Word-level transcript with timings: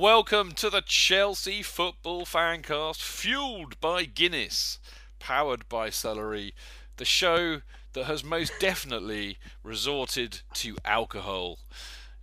Welcome 0.00 0.52
to 0.52 0.70
the 0.70 0.80
Chelsea 0.80 1.62
Football 1.62 2.24
Fancast, 2.24 3.02
fueled 3.02 3.78
by 3.82 4.06
Guinness, 4.06 4.78
powered 5.18 5.68
by 5.68 5.90
Celery, 5.90 6.54
the 6.96 7.04
show 7.04 7.60
that 7.92 8.04
has 8.04 8.24
most 8.24 8.54
definitely 8.60 9.36
resorted 9.62 10.40
to 10.54 10.78
alcohol. 10.86 11.58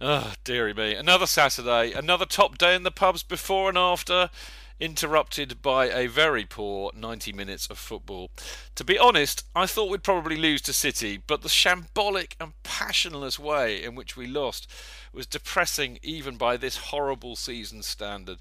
Oh, 0.01 0.33
dearie 0.43 0.73
me. 0.73 0.95
Another 0.95 1.27
Saturday, 1.27 1.91
another 1.91 2.25
top 2.25 2.57
day 2.57 2.73
in 2.73 2.81
the 2.81 2.89
pubs 2.89 3.21
before 3.21 3.69
and 3.69 3.77
after, 3.77 4.31
interrupted 4.79 5.61
by 5.61 5.85
a 5.89 6.07
very 6.07 6.45
poor 6.45 6.91
90 6.95 7.33
minutes 7.33 7.67
of 7.67 7.77
football. 7.77 8.29
To 8.75 8.83
be 8.83 8.97
honest, 8.97 9.45
I 9.55 9.65
thought 9.65 9.89
we'd 9.89 10.03
probably 10.03 10.37
lose 10.37 10.61
to 10.63 10.73
City, 10.73 11.21
but 11.25 11.41
the 11.41 11.49
shambolic 11.49 12.33
and 12.39 12.53
passionless 12.63 13.39
way 13.39 13.83
in 13.83 13.95
which 13.95 14.15
we 14.15 14.27
lost 14.27 14.69
was 15.11 15.25
depressing 15.25 15.99
even 16.03 16.37
by 16.37 16.57
this 16.57 16.77
horrible 16.77 17.35
season 17.35 17.81
standard. 17.81 18.37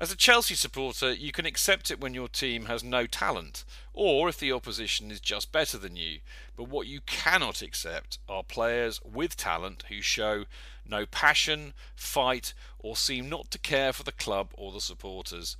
As 0.00 0.12
a 0.12 0.16
Chelsea 0.16 0.54
supporter, 0.54 1.12
you 1.12 1.32
can 1.32 1.44
accept 1.44 1.90
it 1.90 2.00
when 2.00 2.14
your 2.14 2.28
team 2.28 2.66
has 2.66 2.84
no 2.84 3.06
talent, 3.06 3.64
or 3.92 4.28
if 4.28 4.38
the 4.38 4.52
opposition 4.52 5.10
is 5.10 5.18
just 5.18 5.50
better 5.50 5.76
than 5.76 5.96
you. 5.96 6.20
But 6.56 6.68
what 6.68 6.86
you 6.86 7.00
cannot 7.00 7.62
accept 7.62 8.18
are 8.28 8.44
players 8.44 9.00
with 9.04 9.36
talent 9.36 9.82
who 9.88 10.00
show 10.00 10.44
no 10.88 11.06
passion, 11.06 11.74
fight, 11.94 12.54
or 12.78 12.96
seem 12.96 13.28
not 13.28 13.50
to 13.50 13.58
care 13.58 13.92
for 13.92 14.02
the 14.02 14.12
club 14.12 14.50
or 14.54 14.72
the 14.72 14.80
supporters. 14.80 15.56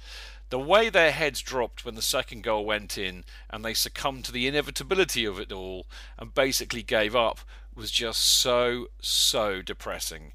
The 0.50 0.58
way 0.58 0.88
their 0.88 1.12
heads 1.12 1.42
dropped 1.42 1.84
when 1.84 1.94
the 1.94 2.02
second 2.02 2.42
goal 2.42 2.64
went 2.64 2.96
in 2.96 3.24
and 3.50 3.64
they 3.64 3.74
succumbed 3.74 4.24
to 4.26 4.32
the 4.32 4.46
inevitability 4.46 5.24
of 5.24 5.38
it 5.38 5.52
all 5.52 5.86
and 6.18 6.34
basically 6.34 6.82
gave 6.82 7.14
up 7.14 7.40
was 7.74 7.90
just 7.90 8.20
so, 8.20 8.88
so 9.00 9.62
depressing. 9.62 10.32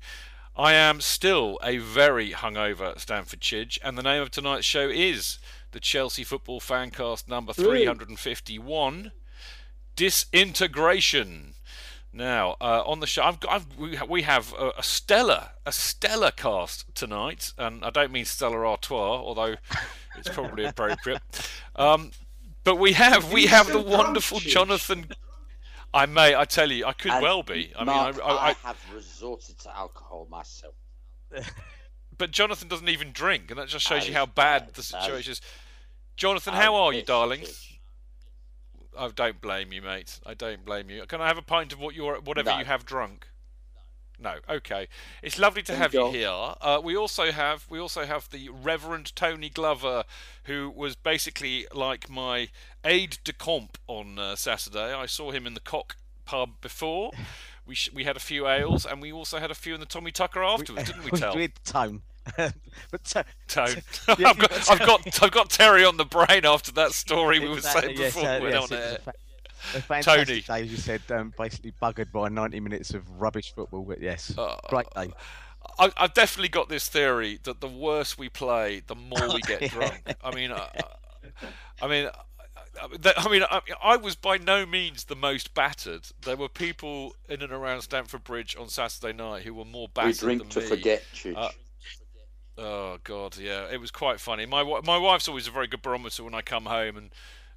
I 0.55 0.73
am 0.73 1.01
still 1.01 1.59
a 1.63 1.77
very 1.77 2.31
hungover 2.31 2.99
Stamford 2.99 3.41
Chidge, 3.41 3.79
and 3.83 3.97
the 3.97 4.03
name 4.03 4.21
of 4.21 4.29
tonight's 4.29 4.67
show 4.67 4.87
is 4.87 5.39
the 5.71 5.79
Chelsea 5.79 6.23
Football 6.23 6.61
Fancast 6.61 7.27
number 7.27 7.53
351 7.53 9.11
Disintegration. 9.95 11.52
Now, 12.15 12.57
uh, 12.61 12.83
on 12.85 12.99
the 12.99 13.07
show, 13.07 13.23
I've 13.23 13.39
got, 13.39 13.51
I've, 13.53 13.75
we, 13.75 13.97
we 14.07 14.21
have 14.21 14.53
a, 14.53 14.71
a, 14.77 14.83
stellar, 14.83 15.49
a 15.65 15.71
stellar 15.71 16.29
cast 16.29 16.93
tonight, 16.93 17.53
and 17.57 17.83
I 17.83 17.89
don't 17.89 18.11
mean 18.11 18.25
Stella 18.25 18.57
Artois, 18.57 19.17
although 19.17 19.55
it's 20.17 20.29
probably 20.29 20.65
appropriate. 20.65 21.21
Um, 21.75 22.11
but 22.63 22.75
we 22.75 22.93
have, 22.93 23.33
we 23.33 23.47
have 23.47 23.65
the 23.65 23.81
wonderful 23.81 24.39
Jonathan. 24.39 25.07
I 25.91 26.05
may, 26.05 26.35
I 26.35 26.45
tell 26.45 26.71
you, 26.71 26.85
I 26.85 26.93
could 26.93 27.11
And 27.11 27.23
well 27.23 27.41
be. 27.41 27.73
I 27.75 27.83
Mark, 27.83 28.15
mean, 28.17 28.23
I, 28.23 28.29
I, 28.29 28.49
I, 28.49 28.55
have 28.63 28.77
resorted 28.93 29.57
to 29.61 29.75
alcohol 29.75 30.27
myself. 30.29 30.75
but 32.17 32.29
Jonathan 32.29 32.67
doesn't 32.67 32.89
even 32.89 33.11
drink, 33.11 33.49
and 33.49 33.59
that 33.59 33.69
just 33.69 33.87
shows 33.87 34.03
That 34.03 34.09
you 34.09 34.13
how 34.13 34.27
bad 34.27 34.67
bad, 34.67 34.73
the 34.75 34.83
situation 34.83 35.31
is- 35.31 35.39
is. 35.39 35.41
Jonathan, 36.15 36.53
I'm 36.53 36.61
how 36.61 36.75
are 36.75 36.93
you, 36.93 36.99
pissed, 36.99 37.07
darling? 37.07 37.43
I 38.97 39.09
don't 39.09 39.41
blame 39.41 39.71
you, 39.73 39.81
mate. 39.81 40.19
I 40.25 40.33
don't 40.33 40.63
blame 40.65 40.89
you. 40.89 41.05
Can 41.05 41.21
I 41.21 41.27
have 41.27 41.37
a 41.37 41.41
pint 41.41 41.73
of 41.73 41.79
what 41.79 41.95
you're, 41.95 42.19
whatever 42.21 42.51
No. 42.51 42.59
you 42.59 42.65
have 42.65 42.85
drunk? 42.85 43.27
No. 44.19 44.31
No. 44.33 44.55
Okay. 44.55 44.87
It's 45.21 45.37
lovely 45.39 45.63
to 45.63 45.75
have 45.75 45.93
you 45.93 46.05
you. 46.07 46.11
here. 46.11 46.53
Uh, 46.61 46.79
we 46.83 46.95
also 46.95 47.31
have 47.31 47.65
we 47.69 47.79
also 47.79 48.05
have 48.05 48.29
the 48.29 48.49
Reverend 48.49 49.15
Tony 49.15 49.49
Glover, 49.49 50.03
who 50.45 50.71
was 50.75 50.95
basically 50.95 51.65
like 51.73 52.09
my 52.09 52.49
aide 52.83 53.17
de 53.23 53.33
camp 53.33 53.77
on 53.87 54.19
uh, 54.19 54.35
Saturday. 54.35 54.93
I 54.93 55.05
saw 55.07 55.31
him 55.31 55.45
in 55.47 55.53
the 55.55 55.59
Cock 55.59 55.97
pub 56.25 56.61
before. 56.61 57.11
We 57.65 57.75
sh- 57.75 57.91
we 57.93 58.03
had 58.03 58.17
a 58.17 58.19
few 58.19 58.45
ales, 58.45 58.85
and 58.85 59.01
we 59.01 59.13
also 59.13 59.39
had 59.39 59.49
a 59.49 59.55
few 59.55 59.73
in 59.73 59.79
the 59.79 59.85
Tommy 59.85 60.11
Tucker 60.11 60.43
afterwards, 60.43 60.89
didn't 60.91 61.05
we? 61.09 61.17
Tell 61.17 61.33
With 61.33 61.63
tone. 61.63 62.01
but 62.91 63.03
Tone. 63.47 63.67
Yeah, 64.17 64.29
I've, 64.29 64.37
got, 64.39 64.69
I've 64.71 64.79
got 64.79 65.23
I've 65.23 65.31
got 65.31 65.49
Terry 65.49 65.83
on 65.85 65.97
the 65.97 66.05
brain 66.05 66.45
after 66.45 66.71
that 66.73 66.91
story 67.03 67.39
we 67.39 67.49
were 67.49 67.61
saying 67.61 67.91
exactly, 67.91 68.03
yes, 68.03 68.13
before 68.15 68.29
uh, 68.29 68.37
we 68.39 68.43
went 68.43 68.53
yes, 68.55 68.71
on 68.71 68.77
it 68.77 68.81
air. 68.81 68.97
a 69.75 69.81
fa- 69.81 69.93
a 69.99 70.03
Tony. 70.03 70.41
day, 70.41 70.61
as 70.63 70.71
you 70.71 70.77
said, 70.77 71.01
um, 71.11 71.33
basically 71.37 71.73
buggered 71.81 72.11
by 72.11 72.29
90 72.29 72.59
minutes 72.59 72.93
of 72.93 73.09
rubbish 73.19 73.53
football. 73.53 73.83
But 73.83 74.01
yes, 74.01 74.33
Uh, 74.37 74.57
great 74.69 74.87
day. 74.95 75.11
I, 75.79 75.91
I've 75.97 76.13
definitely 76.13 76.49
got 76.49 76.69
this 76.69 76.87
theory 76.89 77.39
that 77.43 77.61
the 77.61 77.67
worse 77.69 78.17
we 78.17 78.29
play, 78.29 78.81
the 78.85 78.95
more 78.95 79.33
we 79.33 79.41
get 79.41 79.69
drunk. 79.71 80.15
I 80.23 80.33
mean, 80.35 80.51
uh, 80.51 80.67
I 81.81 81.87
mean, 81.87 82.05
I, 82.05 82.09
I- 82.09 83.13
I 83.17 83.29
mean, 83.29 83.43
I, 83.43 83.61
I 83.83 83.97
was 83.97 84.15
by 84.15 84.37
no 84.37 84.65
means 84.65 85.03
the 85.05 85.15
most 85.15 85.53
battered. 85.53 86.07
There 86.23 86.35
were 86.35 86.49
people 86.49 87.15
in 87.29 87.43
and 87.43 87.51
around 87.53 87.81
Stamford 87.83 88.23
Bridge 88.23 88.55
on 88.59 88.67
Saturday 88.67 89.13
night 89.15 89.43
who 89.43 89.53
were 89.53 89.63
more 89.65 89.87
battered 89.93 90.07
We 90.15 90.19
drink 90.19 90.41
than 90.41 90.49
to 90.49 90.59
me. 90.61 90.65
forget, 90.65 91.03
Chidge. 91.13 91.37
Uh, 91.37 91.49
Oh 92.57 92.99
God, 93.03 93.37
yeah, 93.37 93.67
it 93.71 93.79
was 93.79 93.91
quite 93.91 94.19
funny. 94.19 94.45
My 94.45 94.63
my 94.85 94.97
wife's 94.97 95.27
always 95.27 95.47
a 95.47 95.51
very 95.51 95.67
good 95.67 95.81
barometer 95.81 96.23
when 96.23 96.35
I 96.35 96.41
come 96.41 96.65
home, 96.65 96.97
and 96.97 97.09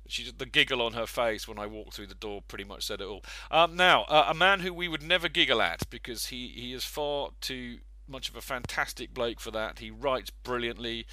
she 0.08 0.30
the 0.30 0.46
giggle 0.46 0.80
on 0.80 0.94
her 0.94 1.06
face 1.06 1.46
when 1.46 1.58
I 1.58 1.66
walk 1.66 1.92
through 1.92 2.06
the 2.06 2.14
door 2.14 2.42
pretty 2.48 2.64
much 2.64 2.86
said 2.86 3.00
it 3.00 3.06
all. 3.06 3.22
Um, 3.50 3.76
now, 3.76 4.04
uh, 4.04 4.26
a 4.28 4.34
man 4.34 4.60
who 4.60 4.72
we 4.72 4.88
would 4.88 5.02
never 5.02 5.28
giggle 5.28 5.60
at 5.60 5.88
because 5.90 6.26
he 6.26 6.48
he 6.48 6.72
is 6.72 6.84
far 6.84 7.30
too 7.40 7.78
much 8.08 8.28
of 8.28 8.36
a 8.36 8.40
fantastic 8.40 9.12
bloke 9.12 9.40
for 9.40 9.50
that. 9.50 9.80
He 9.80 9.90
writes 9.90 10.30
brilliantly. 10.30 11.06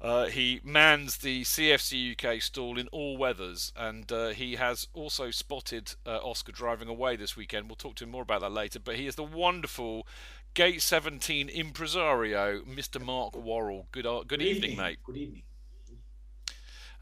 Uh, 0.00 0.26
he 0.28 0.60
mans 0.64 1.18
the 1.18 1.42
CFC 1.42 2.12
UK 2.12 2.40
stall 2.40 2.78
in 2.78 2.88
all 2.88 3.18
weathers, 3.18 3.70
and 3.76 4.10
uh, 4.10 4.28
he 4.28 4.56
has 4.56 4.88
also 4.94 5.30
spotted 5.30 5.94
uh, 6.06 6.20
Oscar 6.22 6.52
driving 6.52 6.88
away 6.88 7.16
this 7.16 7.36
weekend. 7.36 7.68
We'll 7.68 7.76
talk 7.76 7.96
to 7.96 8.04
him 8.04 8.10
more 8.10 8.22
about 8.22 8.40
that 8.40 8.52
later. 8.52 8.80
But 8.80 8.96
he 8.96 9.06
is 9.06 9.16
the 9.16 9.24
wonderful 9.24 10.06
Gate 10.54 10.82
17 10.82 11.48
impresario, 11.48 12.60
Mr. 12.62 13.00
Mark 13.00 13.36
Worrall. 13.36 13.86
Good, 13.92 14.06
uh, 14.06 14.24
good 14.26 14.42
evening, 14.42 14.76
mate. 14.76 14.98
Good 15.04 15.16
evening. 15.16 15.42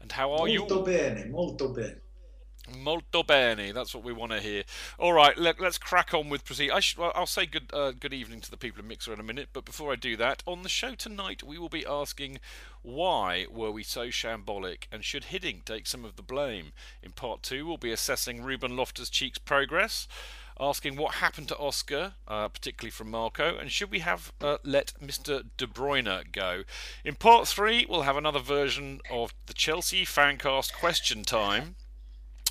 And 0.01 0.11
how 0.11 0.31
are 0.33 0.47
you? 0.47 0.59
Molto 0.59 0.83
bene, 0.83 1.25
molto 1.25 1.67
bene. 1.69 2.01
Molto 2.77 3.23
bene. 3.23 3.71
That's 3.71 3.95
what 3.95 4.03
we 4.03 4.13
want 4.13 4.31
to 4.31 4.39
hear. 4.39 4.63
All 4.99 5.13
right, 5.13 5.37
let, 5.37 5.59
us 5.61 5.77
crack 5.77 6.13
on 6.13 6.29
with 6.29 6.45
proceed. 6.45 6.71
I 6.71 6.79
should, 6.79 6.99
well, 6.99 7.11
I'll 7.15 7.25
say 7.25 7.45
good 7.45 7.71
uh, 7.73 7.91
good 7.91 8.13
evening 8.13 8.41
to 8.41 8.51
the 8.51 8.57
people 8.57 8.83
in 8.83 8.89
Mixlr 8.89 9.13
in 9.13 9.19
a 9.19 9.23
minute, 9.23 9.49
but 9.51 9.65
before 9.65 9.91
I 9.91 9.95
do 9.95 10.15
that, 10.17 10.43
on 10.45 10.61
the 10.61 10.69
show 10.69 10.93
tonight 10.93 11.41
we 11.41 11.57
will 11.57 11.69
be 11.69 11.85
asking 11.85 12.39
why 12.81 13.45
were 13.49 13.71
we 13.71 13.83
so 13.83 14.07
shambolic 14.07 14.83
and 14.91 15.03
should 15.03 15.25
Hiddink 15.25 15.65
take 15.65 15.87
some 15.87 16.05
of 16.05 16.15
the 16.15 16.21
blame? 16.21 16.71
In 17.01 17.11
part 17.11 17.43
two, 17.43 17.65
we'll 17.65 17.77
be 17.77 17.91
assessing 17.91 18.43
Ruben 18.43 18.75
Loftus-Cheek's 18.77 19.39
progress 19.39 20.07
asking 20.59 20.95
what 20.95 21.15
happened 21.15 21.47
to 21.47 21.57
Oscar, 21.57 22.13
uh, 22.27 22.47
particularly 22.49 22.91
from 22.91 23.11
Marco, 23.11 23.57
and 23.57 23.71
should 23.71 23.91
we 23.91 23.99
have 23.99 24.33
uh, 24.41 24.57
let 24.63 24.93
Mr. 25.01 25.43
De 25.57 25.65
Bruyne 25.65 26.31
go? 26.31 26.63
In 27.05 27.15
part 27.15 27.47
three, 27.47 27.85
we'll 27.87 28.01
have 28.01 28.17
another 28.17 28.39
version 28.39 28.99
of 29.09 29.33
the 29.45 29.53
Chelsea 29.53 30.05
Fancast 30.05 30.73
question 30.73 31.23
time 31.23 31.75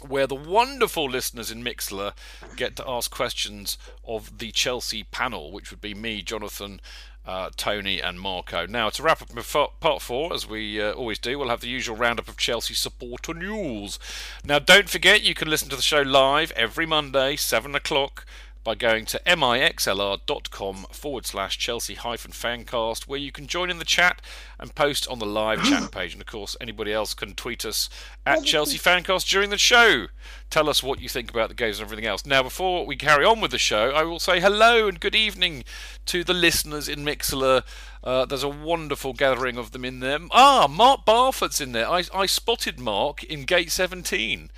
where 0.06 0.26
the 0.26 0.34
wonderful 0.34 1.10
listeners 1.10 1.50
in 1.50 1.62
Mixlr 1.62 2.12
get 2.56 2.76
to 2.76 2.88
ask 2.88 3.10
questions 3.10 3.76
of 4.04 4.38
the 4.38 4.52
Chelsea 4.52 5.02
panel, 5.02 5.50
which 5.50 5.70
would 5.70 5.80
be 5.80 5.94
me, 5.94 6.22
Jonathan, 6.22 6.80
uh, 7.28 7.50
Tony, 7.58 8.00
and 8.00 8.18
Marco. 8.18 8.64
Now, 8.64 8.88
to 8.88 9.02
wrap 9.02 9.20
up 9.20 9.80
part 9.80 10.00
four, 10.00 10.32
as 10.32 10.48
we 10.48 10.80
uh, 10.80 10.92
always 10.92 11.18
do, 11.18 11.38
we'll 11.38 11.50
have 11.50 11.60
the 11.60 11.68
usual 11.68 11.94
roundup 11.94 12.26
of 12.26 12.38
Chelsea 12.38 12.72
supporter 12.72 13.34
news. 13.34 13.98
Now, 14.42 14.58
don't 14.58 14.88
forget 14.88 15.22
you 15.22 15.34
can 15.34 15.50
listen 15.50 15.68
to 15.68 15.76
the 15.76 15.82
show 15.82 16.00
live 16.00 16.52
every 16.52 16.86
Monday, 16.86 17.36
7 17.36 17.74
o'clock 17.74 18.24
by 18.68 18.74
going 18.74 19.06
to 19.06 19.18
mixlr.com 19.24 20.86
forward 20.90 21.24
slash 21.24 21.56
Chelsea 21.56 21.94
hyphen 21.94 22.32
fancast, 22.32 23.04
where 23.04 23.18
you 23.18 23.32
can 23.32 23.46
join 23.46 23.70
in 23.70 23.78
the 23.78 23.84
chat 23.84 24.20
and 24.60 24.74
post 24.74 25.08
on 25.08 25.18
the 25.18 25.24
live 25.24 25.62
chat 25.62 25.90
page. 25.92 26.12
And 26.12 26.20
of 26.20 26.26
course, 26.26 26.54
anybody 26.60 26.92
else 26.92 27.14
can 27.14 27.32
tweet 27.32 27.64
us 27.64 27.88
at 28.26 28.44
Chelsea 28.44 28.76
fancast 28.76 29.26
during 29.26 29.48
the 29.48 29.56
show. 29.56 30.08
Tell 30.50 30.68
us 30.68 30.82
what 30.82 31.00
you 31.00 31.08
think 31.08 31.30
about 31.30 31.48
the 31.48 31.54
games 31.54 31.78
and 31.78 31.86
everything 31.86 32.04
else. 32.04 32.26
Now, 32.26 32.42
before 32.42 32.84
we 32.84 32.94
carry 32.94 33.24
on 33.24 33.40
with 33.40 33.52
the 33.52 33.58
show, 33.58 33.88
I 33.92 34.02
will 34.02 34.18
say 34.18 34.38
hello 34.38 34.86
and 34.86 35.00
good 35.00 35.14
evening 35.14 35.64
to 36.04 36.22
the 36.22 36.34
listeners 36.34 36.90
in 36.90 37.06
Mixlr. 37.06 37.62
Uh, 38.04 38.26
there's 38.26 38.42
a 38.42 38.50
wonderful 38.50 39.14
gathering 39.14 39.56
of 39.56 39.70
them 39.70 39.86
in 39.86 40.00
there. 40.00 40.18
Ah, 40.30 40.68
Mark 40.68 41.06
Barfoot's 41.06 41.62
in 41.62 41.72
there. 41.72 41.88
I, 41.88 42.04
I 42.12 42.26
spotted 42.26 42.78
Mark 42.78 43.24
in 43.24 43.44
gate 43.44 43.72
17 43.72 44.50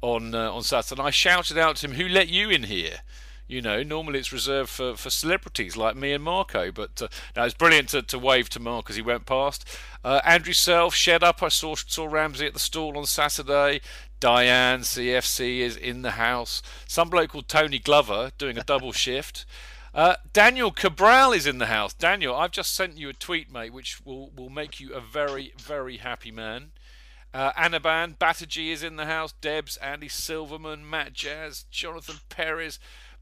on 0.00 0.34
uh, 0.34 0.50
on 0.52 0.62
Saturday. 0.62 0.98
And 0.98 1.06
I 1.06 1.10
shouted 1.10 1.58
out 1.58 1.76
to 1.76 1.86
him, 1.86 1.96
"Who 1.96 2.08
let 2.08 2.28
you 2.28 2.48
in 2.48 2.62
here?" 2.62 3.00
You 3.48 3.62
know, 3.62 3.82
normally 3.82 4.18
it's 4.18 4.32
reserved 4.32 4.68
for, 4.68 4.94
for 4.94 5.08
celebrities 5.08 5.76
like 5.76 5.96
me 5.96 6.12
and 6.12 6.22
Marco. 6.22 6.70
But 6.70 7.00
uh, 7.02 7.08
now 7.34 7.44
it's 7.44 7.54
brilliant 7.54 7.88
to, 7.88 8.02
to 8.02 8.18
wave 8.18 8.50
to 8.50 8.60
Mark 8.60 8.90
as 8.90 8.96
he 8.96 9.02
went 9.02 9.24
past. 9.24 9.64
Uh, 10.04 10.20
Andrew 10.24 10.52
Self, 10.52 10.94
Shed 10.94 11.24
Up. 11.24 11.42
I 11.42 11.48
saw 11.48 11.74
saw 11.74 12.06
Ramsey 12.06 12.46
at 12.46 12.52
the 12.52 12.60
stall 12.60 12.98
on 12.98 13.06
Saturday. 13.06 13.80
Diane 14.20 14.80
CFC 14.80 15.60
is 15.60 15.76
in 15.76 16.02
the 16.02 16.12
house. 16.12 16.60
Some 16.86 17.08
bloke 17.08 17.30
called 17.30 17.48
Tony 17.48 17.78
Glover 17.78 18.32
doing 18.36 18.58
a 18.58 18.64
double 18.64 18.92
shift. 19.04 19.46
Uh, 19.94 20.16
Daniel 20.32 20.70
Cabral 20.70 21.32
is 21.32 21.46
in 21.46 21.58
the 21.58 21.66
house. 21.66 21.94
Daniel, 21.94 22.34
I've 22.34 22.50
just 22.50 22.74
sent 22.74 22.98
you 22.98 23.08
a 23.08 23.14
tweet, 23.14 23.50
mate, 23.50 23.72
which 23.72 24.04
will, 24.04 24.30
will 24.36 24.50
make 24.50 24.78
you 24.78 24.92
a 24.92 25.00
very, 25.00 25.52
very 25.58 25.96
happy 25.96 26.30
man. 26.30 26.72
Uh, 27.32 27.52
Anaban, 27.52 28.16
Batterjee 28.16 28.70
is 28.70 28.82
in 28.82 28.96
the 28.96 29.06
house. 29.06 29.32
Debs, 29.40 29.76
Andy 29.78 30.08
Silverman, 30.08 30.88
Matt 30.88 31.12
Jazz, 31.12 31.64
Jonathan 31.70 32.16
Perez, 32.28 32.78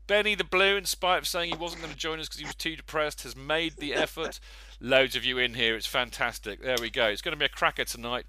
Benny 0.06 0.34
the 0.34 0.44
Blue, 0.44 0.76
in 0.76 0.84
spite 0.84 1.18
of 1.18 1.26
saying 1.26 1.50
he 1.50 1.56
wasn't 1.56 1.82
going 1.82 1.92
to 1.92 1.98
join 1.98 2.20
us 2.20 2.28
because 2.28 2.40
he 2.40 2.46
was 2.46 2.54
too 2.54 2.76
depressed, 2.76 3.22
has 3.22 3.36
made 3.36 3.76
the 3.78 3.94
effort. 3.94 4.40
Loads 4.80 5.16
of 5.16 5.24
you 5.24 5.38
in 5.38 5.54
here. 5.54 5.74
It's 5.74 5.86
fantastic. 5.86 6.62
There 6.62 6.76
we 6.80 6.90
go. 6.90 7.06
It's 7.06 7.22
going 7.22 7.32
to 7.32 7.38
be 7.38 7.46
a 7.46 7.50
cracker 7.50 7.84
tonight. 7.84 8.26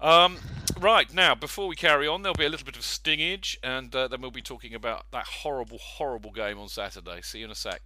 Um, 0.00 0.38
right, 0.78 1.12
now, 1.12 1.34
before 1.34 1.68
we 1.68 1.76
carry 1.76 2.08
on, 2.08 2.22
there'll 2.22 2.34
be 2.34 2.46
a 2.46 2.48
little 2.48 2.64
bit 2.64 2.76
of 2.76 2.82
stingage, 2.82 3.58
and 3.62 3.94
uh, 3.94 4.08
then 4.08 4.20
we'll 4.22 4.30
be 4.30 4.42
talking 4.42 4.74
about 4.74 5.10
that 5.12 5.26
horrible, 5.26 5.78
horrible 5.78 6.32
game 6.32 6.58
on 6.58 6.68
Saturday. 6.68 7.20
See 7.22 7.40
you 7.40 7.44
in 7.44 7.50
a 7.50 7.54
sec. 7.54 7.82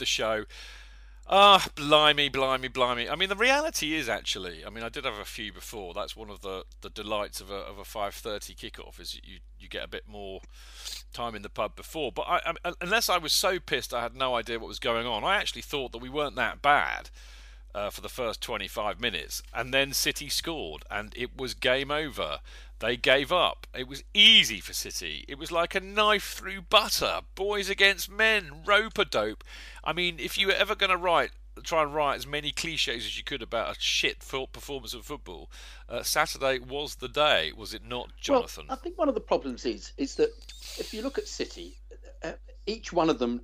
The 0.00 0.06
show. 0.06 0.44
Ah, 1.32 1.68
blimey, 1.76 2.28
blimey, 2.28 2.66
blimey. 2.66 3.08
I 3.08 3.14
mean, 3.14 3.28
the 3.28 3.36
reality 3.36 3.94
is 3.94 4.08
actually. 4.08 4.64
I 4.66 4.70
mean, 4.70 4.82
I 4.82 4.88
did 4.88 5.04
have 5.04 5.14
a 5.14 5.24
few 5.24 5.52
before. 5.52 5.94
That's 5.94 6.16
one 6.16 6.28
of 6.28 6.40
the, 6.40 6.64
the 6.80 6.90
delights 6.90 7.40
of 7.40 7.52
a 7.52 7.58
of 7.58 7.78
a 7.78 7.84
five 7.84 8.14
thirty 8.14 8.52
kickoff 8.52 8.98
is 8.98 9.14
you 9.22 9.38
you 9.56 9.68
get 9.68 9.84
a 9.84 9.88
bit 9.88 10.08
more 10.08 10.40
time 11.12 11.36
in 11.36 11.42
the 11.42 11.48
pub 11.48 11.76
before. 11.76 12.10
But 12.10 12.22
I, 12.22 12.54
I, 12.64 12.72
unless 12.80 13.08
I 13.08 13.18
was 13.18 13.32
so 13.32 13.60
pissed, 13.60 13.94
I 13.94 14.02
had 14.02 14.16
no 14.16 14.34
idea 14.34 14.58
what 14.58 14.66
was 14.66 14.80
going 14.80 15.06
on. 15.06 15.22
I 15.22 15.36
actually 15.36 15.62
thought 15.62 15.92
that 15.92 15.98
we 15.98 16.08
weren't 16.08 16.34
that 16.34 16.62
bad 16.62 17.10
uh, 17.76 17.90
for 17.90 18.00
the 18.00 18.08
first 18.08 18.40
twenty 18.40 18.66
five 18.66 19.00
minutes, 19.00 19.40
and 19.54 19.72
then 19.72 19.92
City 19.92 20.28
scored, 20.28 20.82
and 20.90 21.14
it 21.16 21.36
was 21.36 21.54
game 21.54 21.92
over. 21.92 22.40
They 22.80 22.96
gave 22.96 23.30
up. 23.30 23.66
It 23.74 23.86
was 23.86 24.02
easy 24.14 24.60
for 24.60 24.72
City. 24.72 25.24
It 25.28 25.38
was 25.38 25.52
like 25.52 25.74
a 25.74 25.80
knife 25.80 26.32
through 26.32 26.62
butter. 26.62 27.20
Boys 27.34 27.68
against 27.68 28.10
men, 28.10 28.62
rope 28.64 28.98
a 28.98 29.04
dope. 29.04 29.44
I 29.84 29.92
mean, 29.92 30.16
if 30.18 30.38
you 30.38 30.46
were 30.46 30.54
ever 30.54 30.74
going 30.74 30.90
to 30.90 30.96
write, 30.96 31.30
try 31.62 31.82
and 31.82 31.94
write 31.94 32.16
as 32.16 32.26
many 32.26 32.52
cliches 32.52 33.04
as 33.04 33.18
you 33.18 33.22
could 33.22 33.42
about 33.42 33.76
a 33.76 33.80
shit 33.80 34.20
performance 34.20 34.94
of 34.94 35.04
football, 35.04 35.50
uh, 35.90 36.02
Saturday 36.02 36.58
was 36.58 36.96
the 36.96 37.08
day, 37.08 37.52
was 37.54 37.74
it 37.74 37.84
not, 37.84 38.12
Jonathan? 38.18 38.64
Well, 38.68 38.78
I 38.78 38.80
think 38.82 38.96
one 38.96 39.08
of 39.08 39.14
the 39.14 39.20
problems 39.20 39.66
is 39.66 39.92
is 39.98 40.14
that 40.14 40.30
if 40.78 40.94
you 40.94 41.02
look 41.02 41.18
at 41.18 41.28
City, 41.28 41.76
uh, 42.24 42.32
each 42.66 42.94
one 42.94 43.10
of 43.10 43.18
them 43.18 43.42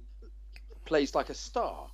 plays 0.86 1.14
like 1.14 1.28
a 1.28 1.34
star. 1.34 1.90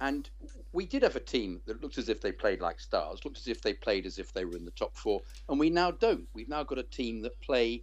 And 0.00 0.28
we 0.72 0.86
did 0.86 1.02
have 1.02 1.16
a 1.16 1.20
team 1.20 1.60
that 1.66 1.80
looked 1.80 1.98
as 1.98 2.08
if 2.08 2.20
they 2.20 2.32
played 2.32 2.60
like 2.60 2.80
stars, 2.80 3.24
looked 3.24 3.38
as 3.38 3.46
if 3.46 3.62
they 3.62 3.72
played 3.72 4.06
as 4.06 4.18
if 4.18 4.32
they 4.32 4.44
were 4.44 4.56
in 4.56 4.64
the 4.64 4.70
top 4.72 4.96
four, 4.96 5.22
and 5.48 5.58
we 5.58 5.70
now 5.70 5.90
don't. 5.90 6.26
We've 6.34 6.48
now 6.48 6.64
got 6.64 6.78
a 6.78 6.82
team 6.82 7.22
that 7.22 7.40
play 7.40 7.82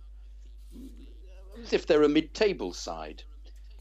as 1.64 1.74
if 1.74 1.88
they're 1.88 2.04
a 2.04 2.10
mid-table 2.10 2.74
side, 2.74 3.24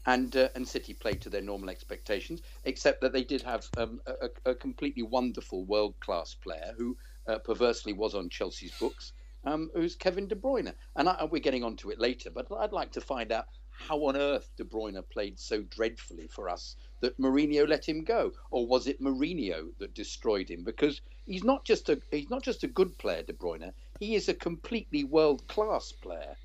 and 0.05 0.35
uh, 0.35 0.49
and 0.55 0.67
City 0.67 0.93
played 0.93 1.21
to 1.21 1.29
their 1.29 1.41
normal 1.41 1.69
expectations, 1.69 2.41
except 2.63 3.01
that 3.01 3.13
they 3.13 3.23
did 3.23 3.41
have 3.41 3.67
um, 3.77 4.01
a, 4.05 4.51
a, 4.51 4.55
completely 4.55 5.03
wonderful 5.03 5.65
world-class 5.65 6.35
player 6.35 6.73
who 6.77 6.97
uh, 7.27 7.37
perversely 7.39 7.93
was 7.93 8.15
on 8.15 8.29
Chelsea's 8.29 8.73
books, 8.79 9.13
um, 9.43 9.69
who's 9.75 9.95
Kevin 9.95 10.27
De 10.27 10.35
Bruyne, 10.35 10.73
and 10.95 11.09
I, 11.09 11.25
we're 11.25 11.39
getting 11.39 11.63
onto 11.63 11.89
it 11.91 11.99
later. 11.99 12.29
But 12.29 12.47
I'd 12.59 12.71
like 12.71 12.91
to 12.93 13.01
find 13.01 13.31
out 13.31 13.45
how 13.69 13.97
on 14.05 14.15
earth 14.15 14.49
De 14.57 14.63
Bruyne 14.63 15.01
played 15.09 15.39
so 15.39 15.61
dreadfully 15.63 16.27
for 16.27 16.49
us 16.49 16.75
that 17.01 17.19
Mourinho 17.19 17.67
let 17.67 17.87
him 17.87 18.03
go, 18.03 18.31
or 18.51 18.65
was 18.65 18.87
it 18.87 19.01
Mourinho 19.01 19.69
that 19.79 19.93
destroyed 19.93 20.49
him? 20.49 20.63
Because 20.63 21.01
he's 21.25 21.43
not 21.43 21.65
just 21.65 21.89
a 21.89 21.99
he's 22.11 22.29
not 22.29 22.43
just 22.43 22.63
a 22.63 22.67
good 22.67 22.97
player, 22.97 23.23
De 23.23 23.33
Bruyne. 23.33 23.73
He 23.99 24.15
is 24.15 24.29
a 24.29 24.33
completely 24.33 25.03
world 25.03 25.47
class 25.47 25.91
player, 25.91 26.35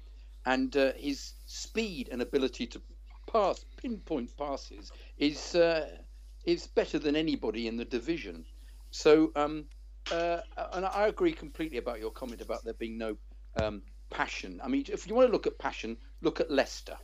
and 0.44 0.76
uh, 0.76 0.92
his 0.96 1.34
speed 1.46 2.08
and 2.10 2.20
ability 2.20 2.66
to 2.68 2.80
pass 3.26 3.64
pinpoint 3.76 4.36
passes 4.36 4.90
is 5.18 5.54
uh, 5.54 5.88
is 6.44 6.66
better 6.66 6.98
than 6.98 7.16
anybody 7.16 7.66
in 7.66 7.76
the 7.76 7.84
division. 7.84 8.44
So, 8.90 9.32
um, 9.36 9.66
uh, 10.10 10.38
and 10.72 10.86
I 10.86 11.08
agree 11.08 11.32
completely 11.32 11.78
about 11.78 12.00
your 12.00 12.10
comment 12.10 12.40
about 12.40 12.64
there 12.64 12.74
being 12.74 12.96
no 12.96 13.16
um, 13.60 13.82
passion. 14.10 14.60
I 14.62 14.68
mean, 14.68 14.84
if 14.88 15.06
you 15.06 15.14
want 15.14 15.28
to 15.28 15.32
look 15.32 15.46
at 15.46 15.58
passion, 15.58 15.96
look 16.22 16.40
at 16.40 16.50
Leicester, 16.50 16.96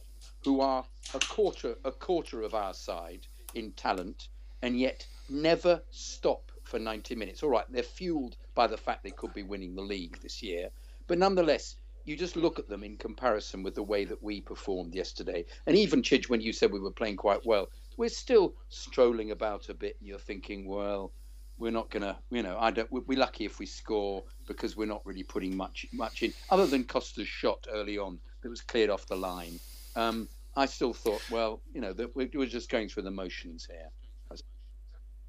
who 0.44 0.60
are 0.60 0.84
a 1.14 1.18
quarter 1.18 1.76
a 1.84 1.92
quarter 1.92 2.42
of 2.42 2.54
our 2.54 2.74
side 2.74 3.26
in 3.54 3.72
talent 3.72 4.28
and 4.62 4.78
yet 4.78 5.06
never 5.28 5.82
stop 5.90 6.52
for 6.64 6.78
90 6.78 7.14
minutes. 7.16 7.42
All 7.42 7.50
right, 7.50 7.64
they're 7.70 7.82
fueled 7.82 8.36
by 8.54 8.66
the 8.66 8.76
fact 8.76 9.02
they 9.02 9.10
could 9.10 9.34
be 9.34 9.42
winning 9.42 9.74
the 9.74 9.82
league 9.82 10.18
this 10.20 10.42
year, 10.42 10.70
but 11.06 11.18
nonetheless, 11.18 11.76
you 12.04 12.16
just 12.16 12.36
look 12.36 12.58
at 12.58 12.68
them 12.68 12.82
in 12.82 12.96
comparison 12.96 13.62
with 13.62 13.74
the 13.74 13.82
way 13.82 14.04
that 14.04 14.22
we 14.22 14.40
performed 14.40 14.94
yesterday. 14.94 15.44
And 15.66 15.76
even 15.76 16.02
Chidge, 16.02 16.28
when 16.28 16.40
you 16.40 16.52
said 16.52 16.72
we 16.72 16.80
were 16.80 16.90
playing 16.90 17.16
quite 17.16 17.44
well, 17.46 17.68
we're 17.96 18.08
still 18.08 18.54
strolling 18.68 19.30
about 19.30 19.68
a 19.68 19.74
bit. 19.74 19.96
And 20.00 20.08
you're 20.08 20.18
thinking, 20.18 20.66
well, 20.66 21.12
we're 21.58 21.70
not 21.70 21.90
gonna, 21.90 22.18
you 22.30 22.42
know, 22.42 22.56
I 22.58 22.70
don't. 22.70 22.90
We're 22.90 23.18
lucky 23.18 23.44
if 23.44 23.58
we 23.58 23.66
score 23.66 24.24
because 24.48 24.76
we're 24.76 24.86
not 24.86 25.04
really 25.06 25.22
putting 25.22 25.56
much 25.56 25.86
much 25.92 26.22
in, 26.22 26.32
other 26.50 26.66
than 26.66 26.84
Costa's 26.84 27.28
shot 27.28 27.66
early 27.70 27.98
on 27.98 28.18
that 28.42 28.48
was 28.48 28.62
cleared 28.62 28.90
off 28.90 29.06
the 29.06 29.16
line. 29.16 29.60
Um, 29.94 30.28
I 30.54 30.66
still 30.66 30.92
thought, 30.92 31.22
well, 31.30 31.62
you 31.72 31.80
know, 31.80 31.92
that 31.94 32.14
we're, 32.14 32.46
just 32.46 32.70
going 32.70 32.88
through 32.88 33.04
the 33.04 33.10
motions 33.10 33.66
here. 33.70 33.88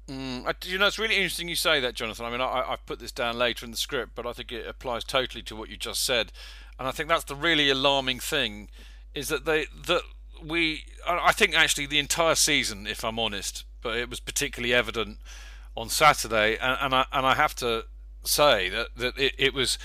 Mm, 0.08 0.46
I, 0.46 0.52
you 0.66 0.76
know, 0.76 0.86
it's 0.86 0.98
really 0.98 1.16
interesting 1.16 1.48
you 1.48 1.56
say 1.56 1.80
that, 1.80 1.94
Jonathan. 1.94 2.26
I 2.26 2.30
mean, 2.30 2.42
I, 2.42 2.64
I've 2.68 2.84
put 2.84 2.98
this 2.98 3.12
down 3.12 3.38
later 3.38 3.64
in 3.64 3.70
the 3.70 3.76
script, 3.76 4.12
but 4.14 4.26
I 4.26 4.32
think 4.32 4.52
it 4.52 4.66
applies 4.66 5.02
totally 5.02 5.42
to 5.44 5.56
what 5.56 5.70
you 5.70 5.76
just 5.78 6.04
said, 6.04 6.30
and 6.78 6.86
I 6.86 6.90
think 6.90 7.08
that's 7.08 7.24
the 7.24 7.34
really 7.34 7.70
alarming 7.70 8.20
thing, 8.20 8.68
is 9.14 9.28
that 9.28 9.46
they 9.46 9.66
that 9.86 10.02
we. 10.44 10.84
I 11.08 11.32
think 11.32 11.54
actually 11.54 11.86
the 11.86 11.98
entire 11.98 12.34
season, 12.34 12.86
if 12.86 13.02
I'm 13.02 13.18
honest, 13.18 13.64
but 13.80 13.96
it 13.96 14.10
was 14.10 14.20
particularly 14.20 14.74
evident 14.74 15.20
on 15.74 15.88
Saturday, 15.88 16.58
and, 16.58 16.76
and 16.82 16.94
I 16.94 17.06
and 17.10 17.24
I 17.24 17.34
have 17.34 17.54
to 17.56 17.86
say 18.24 18.68
that 18.68 18.88
that 18.96 19.18
it, 19.18 19.32
it 19.38 19.54
was 19.54 19.78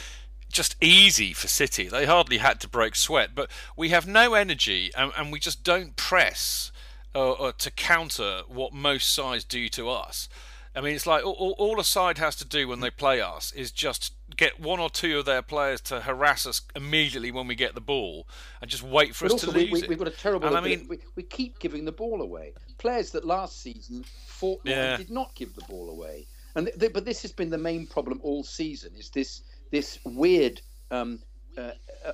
just 0.50 0.75
easy 0.82 1.34
for 1.34 1.48
City. 1.48 1.88
They 1.88 2.06
hardly 2.06 2.38
had 2.38 2.60
to 2.62 2.68
break 2.68 2.96
sweat, 2.96 3.32
but 3.36 3.50
we 3.77 3.89
have 3.89 4.08
no 4.08 4.34
energy 4.34 4.91
and, 4.98 5.12
and 5.18 5.32
we 5.32 5.39
just 5.39 5.63
don't 5.63 5.96
press 5.96 6.72
uh, 7.15 7.32
uh, 7.32 7.51
to 7.58 7.72
counter 7.72 8.41
what 8.48 8.74
most 8.74 9.13
sides 9.13 9.44
do 9.44 9.70
to 9.70 9.89
us. 9.89 10.29
I 10.75 10.82
mean, 10.82 10.94
it's 10.96 11.08
like 11.08 11.25
all, 11.25 11.56
all 11.58 11.79
a 11.79 11.84
side 11.84 12.20
has 12.20 12.36
to 12.38 12.46
do 12.46 12.68
when 12.68 12.79
they 12.79 12.91
play 12.91 13.20
us 13.20 13.51
is 13.53 13.72
just 13.72 14.13
get 14.38 14.60
one 14.60 14.79
or 14.79 14.89
two 14.89 15.18
of 15.20 15.25
their 15.25 15.41
players 15.41 15.82
to 15.82 16.01
harass 16.01 16.46
us 16.46 16.62
immediately 16.75 17.32
when 17.32 17.48
we 17.48 17.56
get 17.56 17.74
the 17.74 17.82
ball 17.82 18.27
and 18.62 18.70
just 18.70 18.84
wait 18.84 19.15
for 19.15 19.27
but 19.27 19.34
us 19.36 19.41
to 19.41 19.51
we, 19.51 19.62
lose 19.62 19.72
we, 19.72 19.79
it. 19.82 19.89
We've 19.89 19.98
got 19.98 20.08
a 20.08 20.12
terrible. 20.12 20.48
And 20.48 20.56
I 20.56 20.62
mean- 20.62 20.88
we, 20.88 21.00
we 21.15 21.24
keep 21.24 21.60
giving 21.60 21.86
the 21.86 21.91
ball 21.91 22.22
away. 22.22 22.53
Players 22.77 23.12
that 23.12 23.25
last 23.25 23.62
season 23.62 24.06
fought 24.27 24.62
Yeah. 24.63 24.96
did 24.98 25.10
not 25.10 25.34
give 25.36 25.56
the 25.56 25.63
ball 25.63 25.89
away. 25.89 26.27
And 26.56 26.68
th- 26.68 26.79
th- 26.79 26.94
but 26.94 27.03
this 27.06 27.22
has 27.24 27.32
been 27.32 27.50
the 27.50 27.58
main 27.58 27.86
problem 27.86 28.20
all 28.24 28.44
season: 28.44 28.94
is 28.98 29.10
this 29.10 29.41
this 29.72 30.00
weird 30.06 30.62
um, 30.92 31.20
uh, 31.58 31.72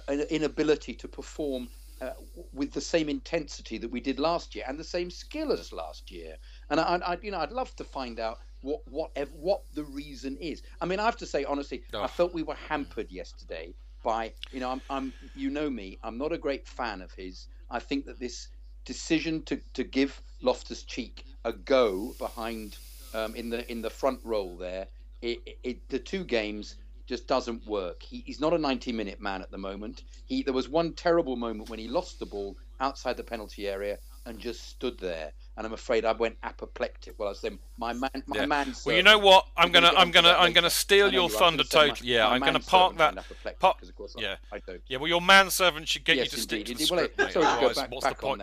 uh, 0.08 0.14
inability 0.30 0.94
to 0.96 1.08
perform. 1.08 1.70
Uh, 2.02 2.12
with 2.52 2.74
the 2.74 2.82
same 2.82 3.08
intensity 3.08 3.78
that 3.78 3.90
we 3.90 4.02
did 4.02 4.20
last 4.20 4.54
year 4.54 4.66
and 4.68 4.78
the 4.78 4.84
same 4.84 5.10
skill 5.10 5.54
as 5.54 5.72
last 5.72 6.12
year, 6.12 6.36
and 6.70 6.78
I, 6.82 6.98
I, 6.98 7.18
you 7.22 7.32
know, 7.32 7.40
I'd 7.40 7.54
love 7.54 7.74
to 7.78 7.86
find 7.86 8.20
out 8.20 8.40
what 8.60 8.82
what 8.86 9.12
what 9.32 9.62
the 9.74 9.86
reason 9.86 10.36
is. 10.42 10.62
I 10.82 10.86
mean, 10.86 11.00
I 11.00 11.06
have 11.06 11.16
to 11.18 11.26
say 11.26 11.46
honestly, 11.46 11.84
Oh. 11.94 12.04
I 12.04 12.08
felt 12.08 12.34
we 12.34 12.44
were 12.44 12.56
hampered 12.56 13.12
yesterday 13.12 13.76
by, 14.04 14.34
you 14.52 14.60
know, 14.60 14.72
I'm, 14.72 14.82
I'm, 14.90 15.14
you 15.36 15.50
know 15.50 15.70
me, 15.70 15.98
I'm 16.04 16.18
not 16.18 16.32
a 16.34 16.38
great 16.38 16.68
fan 16.68 17.02
of 17.02 17.12
his. 17.14 17.48
I 17.70 17.80
think 17.80 18.06
that 18.06 18.20
this 18.20 18.50
decision 18.84 19.42
to, 19.44 19.60
to 19.74 19.84
give 19.84 20.22
Loftus 20.42 20.84
Cheek 20.84 21.26
a 21.46 21.54
go 21.54 22.14
behind 22.20 22.78
um, 23.14 23.36
in 23.36 23.50
the 23.50 23.70
in 23.72 23.82
the 23.82 23.90
front 23.90 24.20
role 24.24 24.58
there, 24.58 24.88
it, 25.22 25.40
it, 25.46 25.58
it 25.64 25.90
the 25.90 26.00
two 26.00 26.24
games 26.24 26.76
just 27.06 27.28
doesn't 27.28 27.66
work. 27.68 28.02
He, 28.02 28.24
he's 28.26 28.40
not 28.40 28.54
a 28.54 28.58
90 28.58 28.92
minute 28.92 29.22
man 29.22 29.42
at 29.42 29.52
the 29.52 29.58
moment. 29.58 30.04
He 30.26 30.44
there 30.44 30.54
was 30.54 30.68
one 30.70 30.94
terrible 30.94 31.36
moment 31.36 31.70
when 31.70 31.80
he 31.80 31.88
lost 31.88 32.20
the 32.20 32.26
ball 32.26 32.56
outside 32.80 33.16
the 33.18 33.24
penalty 33.24 33.68
area 33.68 33.98
and 34.26 34.40
just 34.40 34.68
stood 34.68 34.98
there. 35.00 35.32
And 35.58 35.66
I'm 35.66 35.74
afraid 35.74 36.04
I 36.04 36.12
went 36.12 36.36
apoplectic. 36.44 37.14
Well, 37.18 37.28
I 37.28 37.32
was 37.32 37.40
saying 37.40 37.60
my 37.78 37.94
man, 37.94 38.10
my 38.26 38.38
Yeah. 38.40 38.46
man. 38.46 38.74
Well, 38.86 38.96
you 38.96 39.04
know 39.04 39.18
what? 39.20 39.46
I'm 39.56 39.72
gonna, 39.72 39.92
I'm 39.96 40.12
gonna, 40.12 40.36
I'm 40.38 40.52
gonna 40.52 40.70
steal 40.70 41.14
your 41.14 41.30
you. 41.30 41.36
I 41.36 41.40
thunder 41.40 41.64
gonna 41.64 41.70
say 41.70 41.78
my- 41.78 41.88
totally. 41.90 42.10
Yeah, 42.10 42.28
I'm 42.28 42.42
gonna 42.42 42.60
park 42.60 42.98
that. 42.98 43.16
Park, 43.60 43.82
of 43.82 43.96
course, 43.96 44.16
yeah, 44.18 44.36
I 44.52 44.60
don't. 44.68 44.82
yeah. 44.88 44.98
Well, 44.98 45.08
your 45.08 45.22
manservant 45.22 45.88
should 45.88 46.04
get 46.04 46.18
yes, 46.18 46.26
you 46.32 46.38
to 46.38 46.42
stick 46.42 46.60
indeed. 46.70 46.78
to 46.80 46.86
the 46.88 46.92
Well, 46.96 47.00
script, 47.06 47.18
mate. 47.20 47.32
sorry 47.34 47.46
go 47.46 47.52
Otherwise, 47.52 47.76
back, 47.78 47.92
what's 47.92 48.04
back 48.06 48.18
the 48.18 48.22
point? 48.22 48.42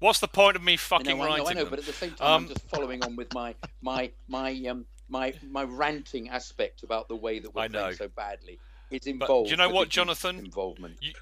What's 0.00 0.18
the 0.18 0.28
point 0.28 0.56
of 0.56 0.62
me 0.64 0.72
I 0.74 0.76
fucking 0.76 1.06
know, 1.16 1.22
I 1.22 1.26
know, 1.26 1.30
writing 1.30 1.46
I 1.46 1.52
know, 1.52 1.60
them? 1.60 1.70
but 1.70 1.78
at 1.78 1.84
the 1.86 1.92
same 1.92 2.10
time, 2.10 2.26
Um, 2.28 2.42
I'm 2.42 2.48
just 2.48 2.68
following 2.68 3.02
on 3.04 3.14
with 3.16 3.32
my 3.32 3.54
my 3.80 4.10
my 4.28 4.50
um 4.66 4.84
my 5.12 5.34
my 5.48 5.62
ranting 5.62 6.30
aspect 6.30 6.82
about 6.82 7.06
the 7.06 7.16
way 7.16 7.38
that 7.38 7.54
we're 7.54 7.68
playing 7.68 7.94
so 7.94 8.08
badly. 8.08 8.58
But 8.90 9.06
involved. 9.06 9.48
do 9.48 9.50
you 9.52 9.56
know 9.56 9.68
what, 9.68 9.88
Jonathan? 9.88 10.38
Involvement. 10.38 10.96
You, 11.00 11.12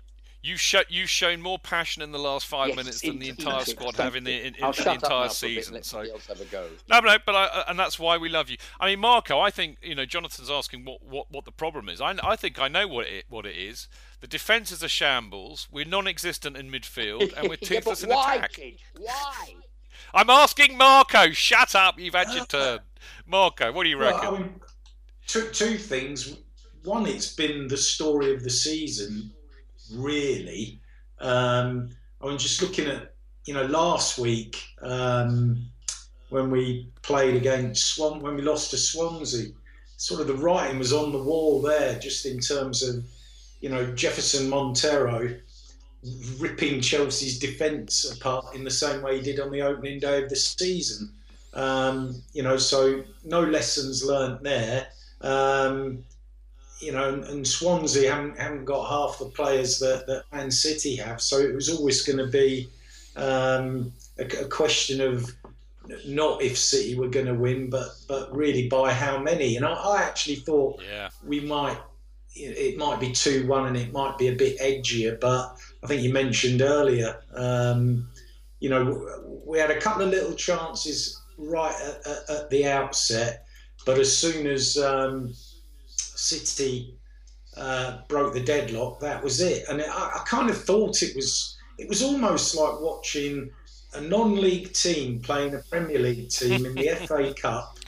you 0.43 0.57
show, 0.57 0.81
you've 0.89 1.11
shown 1.11 1.43
more 1.43 1.59
passion 1.59 2.03
in 2.03 2.13
the 2.13 2.19
last 2.19 2.47
five 2.47 2.69
Yes, 2.69 2.77
minutes 2.77 3.01
than 3.03 3.19
the 3.19 3.29
entire 3.29 3.65
squad 3.65 3.97
have 3.97 4.17
in 4.17 4.25
the, 4.25 4.33
in, 4.33 4.47
in, 4.47 4.53
the 4.55 4.67
entire 4.67 4.95
now 4.95 4.99
for 4.99 5.07
a 5.07 5.19
bit 5.19 5.23
and 5.23 5.33
season. 5.33 5.75
So 5.83 5.83
somebody 5.83 6.11
else 6.13 6.27
have 6.27 6.41
a 6.41 6.45
go. 6.47 6.67
no, 6.89 7.01
no, 7.01 7.19
but 7.25 7.35
I, 7.35 7.65
and 7.69 7.79
that's 7.79 7.99
why 7.99 8.17
we 8.17 8.29
love 8.29 8.49
you. 8.49 8.57
I 8.81 8.87
mean, 8.87 9.01
Marco, 9.01 9.39
I 9.39 9.51
think 9.51 9.77
you 9.83 9.95
know 9.95 10.07
Jonathan's 10.07 10.51
asking 10.51 10.85
what, 10.85 11.05
what, 11.05 11.31
what 11.31 11.45
the 11.45 11.53
problem 11.53 11.89
is. 11.89 12.01
I, 12.01 12.17
I 12.25 12.37
think 12.37 12.59
I 12.59 12.69
know 12.69 12.89
what 12.89 13.07
it 13.07 13.27
what 13.29 13.45
it 13.45 13.57
is. 13.57 13.87
The 14.21 14.27
defence 14.27 14.73
is 14.73 14.83
a 14.83 14.89
shambles. 14.89 15.69
We're 15.71 15.85
non-existent 15.85 16.57
in 16.57 16.71
midfield, 16.71 17.35
and 17.37 17.49
we're 17.49 17.57
yeah, 17.61 17.69
toothless 17.69 18.01
but 18.01 18.11
in 18.11 18.17
why, 18.17 18.35
attack. 18.37 18.53
kid? 18.53 18.79
Why? 18.99 19.55
I'm 20.15 20.31
asking 20.31 20.77
Marco. 20.77 21.31
Shut 21.31 21.75
up. 21.75 21.99
You've 21.99 22.15
had 22.15 22.33
your 22.33 22.45
turn. 22.47 22.81
Marco, 23.27 23.73
what 23.73 23.85
do 23.85 23.91
you 23.91 23.99
reckon? 23.99 24.21
Well, 24.21 24.35
I 24.35 24.39
mean, 24.39 24.61
two, 25.27 25.49
two 25.53 25.77
things. 25.79 26.37
One, 26.85 27.07
it's 27.07 27.35
been 27.35 27.69
the 27.69 27.77
story 27.77 28.35
of 28.35 28.43
the 28.43 28.51
season, 28.51 29.31
really. 29.95 30.81
Um, 31.21 31.91
I 32.23 32.29
mean, 32.29 32.39
just 32.39 32.63
looking 32.63 32.87
at, 32.87 33.15
you 33.45 33.55
know, 33.55 33.67
last 33.67 34.19
week 34.19 34.63
um, 34.83 35.67
when 36.31 36.51
we 36.51 36.91
played 37.03 37.37
against 37.37 37.95
Swan, 37.95 38.21
when 38.21 38.37
we 38.37 38.43
lost 38.43 38.71
to 38.71 38.79
Swansea, 38.79 39.53
sort 39.97 40.21
of 40.21 40.27
the 40.27 40.35
writing 40.35 40.79
was 40.79 40.93
on 40.93 41.13
the 41.13 41.23
wall 41.23 41.61
there, 41.61 41.99
just 41.99 42.25
in 42.25 42.41
terms 42.41 42.83
of, 42.83 43.05
you 43.61 43.69
know, 43.69 43.93
Jefferson 43.95 44.49
Montero 44.49 45.37
ripping 46.39 46.81
Chelsea's 46.81 47.39
defence 47.39 48.11
apart 48.11 48.55
in 48.55 48.65
the 48.65 48.71
same 48.71 49.03
way 49.03 49.17
he 49.17 49.23
did 49.23 49.39
on 49.39 49.51
the 49.51 49.61
opening 49.61 50.01
day 50.01 50.23
of 50.23 50.31
the 50.31 50.37
season. 50.37 51.13
Um, 51.55 52.23
you 52.33 52.43
know, 52.43 52.57
so 52.57 53.03
no 53.25 53.41
lessons 53.41 54.05
learnt 54.05 54.43
there. 54.43 54.87
Um, 55.21 56.05
you 56.81 56.93
know, 56.93 57.13
and, 57.13 57.25
and 57.25 57.47
Swansea 57.47 58.13
haven't, 58.13 58.39
haven't 58.39 58.65
got 58.65 58.89
half 58.89 59.19
the 59.19 59.27
players 59.27 59.79
that, 59.81 60.07
that 60.07 60.25
Man 60.33 60.51
City 60.51 60.97
have, 60.97 61.21
so 61.21 61.39
it 61.39 61.55
was 61.55 61.69
always 61.69 62.03
going 62.03 62.19
to 62.19 62.29
be 62.29 62.69
um, 63.17 63.93
a, 64.19 64.25
a 64.25 64.49
question 64.49 65.01
of 65.01 65.31
not 66.07 66.41
if 66.43 66.57
City 66.57 66.95
were 66.95 67.09
going 67.09 67.27
to 67.27 67.35
win, 67.35 67.69
but 67.69 67.89
but 68.09 68.35
really 68.35 68.69
by 68.69 68.93
how 68.93 69.19
many. 69.19 69.57
And 69.57 69.67
I, 69.67 69.73
I 69.73 70.03
actually 70.03 70.37
thought 70.37 70.81
yeah. 70.89 71.09
we 71.27 71.41
might 71.41 71.79
it 72.35 72.79
might 72.79 73.01
be 73.01 73.11
2 73.11 73.47
1 73.49 73.67
and 73.67 73.77
it 73.77 73.93
might 73.93 74.17
be 74.17 74.29
a 74.29 74.35
bit 74.35 74.59
edgier, 74.61 75.19
but 75.19 75.57
I 75.83 75.87
think 75.87 76.03
you 76.03 76.13
mentioned 76.13 76.63
earlier, 76.63 77.21
um, 77.35 78.09
you 78.61 78.69
know, 78.71 79.43
we 79.45 79.59
had 79.59 79.71
a 79.71 79.81
couple 79.81 80.03
of 80.03 80.11
little 80.11 80.35
chances 80.35 81.20
right 81.41 81.75
at, 81.75 82.07
at, 82.07 82.31
at 82.31 82.51
the 82.51 82.67
outset, 82.67 83.47
but 83.87 83.99
as 83.99 84.17
soon 84.17 84.47
as 84.47 84.77
um, 84.77 85.33
City 85.87 86.95
uh, 87.57 87.99
broke 88.09 88.35
the 88.35 88.41
deadlock, 88.41 89.01
that 89.01 89.23
was 89.23 89.41
it. 89.41 89.65
And 89.69 89.83
I, 89.83 89.85
I 89.87 90.23
kind 90.27 90.51
of 90.51 90.63
thought 90.63 91.03
it 91.03 91.17
was 91.17 91.57
it 91.79 91.89
was 91.89 92.03
almost 92.03 92.55
like 92.55 92.81
watching 92.81 93.51
a 93.95 94.01
non-league 94.01 94.73
team 94.75 95.21
playing 95.21 95.55
a 95.55 95.59
Premier 95.71 95.99
League 95.99 96.29
team 96.29 96.67
in 96.67 96.75
the 96.75 96.89
FA 97.07 97.35
Cup 97.35 97.79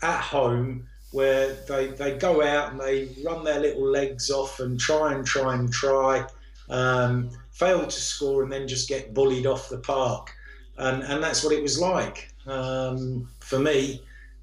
at 0.00 0.20
home 0.20 0.86
where 1.10 1.54
they, 1.68 1.88
they 1.88 2.16
go 2.16 2.42
out 2.42 2.72
and 2.72 2.80
they 2.80 3.08
run 3.22 3.44
their 3.44 3.60
little 3.60 3.86
legs 3.86 4.30
off 4.30 4.60
and 4.60 4.80
try 4.80 5.12
and 5.12 5.26
try 5.26 5.54
and 5.54 5.70
try, 5.70 6.24
um, 6.70 7.28
fail 7.50 7.84
to 7.84 7.90
score 8.00 8.42
and 8.42 8.50
then 8.50 8.66
just 8.66 8.88
get 8.88 9.12
bullied 9.12 9.44
off 9.44 9.68
the 9.68 9.78
park. 9.78 10.30
And, 10.78 11.02
and 11.02 11.22
that's 11.22 11.44
what 11.44 11.52
it 11.52 11.62
was 11.62 11.78
like 11.78 12.31
um, 12.46 13.28
for 13.40 13.58
me. 13.58 14.02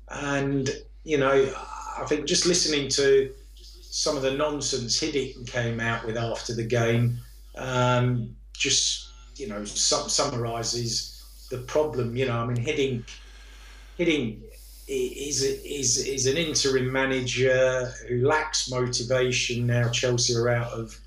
And, 0.10 0.70
you 1.03 1.18
know, 1.18 1.53
I 1.98 2.06
think 2.06 2.25
just 2.25 2.46
listening 2.46 2.89
to 2.89 3.32
some 3.56 4.15
of 4.15 4.24
the 4.24 4.32
nonsense 4.32 5.00
Hiddink 5.00 5.48
came 5.48 5.79
out 5.79 6.06
with 6.06 6.18
after 6.18 6.53
the 6.53 6.63
game 6.63 7.20
um, 7.58 8.36
just, 8.53 9.10
you 9.36 9.48
know, 9.48 9.63
sum- 9.65 10.10
summarises 10.10 11.48
the 11.50 11.60
problem. 11.60 12.15
You 12.15 12.27
know, 12.27 12.38
I 12.38 12.46
mean, 12.46 12.63
Hiddink, 12.63 13.03
Hiddink 13.98 14.41
is 14.88 15.44
is 15.44 15.98
is 16.06 16.25
an 16.25 16.38
interim 16.38 16.91
manager 16.91 17.91
who 18.08 18.25
lacks 18.25 18.70
motivation. 18.70 19.68
Now 19.68 19.89
Chelsea 19.89 20.36
are 20.36 20.50
out 20.50 20.72
of 20.72 20.98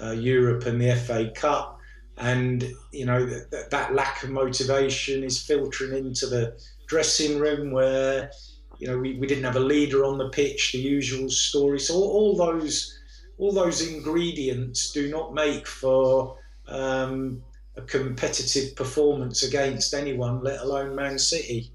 uh, 0.00 0.12
Europe 0.12 0.66
and 0.66 0.80
the 0.80 0.94
FA 0.96 1.30
Cup, 1.34 1.78
and 2.18 2.72
you 2.92 3.06
know 3.06 3.24
that, 3.24 3.70
that 3.70 3.94
lack 3.94 4.22
of 4.22 4.30
motivation 4.30 5.24
is 5.24 5.42
filtering 5.42 6.06
into 6.06 6.26
the 6.26 6.60
dressing 6.86 7.38
room 7.38 7.72
where 7.72 8.30
you 8.78 8.86
know 8.86 8.98
we, 8.98 9.16
we 9.16 9.26
didn't 9.26 9.44
have 9.44 9.56
a 9.56 9.60
leader 9.60 10.04
on 10.04 10.18
the 10.18 10.28
pitch, 10.28 10.72
the 10.72 10.78
usual 10.78 11.30
story. 11.30 11.80
So 11.80 11.94
all, 11.94 12.10
all 12.10 12.36
those 12.36 12.98
all 13.38 13.52
those 13.52 13.80
ingredients 13.86 14.92
do 14.92 15.10
not 15.10 15.34
make 15.34 15.66
for 15.66 16.36
um, 16.68 17.42
a 17.76 17.82
competitive 17.82 18.76
performance 18.76 19.42
against 19.42 19.94
anyone, 19.94 20.42
let 20.42 20.60
alone 20.60 20.94
Man 20.94 21.18
City. 21.18 21.72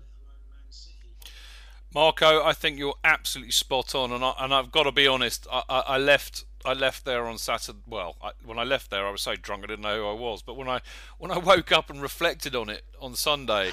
Marco, 1.94 2.44
I 2.44 2.54
think 2.54 2.78
you're 2.78 2.96
absolutely 3.04 3.52
spot 3.52 3.96
on, 3.96 4.12
and 4.12 4.24
I, 4.24 4.34
and 4.40 4.54
I've 4.54 4.72
got 4.72 4.84
to 4.84 4.92
be 4.92 5.08
honest. 5.08 5.48
I, 5.52 5.64
I, 5.68 5.80
I 5.80 5.98
left 5.98 6.46
I 6.66 6.74
left 6.74 7.06
there 7.06 7.26
on 7.26 7.38
Saturday. 7.38 7.80
Well, 7.88 8.16
I, 8.22 8.32
when 8.44 8.60
I 8.60 8.64
left 8.64 8.90
there, 8.90 9.06
I 9.08 9.12
was 9.12 9.22
so 9.22 9.36
drunk 9.36 9.64
I 9.64 9.68
didn't 9.68 9.84
know 9.84 10.02
who 10.02 10.08
I 10.08 10.14
was. 10.14 10.42
But 10.42 10.58
when 10.58 10.68
I 10.68 10.82
when 11.18 11.32
I 11.32 11.38
woke 11.54 11.72
up 11.72 11.90
and 11.90 12.02
reflected 12.02 12.56
on 12.56 12.70
it 12.70 12.84
on 13.00 13.16
Sunday, 13.16 13.72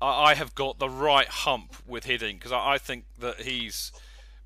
I, 0.00 0.30
I 0.30 0.34
have 0.34 0.54
got 0.54 0.78
the 0.78 0.88
right 0.88 1.28
hump 1.28 1.76
with 1.86 2.04
Hiddink 2.04 2.34
because 2.34 2.52
I, 2.52 2.72
I 2.74 2.78
think 2.78 3.04
that 3.18 3.42
he's 3.42 3.92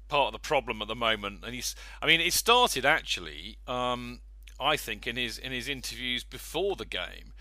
part 0.08 0.26
of 0.26 0.32
the 0.32 0.46
problem 0.46 0.82
at 0.82 0.88
the 0.88 0.94
moment. 0.94 1.40
And 1.44 1.54
he's 1.54 1.74
I 2.02 2.06
mean, 2.06 2.20
it 2.20 2.32
started 2.32 2.84
actually. 2.84 3.58
Um, 3.66 4.20
I 4.60 4.76
think 4.76 5.06
in 5.06 5.16
his 5.16 5.38
in 5.38 5.52
his 5.52 5.68
interviews 5.68 6.22
before 6.22 6.76
the 6.76 6.84
game, 6.84 7.32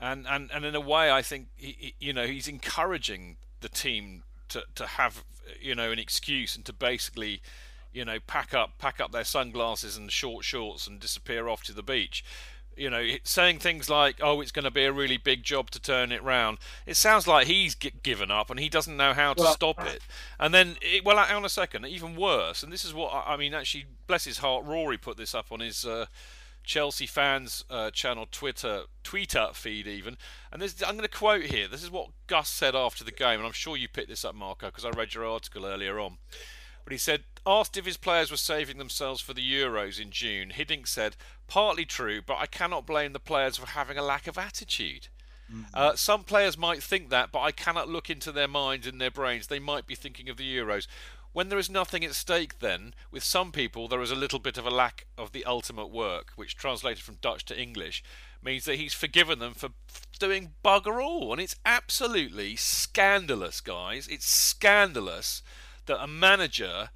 and 0.00 0.26
and, 0.28 0.50
and 0.52 0.64
in 0.64 0.74
a 0.74 0.80
way, 0.80 1.10
I 1.10 1.22
think 1.22 1.48
he, 1.56 1.76
he, 1.78 1.94
you 1.98 2.12
know 2.12 2.26
he's 2.26 2.48
encouraging 2.48 3.36
the 3.60 3.68
team 3.68 4.24
to 4.50 4.64
to 4.74 4.86
have 4.86 5.24
you 5.60 5.74
know 5.74 5.90
an 5.90 5.98
excuse 5.98 6.54
and 6.54 6.64
to 6.66 6.72
basically 6.72 7.40
you 7.96 8.04
know 8.04 8.18
pack 8.26 8.52
up 8.52 8.78
pack 8.78 9.00
up 9.00 9.10
their 9.10 9.24
sunglasses 9.24 9.96
and 9.96 10.12
short 10.12 10.44
shorts 10.44 10.86
and 10.86 11.00
disappear 11.00 11.48
off 11.48 11.62
to 11.64 11.72
the 11.72 11.82
beach 11.82 12.22
you 12.76 12.90
know, 12.90 13.02
saying 13.24 13.58
things 13.58 13.88
like, 13.88 14.16
"Oh, 14.20 14.40
it's 14.40 14.52
going 14.52 14.66
to 14.66 14.70
be 14.70 14.84
a 14.84 14.92
really 14.92 15.16
big 15.16 15.42
job 15.42 15.70
to 15.70 15.80
turn 15.80 16.12
it 16.12 16.22
round." 16.22 16.58
It 16.84 16.96
sounds 16.96 17.26
like 17.26 17.46
he's 17.46 17.74
g- 17.74 17.92
given 18.02 18.30
up 18.30 18.50
and 18.50 18.60
he 18.60 18.68
doesn't 18.68 18.96
know 18.96 19.14
how 19.14 19.32
to 19.32 19.42
well, 19.42 19.52
stop 19.52 19.84
it. 19.86 20.02
And 20.38 20.52
then, 20.52 20.76
it, 20.82 21.04
well, 21.04 21.16
hang 21.16 21.36
on 21.36 21.44
a 21.44 21.48
second, 21.48 21.86
even 21.86 22.16
worse. 22.16 22.62
And 22.62 22.70
this 22.70 22.84
is 22.84 22.92
what 22.92 23.24
I 23.26 23.36
mean. 23.36 23.54
Actually, 23.54 23.86
bless 24.06 24.24
his 24.24 24.38
heart, 24.38 24.66
Rory 24.66 24.98
put 24.98 25.16
this 25.16 25.34
up 25.34 25.46
on 25.50 25.60
his 25.60 25.86
uh, 25.86 26.06
Chelsea 26.64 27.06
fans 27.06 27.64
uh, 27.70 27.90
channel 27.90 28.26
Twitter 28.30 28.82
Twitter 29.02 29.48
feed 29.54 29.86
even. 29.86 30.18
And 30.52 30.60
this, 30.60 30.82
I'm 30.82 30.96
going 30.96 31.08
to 31.08 31.08
quote 31.08 31.44
here. 31.44 31.68
This 31.68 31.82
is 31.82 31.90
what 31.90 32.10
Gus 32.26 32.48
said 32.48 32.74
after 32.74 33.04
the 33.04 33.12
game, 33.12 33.38
and 33.38 33.46
I'm 33.46 33.52
sure 33.52 33.76
you 33.76 33.88
picked 33.88 34.08
this 34.08 34.24
up, 34.24 34.34
Marco, 34.34 34.66
because 34.66 34.84
I 34.84 34.90
read 34.90 35.14
your 35.14 35.24
article 35.24 35.64
earlier 35.64 35.98
on. 35.98 36.18
But 36.86 36.92
he 36.92 36.98
said, 36.98 37.24
asked 37.44 37.76
if 37.76 37.84
his 37.84 37.96
players 37.96 38.30
were 38.30 38.36
saving 38.36 38.78
themselves 38.78 39.20
for 39.20 39.34
the 39.34 39.42
Euros 39.42 40.00
in 40.00 40.12
June, 40.12 40.52
Hiddink 40.56 40.86
said, 40.86 41.16
partly 41.48 41.84
true, 41.84 42.22
but 42.24 42.36
I 42.36 42.46
cannot 42.46 42.86
blame 42.86 43.12
the 43.12 43.18
players 43.18 43.56
for 43.56 43.66
having 43.66 43.98
a 43.98 44.04
lack 44.04 44.28
of 44.28 44.38
attitude. 44.38 45.08
Mm-hmm. 45.52 45.64
Uh, 45.74 45.96
some 45.96 46.22
players 46.22 46.56
might 46.56 46.84
think 46.84 47.10
that, 47.10 47.32
but 47.32 47.40
I 47.40 47.50
cannot 47.50 47.88
look 47.88 48.08
into 48.08 48.30
their 48.30 48.46
minds 48.46 48.86
and 48.86 49.00
their 49.00 49.10
brains. 49.10 49.48
They 49.48 49.58
might 49.58 49.88
be 49.88 49.96
thinking 49.96 50.28
of 50.28 50.36
the 50.36 50.56
Euros. 50.56 50.86
When 51.32 51.48
there 51.48 51.58
is 51.58 51.68
nothing 51.68 52.04
at 52.04 52.14
stake, 52.14 52.60
then, 52.60 52.94
with 53.10 53.24
some 53.24 53.50
people, 53.50 53.88
there 53.88 54.00
is 54.00 54.12
a 54.12 54.16
little 54.16 54.38
bit 54.38 54.56
of 54.56 54.64
a 54.64 54.70
lack 54.70 55.06
of 55.18 55.32
the 55.32 55.44
ultimate 55.44 55.88
work, 55.88 56.30
which 56.36 56.54
translated 56.54 57.02
from 57.02 57.18
Dutch 57.20 57.44
to 57.46 57.60
English 57.60 58.04
means 58.40 58.64
that 58.64 58.76
he's 58.76 58.94
forgiven 58.94 59.40
them 59.40 59.54
for 59.54 59.70
doing 60.20 60.52
bugger 60.64 61.04
all. 61.04 61.32
And 61.32 61.40
it's 61.40 61.56
absolutely 61.66 62.54
scandalous, 62.54 63.60
guys. 63.60 64.06
It's 64.06 64.28
scandalous 64.28 65.42
that 65.86 66.02
a 66.02 66.06
manager 66.06 66.90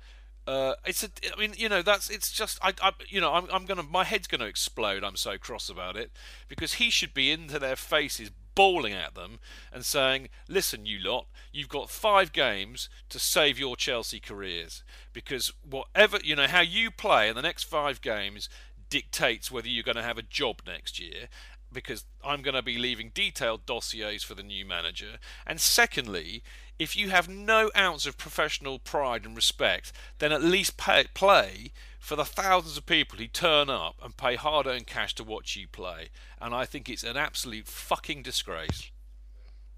uh, 0.46 0.74
it's 0.84 1.04
a, 1.04 1.08
I 1.32 1.38
mean, 1.38 1.54
you 1.56 1.68
know, 1.68 1.80
that's 1.80 2.10
it's 2.10 2.32
just 2.32 2.58
I, 2.60 2.72
I 2.82 2.92
you 3.08 3.20
know, 3.20 3.32
I'm, 3.32 3.46
I'm 3.52 3.66
gonna 3.66 3.84
my 3.84 4.04
head's 4.04 4.26
gonna 4.26 4.46
explode. 4.46 5.04
I'm 5.04 5.16
so 5.16 5.38
cross 5.38 5.68
about 5.68 5.96
it 5.96 6.10
because 6.48 6.74
he 6.74 6.90
should 6.90 7.14
be 7.14 7.30
into 7.30 7.58
their 7.58 7.76
faces, 7.76 8.30
bawling 8.54 8.92
at 8.92 9.14
them 9.14 9.38
and 9.72 9.84
saying, 9.84 10.28
"Listen, 10.48 10.86
you 10.86 10.98
lot, 10.98 11.26
you've 11.52 11.68
got 11.68 11.90
five 11.90 12.32
games 12.32 12.88
to 13.10 13.18
save 13.20 13.60
your 13.60 13.76
Chelsea 13.76 14.18
careers 14.18 14.82
because 15.12 15.52
whatever 15.62 16.18
you 16.24 16.34
know 16.34 16.48
how 16.48 16.62
you 16.62 16.90
play 16.90 17.28
in 17.28 17.36
the 17.36 17.42
next 17.42 17.64
five 17.64 18.00
games 18.00 18.48
dictates 18.88 19.52
whether 19.52 19.68
you're 19.68 19.84
going 19.84 19.96
to 19.96 20.02
have 20.02 20.18
a 20.18 20.22
job 20.22 20.62
next 20.66 20.98
year." 20.98 21.28
Because 21.72 22.04
I'm 22.24 22.42
going 22.42 22.56
to 22.56 22.62
be 22.62 22.78
leaving 22.78 23.12
detailed 23.14 23.64
dossiers 23.64 24.24
for 24.24 24.34
the 24.34 24.42
new 24.42 24.64
manager. 24.66 25.18
And 25.46 25.60
secondly, 25.60 26.42
if 26.80 26.96
you 26.96 27.10
have 27.10 27.28
no 27.28 27.70
ounce 27.76 28.06
of 28.06 28.16
professional 28.16 28.78
pride 28.78 29.26
and 29.26 29.36
respect, 29.36 29.92
then 30.18 30.32
at 30.32 30.42
least 30.42 30.78
pay, 30.78 31.04
play 31.12 31.72
for 31.98 32.16
the 32.16 32.24
thousands 32.24 32.78
of 32.78 32.86
people 32.86 33.18
who 33.18 33.26
turn 33.26 33.68
up 33.68 33.96
and 34.02 34.16
pay 34.16 34.34
hard 34.34 34.66
earned 34.66 34.86
cash 34.86 35.14
to 35.14 35.22
watch 35.22 35.56
you 35.56 35.68
play. 35.68 36.08
And 36.40 36.54
I 36.54 36.64
think 36.64 36.88
it's 36.88 37.04
an 37.04 37.18
absolute 37.18 37.66
fucking 37.66 38.22
disgrace. 38.22 38.90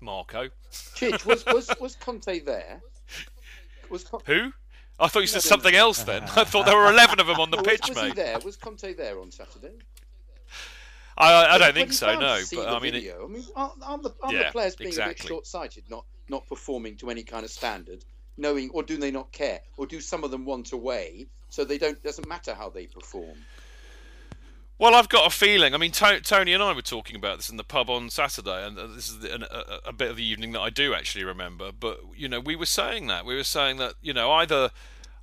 Marco. 0.01 0.51
Chidge, 0.71 1.27
was, 1.27 1.45
was, 1.47 1.69
was 1.81 1.97
Conte 1.97 2.39
there? 2.39 2.81
Was 3.91 4.05
Con- 4.05 4.21
Who? 4.27 4.53
I 5.01 5.09
thought 5.09 5.21
you 5.21 5.27
said 5.27 5.43
something 5.43 5.75
else 5.75 6.05
then. 6.05 6.23
I 6.23 6.45
thought 6.45 6.67
there 6.67 6.77
were 6.77 6.93
11 6.93 7.19
of 7.19 7.27
them 7.27 7.41
on 7.41 7.51
the 7.51 7.57
pitch, 7.57 7.89
was 7.89 7.97
mate. 7.97 8.03
Was 8.03 8.13
he 8.13 8.15
there? 8.15 8.39
Was 8.45 8.57
Conte 8.57 8.95
there 8.95 9.19
on 9.19 9.33
Saturday? 9.33 9.75
I, 11.19 11.47
I 11.47 11.59
don't 11.59 11.75
think 11.75 11.93
so. 11.93 12.17
No, 12.19 12.41
but 12.55 12.69
I 12.69 12.79
mean, 12.79 12.95
it, 12.95 13.13
I 13.21 13.27
mean, 13.27 13.45
aren't, 13.57 13.83
aren't, 13.83 14.03
the, 14.05 14.15
aren't 14.23 14.37
yeah, 14.37 14.45
the, 14.45 14.53
players 14.53 14.77
being 14.77 14.89
exactly. 14.89 15.13
a 15.13 15.15
bit 15.15 15.29
short-sighted, 15.29 15.85
not 15.91 16.05
not 16.33 16.49
performing 16.49 16.97
to 16.97 17.11
any 17.11 17.23
kind 17.23 17.45
of 17.45 17.51
standard, 17.51 18.05
knowing, 18.37 18.71
or 18.71 18.83
do 18.83 18.97
they 18.97 19.13
not 19.13 19.31
care, 19.31 19.61
or 19.77 19.87
do 19.87 20.01
some 20.01 20.25
of 20.25 20.33
them 20.33 20.45
want 20.45 20.73
away, 20.73 21.27
so 21.49 21.65
they 21.65 21.79
don't? 21.79 22.03
Doesn't 22.03 22.27
matter 22.27 22.55
how 22.55 22.71
they 22.71 22.87
perform. 22.87 23.37
Well, 24.83 24.97
I've 24.97 25.09
got 25.09 25.27
a 25.27 25.31
feeling. 25.31 25.75
I 25.75 25.77
mean, 25.77 25.93
Tony 25.93 26.53
and 26.53 26.61
I 26.61 26.73
were 26.73 26.83
talking 26.83 27.15
about 27.15 27.37
this 27.37 27.49
in 27.49 27.57
the 27.57 27.63
pub 27.63 27.89
on 27.89 28.11
Saturday, 28.11 28.67
and 28.67 28.77
uh, 28.77 28.89
this 28.89 29.11
is 29.11 29.25
a, 29.87 29.93
bit 29.93 30.11
of 30.11 30.17
the 30.17 30.25
evening 30.25 30.51
that 30.53 30.61
I 30.61 30.71
do 30.71 30.93
actually 30.93 31.23
remember. 31.23 31.71
But 31.71 32.01
you 32.17 32.29
know, 32.29 32.41
we 32.41 32.57
were 32.57 32.67
saying 32.67 33.07
that 33.07 33.25
we 33.25 33.37
were 33.37 33.45
saying 33.45 33.77
that 33.77 33.95
you 34.03 34.13
know 34.13 34.33
either 34.33 34.73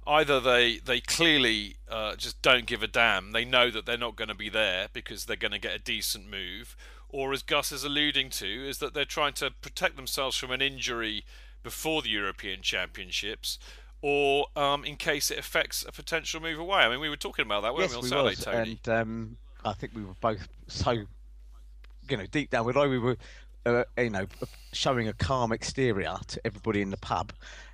either 0.08 0.40
they 0.40 0.78
they 0.78 1.02
clearly 1.02 1.76
uh, 1.90 2.16
just 2.16 2.42
don't 2.42 2.68
give 2.68 2.84
a 2.84 2.88
damn. 2.88 3.34
They 3.34 3.44
know 3.44 3.70
that 3.70 3.86
they're 3.86 3.98
not 3.98 4.16
going 4.16 4.30
to 4.30 4.36
be 4.36 4.48
there 4.48 4.88
because 4.94 5.26
they're 5.26 5.36
going 5.36 5.52
to 5.52 5.60
get 5.60 5.76
a 5.76 5.80
decent 5.80 6.30
move, 6.30 6.78
or 7.10 7.34
as 7.34 7.44
Gus 7.44 7.72
is 7.72 7.84
alluding 7.84 8.30
to, 8.32 8.70
is 8.70 8.78
that 8.78 8.94
they're 8.94 9.06
trying 9.06 9.34
to 9.34 9.52
protect 9.52 9.96
themselves 9.96 10.38
from 10.38 10.52
an 10.52 10.62
injury 10.62 11.26
before 11.64 12.02
the 12.02 12.10
European 12.10 12.62
Championships, 12.62 13.60
or 14.02 14.48
um, 14.56 14.86
in 14.86 14.96
case 14.96 15.30
it 15.30 15.38
affects 15.38 15.84
a 15.88 15.92
potential 15.92 16.40
move 16.40 16.60
away. 16.60 16.80
I 16.80 16.90
mean, 16.90 17.00
we 17.00 17.10
were 17.10 17.18
talking 17.18 17.46
about 17.46 17.64
that, 17.64 17.74
weren't 17.74 17.92
yes, 17.92 17.92
we, 17.92 17.98
on 17.98 18.04
we 18.04 18.10
Saturday, 18.10 18.30
was. 18.30 18.40
Tony? 18.40 18.80
And 18.86 18.90
um, 18.90 19.38
I 19.66 19.74
think 19.74 19.94
we 19.94 20.04
were 20.04 20.16
both 20.22 20.48
so, 20.68 20.92
you 20.92 22.18
know, 22.18 22.26
deep 22.28 22.52
down, 22.52 22.66
although 22.66 22.90
we 22.90 23.00
were, 23.00 23.18
uh, 23.66 23.84
you 23.98 24.10
know, 24.10 24.26
showing 24.72 25.08
a 25.08 25.14
calm 25.14 25.52
exterior 25.52 26.16
to 26.28 26.42
everybody 26.46 26.82
in 26.82 26.92
the 26.92 26.98
pub. 26.98 27.34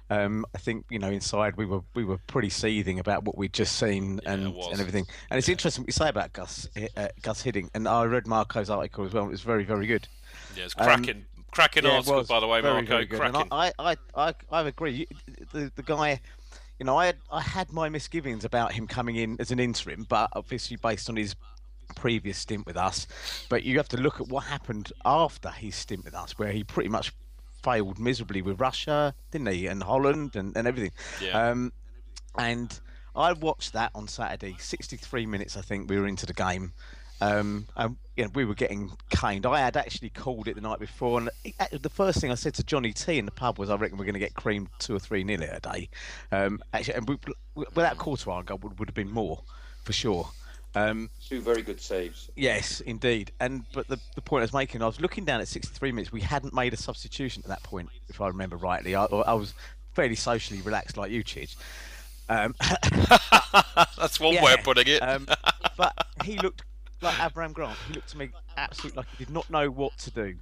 Um, 0.09 0.45
I 0.53 0.59
think 0.59 0.85
you 0.89 0.99
know 0.99 1.09
inside 1.09 1.57
we 1.57 1.65
were 1.65 1.81
we 1.95 2.03
were 2.03 2.19
pretty 2.27 2.49
seething 2.49 2.99
about 2.99 3.23
what 3.23 3.37
we'd 3.37 3.53
just 3.53 3.77
seen 3.77 4.19
yeah, 4.23 4.33
and 4.33 4.55
and 4.55 4.79
everything. 4.79 5.05
And 5.29 5.37
it's 5.37 5.47
yeah. 5.47 5.53
interesting 5.53 5.83
what 5.83 5.87
you 5.87 5.93
say 5.93 6.09
about 6.09 6.33
Gus 6.33 6.69
uh, 6.95 7.07
Gus 7.21 7.43
Hiddink. 7.43 7.69
And 7.73 7.87
I 7.87 8.03
read 8.03 8.27
Marco's 8.27 8.69
article 8.69 9.05
as 9.05 9.13
well. 9.13 9.25
It 9.25 9.31
was 9.31 9.41
very 9.41 9.63
very 9.63 9.87
good. 9.87 10.07
Yeah, 10.55 10.65
it's 10.65 10.73
cracking. 10.73 11.15
Um, 11.15 11.43
cracking 11.55 11.85
yeah, 11.85 11.91
article, 11.95 12.23
by 12.25 12.39
the 12.39 12.47
way, 12.47 12.61
very, 12.61 12.73
Marco. 12.73 12.87
Very 12.87 13.07
cracking. 13.07 13.41
And 13.41 13.47
I, 13.51 13.71
I, 13.79 13.95
I, 14.15 14.33
I 14.51 14.61
agree. 14.61 15.07
The, 15.53 15.71
the 15.75 15.83
guy, 15.83 16.19
you 16.79 16.85
know, 16.85 16.97
I 16.97 17.07
had, 17.07 17.17
I 17.31 17.41
had 17.41 17.71
my 17.71 17.89
misgivings 17.89 18.45
about 18.45 18.73
him 18.73 18.87
coming 18.87 19.15
in 19.15 19.37
as 19.39 19.51
an 19.51 19.59
interim, 19.59 20.05
but 20.07 20.29
obviously 20.33 20.77
based 20.77 21.09
on 21.09 21.15
his 21.15 21.35
previous 21.95 22.37
stint 22.37 22.65
with 22.65 22.77
us. 22.77 23.07
But 23.49 23.63
you 23.63 23.77
have 23.77 23.87
to 23.89 23.97
look 23.97 24.19
at 24.19 24.27
what 24.27 24.43
happened 24.43 24.91
after 25.05 25.49
his 25.49 25.75
stint 25.75 26.03
with 26.03 26.13
us, 26.13 26.37
where 26.37 26.51
he 26.51 26.63
pretty 26.63 26.89
much 26.89 27.13
failed 27.65 27.99
miserably 27.99 28.41
with 28.41 28.59
Russia, 28.59 29.15
didn't 29.31 29.47
he? 29.47 29.67
And 29.67 29.81
Holland 29.81 30.35
and, 30.35 30.55
and 30.55 30.67
everything. 30.67 30.91
Yeah. 31.21 31.49
Um, 31.49 31.73
and 32.37 32.79
I 33.15 33.33
watched 33.33 33.73
that 33.73 33.91
on 33.95 34.07
Saturday. 34.07 34.55
63 34.59 35.25
minutes, 35.25 35.57
I 35.57 35.61
think, 35.61 35.89
we 35.89 35.99
were 35.99 36.07
into 36.07 36.25
the 36.25 36.33
game. 36.33 36.73
Um, 37.21 37.67
and 37.75 37.95
you 38.17 38.25
know, 38.25 38.31
we 38.35 38.45
were 38.45 38.55
getting 38.55 38.91
caned. 39.09 39.45
I 39.45 39.59
had 39.59 39.77
actually 39.77 40.09
called 40.09 40.47
it 40.47 40.55
the 40.55 40.61
night 40.61 40.79
before, 40.79 41.17
and 41.19 41.29
it, 41.45 41.81
the 41.81 41.89
first 41.89 42.19
thing 42.19 42.29
I 42.29 42.35
said 42.35 42.53
to 42.55 42.63
Johnny 42.63 42.91
T 42.91 43.17
in 43.17 43.23
the 43.23 43.31
pub 43.31 43.57
was, 43.57 43.69
"I 43.69 43.75
reckon 43.75 43.97
we're 43.97 44.03
going 44.03 44.15
to 44.15 44.19
get 44.19 44.33
creamed 44.33 44.67
two 44.79 44.93
or 44.95 44.99
three 44.99 45.23
nil 45.23 45.41
a 45.41 45.61
day." 45.61 45.89
Um, 46.33 46.61
actually, 46.73 46.95
and 46.95 47.07
we, 47.07 47.17
without 47.55 47.97
quarter 47.97 48.31
hour 48.31 48.43
goal 48.43 48.59
would, 48.63 48.79
would 48.79 48.89
have 48.89 48.95
been 48.95 49.11
more 49.11 49.41
for 49.85 49.93
sure. 49.93 50.29
Um, 50.75 51.09
Two 51.25 51.41
very 51.41 51.61
good 51.61 51.79
saves. 51.79 52.29
Yes, 52.35 52.81
indeed. 52.81 53.31
And 53.39 53.63
but 53.73 53.87
the, 53.87 53.97
the 54.15 54.21
point 54.21 54.41
I 54.41 54.43
was 54.43 54.53
making, 54.53 54.81
I 54.81 54.85
was 54.85 54.99
looking 54.99 55.23
down 55.23 55.39
at 55.39 55.47
63 55.47 55.91
minutes. 55.93 56.11
We 56.11 56.21
hadn't 56.21 56.53
made 56.53 56.73
a 56.73 56.77
substitution 56.77 57.41
at 57.45 57.49
that 57.49 57.63
point, 57.63 57.89
if 58.09 58.19
I 58.19 58.27
remember 58.27 58.57
rightly. 58.57 58.93
I, 58.93 59.05
I 59.05 59.33
was 59.33 59.53
fairly 59.93 60.15
socially 60.15 60.61
relaxed, 60.61 60.97
like 60.97 61.11
you, 61.11 61.23
Chidge. 61.23 61.55
Um, 62.27 62.55
That's 63.97 64.19
one 64.19 64.33
yeah, 64.33 64.43
way 64.43 64.53
of 64.53 64.63
putting 64.63 64.87
it. 64.87 64.99
um, 64.99 65.27
but 65.77 65.93
he 66.23 66.37
looked 66.39 66.63
like 67.01 67.15
Abraham 67.23 67.53
Grant. 67.53 67.77
He 67.87 67.93
looked 67.93 68.09
to 68.09 68.17
me 68.17 68.29
absolutely 68.57 68.97
like 68.97 69.07
he 69.17 69.25
did 69.25 69.33
not 69.33 69.49
know 69.49 69.69
what 69.69 69.97
to 69.99 70.11
do. 70.11 70.35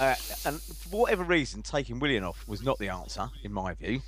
Uh, 0.00 0.14
and 0.44 0.60
for 0.60 0.96
whatever 0.96 1.22
reason, 1.22 1.62
taking 1.62 2.00
Willian 2.00 2.24
off 2.24 2.46
was 2.48 2.62
not 2.62 2.78
the 2.78 2.88
answer, 2.88 3.28
in 3.44 3.52
my 3.52 3.72
view, 3.74 4.02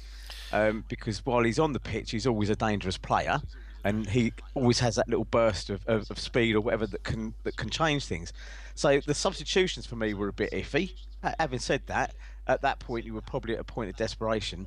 um, 0.53 0.85
because 0.89 1.25
while 1.25 1.45
he's 1.45 1.59
on 1.59 1.73
the 1.73 1.81
pitch, 1.81 2.11
he's 2.11 2.27
always 2.27 2.51
a 2.51 2.57
dangerous 2.57 2.99
player 2.99 3.41
and 3.85 4.09
he 4.09 4.33
always 4.55 4.81
has 4.81 4.97
that 4.97 5.09
little 5.09 5.25
burst 5.27 5.71
of, 5.71 5.87
of, 5.87 6.11
of, 6.11 6.19
speed 6.19 6.57
or 6.57 6.61
whatever 6.61 6.87
that 6.87 7.05
can 7.05 7.35
that 7.45 7.57
can 7.57 7.71
change 7.71 8.05
things. 8.05 8.33
So 8.75 9.01
the 9.01 9.15
substitutions 9.15 9.87
for 9.87 9.97
me 9.97 10.15
were 10.15 10.29
a 10.29 10.33
bit 10.33 10.51
iffy. 10.53 10.93
Having 11.39 11.59
said 11.61 11.83
that, 11.87 12.15
at 12.47 12.62
that 12.62 12.79
point 12.79 13.05
you 13.05 13.15
were 13.15 13.21
probably 13.21 13.55
at 13.55 13.61
a 13.61 13.65
point 13.65 13.91
of 13.91 13.97
desperation, 13.97 14.67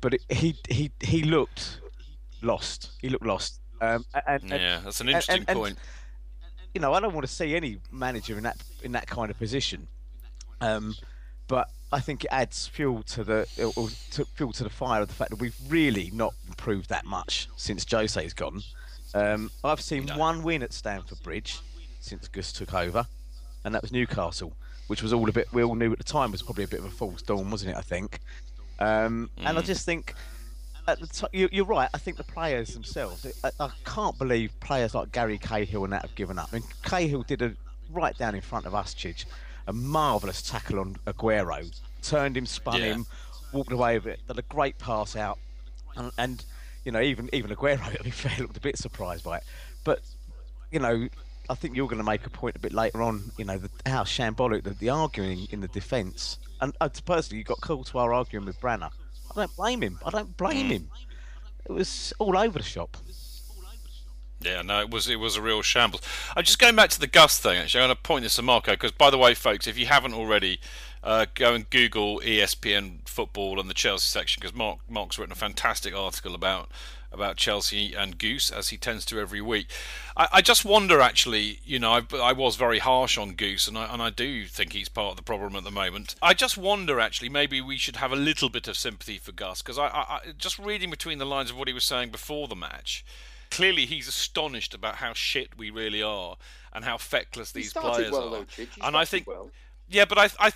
but 0.00 0.14
it, 0.14 0.22
he 0.28 0.56
he 0.68 0.90
he 1.00 1.22
looked 1.22 1.80
lost. 2.42 2.90
He 3.00 3.08
looked 3.08 3.26
lost. 3.26 3.60
Um, 3.80 4.04
and, 4.26 4.42
yeah, 4.48 4.80
that's 4.82 5.00
an 5.00 5.08
interesting 5.08 5.40
and, 5.40 5.48
and, 5.50 5.58
point. 5.58 5.78
you 6.74 6.80
know, 6.80 6.92
I 6.92 7.00
don't 7.00 7.14
want 7.14 7.26
to 7.26 7.32
see 7.32 7.54
any 7.54 7.78
manager 7.92 8.36
in 8.36 8.42
that 8.44 8.56
in 8.82 8.92
that 8.92 9.06
kind 9.06 9.30
of 9.30 9.38
position. 9.38 9.86
Um, 10.60 10.94
but 11.46 11.68
I 11.90 12.00
think 12.00 12.24
it 12.24 12.28
adds 12.30 12.66
fuel 12.66 13.02
to 13.04 13.24
the 13.24 13.72
or 13.76 13.88
to, 14.12 14.24
fuel 14.34 14.52
to 14.52 14.64
the 14.64 14.70
fire 14.70 15.00
of 15.00 15.08
the 15.08 15.14
fact 15.14 15.30
that 15.30 15.40
we've 15.40 15.56
really 15.68 16.10
not 16.12 16.34
improved 16.46 16.90
that 16.90 17.06
much 17.06 17.48
since 17.56 17.84
Jose's 17.90 18.34
gone. 18.34 18.62
Um, 19.14 19.50
I've 19.64 19.80
seen 19.80 20.04
no. 20.04 20.18
one 20.18 20.42
win 20.42 20.62
at 20.62 20.74
Stamford 20.74 21.22
Bridge 21.22 21.60
since 22.00 22.28
Gus 22.28 22.52
took 22.52 22.74
over, 22.74 23.06
and 23.64 23.74
that 23.74 23.80
was 23.80 23.90
Newcastle, 23.90 24.52
which 24.88 25.02
was 25.02 25.14
all 25.14 25.28
a 25.28 25.32
bit 25.32 25.48
we 25.52 25.62
all 25.62 25.74
knew 25.74 25.92
at 25.92 25.98
the 25.98 26.04
time 26.04 26.30
was 26.30 26.42
probably 26.42 26.64
a 26.64 26.68
bit 26.68 26.80
of 26.80 26.86
a 26.86 26.90
false 26.90 27.22
dawn, 27.22 27.50
wasn't 27.50 27.72
it? 27.72 27.78
I 27.78 27.82
think, 27.82 28.20
um, 28.80 29.30
mm. 29.38 29.46
and 29.46 29.58
I 29.58 29.62
mm. 29.62 29.64
just 29.64 29.84
think. 29.84 30.14
You, 31.34 31.50
are 31.52 31.66
right. 31.66 31.90
I 31.92 31.98
think 31.98 32.16
the 32.16 32.24
players 32.24 32.72
themselves. 32.72 33.26
I, 33.44 33.50
I, 33.60 33.68
can't 33.84 34.16
believe 34.16 34.58
players 34.60 34.94
like 34.94 35.12
Gary 35.12 35.36
Cahill 35.36 35.84
and 35.84 35.92
that 35.92 36.00
have 36.00 36.14
given 36.14 36.38
up. 36.38 36.48
I 36.50 36.56
mean, 36.56 36.64
Cahill 36.82 37.24
did 37.24 37.42
a 37.42 37.52
right 37.92 38.16
down 38.16 38.34
in 38.34 38.40
front 38.40 38.64
of 38.64 38.74
us, 38.74 38.94
Chidge 38.94 39.26
a 39.68 39.72
marvellous 39.72 40.42
tackle 40.42 40.80
on 40.80 40.96
Aguero, 41.06 41.70
turned 42.02 42.36
him, 42.36 42.46
spun 42.46 42.80
yeah. 42.80 42.94
him, 42.94 43.06
walked 43.52 43.70
away 43.70 43.98
with 43.98 44.06
it, 44.06 44.20
done 44.26 44.38
a 44.38 44.42
great 44.42 44.78
pass 44.78 45.14
out, 45.14 45.38
and, 45.96 46.10
and 46.18 46.44
you 46.84 46.90
know 46.90 47.00
even 47.00 47.28
even 47.32 47.50
Aguero, 47.50 47.92
to 47.96 48.02
be 48.02 48.10
fair, 48.10 48.32
looked 48.38 48.56
a 48.56 48.60
bit 48.60 48.78
surprised 48.78 49.22
by 49.24 49.36
it. 49.36 49.44
But 49.84 50.00
you 50.72 50.80
know, 50.80 51.08
I 51.50 51.54
think 51.54 51.76
you're 51.76 51.86
going 51.86 51.98
to 51.98 52.04
make 52.04 52.26
a 52.26 52.30
point 52.30 52.56
a 52.56 52.58
bit 52.58 52.72
later 52.72 53.02
on. 53.02 53.30
You 53.36 53.44
know, 53.44 53.58
the, 53.58 53.70
how 53.86 54.04
shambolic 54.04 54.64
the, 54.64 54.70
the 54.70 54.88
arguing 54.88 55.46
in 55.50 55.60
the 55.60 55.68
defence, 55.68 56.38
and 56.62 56.74
uh, 56.80 56.88
personally, 57.04 57.38
you 57.38 57.44
got 57.44 57.60
Courtois 57.60 58.02
arguing 58.02 58.46
with 58.46 58.58
Branner. 58.60 58.90
I 59.30 59.34
don't 59.34 59.56
blame 59.56 59.82
him. 59.82 60.00
I 60.04 60.10
don't 60.10 60.34
blame 60.36 60.66
him. 60.66 60.88
It 61.66 61.72
was 61.72 62.14
all 62.18 62.38
over 62.38 62.58
the 62.58 62.64
shop. 62.64 62.96
Yeah, 64.40 64.62
no, 64.62 64.80
it 64.80 64.90
was 64.90 65.08
it 65.08 65.16
was 65.16 65.36
a 65.36 65.42
real 65.42 65.62
shambles. 65.62 66.02
I'm 66.36 66.44
just 66.44 66.58
going 66.58 66.76
back 66.76 66.90
to 66.90 67.00
the 67.00 67.08
Gus 67.08 67.38
thing. 67.38 67.58
Actually, 67.58 67.82
I'm 67.82 67.88
going 67.88 67.96
to 67.96 68.02
point 68.02 68.22
this 68.22 68.36
to 68.36 68.42
Marco 68.42 68.72
because, 68.72 68.92
by 68.92 69.10
the 69.10 69.18
way, 69.18 69.34
folks, 69.34 69.66
if 69.66 69.76
you 69.76 69.86
haven't 69.86 70.14
already, 70.14 70.60
uh, 71.02 71.26
go 71.34 71.54
and 71.54 71.68
Google 71.70 72.20
ESPN 72.20 72.98
football 73.04 73.58
and 73.58 73.68
the 73.68 73.74
Chelsea 73.74 74.06
section 74.06 74.40
because 74.40 74.54
Mark 74.54 74.78
Mark's 74.88 75.18
written 75.18 75.32
a 75.32 75.36
fantastic 75.36 75.92
article 75.94 76.36
about 76.36 76.70
about 77.10 77.36
Chelsea 77.36 77.94
and 77.94 78.18
Goose 78.18 78.50
as 78.50 78.68
he 78.68 78.76
tends 78.76 79.04
to 79.06 79.18
every 79.18 79.40
week. 79.40 79.68
I, 80.16 80.28
I 80.34 80.42
just 80.42 80.64
wonder, 80.64 81.00
actually, 81.00 81.60
you 81.64 81.78
know, 81.78 81.92
I, 81.92 82.16
I, 82.16 82.32
was 82.32 82.56
very 82.56 82.80
harsh 82.80 83.16
on 83.16 83.32
Goose, 83.32 83.66
and 83.66 83.78
I, 83.78 83.92
and 83.92 84.02
I 84.02 84.10
do 84.10 84.44
think 84.44 84.74
he's 84.74 84.90
part 84.90 85.12
of 85.12 85.16
the 85.16 85.22
problem 85.22 85.56
at 85.56 85.64
the 85.64 85.70
moment. 85.70 86.16
I 86.20 86.34
just 86.34 86.58
wonder, 86.58 87.00
actually, 87.00 87.30
maybe 87.30 87.62
we 87.62 87.78
should 87.78 87.96
have 87.96 88.12
a 88.12 88.16
little 88.16 88.50
bit 88.50 88.68
of 88.68 88.76
sympathy 88.76 89.16
for 89.16 89.32
Gus 89.32 89.62
because 89.62 89.78
I, 89.78 89.86
I 89.86 90.20
just 90.36 90.58
reading 90.58 90.90
between 90.90 91.18
the 91.18 91.24
lines 91.24 91.50
of 91.50 91.56
what 91.56 91.66
he 91.66 91.74
was 91.74 91.84
saying 91.84 92.10
before 92.10 92.46
the 92.46 92.56
match 92.56 93.04
clearly 93.50 93.86
he's 93.86 94.08
astonished 94.08 94.74
about 94.74 94.96
how 94.96 95.12
shit 95.12 95.56
we 95.56 95.70
really 95.70 96.02
are 96.02 96.36
and 96.72 96.84
how 96.84 96.96
feckless 96.96 97.52
these 97.52 97.72
players 97.72 98.12
well, 98.12 98.34
are. 98.34 98.44
Though, 98.56 98.66
and 98.82 98.96
I 98.96 99.04
think, 99.04 99.26
well. 99.26 99.50
yeah, 99.88 100.04
but 100.04 100.18
I, 100.18 100.28
I, 100.38 100.52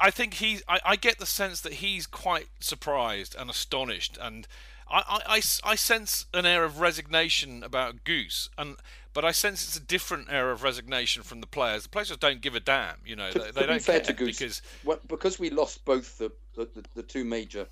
I, 0.00 0.10
think 0.10 0.34
he's. 0.34 0.62
I, 0.68 0.80
I, 0.84 0.96
get 0.96 1.18
the 1.18 1.26
sense 1.26 1.60
that 1.62 1.74
he's 1.74 2.06
quite 2.06 2.48
surprised 2.60 3.34
and 3.38 3.50
astonished, 3.50 4.18
and 4.20 4.46
I, 4.88 5.22
I, 5.26 5.42
I, 5.64 5.74
sense 5.74 6.26
an 6.32 6.46
air 6.46 6.64
of 6.64 6.80
resignation 6.80 7.62
about 7.62 8.04
Goose, 8.04 8.48
and 8.56 8.76
but 9.12 9.24
I 9.24 9.32
sense 9.32 9.64
it's 9.64 9.76
a 9.76 9.80
different 9.80 10.28
air 10.30 10.50
of 10.50 10.62
resignation 10.62 11.22
from 11.22 11.40
the 11.40 11.46
players. 11.46 11.84
The 11.84 11.88
players 11.88 12.08
just 12.08 12.20
don't 12.20 12.40
give 12.40 12.54
a 12.54 12.60
damn, 12.60 12.96
you 13.04 13.16
know. 13.16 13.30
To, 13.30 13.38
they, 13.38 13.50
to 13.50 13.66
don't 13.66 13.82
fair 13.82 14.00
care 14.00 14.06
to 14.06 14.12
Goose, 14.12 14.38
because 14.38 14.62
well, 14.84 15.00
because 15.08 15.38
we 15.38 15.50
lost 15.50 15.84
both 15.84 16.18
the 16.18 16.30
the, 16.54 16.68
the, 16.74 16.84
the 16.94 17.02
two 17.02 17.24
major 17.24 17.66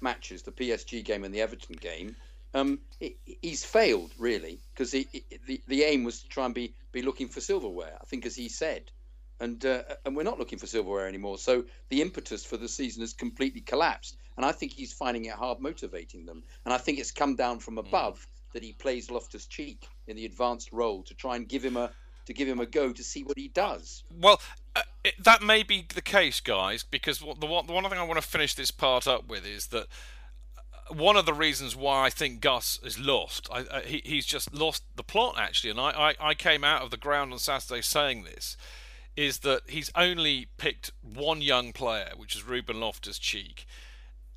matches, 0.00 0.42
the 0.42 0.52
PSG 0.52 1.04
game 1.04 1.24
and 1.24 1.34
the 1.34 1.40
Everton 1.40 1.76
game 1.76 2.14
um, 2.54 2.78
he's 3.42 3.64
failed 3.64 4.12
really 4.18 4.60
because 4.72 4.92
the, 4.92 5.06
the 5.66 5.82
aim 5.82 6.04
was 6.04 6.22
to 6.22 6.28
try 6.28 6.46
and 6.46 6.54
be 6.54 6.74
be 6.92 7.02
looking 7.02 7.28
for 7.28 7.40
silverware. 7.40 7.98
I 8.00 8.04
think, 8.04 8.24
as 8.24 8.36
he 8.36 8.48
said, 8.48 8.90
and 9.40 9.64
uh, 9.66 9.82
and 10.06 10.16
we're 10.16 10.22
not 10.22 10.38
looking 10.38 10.58
for 10.58 10.66
silverware 10.66 11.08
anymore. 11.08 11.38
So 11.38 11.64
the 11.88 12.00
impetus 12.00 12.44
for 12.44 12.56
the 12.56 12.68
season 12.68 13.02
has 13.02 13.12
completely 13.12 13.60
collapsed, 13.60 14.16
and 14.36 14.46
I 14.46 14.52
think 14.52 14.72
he's 14.72 14.92
finding 14.92 15.24
it 15.24 15.34
hard 15.34 15.60
motivating 15.60 16.24
them. 16.24 16.44
And 16.64 16.72
I 16.72 16.78
think 16.78 16.98
it's 16.98 17.10
come 17.10 17.34
down 17.34 17.58
from 17.58 17.74
hmm. 17.74 17.80
above 17.80 18.20
mm. 18.20 18.52
that 18.52 18.62
he 18.62 18.72
plays 18.72 19.10
Loftus 19.10 19.46
Cheek 19.46 19.88
in 20.06 20.16
the 20.16 20.24
advanced 20.24 20.72
role 20.72 21.02
to 21.02 21.14
try 21.14 21.36
and 21.36 21.48
give 21.48 21.64
him 21.64 21.76
a 21.76 21.90
to 22.26 22.32
give 22.32 22.48
him 22.48 22.60
a 22.60 22.66
go 22.66 22.92
to 22.92 23.02
see 23.02 23.22
what 23.24 23.36
he 23.36 23.48
does. 23.48 24.04
Well, 24.10 24.40
uh, 24.76 24.82
it, 25.02 25.14
that 25.22 25.42
may 25.42 25.62
be 25.62 25.86
the 25.92 26.00
case, 26.00 26.40
guys, 26.40 26.82
because 26.82 27.18
the 27.18 27.46
one, 27.46 27.66
the 27.66 27.72
one 27.72 27.84
thing 27.84 27.98
I 27.98 28.02
want 28.02 28.20
to 28.20 28.26
finish 28.26 28.54
this 28.54 28.70
part 28.70 29.06
up 29.06 29.28
with 29.28 29.46
is 29.46 29.66
that 29.68 29.88
one 30.88 31.16
of 31.16 31.26
the 31.26 31.34
reasons 31.34 31.74
why 31.74 32.06
I 32.06 32.10
think 32.10 32.40
Gus 32.40 32.78
is 32.82 32.98
lost, 32.98 33.48
I, 33.50 33.60
uh, 33.60 33.80
he, 33.80 34.02
he's 34.04 34.26
just 34.26 34.52
lost 34.52 34.82
the 34.96 35.02
plot 35.02 35.36
actually, 35.38 35.70
and 35.70 35.80
I, 35.80 35.90
I, 36.20 36.28
I 36.30 36.34
came 36.34 36.64
out 36.64 36.82
of 36.82 36.90
the 36.90 36.96
ground 36.96 37.32
on 37.32 37.38
Saturday 37.38 37.82
saying 37.82 38.24
this, 38.24 38.56
is 39.16 39.38
that 39.40 39.62
he's 39.68 39.90
only 39.94 40.48
picked 40.58 40.90
one 41.02 41.40
young 41.40 41.72
player, 41.72 42.10
which 42.16 42.34
is 42.34 42.46
Ruben 42.46 42.80
Loftus 42.80 43.18
Cheek. 43.18 43.66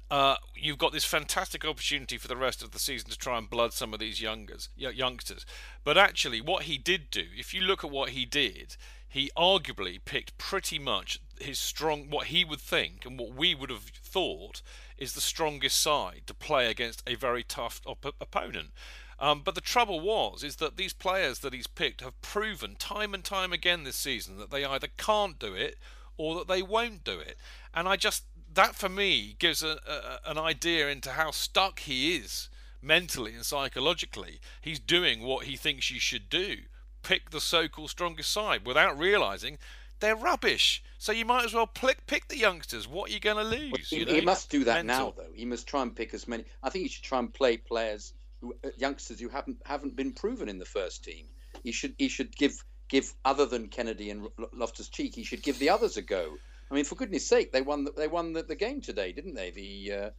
Uh, 0.10 0.36
you've 0.56 0.78
got 0.78 0.94
this 0.94 1.04
fantastic 1.04 1.66
opportunity 1.66 2.18
for 2.18 2.30
the 2.30 2.38
rest 2.38 2.64
of 2.64 2.72
the 2.72 2.80
season 2.80 3.10
to 3.10 3.18
try 3.18 3.38
and 3.38 3.50
blood 3.50 3.74
some 3.74 3.94
of 3.94 4.00
these 4.00 4.22
youngers, 4.22 4.70
youngsters. 4.78 5.46
But 5.84 5.98
actually, 5.98 6.40
what 6.40 6.64
he 6.64 6.78
did 6.78 7.10
do, 7.12 7.26
if 7.38 7.54
you 7.54 7.62
look 7.62 7.84
at 7.84 7.92
what 7.92 8.12
he 8.12 8.26
did, 8.26 8.78
he 9.10 9.32
arguably 9.36 10.00
picked 10.04 10.38
pretty 10.38 10.80
much 10.80 11.20
his 11.42 11.60
strong, 11.60 12.10
what 12.10 12.28
he 12.28 12.46
would 12.46 12.62
think 12.62 13.06
and 13.06 13.20
what 13.20 13.34
we 13.34 13.54
would 13.54 13.70
have 13.70 13.84
thought 13.84 14.62
is 14.98 15.14
the 15.14 15.22
strongest 15.22 15.80
side 15.80 16.22
to 16.26 16.34
play 16.34 16.70
against 16.70 17.04
a 17.08 17.16
very 17.16 17.44
tough 17.44 17.82
op- 17.86 18.16
opponent. 18.20 18.72
Um, 19.20 19.42
but 19.44 19.56
the 19.56 19.62
trouble 19.62 20.00
was 20.00 20.44
is 20.44 20.58
that 20.58 20.78
these 20.78 20.94
players 20.94 21.40
that 21.40 21.54
he's 21.54 21.68
picked 21.68 22.02
have 22.02 22.22
proven 22.22 22.76
time 22.76 23.14
and 23.14 23.24
time 23.24 23.52
again 23.52 23.84
this 23.84 23.96
season 23.96 24.38
that 24.38 24.52
they 24.52 24.64
either 24.64 24.88
can't 24.98 25.40
do 25.40 25.54
it 25.54 25.78
or 26.18 26.36
that 26.36 26.48
they 26.48 26.62
won't 26.62 27.04
do 27.04 27.20
it. 27.20 27.38
And 27.74 27.88
I 27.88 27.96
just 27.96 28.24
that 28.54 28.76
for 28.76 28.90
me 28.90 29.36
gives 29.38 29.64
a, 29.64 29.80
a, 29.88 30.32
an 30.32 30.38
idea 30.38 30.88
into 30.90 31.12
how 31.12 31.32
stuck 31.32 31.80
he 31.80 32.16
is 32.16 32.50
mentally 32.82 33.34
and 33.34 33.46
psychologically. 33.46 34.40
He's 34.62 34.80
doing 34.80 35.22
what 35.22 35.46
he 35.46 35.56
thinks 35.56 35.92
you 35.92 36.00
should 36.00 36.30
do. 36.30 36.58
Pick 37.04 37.30
the 37.30 37.42
so-called 37.42 37.90
strongest 37.90 38.32
side 38.32 38.66
without 38.66 38.98
realizing 38.98 39.58
they're 40.00 40.16
rubbish. 40.16 40.84
So 40.98 41.12
you 41.12 41.26
might 41.26 41.46
as 41.46 41.54
well 41.54 41.68
pick 41.68 42.06
pick 42.08 42.28
the 42.28 42.38
youngsters. 42.38 42.88
What 42.88 43.10
are 43.10 43.14
you 43.14 43.20
going 43.20 43.38
to 43.38 43.44
lose? 43.44 43.90
He, 43.90 44.00
you 44.00 44.06
know? 44.06 44.14
he, 44.14 44.22
must 44.22 44.50
do 44.50 44.64
that 44.64 44.86
Mental. 44.86 45.08
now, 45.08 45.14
though. 45.16 45.34
He 45.34 45.46
must 45.46 45.68
try 45.68 45.82
and 45.82 45.96
pick 45.96 46.14
as 46.14 46.28
many. 46.28 46.46
I 46.64 46.70
think 46.70 46.84
he 46.84 46.90
should 46.90 47.04
try 47.04 47.20
and 47.20 47.34
play 47.34 47.58
players, 47.58 48.14
who, 48.42 48.56
uh, 48.64 48.70
youngsters 48.78 49.20
who 49.20 49.30
haven't 49.30 49.62
haven't 49.66 49.96
been 49.96 50.14
proven 50.14 50.50
in 50.50 50.60
the 50.60 50.66
first 50.66 51.04
team. 51.04 51.26
He 51.64 51.72
should 51.72 51.96
he 51.98 52.08
should 52.08 52.36
give 52.36 52.64
give 52.90 53.14
other 53.26 53.46
than 53.46 53.68
Kennedy 53.68 54.10
and 54.10 54.28
Loftus 54.54 54.90
Cheek. 54.90 55.14
He 55.16 55.24
should 55.24 55.44
give 55.44 55.60
the 55.60 55.70
others 55.70 55.98
a 55.98 56.02
go. 56.02 56.38
I 56.70 56.74
mean, 56.74 56.84
for 56.84 56.96
goodness 56.96 57.26
sake, 57.26 57.52
they 57.52 57.62
won 57.62 57.86
the, 57.86 57.92
they 57.92 58.08
won 58.08 58.34
the, 58.34 58.44
the 58.44 58.56
game 58.56 58.82
today, 58.82 59.12
didn't 59.12 59.36
they? 59.36 59.52
The 59.52 59.94
uh, 59.94 60.10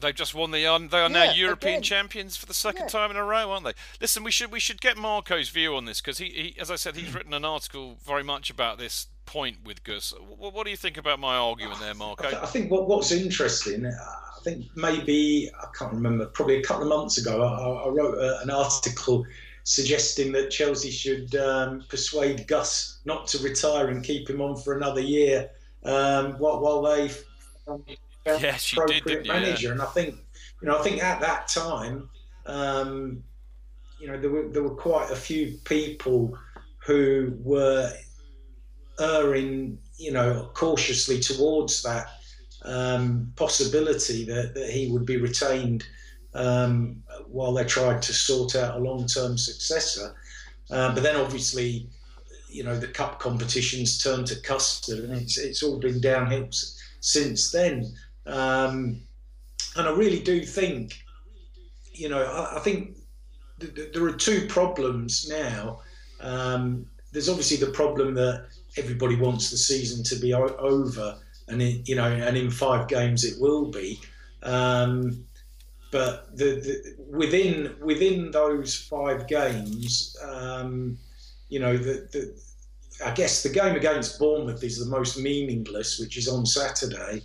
They've 0.00 0.14
just 0.14 0.34
won 0.34 0.50
the. 0.50 0.66
Um, 0.66 0.88
they 0.88 0.98
are 0.98 1.10
yeah, 1.10 1.26
now 1.26 1.32
European 1.32 1.74
again. 1.74 1.82
champions 1.82 2.36
for 2.36 2.46
the 2.46 2.54
second 2.54 2.82
yeah. 2.82 2.88
time 2.88 3.10
in 3.10 3.16
a 3.16 3.24
row, 3.24 3.50
aren't 3.52 3.64
they? 3.64 3.74
Listen, 4.00 4.24
we 4.24 4.30
should 4.30 4.50
we 4.50 4.60
should 4.60 4.80
get 4.80 4.96
Marco's 4.96 5.48
view 5.48 5.76
on 5.76 5.84
this 5.84 6.00
because 6.00 6.18
he, 6.18 6.26
he, 6.26 6.56
as 6.60 6.70
I 6.70 6.76
said, 6.76 6.96
he's 6.96 7.14
written 7.14 7.34
an 7.34 7.44
article 7.44 7.98
very 8.04 8.24
much 8.24 8.50
about 8.50 8.78
this 8.78 9.06
point 9.26 9.58
with 9.64 9.84
Gus. 9.84 10.12
What, 10.36 10.54
what 10.54 10.64
do 10.64 10.70
you 10.70 10.76
think 10.76 10.96
about 10.96 11.20
my 11.20 11.36
argument 11.36 11.80
there, 11.80 11.94
Marco? 11.94 12.26
I, 12.26 12.46
think 12.46 12.70
what, 12.70 12.88
what's 12.88 13.12
interesting, 13.12 13.86
I 13.86 14.40
think 14.42 14.66
maybe 14.74 15.50
I 15.60 15.66
can't 15.78 15.92
remember, 15.92 16.26
probably 16.26 16.56
a 16.56 16.62
couple 16.62 16.82
of 16.82 16.88
months 16.88 17.18
ago, 17.18 17.42
I, 17.42 17.86
I 17.86 17.88
wrote 17.88 18.18
a, 18.18 18.40
an 18.40 18.50
article 18.50 19.24
suggesting 19.64 20.32
that 20.32 20.50
Chelsea 20.50 20.90
should 20.90 21.34
um, 21.36 21.84
persuade 21.88 22.46
Gus 22.48 23.00
not 23.04 23.26
to 23.28 23.38
retire 23.42 23.88
and 23.88 24.02
keep 24.04 24.28
him 24.28 24.40
on 24.40 24.56
for 24.56 24.76
another 24.76 25.00
year 25.00 25.50
um, 25.84 26.32
while, 26.38 26.60
while 26.60 26.82
they 26.82 27.10
yes, 28.26 28.72
appropriate 28.72 29.04
did, 29.04 29.28
manager. 29.28 29.68
Yeah. 29.68 29.72
And 29.72 29.82
I 29.82 29.86
think, 29.86 30.16
you 30.60 30.68
know, 30.68 30.78
I 30.78 30.82
think 30.82 31.02
at 31.02 31.20
that 31.20 31.48
time, 31.48 32.08
um, 32.46 33.22
you 34.00 34.08
know, 34.08 34.18
there 34.18 34.30
were 34.30 34.48
there 34.48 34.62
were 34.62 34.74
quite 34.74 35.10
a 35.10 35.16
few 35.16 35.58
people 35.64 36.36
who 36.84 37.32
were 37.38 37.92
erring, 39.00 39.78
you 39.96 40.12
know, 40.12 40.50
cautiously 40.54 41.20
towards 41.20 41.82
that 41.82 42.06
um, 42.64 43.32
possibility 43.36 44.24
that, 44.24 44.54
that 44.54 44.70
he 44.70 44.90
would 44.90 45.06
be 45.06 45.16
retained 45.16 45.84
um, 46.34 47.02
while 47.26 47.52
they 47.52 47.64
tried 47.64 48.02
to 48.02 48.12
sort 48.12 48.56
out 48.56 48.76
a 48.76 48.82
long-term 48.82 49.36
successor. 49.38 50.14
Uh, 50.70 50.94
but 50.94 51.02
then, 51.02 51.16
obviously, 51.16 51.88
you 52.48 52.64
know, 52.64 52.78
the 52.78 52.88
cup 52.88 53.18
competitions 53.18 54.02
turned 54.02 54.26
to 54.26 54.40
custard, 54.40 55.04
and 55.04 55.12
it's 55.12 55.38
it's 55.38 55.62
all 55.62 55.78
been 55.78 56.00
downhill 56.00 56.48
since 57.00 57.50
then. 57.50 57.92
Um, 58.26 59.00
and 59.76 59.88
I 59.88 59.90
really 59.90 60.20
do 60.20 60.44
think, 60.44 61.02
you 61.92 62.08
know, 62.08 62.22
I, 62.22 62.56
I 62.56 62.60
think 62.60 62.96
th- 63.60 63.74
th- 63.74 63.92
there 63.92 64.04
are 64.04 64.12
two 64.12 64.46
problems 64.48 65.28
now. 65.28 65.80
Um, 66.20 66.86
there's 67.12 67.28
obviously 67.28 67.56
the 67.56 67.72
problem 67.72 68.14
that 68.14 68.46
everybody 68.76 69.16
wants 69.16 69.50
the 69.50 69.56
season 69.56 70.04
to 70.04 70.16
be 70.16 70.34
o- 70.34 70.56
over, 70.58 71.18
and 71.48 71.60
it, 71.60 71.88
you 71.88 71.96
know, 71.96 72.04
and 72.04 72.36
in 72.36 72.50
five 72.50 72.88
games 72.88 73.24
it 73.24 73.40
will 73.40 73.70
be. 73.70 74.00
Um, 74.42 75.24
but 75.90 76.36
the, 76.36 76.44
the, 76.44 76.96
within 77.10 77.76
within 77.82 78.30
those 78.30 78.74
five 78.74 79.28
games, 79.28 80.16
um, 80.24 80.96
you 81.48 81.60
know, 81.60 81.76
the, 81.76 82.08
the, 82.12 82.34
I 83.04 83.10
guess 83.12 83.42
the 83.42 83.50
game 83.50 83.76
against 83.76 84.18
Bournemouth 84.18 84.64
is 84.64 84.78
the 84.78 84.90
most 84.90 85.18
meaningless, 85.18 85.98
which 85.98 86.16
is 86.16 86.28
on 86.28 86.46
Saturday. 86.46 87.22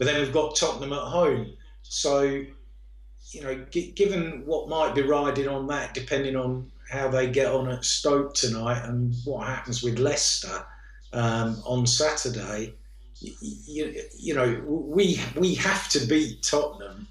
But 0.00 0.06
then 0.06 0.18
we've 0.18 0.32
got 0.32 0.56
Tottenham 0.56 0.94
at 0.94 1.02
home. 1.02 1.52
So, 1.82 2.22
you 2.22 3.42
know, 3.42 3.66
given 3.70 4.44
what 4.46 4.70
might 4.70 4.94
be 4.94 5.02
riding 5.02 5.46
on 5.46 5.66
that, 5.66 5.92
depending 5.92 6.36
on 6.36 6.72
how 6.90 7.08
they 7.08 7.28
get 7.28 7.52
on 7.52 7.68
at 7.68 7.84
Stoke 7.84 8.32
tonight 8.32 8.82
and 8.86 9.14
what 9.26 9.46
happens 9.46 9.82
with 9.82 9.98
Leicester 9.98 10.64
um, 11.12 11.62
on 11.66 11.86
Saturday, 11.86 12.72
you, 13.18 13.34
you, 13.66 14.02
you 14.18 14.34
know, 14.34 14.62
we 14.66 15.20
we 15.36 15.54
have 15.56 15.86
to 15.90 16.06
beat 16.06 16.42
Tottenham 16.44 17.06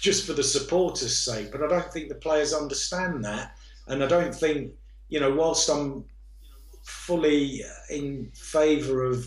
just 0.00 0.26
for 0.26 0.32
the 0.32 0.42
supporters' 0.42 1.14
sake. 1.14 1.52
But 1.52 1.62
I 1.62 1.68
don't 1.68 1.92
think 1.92 2.08
the 2.08 2.14
players 2.14 2.54
understand 2.54 3.22
that, 3.26 3.54
and 3.86 4.02
I 4.02 4.06
don't 4.06 4.34
think 4.34 4.72
you 5.10 5.20
know. 5.20 5.34
Whilst 5.34 5.68
I'm 5.68 6.06
fully 6.84 7.60
in 7.90 8.30
favour 8.34 9.04
of 9.04 9.26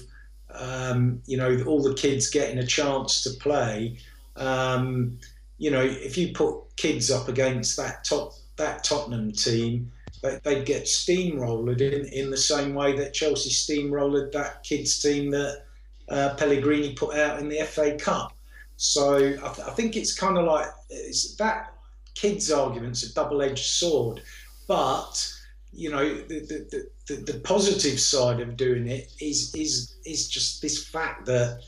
um, 0.56 1.22
you 1.26 1.38
know, 1.38 1.64
all 1.66 1.82
the 1.82 1.94
kids 1.94 2.30
getting 2.30 2.60
a 2.60 2.66
chance 2.66 3.24
to 3.24 3.32
play. 3.32 3.98
Um, 4.36 5.20
you 5.58 5.72
know, 5.72 5.82
if 5.82 6.18
you 6.18 6.34
put 6.34 6.76
kids 6.76 7.12
up 7.12 7.28
against 7.28 7.78
that 7.78 8.04
top 8.04 8.34
that 8.58 8.84
Tottenham 8.84 9.32
team, 9.32 9.92
they, 10.22 10.40
would 10.46 10.66
get 10.66 10.84
steamrolled 10.84 11.82
in, 11.82 12.06
in 12.06 12.30
the 12.30 12.38
same 12.38 12.74
way 12.74 12.96
that 12.96 13.14
Chelsea 13.14 13.50
steamrolled 13.50 14.32
that 14.32 14.64
kids 14.64 15.02
team 15.02 15.32
that 15.32 15.64
uh, 16.10 16.36
Pellegrini 16.36 16.94
put 16.94 17.16
out 17.16 17.40
in 17.40 17.50
the 17.50 17.62
FA 17.64 17.98
Cup. 17.98 18.34
So 18.78 19.18
I, 19.18 19.54
th- 19.54 19.68
I 19.68 19.72
think 19.72 19.96
it's 19.96 20.14
kind 20.14 20.38
of 20.38 20.46
like 20.46 20.68
it's 20.90 21.36
that 21.36 21.74
kids' 22.16 22.52
argument's 22.52 23.04
a 23.04 23.14
double-edged 23.14 23.66
sword, 23.66 24.22
but 24.68 25.34
you 25.74 25.90
know 25.90 26.06
the, 26.06 26.40
the, 26.40 26.88
the, 27.08 27.32
the, 27.32 27.40
positive 27.40 28.00
side 28.00 28.42
of 28.42 28.58
doing 28.58 28.88
it 28.88 29.12
is 29.22 29.54
is 29.56 29.96
is 30.06 30.28
just 30.28 30.62
this 30.62 30.86
fact 30.86 31.26
that 31.26 31.62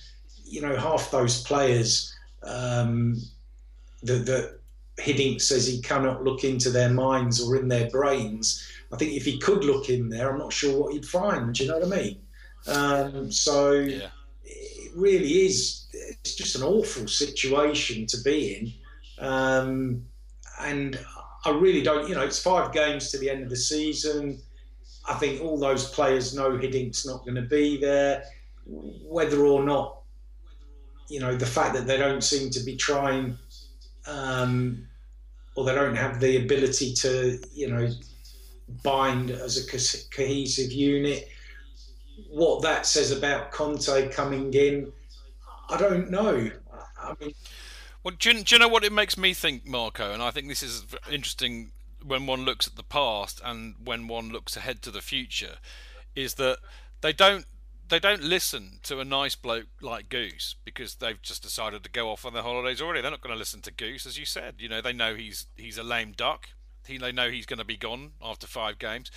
you 0.43 0.61
know 0.61 0.75
half 0.75 1.09
those 1.11 1.41
players 1.43 2.13
um, 2.43 3.21
that 4.03 4.25
that 4.25 4.59
Hiddink 4.99 5.41
says 5.41 5.65
he 5.65 5.81
cannot 5.81 6.23
look 6.23 6.43
into 6.43 6.69
their 6.69 6.89
minds 6.89 7.41
or 7.41 7.55
in 7.55 7.67
their 7.67 7.89
brains. 7.89 8.67
I 8.91 8.97
think 8.97 9.13
if 9.13 9.25
he 9.25 9.39
could 9.39 9.63
look 9.63 9.89
in 9.89 10.09
there, 10.09 10.31
I'm 10.31 10.37
not 10.37 10.53
sure 10.53 10.79
what 10.79 10.93
he'd 10.93 11.05
find. 11.05 11.53
Do 11.53 11.63
you 11.63 11.69
know 11.69 11.79
what 11.79 11.91
I 11.93 12.01
mean? 12.01 12.21
Um, 12.67 13.31
so 13.31 13.71
yeah. 13.71 14.09
it 14.43 14.91
really 14.95 15.45
is. 15.45 15.87
It's 15.93 16.35
just 16.35 16.55
an 16.55 16.63
awful 16.63 17.07
situation 17.07 18.05
to 18.07 18.21
be 18.21 18.55
in, 19.19 19.25
um, 19.25 20.05
and 20.59 20.99
I 21.45 21.49
really 21.49 21.81
don't. 21.81 22.07
You 22.07 22.15
know, 22.15 22.21
it's 22.21 22.41
five 22.41 22.71
games 22.71 23.11
to 23.11 23.17
the 23.17 23.29
end 23.29 23.43
of 23.43 23.49
the 23.49 23.55
season. 23.55 24.39
I 25.07 25.15
think 25.15 25.41
all 25.41 25.57
those 25.57 25.89
players 25.89 26.33
know 26.33 26.57
Hiddink's 26.57 27.05
not 27.05 27.25
going 27.25 27.35
to 27.35 27.41
be 27.41 27.77
there. 27.77 28.23
Whether 28.65 29.45
or 29.45 29.63
not, 29.63 29.97
you 31.09 31.19
know, 31.19 31.35
the 31.35 31.45
fact 31.45 31.73
that 31.73 31.85
they 31.85 31.97
don't 31.97 32.23
seem 32.23 32.49
to 32.51 32.61
be 32.61 32.77
trying, 32.77 33.37
um, 34.07 34.87
or 35.55 35.65
they 35.65 35.75
don't 35.75 35.95
have 35.95 36.21
the 36.21 36.37
ability 36.43 36.93
to, 36.93 37.39
you 37.53 37.69
know, 37.69 37.89
bind 38.81 39.31
as 39.31 39.57
a 39.57 39.69
co- 39.69 40.15
cohesive 40.15 40.71
unit. 40.71 41.27
What 42.29 42.61
that 42.61 42.85
says 42.85 43.11
about 43.11 43.51
Conte 43.51 44.09
coming 44.09 44.53
in, 44.53 44.93
I 45.69 45.77
don't 45.77 46.09
know. 46.09 46.49
I 46.97 47.13
mean, 47.19 47.33
well, 48.03 48.15
do 48.17 48.31
you, 48.31 48.43
do 48.43 48.55
you 48.55 48.59
know 48.59 48.67
what 48.67 48.83
it 48.83 48.91
makes 48.91 49.17
me 49.17 49.33
think, 49.33 49.65
Marco? 49.65 50.11
And 50.11 50.21
I 50.21 50.31
think 50.31 50.47
this 50.47 50.63
is 50.63 50.85
interesting 51.09 51.71
when 52.05 52.25
one 52.25 52.43
looks 52.43 52.67
at 52.67 52.75
the 52.75 52.83
past 52.83 53.39
and 53.43 53.75
when 53.83 54.07
one 54.07 54.29
looks 54.29 54.57
ahead 54.57 54.81
to 54.81 54.91
the 54.91 55.01
future, 55.01 55.55
is 56.15 56.35
that 56.35 56.57
they 57.01 57.13
don't 57.13 57.45
they 57.89 57.99
don't 57.99 58.23
listen 58.23 58.79
to 58.81 58.99
a 58.99 59.05
nice 59.05 59.35
bloke 59.35 59.67
like 59.81 60.09
Goose 60.09 60.55
because 60.63 60.95
they've 60.95 61.21
just 61.21 61.43
decided 61.43 61.83
to 61.83 61.91
go 61.91 62.09
off 62.09 62.25
on 62.25 62.33
their 62.33 62.41
holidays 62.41 62.81
already. 62.81 63.01
They're 63.01 63.11
not 63.11 63.21
going 63.21 63.35
to 63.35 63.39
listen 63.39 63.61
to 63.61 63.71
Goose, 63.71 64.05
as 64.05 64.17
you 64.17 64.25
said. 64.25 64.55
You 64.57 64.69
know, 64.69 64.81
they 64.81 64.93
know 64.93 65.15
he's 65.15 65.47
he's 65.55 65.77
a 65.77 65.83
lame 65.83 66.13
duck. 66.15 66.49
He, 66.85 66.97
they 66.97 67.13
know 67.13 67.29
he's 67.29 67.45
going 67.45 67.59
to 67.59 67.65
be 67.65 67.77
gone 67.77 68.11
after 68.21 68.47
five 68.47 68.77
games, 68.77 69.09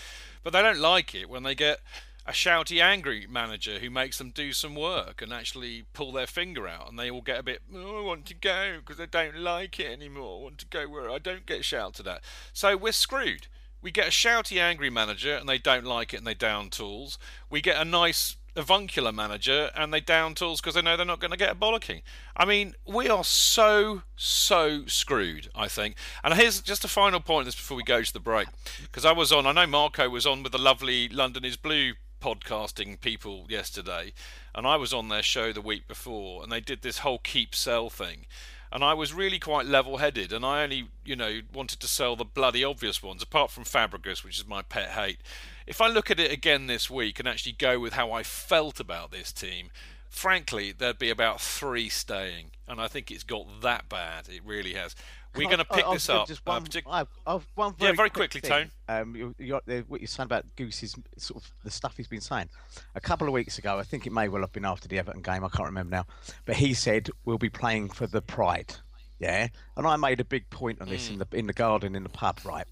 but 0.44 0.52
they 0.52 0.62
don't 0.62 0.78
like 0.78 1.14
it 1.14 1.28
when 1.28 1.42
they 1.42 1.54
get 1.56 1.80
a 2.26 2.32
shouty, 2.32 2.80
angry 2.80 3.26
manager 3.30 3.78
who 3.78 3.88
makes 3.88 4.18
them 4.18 4.30
do 4.30 4.52
some 4.52 4.74
work 4.74 5.22
and 5.22 5.32
actually 5.32 5.84
pull 5.92 6.12
their 6.12 6.26
finger 6.26 6.66
out, 6.66 6.88
and 6.88 6.98
they 6.98 7.10
all 7.10 7.22
get 7.22 7.38
a 7.38 7.42
bit, 7.42 7.62
oh, 7.74 8.00
I 8.00 8.04
want 8.04 8.26
to 8.26 8.34
go 8.34 8.78
because 8.84 9.00
I 9.00 9.06
don't 9.06 9.38
like 9.38 9.78
it 9.78 9.92
anymore. 9.92 10.40
I 10.40 10.42
want 10.42 10.58
to 10.58 10.66
go 10.66 10.88
where 10.88 11.08
I 11.08 11.18
don't 11.18 11.46
get 11.46 11.64
shouted 11.64 12.08
at. 12.08 12.22
So 12.52 12.76
we're 12.76 12.92
screwed. 12.92 13.46
We 13.80 13.92
get 13.92 14.08
a 14.08 14.10
shouty, 14.10 14.58
angry 14.58 14.90
manager, 14.90 15.36
and 15.36 15.48
they 15.48 15.58
don't 15.58 15.84
like 15.84 16.12
it, 16.12 16.16
and 16.16 16.26
they 16.26 16.34
down 16.34 16.70
tools. 16.70 17.18
We 17.48 17.60
get 17.60 17.80
a 17.80 17.84
nice 17.84 18.36
avuncular 18.56 19.12
manager 19.12 19.70
and 19.76 19.92
they 19.92 20.00
down 20.00 20.34
tools 20.34 20.60
because 20.60 20.74
they 20.74 20.80
know 20.80 20.96
they're 20.96 21.04
not 21.04 21.20
going 21.20 21.30
to 21.30 21.36
get 21.36 21.52
a 21.52 21.54
bollocking. 21.54 22.00
I 22.34 22.46
mean, 22.46 22.74
we 22.86 23.08
are 23.08 23.22
so, 23.22 24.02
so 24.16 24.86
screwed, 24.86 25.50
I 25.54 25.68
think. 25.68 25.96
And 26.24 26.32
here's 26.34 26.62
just 26.62 26.84
a 26.84 26.88
final 26.88 27.20
point 27.20 27.44
this 27.44 27.54
before 27.54 27.76
we 27.76 27.82
go 27.82 28.02
to 28.02 28.12
the 28.12 28.18
break. 28.18 28.48
Because 28.80 29.04
I 29.04 29.12
was 29.12 29.30
on, 29.30 29.46
I 29.46 29.52
know 29.52 29.66
Marco 29.66 30.08
was 30.08 30.26
on 30.26 30.42
with 30.42 30.52
the 30.52 30.58
lovely 30.58 31.08
London 31.08 31.44
is 31.44 31.58
Blue 31.58 31.92
podcasting 32.26 33.00
people 33.00 33.46
yesterday, 33.48 34.12
and 34.52 34.66
I 34.66 34.74
was 34.74 34.92
on 34.92 35.08
their 35.08 35.22
show 35.22 35.52
the 35.52 35.60
week 35.60 35.86
before, 35.86 36.42
and 36.42 36.50
they 36.50 36.60
did 36.60 36.82
this 36.82 36.98
whole 36.98 37.18
keep 37.18 37.54
sell 37.54 37.88
thing. 37.88 38.26
And 38.72 38.82
I 38.82 38.94
was 38.94 39.14
really 39.14 39.38
quite 39.38 39.66
level 39.66 39.98
headed, 39.98 40.32
and 40.32 40.44
I 40.44 40.64
only, 40.64 40.88
you 41.04 41.14
know, 41.14 41.40
wanted 41.54 41.78
to 41.78 41.86
sell 41.86 42.16
the 42.16 42.24
bloody 42.24 42.64
obvious 42.64 43.00
ones, 43.00 43.22
apart 43.22 43.52
from 43.52 43.62
Fabregas, 43.62 44.24
which 44.24 44.40
is 44.40 44.46
my 44.46 44.62
pet 44.62 44.90
hate. 44.90 45.20
If 45.68 45.80
I 45.80 45.86
look 45.86 46.10
at 46.10 46.18
it 46.18 46.32
again 46.32 46.66
this 46.66 46.90
week 46.90 47.20
and 47.20 47.28
actually 47.28 47.52
go 47.52 47.78
with 47.78 47.92
how 47.92 48.10
I 48.10 48.24
felt 48.24 48.80
about 48.80 49.12
this 49.12 49.30
team, 49.30 49.70
frankly, 50.08 50.72
there'd 50.72 50.98
be 50.98 51.10
about 51.10 51.40
three 51.40 51.88
staying. 51.88 52.50
And 52.66 52.80
I 52.80 52.88
think 52.88 53.12
it's 53.12 53.22
got 53.22 53.46
that 53.62 53.88
bad. 53.88 54.28
It 54.28 54.42
really 54.44 54.74
has. 54.74 54.96
We're 55.36 55.46
going 55.46 55.58
to 55.58 55.64
pick 55.64 55.86
I, 55.86 55.92
this 55.94 56.08
up. 56.08 56.26
Just 56.26 56.42
uh, 56.46 56.60
partic- 56.60 56.82
I, 57.26 57.40
one 57.54 57.74
very 57.74 57.92
yeah, 57.92 57.96
very 57.96 58.10
quick 58.10 58.30
quickly, 58.30 58.48
thing. 58.48 58.50
Tone. 58.50 58.70
Um, 58.88 59.16
you, 59.16 59.34
you, 59.38 59.84
what 59.88 60.00
you're 60.00 60.08
saying 60.08 60.26
about 60.26 60.44
Goose's 60.56 60.94
sort 61.18 61.42
of 61.42 61.50
the 61.64 61.70
stuff 61.70 61.96
he's 61.96 62.08
been 62.08 62.20
saying. 62.20 62.48
A 62.94 63.00
couple 63.00 63.26
of 63.26 63.32
weeks 63.32 63.58
ago, 63.58 63.78
I 63.78 63.82
think 63.82 64.06
it 64.06 64.12
may 64.12 64.28
well 64.28 64.42
have 64.42 64.52
been 64.52 64.64
after 64.64 64.88
the 64.88 64.98
Everton 64.98 65.22
game. 65.22 65.44
I 65.44 65.48
can't 65.48 65.66
remember 65.66 65.96
now, 65.96 66.06
but 66.44 66.56
he 66.56 66.74
said 66.74 67.10
we'll 67.24 67.38
be 67.38 67.50
playing 67.50 67.90
for 67.90 68.06
the 68.06 68.22
pride. 68.22 68.74
Yeah, 69.18 69.48
and 69.76 69.86
I 69.86 69.96
made 69.96 70.20
a 70.20 70.24
big 70.24 70.50
point 70.50 70.80
on 70.80 70.88
this 70.88 71.08
Mm. 71.08 71.12
in 71.12 71.18
the 71.18 71.26
in 71.32 71.46
the 71.46 71.52
garden 71.52 71.94
in 71.96 72.02
the 72.02 72.08
pub. 72.10 72.40
Right, 72.44 72.66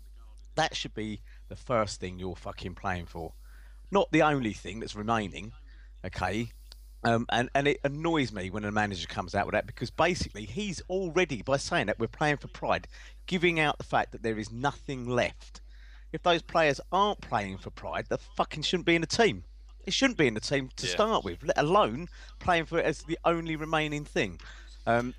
that 0.57 0.77
should 0.77 0.95
be 0.95 1.21
the 1.49 1.57
first 1.57 2.01
thing 2.01 2.19
you're 2.19 2.37
fucking 2.37 2.75
playing 2.75 3.07
for, 3.07 3.33
not 3.91 4.11
the 4.13 4.23
only 4.23 4.53
thing 4.53 4.81
that's 4.81 4.95
remaining. 4.95 5.53
Okay, 6.05 6.51
um, 7.05 7.27
and, 7.31 7.51
and 7.55 7.69
it 7.69 7.81
annoys 7.85 8.33
me 8.33 8.51
when 8.51 8.65
a 8.65 8.73
manager 8.73 9.07
comes 9.07 9.35
out 9.35 9.47
with 9.47 9.53
that 9.53 9.67
because 9.67 9.91
basically 9.91 10.45
he's 10.45 10.81
already, 10.89 11.43
by 11.43 11.57
saying 11.57 11.87
that 11.87 11.99
we're 11.99 12.07
playing 12.07 12.39
for 12.39 12.49
pride, 12.49 12.89
giving 13.27 13.61
out 13.61 13.79
the 13.79 13.85
fact 13.85 14.13
that 14.13 14.23
there 14.23 14.39
is 14.39 14.51
nothing 14.51 15.09
left. 15.09 15.61
If 16.13 16.23
those 16.23 16.43
players 16.43 16.81
aren't 16.93 17.21
playing 17.21 17.59
for 17.59 17.71
pride, 17.71 18.07
they 18.09 18.17
fucking 18.37 18.63
shouldn't 18.63 18.87
be 18.87 18.95
in 18.95 19.01
the 19.01 19.07
team. 19.07 19.45
It 19.85 19.93
shouldn't 19.93 20.17
be 20.17 20.27
in 20.27 20.35
the 20.35 20.41
team 20.41 20.71
to 20.77 20.87
Yeah. 20.87 20.93
start 20.93 21.25
with, 21.25 21.43
let 21.43 21.59
alone 21.59 22.09
playing 22.39 22.67
for 22.67 22.79
it 22.79 22.87
as 22.87 23.03
the 23.03 23.19
only 23.25 23.57
remaining 23.57 24.05
thing. 24.05 24.41
Um, 24.87 25.15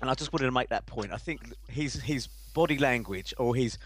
and 0.00 0.10
I 0.10 0.14
just 0.14 0.32
wanted 0.32 0.46
to 0.46 0.52
make 0.52 0.68
that 0.70 0.86
point. 0.86 1.12
I 1.12 1.16
think 1.18 1.54
his 1.68 1.94
his 1.94 2.26
body 2.54 2.78
language 2.78 3.32
or 3.38 3.54
his 3.54 3.78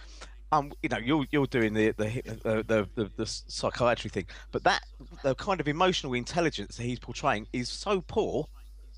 um, 0.54 0.72
you 0.82 0.88
know, 0.88 0.98
you're 0.98 1.26
you're 1.30 1.46
doing 1.46 1.74
the 1.74 1.90
the, 1.92 2.22
the 2.42 2.64
the 2.66 2.88
the 2.94 3.10
the 3.16 3.26
psychiatry 3.26 4.10
thing, 4.10 4.26
but 4.52 4.62
that 4.64 4.84
the 5.22 5.34
kind 5.34 5.60
of 5.60 5.68
emotional 5.68 6.14
intelligence 6.14 6.76
that 6.76 6.84
he's 6.84 6.98
portraying 6.98 7.46
is 7.52 7.68
so 7.68 8.00
poor. 8.00 8.46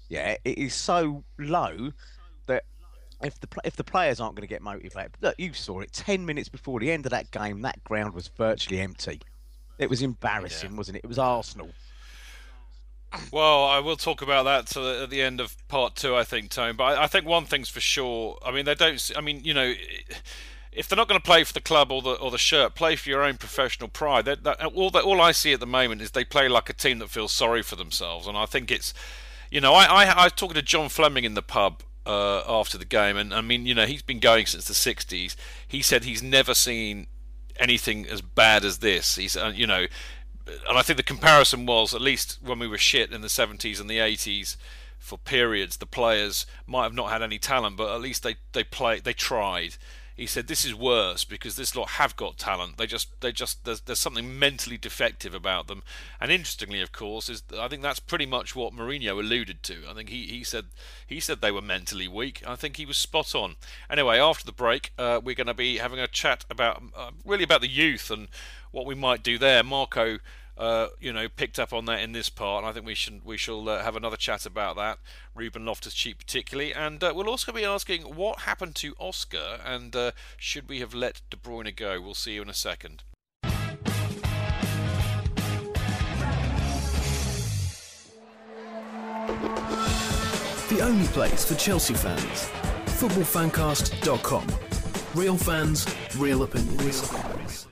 Yeah, 0.09 0.37
it 0.45 0.59
is 0.59 0.75
so 0.75 1.25
low 1.39 1.93
that 2.47 2.65
if 3.23 3.41
the 3.41 3.49
if 3.65 3.77
the 3.77 3.85
players 3.85 4.21
aren't 4.21 4.37
going 4.37 4.47
to 4.47 4.53
get 4.53 4.63
motivated, 4.63 5.13
look, 5.21 5.35
you 5.39 5.53
saw 5.55 5.81
it. 5.81 5.93
Ten 5.93 6.27
minutes 6.27 6.49
before 6.49 6.79
the 6.79 6.91
end 6.93 7.07
of 7.07 7.11
that 7.11 7.31
game, 7.31 7.63
that 7.63 7.83
ground 7.85 8.15
was 8.15 8.29
virtually 8.29 8.81
empty. 8.81 9.21
It 9.79 9.91
was 9.91 10.03
embarrassing, 10.03 10.77
wasn't 10.77 10.99
it? 10.99 11.05
It 11.05 11.09
was 11.09 11.19
Arsenal. 11.19 11.71
Well, 13.31 13.65
I 13.65 13.79
will 13.79 13.97
talk 13.97 14.21
about 14.21 14.45
that 14.45 14.67
the, 14.67 15.03
at 15.05 15.11
the 15.11 15.23
end 15.23 15.41
of 15.41 15.57
part 15.69 15.97
two, 15.97 16.15
I 16.15 16.25
think, 16.25 16.51
Tone. 16.51 16.77
But 16.77 16.99
I, 16.99 17.05
I 17.05 17.07
think 17.07 17.25
one 17.25 17.45
thing's 17.45 17.69
for 17.69 17.81
sure. 17.81 18.39
I 18.45 18.51
mean, 18.51 18.65
they 18.67 18.75
don't. 18.75 19.11
I 19.17 19.21
mean, 19.21 19.43
you 19.45 19.55
know, 19.55 19.73
if 20.77 20.89
they're 20.89 20.97
not 20.97 21.09
going 21.09 21.21
to 21.21 21.25
play 21.25 21.43
for 21.43 21.53
the 21.53 21.61
club 21.61 21.91
or 21.91 22.03
the 22.03 22.13
or 22.13 22.31
the 22.31 22.39
shirt, 22.39 22.75
play 22.75 22.97
for 22.97 23.09
your 23.09 23.23
own 23.23 23.37
professional 23.37 23.89
pride. 23.89 24.27
That, 24.27 24.45
that, 24.45 24.65
all 24.65 24.91
that 24.91 25.03
all 25.03 25.21
I 25.21 25.33
see 25.33 25.53
at 25.53 25.61
the 25.61 25.67
moment 25.67 26.03
is 26.03 26.11
they 26.11 26.25
play 26.25 26.49
like 26.49 26.69
a 26.69 26.75
team 26.75 26.99
that 26.99 27.11
feels 27.11 27.33
sorry 27.33 27.63
for 27.63 27.77
themselves, 27.77 28.27
and 28.27 28.37
I 28.37 28.47
think 28.47 28.71
it's, 28.71 28.95
you 29.51 29.61
know, 29.61 29.73
I 29.75 29.85
I, 29.85 30.05
I 30.05 30.25
was 30.25 30.33
talking 30.33 30.55
to 30.55 30.63
John 30.63 30.89
Fleming 30.89 31.25
in 31.25 31.35
the 31.35 31.43
pub. 31.43 31.83
Uh, 32.09 32.45
after 32.47 32.79
the 32.79 32.85
game, 32.85 33.17
and 33.17 33.35
I 33.35 33.41
mean, 33.41 33.67
you 33.67 33.75
know, 33.75 33.85
he's 33.85 34.01
been 34.01 34.21
going 34.21 34.47
since 34.47 34.67
the 34.67 34.75
'60s. 34.75 35.35
He 35.67 35.83
said 35.83 36.05
he's 36.05 36.23
never 36.23 36.55
seen 36.55 37.09
anything 37.59 38.07
as 38.07 38.21
bad 38.21 38.65
as 38.65 38.79
this. 38.79 39.17
He's, 39.17 39.37
uh, 39.37 39.53
you 39.53 39.67
know, 39.67 39.87
and 40.69 40.79
I 40.79 40.83
think 40.83 40.99
the 40.99 41.03
comparison 41.03 41.67
was 41.67 41.95
at 41.95 42.01
least 42.01 42.39
when 42.43 42.61
we 42.61 42.69
were 42.69 42.79
shit 42.79 43.13
in 43.13 43.23
the 43.23 43.29
70s 43.29 43.81
and 43.81 43.91
the 43.91 43.99
80s 43.99 44.57
for 44.99 45.19
periods, 45.19 45.77
the 45.77 45.87
players 45.87 46.47
might 46.67 46.85
have 46.85 46.95
not 46.95 47.11
had 47.11 47.23
any 47.23 47.39
talent, 47.39 47.77
but 47.77 47.95
at 47.95 48.01
least 48.01 48.23
they 48.23 48.37
they 48.53 48.65
play 48.65 49.01
they 49.01 49.13
tried. 49.13 49.77
He 50.17 50.27
said 50.27 50.47
this 50.47 50.65
is 50.65 50.75
worse 50.75 51.25
because 51.25 51.57
this 51.57 51.77
lot 51.77 51.91
have 51.91 52.17
got 52.17 52.39
talent. 52.39 52.79
They 52.79 52.87
just 52.87 53.21
they 53.21 53.33
just 53.33 53.65
there's 53.65 53.83
there's 53.83 53.99
something 53.99 54.39
mentally 54.39 54.79
defective 54.79 55.35
about 55.35 55.67
them. 55.67 55.83
And 56.21 56.33
interestingly, 56.33 56.81
of 56.81 56.91
course, 56.91 57.29
is 57.29 57.43
I 57.59 57.69
think 57.69 57.83
that's 57.83 58.01
pretty 58.01 58.25
much 58.25 58.57
what 58.57 58.73
Mourinho 58.73 59.19
alluded 59.19 59.63
to. 59.65 59.83
I 59.89 59.93
think 59.93 60.09
he, 60.09 60.27
he 60.27 60.43
said 60.43 60.67
he 61.07 61.21
said 61.21 61.41
they 61.41 61.53
were 61.53 61.61
mentally 61.61 62.09
weak. 62.09 62.43
I 62.47 62.57
think 62.57 62.79
he 62.79 62.87
was 62.87 62.97
spot 62.97 63.35
on. 63.35 63.57
Anyway, 63.91 64.19
after 64.19 64.47
the 64.47 64.53
break, 64.53 64.93
uh, 64.99 65.21
we're 65.23 65.35
going 65.35 65.49
to 65.49 65.55
be 65.55 65.79
having 65.79 66.01
a 66.01 66.09
chat 66.09 66.47
about 66.49 66.83
uh, 66.97 67.11
really 67.25 67.45
about 67.45 67.61
the 67.61 67.69
youth 67.69 68.11
and 68.11 68.29
what 68.71 68.87
we 68.87 68.95
might 68.95 69.23
do 69.23 69.37
there. 69.37 69.63
Marco 69.63 70.19
uh, 70.59 70.89
you 71.01 71.13
know, 71.13 71.29
picked 71.29 71.59
up 71.59 71.73
on 71.73 71.85
that 71.87 72.01
in 72.01 72.13
this 72.13 72.29
part, 72.29 72.63
and 72.63 72.71
I 72.71 72.73
think 72.73 72.87
we 72.87 72.95
should 72.95 73.25
we 73.25 73.37
shall 73.37 73.69
uh, 73.69 73.83
have 73.83 73.97
another 73.97 74.17
chat 74.17 74.47
about 74.47 74.77
that. 74.77 74.99
Ruben 75.35 75.65
Loftus 75.65 75.95
Cheek 75.95 76.19
particularly, 76.19 76.73
and 76.73 77.03
uh, 77.03 77.13
we'll 77.15 77.29
also 77.29 77.53
be 77.53 77.65
asking 77.65 78.03
what 78.03 78.41
happened 78.41 78.75
to 78.77 78.95
Oscar, 78.99 79.61
and 79.65 79.95
uh, 79.95 80.13
should 80.37 80.69
we 80.69 80.81
have 80.81 80.95
let 80.95 81.21
De 81.31 81.37
Bruyne 81.37 81.75
go? 81.75 82.01
We'll 82.01 82.15
see 82.15 82.35
you 82.35 82.43
in 82.43 82.49
a 82.49 82.55
second. 82.55 83.03
The 90.69 90.81
only 90.83 91.07
place 91.09 91.45
for 91.45 91.55
Chelsea 91.55 91.95
fans. 91.95 92.51
Footballfancast.com. 92.99 94.47
Real 95.15 95.37
fans, 95.37 95.87
real 96.17 96.43
opinions. 96.43 97.67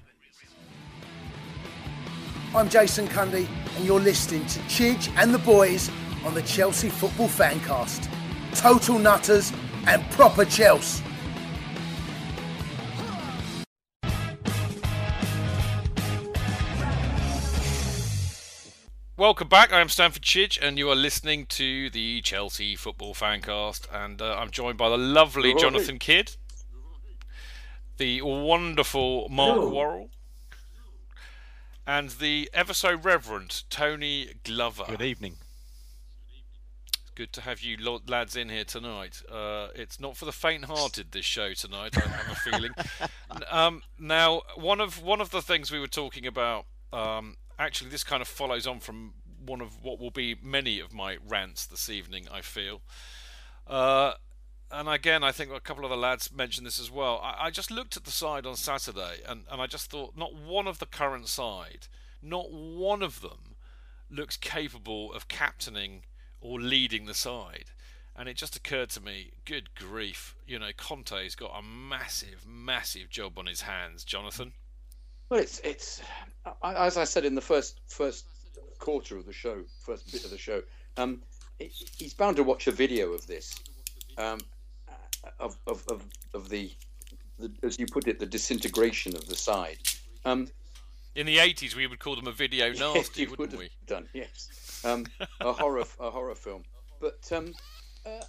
I'm 2.56 2.68
Jason 2.68 3.08
Cundy, 3.08 3.48
and 3.74 3.84
you're 3.84 3.98
listening 3.98 4.46
to 4.46 4.60
Chidge 4.60 5.12
and 5.16 5.34
the 5.34 5.40
boys 5.40 5.90
on 6.24 6.34
the 6.34 6.42
Chelsea 6.42 6.88
Football 6.88 7.26
Fancast. 7.26 8.08
Total 8.54 8.96
nutters 8.96 9.52
and 9.88 10.08
proper 10.12 10.44
Chelsea. 10.44 11.02
Welcome 19.16 19.48
back. 19.48 19.72
I 19.72 19.80
am 19.80 19.88
Stamford 19.88 20.22
Chidge, 20.22 20.56
and 20.62 20.78
you 20.78 20.88
are 20.90 20.94
listening 20.94 21.46
to 21.46 21.90
the 21.90 22.20
Chelsea 22.20 22.76
Football 22.76 23.14
Fancast. 23.14 23.88
And 23.92 24.22
uh, 24.22 24.36
I'm 24.38 24.52
joined 24.52 24.78
by 24.78 24.88
the 24.88 24.96
lovely 24.96 25.56
Jonathan 25.56 25.98
Kidd, 25.98 26.36
the 27.96 28.22
wonderful 28.22 29.28
Mark 29.28 29.56
Hello. 29.56 29.74
Worrall, 29.74 30.10
and 31.86 32.10
the 32.10 32.50
ever 32.52 32.74
so 32.74 32.94
reverend 32.94 33.62
Tony 33.70 34.34
Glover. 34.44 34.84
Good 34.88 35.02
evening. 35.02 35.36
Good 37.14 37.32
to 37.34 37.42
have 37.42 37.60
you 37.60 37.76
lads 38.08 38.34
in 38.34 38.48
here 38.48 38.64
tonight. 38.64 39.22
Uh, 39.30 39.68
it's 39.76 40.00
not 40.00 40.16
for 40.16 40.24
the 40.24 40.32
faint-hearted. 40.32 41.12
This 41.12 41.24
show 41.24 41.52
tonight, 41.52 41.96
I 41.96 42.08
have 42.08 42.32
a 42.32 42.34
feeling. 42.34 42.72
Um, 43.50 43.82
now, 43.98 44.42
one 44.54 44.80
of 44.80 45.02
one 45.02 45.20
of 45.20 45.30
the 45.30 45.42
things 45.42 45.72
we 45.72 45.80
were 45.80 45.88
talking 45.88 46.24
about, 46.24 46.66
um, 46.92 47.36
actually, 47.58 47.90
this 47.90 48.04
kind 48.04 48.22
of 48.22 48.28
follows 48.28 48.64
on 48.64 48.78
from 48.78 49.14
one 49.44 49.60
of 49.60 49.82
what 49.82 49.98
will 49.98 50.12
be 50.12 50.36
many 50.40 50.78
of 50.78 50.94
my 50.94 51.18
rants 51.26 51.66
this 51.66 51.90
evening. 51.90 52.28
I 52.30 52.42
feel, 52.42 52.82
uh, 53.66 54.12
and 54.70 54.88
again, 54.88 55.22
I 55.22 55.32
think 55.32 55.50
a 55.52 55.60
couple 55.60 55.84
of 55.84 55.90
the 55.90 55.96
lads 55.96 56.32
mentioned 56.32 56.66
this 56.66 56.80
as 56.80 56.90
well. 56.90 57.20
I, 57.22 57.46
I 57.46 57.50
just 57.50 57.70
looked 57.70 57.96
at 57.96 58.04
the 58.04 58.10
side 58.10 58.46
on 58.46 58.56
Saturday, 58.56 59.20
and, 59.26 59.44
and 59.50 59.60
I 59.60 59.66
just 59.66 59.90
thought, 59.90 60.16
not 60.16 60.34
one 60.34 60.66
of 60.66 60.78
the 60.78 60.86
current 60.86 61.28
side, 61.28 61.86
not 62.22 62.52
one 62.52 63.02
of 63.02 63.20
them 63.20 63.56
looks 64.10 64.36
capable 64.36 65.12
of 65.12 65.28
captaining 65.28 66.02
or 66.40 66.60
leading 66.60 67.06
the 67.06 67.14
side. 67.14 67.66
And 68.16 68.28
it 68.28 68.36
just 68.36 68.54
occurred 68.54 68.90
to 68.90 69.00
me, 69.00 69.32
good 69.44 69.74
grief, 69.74 70.36
you 70.46 70.58
know, 70.58 70.70
Conte's 70.76 71.34
got 71.34 71.58
a 71.58 71.62
massive, 71.62 72.44
massive 72.46 73.10
job 73.10 73.38
on 73.38 73.46
his 73.46 73.62
hands, 73.62 74.04
Jonathan. 74.04 74.52
Well, 75.30 75.40
it's 75.40 75.58
it's 75.60 76.00
as 76.62 76.96
I 76.96 77.04
said 77.04 77.24
in 77.24 77.34
the 77.34 77.40
first 77.40 77.80
first 77.88 78.26
quarter 78.78 79.16
of 79.16 79.26
the 79.26 79.32
show, 79.32 79.64
first 79.80 80.12
bit 80.12 80.24
of 80.24 80.30
the 80.30 80.38
show. 80.38 80.62
Um, 80.96 81.22
he's 81.58 82.14
bound 82.14 82.36
to 82.36 82.44
watch 82.44 82.66
a 82.66 82.72
video 82.72 83.12
of 83.12 83.26
this, 83.26 83.58
um, 84.16 84.38
of, 85.38 85.56
of, 85.66 85.84
of, 85.88 86.04
of 86.34 86.48
the, 86.48 86.70
the 87.38 87.52
as 87.62 87.78
you 87.78 87.86
put 87.86 88.08
it, 88.08 88.18
the 88.18 88.26
disintegration 88.26 89.14
of 89.14 89.26
the 89.26 89.36
side. 89.36 89.78
Um, 90.24 90.48
In 91.14 91.26
the 91.26 91.38
80s, 91.38 91.74
we 91.74 91.86
would 91.86 91.98
call 91.98 92.16
them 92.16 92.26
a 92.26 92.32
video 92.32 92.72
nasty, 92.72 93.22
you 93.22 93.30
wouldn't 93.30 93.52
would 93.52 93.58
we? 93.58 93.70
done, 93.86 94.08
yes. 94.12 94.82
Um, 94.84 95.06
a 95.40 95.52
horror, 95.52 95.84
a 96.00 96.10
horror 96.10 96.34
film. 96.34 96.64
But 97.00 97.30
um, 97.32 97.52
uh, 98.06 98.22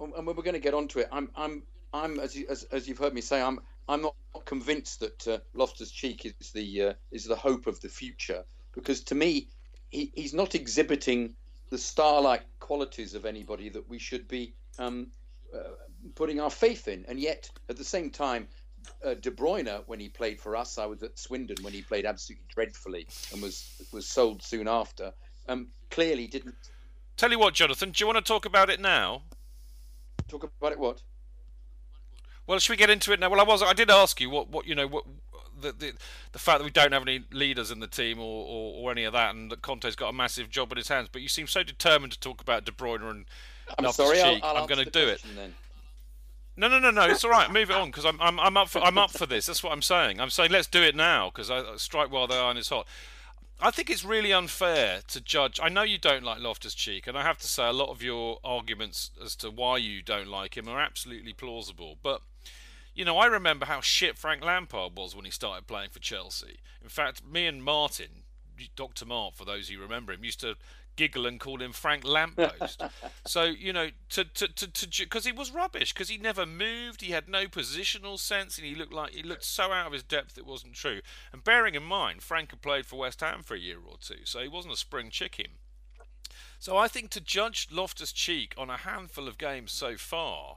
and 0.00 0.26
we're 0.26 0.34
going 0.34 0.54
to 0.54 0.60
get 0.60 0.74
onto 0.74 0.98
it. 1.00 1.08
I'm, 1.10 1.30
I'm, 1.36 1.62
I'm, 1.92 2.20
as, 2.20 2.36
you, 2.36 2.46
as, 2.48 2.64
as 2.64 2.88
you've 2.88 2.98
heard 2.98 3.14
me 3.14 3.20
say, 3.20 3.40
I'm, 3.40 3.60
I'm 3.88 4.02
not 4.02 4.14
convinced 4.44 5.00
that 5.00 5.28
uh, 5.28 5.38
Loftus 5.54 5.90
Cheek 5.90 6.24
is 6.26 6.50
the 6.52 6.82
uh, 6.82 6.92
is 7.10 7.24
the 7.24 7.36
hope 7.36 7.66
of 7.66 7.80
the 7.80 7.88
future 7.88 8.44
because 8.72 9.02
to 9.04 9.14
me, 9.14 9.48
he, 9.90 10.12
he's 10.14 10.34
not 10.34 10.54
exhibiting 10.54 11.34
the 11.70 11.78
star-like 11.78 12.42
qualities 12.60 13.14
of 13.14 13.24
anybody 13.24 13.68
that 13.70 13.88
we 13.88 13.98
should 13.98 14.28
be 14.28 14.54
um, 14.78 15.08
uh, 15.54 15.74
putting 16.14 16.40
our 16.40 16.50
faith 16.50 16.88
in. 16.88 17.04
And 17.08 17.18
yet, 17.18 17.50
at 17.68 17.76
the 17.76 17.84
same 17.84 18.10
time, 18.10 18.48
uh, 19.04 19.14
De 19.14 19.30
Bruyne, 19.30 19.82
when 19.86 20.00
he 20.00 20.08
played 20.08 20.40
for 20.40 20.56
us, 20.56 20.78
I 20.78 20.86
was 20.86 21.02
at 21.02 21.18
Swindon 21.18 21.56
when 21.62 21.72
he 21.72 21.82
played 21.82 22.06
absolutely 22.06 22.46
dreadfully 22.48 23.06
and 23.32 23.42
was 23.42 23.88
was 23.92 24.06
sold 24.06 24.42
soon 24.42 24.68
after. 24.68 25.12
Um, 25.48 25.68
clearly, 25.90 26.26
didn't 26.26 26.54
Tell 27.18 27.32
you 27.32 27.38
what, 27.40 27.54
Jonathan, 27.54 27.90
do 27.90 28.00
you 28.00 28.06
want 28.06 28.16
to 28.18 28.22
talk 28.22 28.46
about 28.46 28.70
it 28.70 28.78
now? 28.78 29.22
talk 30.28 30.44
about 30.44 30.72
it. 30.72 30.78
What? 30.78 31.02
Well, 32.46 32.60
should 32.60 32.70
we 32.70 32.76
get 32.76 32.90
into 32.90 33.12
it 33.12 33.18
now? 33.18 33.28
Well, 33.28 33.40
I 33.40 33.44
was, 33.44 33.60
I 33.60 33.72
did 33.72 33.90
ask 33.90 34.20
you 34.20 34.30
what, 34.30 34.50
what 34.50 34.66
you 34.66 34.74
know, 34.76 34.86
what 34.86 35.04
the, 35.60 35.72
the 35.72 35.92
the 36.30 36.38
fact 36.38 36.60
that 36.60 36.64
we 36.64 36.70
don't 36.70 36.92
have 36.92 37.02
any 37.02 37.24
leaders 37.32 37.72
in 37.72 37.80
the 37.80 37.88
team 37.88 38.20
or, 38.20 38.46
or, 38.46 38.74
or 38.74 38.90
any 38.92 39.02
of 39.02 39.14
that, 39.14 39.34
and 39.34 39.50
that 39.50 39.62
Conte's 39.62 39.96
got 39.96 40.10
a 40.10 40.12
massive 40.12 40.48
job 40.48 40.70
in 40.70 40.78
his 40.78 40.88
hands. 40.88 41.08
But 41.10 41.22
you 41.22 41.28
seem 41.28 41.48
so 41.48 41.64
determined 41.64 42.12
to 42.12 42.20
talk 42.20 42.40
about 42.40 42.64
De 42.64 42.70
Bruyne 42.70 43.02
and 43.02 43.24
I'm 43.76 43.84
Loftus 43.84 44.06
sorry. 44.06 44.20
I'll, 44.20 44.40
I'll 44.42 44.62
I'm 44.62 44.66
going 44.66 44.84
to 44.84 44.90
do 44.90 45.08
it. 45.08 45.22
Then. 45.36 45.54
No, 46.56 46.68
no, 46.68 46.78
no, 46.78 46.90
no. 46.90 47.06
It's 47.06 47.24
all 47.24 47.30
right. 47.30 47.50
Move 47.50 47.70
it 47.70 47.76
on 47.76 47.86
because 47.88 48.04
I'm, 48.04 48.20
I'm, 48.20 48.40
I'm 48.40 48.56
up 48.56 48.68
for, 48.68 48.80
I'm 48.80 48.98
up 48.98 49.12
for 49.12 49.26
this. 49.26 49.46
That's 49.46 49.62
what 49.62 49.72
I'm 49.72 49.82
saying. 49.82 50.20
I'm 50.20 50.30
saying 50.30 50.50
let's 50.50 50.66
do 50.66 50.82
it 50.82 50.96
now 50.96 51.30
because 51.30 51.50
I 51.50 51.76
strike 51.76 52.10
while 52.10 52.26
the 52.26 52.34
iron 52.34 52.56
is 52.56 52.68
hot. 52.68 52.86
I 53.60 53.70
think 53.72 53.90
it's 53.90 54.04
really 54.04 54.32
unfair 54.32 55.00
to 55.08 55.20
judge. 55.20 55.58
I 55.60 55.68
know 55.68 55.82
you 55.82 55.98
don't 55.98 56.22
like 56.22 56.40
Loftus 56.40 56.74
Cheek, 56.74 57.08
and 57.08 57.18
I 57.18 57.22
have 57.22 57.38
to 57.38 57.48
say 57.48 57.66
a 57.68 57.72
lot 57.72 57.90
of 57.90 58.02
your 58.02 58.38
arguments 58.44 59.10
as 59.24 59.34
to 59.36 59.50
why 59.50 59.78
you 59.78 60.00
don't 60.00 60.28
like 60.28 60.56
him 60.56 60.68
are 60.68 60.80
absolutely 60.80 61.32
plausible. 61.32 61.96
But 62.02 62.22
you 62.94 63.04
know, 63.04 63.18
I 63.18 63.26
remember 63.26 63.66
how 63.66 63.80
shit 63.80 64.18
Frank 64.18 64.44
Lampard 64.44 64.96
was 64.96 65.14
when 65.14 65.24
he 65.24 65.30
started 65.30 65.68
playing 65.68 65.90
for 65.90 66.00
Chelsea. 66.00 66.58
In 66.82 66.88
fact, 66.88 67.22
me 67.24 67.46
and 67.46 67.62
Martin, 67.62 68.24
Dr. 68.74 69.06
Mart, 69.06 69.34
for 69.34 69.44
those 69.44 69.68
who 69.68 69.80
remember 69.80 70.12
him, 70.12 70.24
used 70.24 70.40
to 70.40 70.56
giggle 70.98 71.26
and 71.26 71.38
call 71.38 71.62
him 71.62 71.72
Frank 71.72 72.04
Lamppost. 72.04 72.82
so 73.26 73.44
you 73.44 73.72
know, 73.72 73.88
to 74.10 74.24
to 74.24 74.48
to 74.48 75.04
because 75.04 75.24
he 75.24 75.32
was 75.32 75.52
rubbish 75.52 75.94
because 75.94 76.08
he 76.08 76.18
never 76.18 76.44
moved, 76.44 77.00
he 77.00 77.12
had 77.12 77.28
no 77.28 77.46
positional 77.46 78.18
sense, 78.18 78.58
and 78.58 78.66
he 78.66 78.74
looked 78.74 78.92
like 78.92 79.12
he 79.12 79.22
looked 79.22 79.44
so 79.44 79.72
out 79.72 79.86
of 79.86 79.92
his 79.92 80.02
depth 80.02 80.36
it 80.36 80.44
wasn't 80.44 80.74
true. 80.74 81.00
And 81.32 81.44
bearing 81.44 81.76
in 81.76 81.84
mind, 81.84 82.22
Frank 82.22 82.50
had 82.50 82.60
played 82.60 82.84
for 82.84 82.98
West 82.98 83.20
Ham 83.20 83.42
for 83.42 83.54
a 83.54 83.60
year 83.60 83.78
or 83.78 83.96
two, 84.00 84.24
so 84.24 84.40
he 84.40 84.48
wasn't 84.48 84.74
a 84.74 84.76
spring 84.76 85.08
chicken. 85.08 85.46
So 86.58 86.76
I 86.76 86.88
think 86.88 87.10
to 87.10 87.20
judge 87.20 87.68
Loftus 87.70 88.12
Cheek 88.12 88.52
on 88.58 88.68
a 88.68 88.76
handful 88.76 89.28
of 89.28 89.38
games 89.38 89.70
so 89.70 89.96
far, 89.96 90.56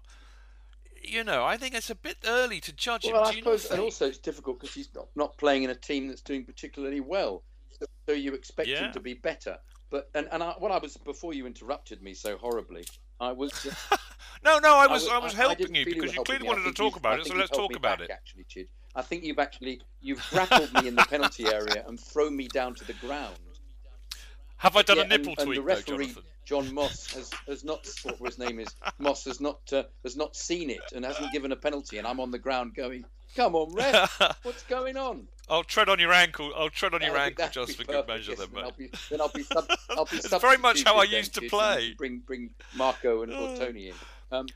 you 1.03 1.23
know, 1.23 1.45
I 1.45 1.57
think 1.57 1.75
it's 1.75 1.91
a 1.91 1.95
bit 1.95 2.17
early 2.25 2.59
to 2.61 2.73
judge 2.73 3.05
Well, 3.05 3.23
him. 3.23 3.27
I 3.27 3.35
suppose, 3.35 3.65
and 3.69 3.79
also 3.79 4.07
it's 4.07 4.17
difficult 4.17 4.59
because 4.59 4.73
he's 4.73 4.89
not, 4.95 5.07
not 5.15 5.37
playing 5.37 5.63
in 5.63 5.69
a 5.69 5.75
team 5.75 6.07
that's 6.07 6.21
doing 6.21 6.43
particularly 6.43 6.99
well. 6.99 7.43
So, 7.69 7.85
so 8.07 8.13
you 8.13 8.33
expect 8.33 8.69
Yeah. 8.69 8.87
him 8.87 8.93
to 8.93 8.99
be 8.99 9.13
better. 9.13 9.59
But 9.91 10.09
and 10.15 10.27
and 10.31 10.41
I, 10.41 10.51
what 10.57 10.71
I 10.71 10.77
was 10.79 10.97
before 10.97 11.33
you 11.33 11.45
interrupted 11.45 12.01
me 12.01 12.13
so 12.15 12.37
horribly, 12.37 12.85
I 13.19 13.31
was. 13.33 13.51
uh, 13.91 13.97
No, 14.43 14.57
no, 14.57 14.73
I 14.75 14.85
I 14.85 14.87
was 14.87 15.03
was- 15.03 15.11
I 15.11 15.17
was 15.19 15.33
I- 15.35 15.37
I 15.37 15.41
helping 15.47 15.75
you 15.75 15.85
because 15.85 16.15
you 16.15 16.23
clearly. 16.23 16.47
Wanted 16.47 16.63
to 16.63 16.73
talk 16.73 16.95
about 16.95 17.19
it, 17.19 17.27
so 17.27 17.35
let's 17.35 17.49
talk 17.51 17.75
about 17.75 17.99
back, 17.99 18.09
it. 18.09 18.11
Actually, 18.11 18.45
Chid, 18.45 18.67
I 18.95 19.01
think 19.03 19.23
you've 19.23 19.37
actually 19.37 19.81
you've 20.01 20.25
grappled 20.31 20.73
me 20.81 20.87
in 20.87 20.95
the 20.95 21.03
penalty 21.03 21.45
area 21.45 21.83
and 21.87 21.99
thrown 21.99 22.35
me 22.35 22.47
down 22.47 22.73
to 22.75 22.85
the 22.85 22.93
ground. 22.93 23.35
Have 24.57 24.75
I 24.77 24.81
done 24.83 24.97
Yeah, 24.97 25.03
a 25.03 25.07
nipple 25.07 25.33
and, 25.37 25.47
and 25.49 25.57
the 25.57 25.61
referee 25.61 26.05
Jonathan? 26.05 26.23
John 26.45 26.73
Moss 26.73 27.11
has, 27.13 27.29
has 27.47 27.63
not 27.63 27.87
what 28.03 28.19
his 28.31 28.37
name 28.39 28.59
is 28.59 28.67
Moss 28.99 29.25
has 29.25 29.39
not 29.41 29.59
uh, 29.73 29.83
has 30.03 30.15
not 30.15 30.35
seen 30.35 30.69
it 30.69 30.81
and 30.95 31.03
hasn't 31.05 31.31
given 31.31 31.51
a 31.51 31.55
penalty 31.55 31.97
and 31.97 32.07
I'm 32.07 32.19
on 32.19 32.29
the 32.31 32.39
ground 32.39 32.75
going 32.75 33.05
come 33.35 33.55
on 33.55 33.73
ref 33.73 34.39
what's 34.43 34.63
going 34.63 34.97
on 34.97 35.27
I'll 35.49 35.65
tread 35.65 35.89
on 35.89 35.99
your 35.99 36.13
ankle. 36.13 36.53
I'll 36.55 36.69
tread 36.69 36.93
on 36.93 37.01
your 37.01 37.17
ankle 37.17 37.49
just 37.51 37.75
for 37.75 37.83
good 37.83 38.07
measure, 38.07 38.31
yes, 38.31 38.39
then, 38.39 38.47
mate. 38.53 38.63
I'll 38.63 38.71
be, 38.71 38.89
then 39.09 39.19
I'll 39.19 39.27
be 39.27 39.43
sub, 39.43 39.69
I'll 39.89 40.05
be 40.05 40.15
It's 40.15 40.33
very 40.37 40.57
much 40.57 40.83
how 40.85 40.95
I 40.95 41.03
used 41.03 41.35
to 41.35 41.41
play. 41.41 41.93
Bring 41.97 42.19
bring 42.19 42.51
Marco 42.73 43.21
and 43.21 43.33
or 43.33 43.57
Tony 43.57 43.89
in. 43.89 43.95
Um, 44.31 44.47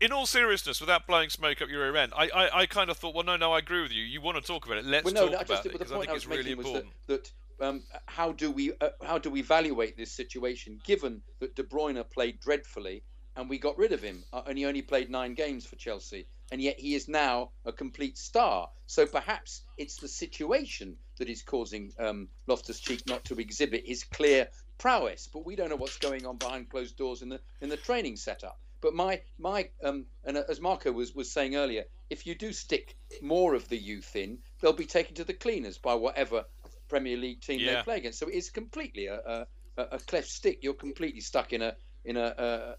In 0.00 0.12
all 0.12 0.26
seriousness, 0.26 0.80
without 0.80 1.08
blowing 1.08 1.30
smoke 1.30 1.60
up 1.60 1.68
your 1.68 1.82
rear 1.82 1.96
end, 1.96 2.12
I, 2.16 2.28
I, 2.28 2.58
I 2.60 2.66
kind 2.66 2.90
of 2.90 2.96
thought, 2.96 3.12
well, 3.12 3.24
no, 3.24 3.36
no, 3.36 3.52
I 3.52 3.58
agree 3.58 3.82
with 3.82 3.92
you. 3.92 4.04
You 4.04 4.20
want 4.20 4.36
to 4.36 4.42
talk 4.42 4.66
about 4.66 4.78
it? 4.78 4.84
Let's 4.84 5.04
well, 5.04 5.14
no, 5.14 5.20
talk 5.22 5.32
no, 5.32 5.38
just 5.38 5.50
about 5.50 5.66
it 5.66 5.72
the 5.72 5.78
because 5.78 5.90
I 5.90 5.94
point 5.96 6.06
think 6.06 6.12
I 6.12 6.16
it's 6.16 6.26
really 6.28 6.52
important. 6.52 6.92
that, 7.08 7.24
that 7.58 7.66
um, 7.66 7.82
how 8.06 8.30
do 8.30 8.52
we 8.52 8.72
uh, 8.80 8.90
how 9.02 9.18
do 9.18 9.30
we 9.30 9.40
evaluate 9.40 9.96
this 9.96 10.12
situation 10.12 10.78
given 10.84 11.22
that 11.40 11.56
De 11.56 11.64
Bruyne 11.64 12.08
played 12.10 12.38
dreadfully 12.38 13.02
and 13.36 13.50
we 13.50 13.58
got 13.58 13.76
rid 13.76 13.92
of 13.92 14.00
him 14.00 14.22
uh, 14.32 14.42
and 14.46 14.56
he 14.56 14.64
only 14.64 14.82
played 14.82 15.10
nine 15.10 15.34
games 15.34 15.66
for 15.66 15.76
Chelsea 15.76 16.26
and 16.50 16.60
yet 16.60 16.78
he 16.78 16.94
is 16.94 17.08
now 17.08 17.50
a 17.64 17.72
complete 17.72 18.18
star. 18.18 18.68
So 18.86 19.06
perhaps 19.06 19.62
it's 19.76 19.96
the 19.96 20.08
situation 20.08 20.96
that 21.18 21.28
is 21.28 21.42
causing 21.42 21.92
um, 21.98 22.28
Loftus 22.46 22.80
Cheek 22.80 23.02
not 23.06 23.24
to 23.26 23.34
exhibit 23.38 23.82
his 23.86 24.04
clear 24.04 24.48
prowess. 24.78 25.28
But 25.32 25.44
we 25.46 25.56
don't 25.56 25.68
know 25.70 25.76
what's 25.76 25.98
going 25.98 26.26
on 26.26 26.36
behind 26.38 26.70
closed 26.70 26.96
doors 26.96 27.22
in 27.22 27.28
the 27.28 27.40
in 27.60 27.68
the 27.68 27.76
training 27.76 28.16
setup. 28.16 28.58
But 28.80 28.94
my 28.94 29.20
my 29.38 29.68
um, 29.84 30.06
and 30.24 30.36
as 30.38 30.60
Marco 30.60 30.90
was 30.90 31.14
was 31.14 31.30
saying 31.30 31.54
earlier, 31.56 31.84
if 32.08 32.26
you 32.26 32.34
do 32.34 32.52
stick 32.52 32.96
more 33.22 33.54
of 33.54 33.68
the 33.68 33.76
youth 33.76 34.16
in, 34.16 34.38
they'll 34.60 34.72
be 34.72 34.86
taken 34.86 35.14
to 35.16 35.24
the 35.24 35.34
cleaners 35.34 35.78
by 35.78 35.94
whatever 35.94 36.44
Premier 36.88 37.16
League 37.16 37.40
team 37.42 37.60
Yeah. 37.60 37.76
they 37.76 37.82
play 37.82 37.96
against. 37.98 38.18
So 38.18 38.28
it 38.28 38.34
is 38.34 38.50
completely 38.50 39.06
a, 39.06 39.46
a, 39.76 39.82
a 39.82 39.98
cleft 39.98 40.28
stick. 40.28 40.58
You're 40.62 40.74
completely 40.74 41.20
stuck 41.20 41.52
in 41.52 41.62
a 41.62 41.76
in 42.04 42.16
a, 42.16 42.34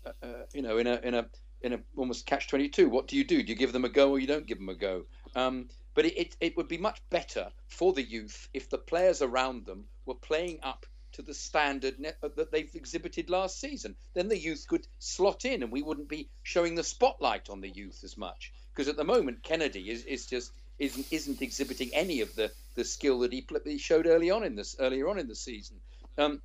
a, 0.06 0.10
a, 0.10 0.28
a 0.28 0.34
you 0.54 0.62
know 0.64 0.78
in 0.80 0.88
a 0.88 0.96
in 1.04 1.14
a 1.14 1.26
in 1.64 1.74
a 1.74 1.80
almost 1.96 2.26
catch 2.26 2.48
twenty 2.48 2.70
two. 2.70 2.90
What 2.90 3.08
do 3.08 3.16
you 3.16 3.24
do? 3.24 3.42
Do 3.44 3.50
you 3.52 3.58
give 3.58 3.74
them 3.74 3.86
a 3.86 3.90
go 3.90 4.12
or 4.12 4.20
you 4.20 4.28
don't 4.28 4.48
give 4.48 4.58
them 4.58 4.70
a 4.70 4.76
go? 4.76 5.06
Um, 5.36 5.70
but 5.94 6.06
it, 6.06 6.18
it, 6.18 6.38
it 6.40 6.58
would 6.58 6.68
be 6.68 6.78
much 6.78 7.02
better 7.10 7.50
for 7.68 7.94
the 7.94 8.04
youth 8.04 8.48
if 8.54 8.70
the 8.70 8.78
players 8.78 9.22
around 9.22 9.66
them 9.66 9.86
were 10.06 10.16
playing 10.16 10.60
up 10.64 10.86
to 11.14 11.22
the 11.22 11.34
standard 11.34 11.96
uh, 12.06 12.30
that 12.38 12.52
they've 12.52 12.74
exhibited 12.74 13.30
last 13.30 13.60
season. 13.60 13.96
Then 14.14 14.30
the 14.30 14.38
youth 14.38 14.66
could 14.68 14.88
slot 15.00 15.44
in, 15.44 15.62
and 15.62 15.72
we 15.72 15.82
wouldn't 15.82 16.08
be 16.08 16.30
showing 16.44 16.76
the 16.76 16.84
spotlight 16.84 17.50
on 17.50 17.60
the 17.60 17.70
youth 17.70 18.04
as 18.04 18.18
much. 18.18 18.54
Because 18.74 18.88
at 18.88 18.96
the 18.96 19.04
moment, 19.04 19.44
Kenedy 19.44 19.88
is, 19.88 20.06
is 20.06 20.26
just 20.26 20.54
isn't 20.80 21.12
isn't 21.12 21.42
exhibiting 21.42 21.90
any 21.94 22.22
of 22.22 22.34
the, 22.36 22.52
the 22.76 22.86
skill 22.86 23.20
that 23.20 23.34
he, 23.34 23.46
he 23.66 23.78
showed 23.78 24.08
early 24.08 24.32
on 24.32 24.44
in 24.44 24.56
this 24.56 24.78
earlier 24.80 25.10
on 25.10 25.20
in 25.20 25.28
the 25.28 25.36
season. 25.36 25.78
Um, 26.18 26.42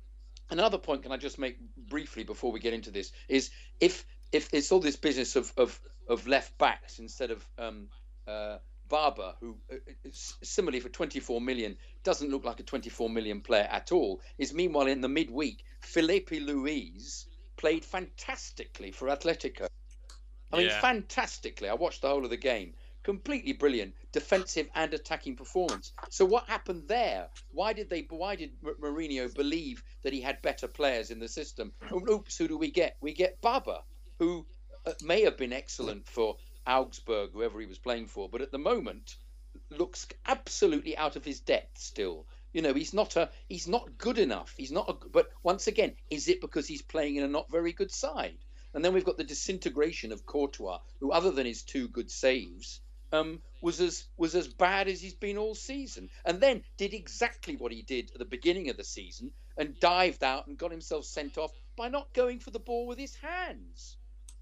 another 0.49 0.77
point, 0.77 1.03
can 1.03 1.13
I 1.13 1.17
just 1.17 1.39
make 1.39 1.57
briefly 1.89 2.23
before 2.23 2.51
we 2.51 2.59
get 2.59 2.73
into 2.73 2.91
this, 2.91 3.13
is 3.29 3.49
if 3.79 4.05
if 4.31 4.53
it's 4.53 4.71
all 4.71 4.79
this 4.79 4.95
business 4.95 5.35
of 5.35 5.51
of, 5.57 5.79
of 6.07 6.27
left 6.27 6.57
backs 6.57 6.99
instead 6.99 7.31
of 7.31 7.45
um, 7.57 7.87
uh, 8.27 8.57
Baba, 8.89 9.35
who 9.39 9.57
uh, 9.71 9.75
uh 9.75 10.09
similarly 10.11 10.79
for 10.79 10.89
24 10.89 11.41
million 11.41 11.77
doesn't 12.03 12.29
look 12.29 12.45
like 12.45 12.59
a 12.59 12.63
24 12.63 13.09
million 13.09 13.41
player 13.41 13.67
at 13.69 13.91
all, 13.91 14.21
is 14.37 14.53
meanwhile 14.53 14.87
in 14.87 15.01
the 15.01 15.09
midweek, 15.09 15.63
Filipe 15.81 16.31
Luis 16.31 17.25
played 17.57 17.83
fantastically 17.83 18.91
for 18.91 19.07
Atletico. 19.07 19.67
I 20.51 20.57
mean, 20.57 20.67
yeah. 20.67 20.79
fantastically. 20.79 21.67
I 21.67 21.73
watched 21.73 22.01
the 22.01 22.07
whole 22.07 22.23
of 22.23 22.29
the 22.29 22.37
game. 22.37 22.73
Completely 23.03 23.53
brilliant 23.53 23.93
defensive 24.11 24.67
and 24.75 24.93
attacking 24.93 25.35
performance. 25.35 25.93
So 26.09 26.25
what 26.25 26.45
happened 26.45 26.83
there? 26.87 27.27
Why 27.51 27.73
did 27.73 27.89
they? 27.89 28.05
Why 28.09 28.35
did 28.35 28.51
Mourinho 28.61 29.33
believe 29.33 29.83
that 30.01 30.13
he 30.13 30.19
had 30.19 30.41
better 30.41 30.67
players 30.67 31.09
in 31.11 31.19
the 31.19 31.27
system? 31.27 31.71
oops, 32.09 32.37
who 32.37 32.47
do 32.47 32.57
we 32.57 32.71
get? 32.71 32.97
We 32.99 33.13
get 33.13 33.39
Baba, 33.41 33.83
who 34.19 34.45
uh, 34.85 34.93
may 35.03 35.21
have 35.21 35.37
been 35.37 35.53
excellent 35.53 36.07
for 36.07 36.37
Augsburg, 36.65 37.31
whoever 37.31 37.59
he 37.59 37.65
was 37.65 37.77
playing 37.77 38.07
for, 38.07 38.27
but 38.29 38.41
at 38.41 38.51
the 38.51 38.57
moment 38.57 39.15
looks 39.69 40.07
absolutely 40.25 40.97
out 40.97 41.15
of 41.15 41.25
his 41.25 41.39
depth 41.39 41.77
still. 41.77 42.25
You 42.53 42.61
know, 42.61 42.73
he's 42.73 42.93
not 42.93 43.15
a 43.15 43.29
he's 43.47 43.67
not 43.67 43.97
good 43.97 44.17
enough. 44.17 44.53
He's 44.57 44.71
not 44.71 44.89
a 44.89 44.93
but 45.09 45.29
once 45.43 45.67
again, 45.67 45.95
is 46.09 46.27
it 46.27 46.41
because 46.41 46.67
he's 46.67 46.81
playing 46.81 47.17
in 47.17 47.23
a 47.23 47.27
not 47.27 47.51
very 47.51 47.73
good 47.73 47.91
side? 47.91 48.37
And 48.73 48.83
then 48.83 48.93
we've 48.93 49.05
got 49.05 49.17
the 49.17 49.23
disintegration 49.23 50.11
of 50.11 50.25
Courtois, 50.25 50.79
who 50.99 51.11
other 51.11 51.31
than 51.31 51.45
his 51.45 51.63
two 51.63 51.87
good 51.87 52.11
saves, 52.11 52.81
um, 53.11 53.41
was 53.61 53.79
as 53.79 54.05
was 54.17 54.35
as 54.35 54.47
bad 54.47 54.87
as 54.87 55.01
he's 55.01 55.15
been 55.15 55.37
all 55.37 55.55
season, 55.55 56.09
and 56.25 56.39
then 56.39 56.63
did 56.77 56.93
exactly 56.93 57.55
what 57.55 57.71
he 57.71 57.81
did 57.81 58.11
at 58.11 58.19
the 58.19 58.25
beginning 58.25 58.69
of 58.69 58.77
the 58.77 58.83
season 58.83 59.31
and 59.57 59.79
dived 59.79 60.23
out 60.23 60.47
and 60.47 60.57
got 60.57 60.71
himself 60.71 61.05
sent 61.05 61.37
off 61.37 61.51
by 61.75 61.89
not 61.89 62.13
going 62.13 62.39
for 62.39 62.51
the 62.51 62.59
ball 62.59 62.87
with 62.87 62.97
his 62.97 63.15
hands 63.15 63.97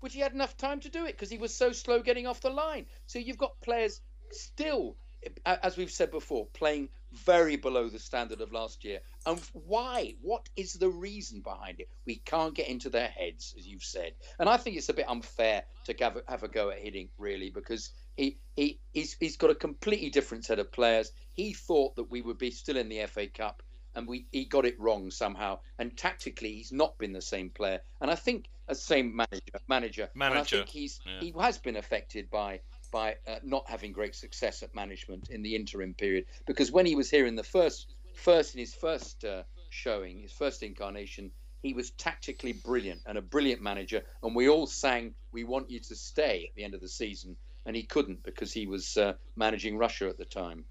which 0.06 0.14
he 0.14 0.20
had 0.20 0.34
enough 0.34 0.56
time 0.56 0.80
to 0.80 0.90
do 0.90 1.06
it 1.06 1.14
because 1.14 1.32
he 1.32 1.40
was 1.40 1.52
so 1.52 1.72
slow 1.72 2.00
getting 2.00 2.28
off 2.28 2.40
the 2.40 2.50
line. 2.52 2.86
So 3.08 3.18
you've 3.18 3.40
got 3.40 3.60
players 3.62 4.02
still, 4.32 4.98
as 5.44 5.78
we've 5.78 5.90
said 5.90 6.12
before, 6.12 6.46
playing 6.54 6.90
very 7.12 7.56
below 7.56 7.90
the 7.90 7.98
standard 7.98 8.40
of 8.40 8.52
last 8.52 8.84
year. 8.84 9.00
And 9.26 9.42
why? 9.54 10.14
What 10.22 10.48
is 10.56 10.74
the 10.74 10.90
reason 10.90 11.42
behind 11.42 11.80
it? 11.80 11.90
We 12.06 12.18
can't 12.18 12.54
get 12.54 12.68
into 12.68 12.92
their 12.92 13.08
heads, 13.08 13.56
as 13.58 13.66
you've 13.66 13.84
said. 13.84 14.12
And 14.38 14.48
I 14.48 14.58
think 14.58 14.78
it's 14.78 14.90
a 14.90 14.94
bit 14.94 15.10
unfair 15.10 15.64
to 15.86 15.96
have 16.02 16.18
a, 16.18 16.24
have 16.28 16.44
a 16.44 16.50
go 16.50 16.70
at 16.70 16.84
Hiddink, 16.84 17.10
really, 17.18 17.50
because 17.50 17.90
he, 18.16 18.38
he 18.56 18.80
he's, 18.94 19.18
he's 19.20 19.38
got 19.38 19.50
a 19.50 19.56
completely 19.56 20.12
different 20.12 20.46
set 20.46 20.60
of 20.60 20.72
players. 20.72 21.12
He 21.34 21.54
thought 21.54 21.96
that 21.96 22.12
we 22.12 22.22
would 22.22 22.38
be 22.38 22.52
still 22.52 22.78
in 22.78 22.90
the 22.90 23.08
FA 23.08 23.26
Cup 23.26 23.64
and 23.96 24.08
we 24.08 24.28
he 24.32 24.46
got 24.46 24.66
it 24.66 24.80
wrong 24.80 25.12
somehow. 25.12 25.60
And 25.80 25.96
tactically, 25.98 26.54
he's 26.54 26.72
not 26.72 26.98
been 26.98 27.14
the 27.14 27.22
same 27.22 27.50
player. 27.50 27.82
And 28.02 28.12
I 28.12 28.16
think 28.16 28.46
a 28.68 28.76
same 28.76 29.16
manager, 29.16 29.42
manager, 29.68 30.10
manager. 30.16 30.38
And 30.38 30.40
I 30.40 30.44
think 30.44 30.70
he's 30.70 31.00
yeah. 31.06 31.20
he 31.22 31.34
has 31.40 31.58
been 31.58 31.78
affected 31.78 32.30
by 32.30 32.62
by 32.92 33.16
uh, 33.28 33.38
not 33.44 33.70
having 33.70 33.92
great 33.92 34.16
success 34.16 34.64
at 34.64 34.74
management 34.76 35.30
in 35.30 35.42
the 35.42 35.56
interim 35.56 35.94
period. 35.94 36.26
Because 36.46 36.72
when 36.72 36.86
he 36.86 36.96
was 36.96 37.10
here 37.10 37.26
in 37.26 37.36
the 37.36 37.44
first 37.44 37.96
first 38.16 38.56
in 38.56 38.60
his 38.60 38.74
first 38.74 39.26
uh, 39.26 39.44
showing, 39.70 40.22
his 40.22 40.32
first 40.32 40.64
incarnation. 40.64 41.32
He 41.62 41.74
was 41.74 41.90
tactically 41.92 42.54
brilliant 42.54 43.02
and 43.08 43.18
a 43.18 43.24
brilliant 43.24 43.62
manager, 43.62 44.04
and 44.22 44.36
we 44.36 44.50
all 44.50 44.68
sang, 44.68 45.16
"We 45.32 45.44
want 45.44 45.72
you 45.72 45.80
to 45.80 45.96
stay" 45.96 46.46
at 46.50 46.56
the 46.56 46.64
end 46.64 46.76
of 46.76 46.82
the 46.82 46.88
season, 46.88 47.38
and 47.66 47.76
he 47.76 47.84
couldn't 47.84 48.24
because 48.24 48.54
he 48.54 48.68
was 48.68 48.98
uh, 48.98 49.14
managing 49.36 49.76
Russia 49.78 50.08
at 50.08 50.18
the 50.20 50.26
time. 50.26 50.66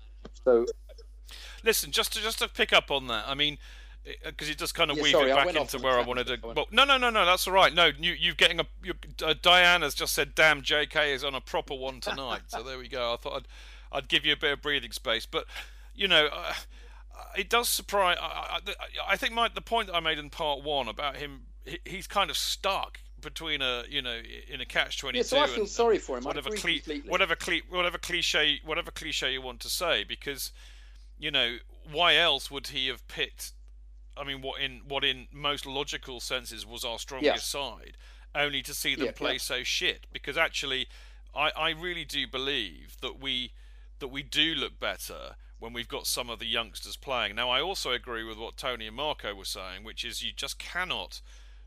So 0.45 0.67
Listen, 1.63 1.91
just 1.91 2.13
to 2.15 2.21
just 2.21 2.39
to 2.41 2.49
pick 2.49 2.73
up 2.73 2.91
on 2.91 3.07
that, 3.09 3.25
I 3.27 3.35
mean, 3.35 3.59
because 4.25 4.49
it 4.49 4.59
does 4.59 4.73
kind 4.73 4.91
of 4.91 4.97
yeah, 4.97 5.03
weave 5.03 5.13
sorry, 5.13 5.31
it 5.31 5.35
back 5.35 5.55
into 5.55 5.79
where 5.79 5.99
I 5.99 6.03
wanted 6.03 6.27
to. 6.27 6.39
Well, 6.43 6.67
no, 6.71 6.85
no, 6.85 6.99
no, 6.99 7.11
no, 7.11 7.25
that's 7.25 7.47
all 7.47 7.55
right. 7.55 7.73
No, 7.73 7.91
you 7.99 8.13
you're 8.13 8.35
getting 8.35 8.61
a. 8.61 8.67
You, 8.83 8.95
uh, 9.25 9.35
Diane 9.41 9.83
has 9.83 9.95
just 9.95 10.15
said, 10.15 10.35
"Damn, 10.35 10.63
J.K. 10.63 11.13
is 11.13 11.25
on 11.25 11.35
a 11.35 11.41
proper 11.41 11.75
one 11.75 12.01
tonight." 12.01 12.43
so 12.49 12.63
there 12.63 12.79
we 12.79 12.89
go. 12.89 13.15
I 13.15 13.17
thought 13.17 13.37
I'd 13.37 13.49
I'd 13.93 14.09
give 14.09 14.25
you 14.25 14.33
a 14.33 14.37
bit 14.37 14.53
of 14.53 14.63
breathing 14.63 14.93
space, 14.93 15.27
but 15.27 15.47
you 15.95 16.09
know. 16.09 16.29
Uh, 16.33 16.55
it 17.37 17.49
does 17.49 17.69
surprise. 17.69 18.17
I, 18.21 18.59
I, 18.67 19.13
I 19.13 19.17
think 19.17 19.35
my, 19.35 19.49
the 19.49 19.61
point 19.61 19.89
that 19.89 19.95
I 19.95 20.01
made 20.01 20.19
in 20.19 20.31
part 20.31 20.63
one 20.63 20.89
about 20.89 21.17
him, 21.17 21.43
he, 21.65 21.79
he's 21.85 22.07
kind 22.07 22.31
of 22.31 22.37
stuck 22.37 22.99
between 23.21 23.63
a 23.63 23.83
you 23.89 24.03
know 24.03 24.21
in 24.49 24.61
a 24.61 24.65
catch 24.65 24.99
twenty 24.99 25.19
two. 25.19 25.25
Yeah, 25.25 25.25
so 25.25 25.39
I 25.41 25.47
feel 25.47 25.61
and, 25.61 25.69
sorry 25.69 25.99
for 25.99 26.19
him. 26.19 26.25
Whatever, 26.25 26.51
cli- 26.51 26.83
whatever, 27.07 27.35
cli- 27.35 27.63
whatever 27.69 27.99
cliche, 27.99 28.61
whatever 28.65 28.91
cliche 28.91 29.33
you 29.33 29.43
want 29.43 29.61
to 29.61 29.69
say, 29.69 30.05
because 30.05 30.53
you 31.19 31.31
know, 31.31 31.57
why 31.91 32.17
else 32.17 32.51
would 32.51 32.69
he 32.69 32.89
have 32.89 33.07
picked? 33.09 33.53
I 34.17 34.25
mean, 34.25 34.43
what 34.43 34.61
in 34.61 34.83
what 34.87 35.05
in 35.05 35.27
most 35.33 35.67
logical 35.67 36.21
senses 36.21 36.67
was 36.67 36.85
our 36.85 36.99
strongest 36.99 37.55
yeah. 37.55 37.61
side, 37.61 37.97
only 38.35 38.63
to 38.63 38.75
see 38.75 38.95
them 38.95 39.07
yeah, 39.07 39.13
play 39.13 39.33
yeah. 39.33 39.39
so 39.39 39.63
shit. 39.63 40.07
Because 40.13 40.37
actually, 40.37 40.87
I, 41.35 41.51
I 41.57 41.71
really 41.71 42.05
do 42.05 42.27
believe 42.27 42.97
that 43.01 43.21
we 43.21 43.53
that 43.99 44.09
we 44.09 44.23
do 44.23 44.55
look 44.55 44.79
better 44.79 45.37
when 45.59 45.73
we've 45.73 45.89
got 45.89 46.07
some 46.07 46.29
of 46.29 46.39
the 46.39 46.47
youngsters 46.47 46.97
playing. 46.97 47.37
Now, 47.37 47.49
I 47.49 47.61
also 47.61 47.93
agree 47.93 48.25
with 48.25 48.39
what 48.39 48.57
Tony 48.57 48.87
and 48.87 48.97
Marco 48.97 49.35
were 49.35 49.45
saying, 49.45 49.83
which 49.83 50.05
is 50.05 50.23
you 50.23 50.33
just 50.35 50.59
cannot, 50.59 51.21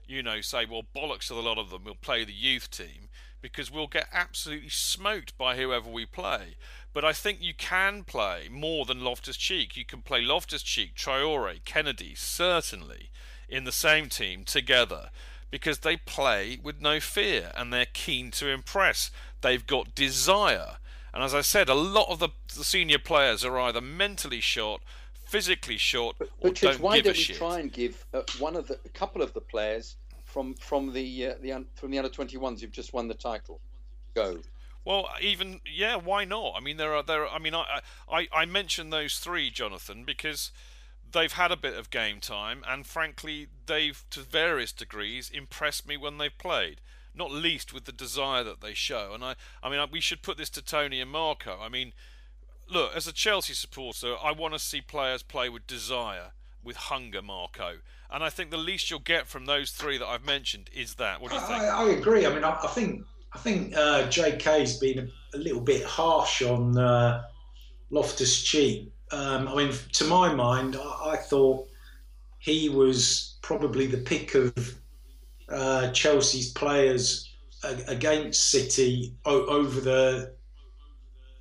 you 0.06 0.22
know, 0.22 0.41
say, 0.41 0.66
well, 0.66 0.84
bollocks 0.95 1.30
to 1.30 1.34
a 1.34 1.41
lot 1.41 1.58
of 1.58 1.70
them. 1.70 1.84
We'll 1.86 1.95
play 1.95 2.24
the 2.24 2.34
youth 2.34 2.70
team 2.70 3.10
because 3.52 3.72
we'll 3.72 3.88
get 3.88 4.08
absolutely 4.12 4.70
smoked 4.70 5.38
by 5.38 5.56
whoever 5.56 5.89
we 5.89 6.06
play. 6.06 6.56
But 6.93 7.06
I 7.06 7.14
think 7.14 7.41
you 7.41 7.54
can 7.54 8.04
play 8.04 8.48
more 8.52 8.86
than 8.86 9.04
Loftus 9.04 9.38
Cheek. 9.38 9.78
You 9.78 9.86
can 9.86 10.02
play 10.02 10.22
Loftus 10.22 10.64
Cheek, 10.64 10.95
Traore, 10.95 11.62
Kenedy, 11.64 12.18
certainly 12.18 13.10
in 13.48 13.64
the 13.64 13.72
same 13.72 14.10
team 14.10 14.43
together 14.43 15.10
because 15.50 15.80
they 15.80 15.95
play 15.95 16.60
with 16.62 16.82
no 16.82 17.00
fear 17.00 17.52
and 17.56 17.72
they're 17.72 17.86
keen 17.86 18.32
to 18.32 18.50
impress. 18.50 19.12
They've 19.41 19.66
got 19.66 19.95
desire. 19.95 20.78
And 21.14 21.24
as 21.24 21.34
I 21.34 21.41
said, 21.41 21.70
a 21.70 21.74
lot 21.74 22.10
of 22.10 22.20
the, 22.20 22.30
the 22.56 22.64
senior 22.64 23.00
players 23.00 23.45
are 23.45 23.58
either 23.60 23.80
mentally 23.80 24.41
short, 24.41 24.82
physically 25.14 25.78
short, 25.78 26.18
but, 26.20 26.28
or 26.39 26.50
but 26.50 26.56
don't 26.56 26.80
why 26.82 26.95
give 26.98 27.06
don't 27.06 27.16
a 27.16 27.20
we 27.20 27.24
shit. 27.24 27.38
try 27.38 27.60
and 27.60 27.72
give 27.72 28.06
uh, 28.14 28.24
one 28.39 28.56
of 28.56 28.68
the, 28.68 28.78
a 28.86 28.89
couple 28.89 29.22
of 29.22 29.34
the 29.34 29.41
players 29.41 29.95
from 30.38 30.53
from 30.53 30.93
the 30.93 31.25
uh, 31.25 31.33
the 31.41 31.65
from 31.73 31.89
the 31.89 31.97
under 31.97 32.11
21s 32.11 32.61
who've 32.61 32.71
just 32.71 32.93
won 32.93 33.07
the 33.07 33.15
title 33.15 33.59
go? 34.13 34.38
Well, 34.85 35.09
even 35.19 35.61
yeah, 35.65 35.95
why 35.95 36.25
not? 36.25 36.53
I 36.55 36.59
mean, 36.59 36.77
there 36.77 36.93
are 36.93 37.01
there. 37.01 37.23
Are, 37.23 37.29
I 37.29 37.39
mean, 37.39 37.55
I 37.55 37.81
I 38.07 38.27
I 38.31 38.45
mentioned 38.45 38.93
those 38.93 39.17
three, 39.17 39.49
Jonathan, 39.49 40.03
because 40.05 40.51
they've 41.11 41.33
had 41.33 41.51
a 41.51 41.57
bit 41.57 41.73
of 41.73 41.89
game 41.89 42.19
time, 42.19 42.63
and 42.67 42.85
frankly, 42.85 43.47
they've 43.65 44.05
to 44.11 44.19
various 44.19 44.71
degrees 44.71 45.31
impressed 45.31 45.88
me 45.88 45.97
when 45.97 46.19
they've 46.19 46.38
played. 46.38 46.81
Not 47.15 47.31
least 47.31 47.73
with 47.73 47.85
the 47.85 47.91
desire 47.91 48.43
that 48.43 48.61
they 48.61 48.75
show, 48.75 49.13
and 49.15 49.23
I 49.23 49.38
I 49.63 49.71
mean, 49.71 49.83
we 49.91 50.01
should 50.01 50.21
put 50.21 50.38
this 50.38 50.51
to 50.51 50.61
Tony 50.61 51.01
and 51.01 51.09
Marco. 51.09 51.57
I 51.59 51.67
mean, 51.67 51.93
look, 52.69 52.95
as 52.95 53.07
a 53.07 53.11
Chelsea 53.11 53.55
supporter, 53.55 54.13
I 54.23 54.33
want 54.33 54.53
to 54.53 54.59
see 54.59 54.81
players 54.81 55.23
play 55.23 55.49
with 55.49 55.65
desire, 55.65 56.33
with 56.63 56.75
hunger, 56.75 57.23
Marco. 57.23 57.77
And 58.10 58.24
I 58.24 58.30
think 58.30 58.51
the 58.51 58.58
least 58.58 58.89
you'll 58.89 58.99
get 58.99 59.28
from 59.28 59.45
those 59.45 59.72
three 59.72 59.97
that 59.97 60.05
I've 60.05 60.26
mentioned 60.26 60.70
is 60.74 60.95
that. 60.95 61.22
What 61.22 61.32
do 61.32 61.38
you 61.38 61.41
think? 61.41 61.62
I, 61.62 61.84
I 61.84 61.89
agree. 61.89 62.26
I 62.26 62.34
mean, 62.34 62.43
I, 62.43 62.58
I 62.64 62.68
think 62.68 63.03
I 63.34 63.39
think 63.39 63.76
uh, 63.76 64.08
JK's 64.08 64.78
been 64.78 64.99
a, 64.99 65.38
a, 65.38 65.39
little 65.39 65.62
bit 65.62 65.84
harsh 65.84 66.41
on 66.41 66.78
uh, 66.78 67.24
Loftus 67.89 68.43
Cheek. 68.43 68.91
Um, 69.12 69.47
I 69.47 69.55
mean, 69.55 69.74
to 69.93 70.05
my 70.05 70.34
mind, 70.34 70.78
I, 70.78 71.12
I, 71.12 71.18
thought 71.18 71.68
he 72.39 72.70
was 72.70 73.38
probably 73.41 73.88
the 73.88 73.97
pick 73.97 74.36
of 74.36 74.76
uh, 75.49 75.91
Chelsea's 75.91 76.51
players 76.51 77.34
against 77.88 78.49
City 78.49 79.14
over 79.26 79.82
the 79.82 80.34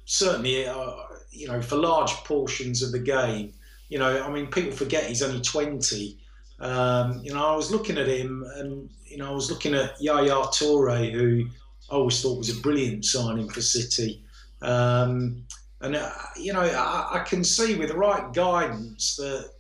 certainly, 0.05 0.67
uh, 0.67 0.93
you 1.31 1.47
know, 1.47 1.61
for 1.61 1.77
large 1.77 2.13
portions 2.25 2.83
of 2.83 2.93
the 2.93 2.99
game. 2.99 3.53
You 3.89 3.99
know, 3.99 4.25
I 4.25 4.31
mean, 4.31 4.47
people 4.47 4.73
forget 4.73 5.05
he's 5.05 5.23
only 5.23 5.41
20. 5.41 6.19
Um, 6.59 7.21
you 7.23 7.35
know, 7.35 7.47
I 7.47 7.55
was 7.55 7.71
looking 7.71 7.99
at 7.99 8.09
him 8.09 8.45
and, 8.57 8.89
you 9.05 9.19
know, 9.19 9.31
I 9.31 9.35
was 9.35 9.51
looking 9.51 9.75
at 9.75 10.01
Yaya 10.01 10.31
Toure, 10.31 11.11
who 11.11 11.47
I 11.91 11.95
always 11.95 12.21
thought 12.21 12.39
was 12.39 12.57
a 12.57 12.61
brilliant 12.61 13.05
signing 13.05 13.49
for 13.49 13.61
City. 13.61 14.25
Um, 14.63 15.45
and, 15.81 15.97
uh, 15.97 16.11
you 16.37 16.53
know, 16.53 16.63
I, 16.63 17.21
I, 17.21 17.25
can 17.25 17.45
see 17.45 17.75
with 17.75 17.91
the 17.91 17.97
right 17.97 18.33
guidance 18.33 19.17
that 19.17 19.51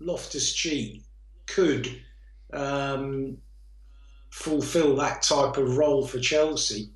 Loftus 0.00 0.52
Cheek 0.52 1.02
could 1.46 2.02
um, 2.52 3.38
fulfil 4.30 4.94
that 4.96 5.22
type 5.22 5.56
of 5.56 5.78
role 5.78 6.06
for 6.06 6.18
Chelsea, 6.18 6.90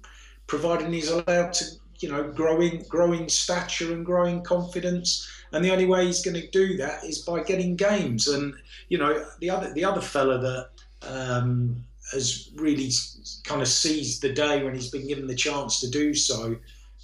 providing 0.46 0.92
he's 0.92 1.10
allowed 1.10 1.54
to, 1.54 1.64
you 2.00 2.10
know, 2.10 2.30
grow 2.30 2.60
in, 2.60 2.84
grow 2.88 3.12
in 3.12 3.28
stature 3.30 3.94
and 3.94 4.04
grow 4.04 4.26
in 4.26 4.42
confidence 4.42 5.26
and 5.52 5.64
the 5.64 5.70
only 5.70 5.86
way 5.86 6.06
he's 6.06 6.24
going 6.24 6.40
to 6.40 6.48
do 6.48 6.76
that 6.76 7.04
is 7.04 7.18
by 7.20 7.42
getting 7.42 7.76
games. 7.76 8.28
And 8.28 8.54
you 8.88 8.98
know, 8.98 9.24
the 9.40 9.50
other 9.50 9.72
the 9.72 9.84
other 9.84 10.00
fella 10.00 10.38
that 10.38 10.68
um, 11.08 11.84
has 12.12 12.50
really 12.56 12.90
kind 13.44 13.62
of 13.62 13.68
seized 13.68 14.22
the 14.22 14.32
day 14.32 14.62
when 14.62 14.74
he's 14.74 14.90
been 14.90 15.06
given 15.06 15.26
the 15.26 15.34
chance 15.34 15.80
to 15.80 15.90
do 15.90 16.14
so 16.14 16.56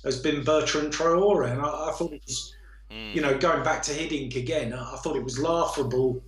has 0.05 0.21
been 0.21 0.45
Bertrand 0.45 0.93
Traore, 0.93 1.51
and 1.51 1.61
I, 1.61 1.89
I 1.89 1.93
thought 1.93 2.13
it 2.13 2.23
was, 2.27 2.55
mm. 2.91 3.15
you 3.15 3.23
know, 3.23 3.37
going 3.39 3.63
back 3.63 3.83
to 3.85 3.93
Hiddink 3.93 4.37
again, 4.37 4.73
I, 4.73 4.95
I, 4.95 4.97
thought 4.99 5.17
it 5.17 5.25
was 5.25 5.39
laughable. 5.39 6.23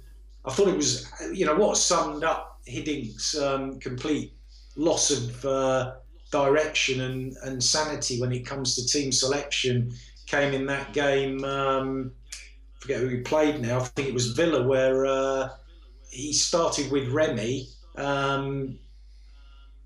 I 0.45 0.53
thought 0.53 0.69
it 0.69 0.77
was, 0.77 1.11
you 1.33 1.45
know, 1.45 1.55
what 1.55 1.77
summed 1.77 2.25
up 2.25 2.61
Hiddink's 2.67 3.37
um, 3.39 3.79
complete 3.79 4.33
loss 4.77 5.11
of 5.11 5.45
uh, 5.45 5.95
direction 6.31 7.03
and, 7.03 7.37
and 7.45 7.63
sanity 7.63 8.21
when 8.21 8.33
it 8.33 8.47
comes 8.47 8.75
to 8.77 8.87
team 8.87 9.13
selection 9.13 9.93
came 10.27 10.55
in 10.55 10.67
that 10.67 10.93
game. 10.93 11.45
Um, 11.45 12.13
forget 12.81 13.01
who 13.01 13.09
he 13.09 13.21
played 13.21 13.61
now. 13.61 13.81
I 13.81 13.85
think 13.85 14.09
it 14.09 14.15
was 14.15 14.33
Villa, 14.33 14.67
where 14.67 15.07
uh, 15.07 15.49
he 16.11 16.33
started 16.33 16.91
with 16.91 17.09
Remy. 17.09 17.69
Um, 17.97 18.79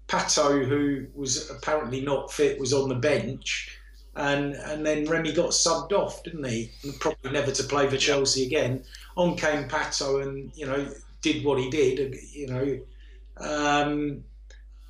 Pato, 0.09 0.66
who 0.66 1.07
was 1.14 1.51
apparently 1.51 2.01
not 2.01 2.32
fit, 2.32 2.59
was 2.59 2.72
on 2.72 2.88
the 2.88 2.97
bench, 2.97 3.78
and 4.16 4.55
and 4.55 4.84
then 4.84 5.09
Remy 5.09 5.32
got 5.32 5.51
subbed 5.51 5.93
off, 5.93 6.24
didn't 6.24 6.45
he? 6.45 6.70
And 6.82 6.99
probably 6.99 7.30
never 7.30 7.53
to 7.53 7.62
play 7.64 7.88
for 7.88 7.97
Chelsea 7.97 8.45
again. 8.45 8.82
On 9.16 9.36
came 9.36 9.68
Pato, 9.68 10.22
and 10.22 10.51
you 10.57 10.66
know 10.66 10.88
did 11.22 11.45
what 11.45 11.61
he 11.61 11.70
did. 11.70 12.16
You 12.32 12.47
know, 12.49 12.80
um, 13.36 14.24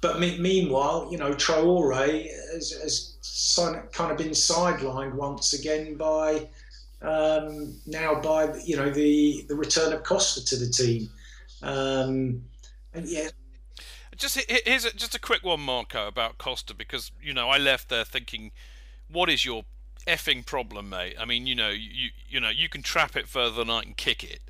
but 0.01 0.19
me- 0.19 0.39
meanwhile, 0.39 1.09
you 1.11 1.19
know 1.19 1.33
Traore 1.33 2.27
has, 2.53 2.73
has 2.83 3.17
kind 3.93 4.11
of 4.11 4.19
been 4.19 4.31
sidelined 4.31 5.15
once 5.15 5.53
again 5.53 5.97
by 5.97 6.49
um, 7.03 7.75
now 7.87 8.21
by 8.21 8.55
you 8.65 8.77
know 8.77 8.91
the 8.91 9.45
the 9.49 9.55
return 9.55 9.93
of 9.93 10.03
Costa 10.03 10.45
to 10.45 10.57
the 10.57 10.71
team. 10.71 11.09
Um, 11.63 12.43
and 12.95 13.07
yeah. 13.07 13.29
Just 14.17 14.39
here's 14.51 14.85
a, 14.85 14.95
just 14.95 15.15
a 15.15 15.21
quick 15.21 15.43
one, 15.43 15.61
Marco, 15.61 16.07
about 16.07 16.37
Costa 16.37 16.75
because 16.75 17.11
you 17.23 17.33
know 17.33 17.49
I 17.49 17.57
left 17.57 17.89
there 17.89 18.05
thinking, 18.05 18.53
what 19.09 19.31
is 19.31 19.45
your 19.45 19.65
effing 20.07 20.45
problem, 20.45 20.91
mate? 20.91 21.15
I 21.19 21.25
mean, 21.25 21.47
you 21.47 21.55
know, 21.55 21.71
you 21.71 22.11
you 22.29 22.39
know, 22.39 22.51
you 22.51 22.69
can 22.69 22.83
trap 22.83 23.17
it 23.17 23.29
further 23.29 23.57
than 23.57 23.71
I 23.71 23.83
can 23.83 23.95
kick 23.95 24.23
it, 24.23 24.41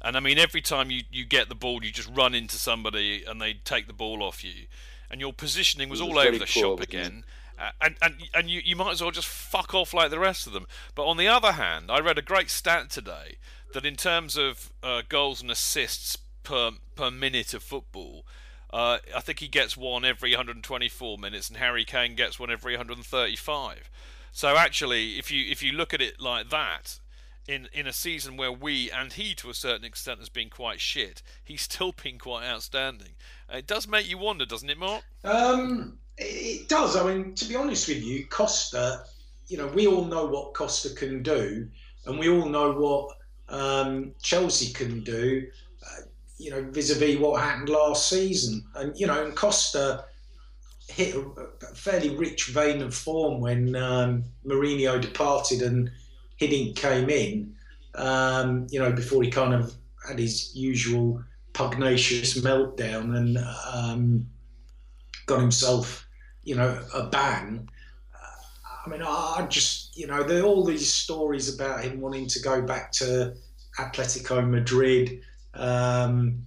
and 0.00 0.16
I 0.16 0.20
mean, 0.20 0.38
every 0.38 0.60
time 0.60 0.90
you 0.90 1.02
you 1.10 1.24
get 1.24 1.48
the 1.48 1.54
ball, 1.54 1.84
you 1.84 1.92
just 1.92 2.10
run 2.12 2.34
into 2.34 2.56
somebody 2.56 3.22
and 3.24 3.40
they 3.40 3.54
take 3.54 3.86
the 3.86 3.92
ball 3.92 4.24
off 4.24 4.42
you, 4.42 4.66
and 5.12 5.20
your 5.20 5.32
positioning 5.32 5.88
was, 5.88 6.00
was 6.00 6.08
all 6.08 6.18
over 6.18 6.38
the 6.38 6.46
shop 6.46 6.80
again. 6.80 7.24
Uh, 7.58 7.70
and 7.80 7.96
and 8.02 8.14
and 8.34 8.50
you, 8.50 8.60
you 8.64 8.74
might 8.74 8.92
as 8.92 9.02
well 9.02 9.12
just 9.12 9.28
fuck 9.28 9.74
off 9.74 9.94
like 9.94 10.10
the 10.10 10.18
rest 10.18 10.46
of 10.46 10.52
them. 10.52 10.66
But 10.96 11.06
on 11.06 11.18
the 11.18 11.28
other 11.28 11.52
hand, 11.52 11.90
I 11.90 12.00
read 12.00 12.18
a 12.18 12.22
great 12.22 12.50
stat 12.50 12.90
today 12.90 13.36
that 13.74 13.86
in 13.86 13.94
terms 13.94 14.36
of 14.36 14.72
uh, 14.82 15.02
goals 15.08 15.42
and 15.42 15.50
assists 15.50 16.16
per 16.42 16.72
per 16.96 17.10
minute 17.10 17.54
of 17.54 17.62
football. 17.62 18.24
Uh, 18.72 18.98
I 19.14 19.20
think 19.20 19.40
he 19.40 19.48
gets 19.48 19.76
one 19.76 20.02
every 20.02 20.30
124 20.30 21.18
minutes, 21.18 21.50
and 21.50 21.58
Harry 21.58 21.84
Kane 21.84 22.14
gets 22.14 22.40
one 22.40 22.50
every 22.50 22.72
135. 22.72 23.90
So 24.32 24.56
actually, 24.56 25.18
if 25.18 25.30
you 25.30 25.44
if 25.50 25.62
you 25.62 25.72
look 25.72 25.92
at 25.92 26.00
it 26.00 26.18
like 26.20 26.48
that, 26.48 26.98
in 27.46 27.68
in 27.72 27.86
a 27.86 27.92
season 27.92 28.36
where 28.36 28.52
we 28.52 28.90
and 28.90 29.12
he 29.12 29.34
to 29.36 29.50
a 29.50 29.54
certain 29.54 29.84
extent 29.84 30.18
has 30.20 30.28
been 30.28 30.50
quite 30.50 30.80
shit, 30.80 31.22
he's 31.42 31.62
still 31.62 31.92
been 32.02 32.18
quite 32.18 32.44
outstanding. 32.44 33.14
Uh, 33.52 33.58
it 33.58 33.66
does 33.66 33.86
make 33.86 34.08
you 34.08 34.18
wonder, 34.18 34.46
doesn't 34.46 34.70
it, 34.70 34.78
Mark? 34.78 35.02
Um, 35.24 35.98
it 36.18 36.68
does. 36.68 36.96
I 36.96 37.06
mean, 37.06 37.34
to 37.34 37.44
be 37.46 37.56
honest 37.56 37.88
with 37.88 38.02
you, 38.02 38.26
Costa. 38.26 39.04
You 39.48 39.58
know, 39.58 39.66
we 39.66 39.86
all 39.86 40.06
know 40.06 40.24
what 40.24 40.54
Costa 40.54 40.94
can 40.94 41.22
do, 41.22 41.68
and 42.06 42.18
we 42.18 42.30
all 42.30 42.48
know 42.48 42.72
what 42.72 43.16
um, 43.50 44.14
Chelsea 44.22 44.72
can 44.72 45.00
do 45.00 45.46
you 46.42 46.50
know, 46.50 46.62
vis-a-vis 46.70 47.18
what 47.18 47.40
happened 47.40 47.68
last 47.68 48.08
season. 48.08 48.64
And 48.74 48.98
you 48.98 49.06
know, 49.06 49.24
and 49.24 49.34
Costa 49.34 50.04
hit 50.88 51.14
a 51.14 51.74
fairly 51.74 52.16
rich 52.16 52.46
vein 52.46 52.82
of 52.82 52.94
form 52.94 53.40
when 53.40 53.76
um, 53.76 54.24
Mourinho 54.44 55.00
departed 55.00 55.62
and 55.62 55.90
Hiddink 56.42 56.76
came 56.76 57.08
in. 57.10 57.54
Um, 57.94 58.66
you 58.70 58.80
know, 58.80 58.92
before 58.92 59.22
he 59.22 59.30
kind 59.30 59.52
of 59.54 59.74
had 60.06 60.18
his 60.18 60.54
usual 60.56 61.22
pugnacious 61.52 62.38
meltdown 62.40 63.16
and 63.16 63.38
um, 63.72 64.26
got 65.26 65.40
himself, 65.40 66.08
you 66.42 66.54
know, 66.54 66.80
a 66.94 67.04
ban. 67.06 67.68
I 68.84 68.90
mean, 68.90 69.02
I 69.02 69.46
just, 69.48 69.96
you 69.96 70.06
know, 70.06 70.22
there 70.22 70.42
are 70.42 70.46
all 70.46 70.64
these 70.64 70.92
stories 70.92 71.54
about 71.54 71.84
him 71.84 72.00
wanting 72.00 72.26
to 72.28 72.40
go 72.40 72.62
back 72.62 72.90
to 72.92 73.34
Atletico 73.78 74.48
Madrid 74.48 75.22
um, 75.54 76.44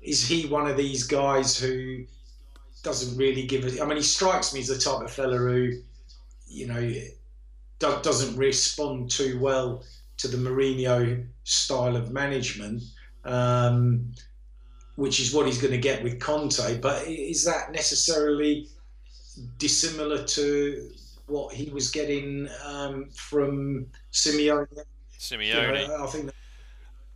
is 0.00 0.26
he 0.26 0.46
one 0.46 0.68
of 0.68 0.76
these 0.76 1.04
guys 1.04 1.58
who 1.58 2.04
doesn't 2.82 3.16
really 3.16 3.46
give 3.46 3.64
it? 3.64 3.80
I 3.80 3.86
mean, 3.86 3.96
he 3.96 4.02
strikes 4.02 4.54
me 4.54 4.60
as 4.60 4.68
the 4.68 4.78
type 4.78 5.02
of 5.02 5.10
fella 5.10 5.36
who, 5.36 5.72
you 6.46 6.66
know, 6.66 6.92
do, 7.78 7.98
doesn't 8.02 8.36
respond 8.36 9.10
too 9.10 9.38
well 9.38 9.84
to 10.18 10.28
the 10.28 10.36
Mourinho 10.36 11.24
style 11.44 11.96
of 11.96 12.10
management, 12.12 12.82
um, 13.24 14.12
which 14.96 15.20
is 15.20 15.32
what 15.32 15.46
he's 15.46 15.60
going 15.60 15.72
to 15.72 15.78
get 15.78 16.02
with 16.02 16.20
Conte. 16.20 16.80
But 16.80 17.06
is 17.06 17.44
that 17.44 17.72
necessarily 17.72 18.68
dissimilar 19.58 20.24
to 20.24 20.90
what 21.26 21.54
he 21.54 21.70
was 21.70 21.90
getting 21.90 22.48
um, 22.64 23.08
from 23.10 23.86
Simeone? 24.12 24.66
Simeone. 25.18 25.82
You 25.82 25.88
know, 25.88 26.04
I 26.04 26.06
think. 26.06 26.26
That, 26.26 26.34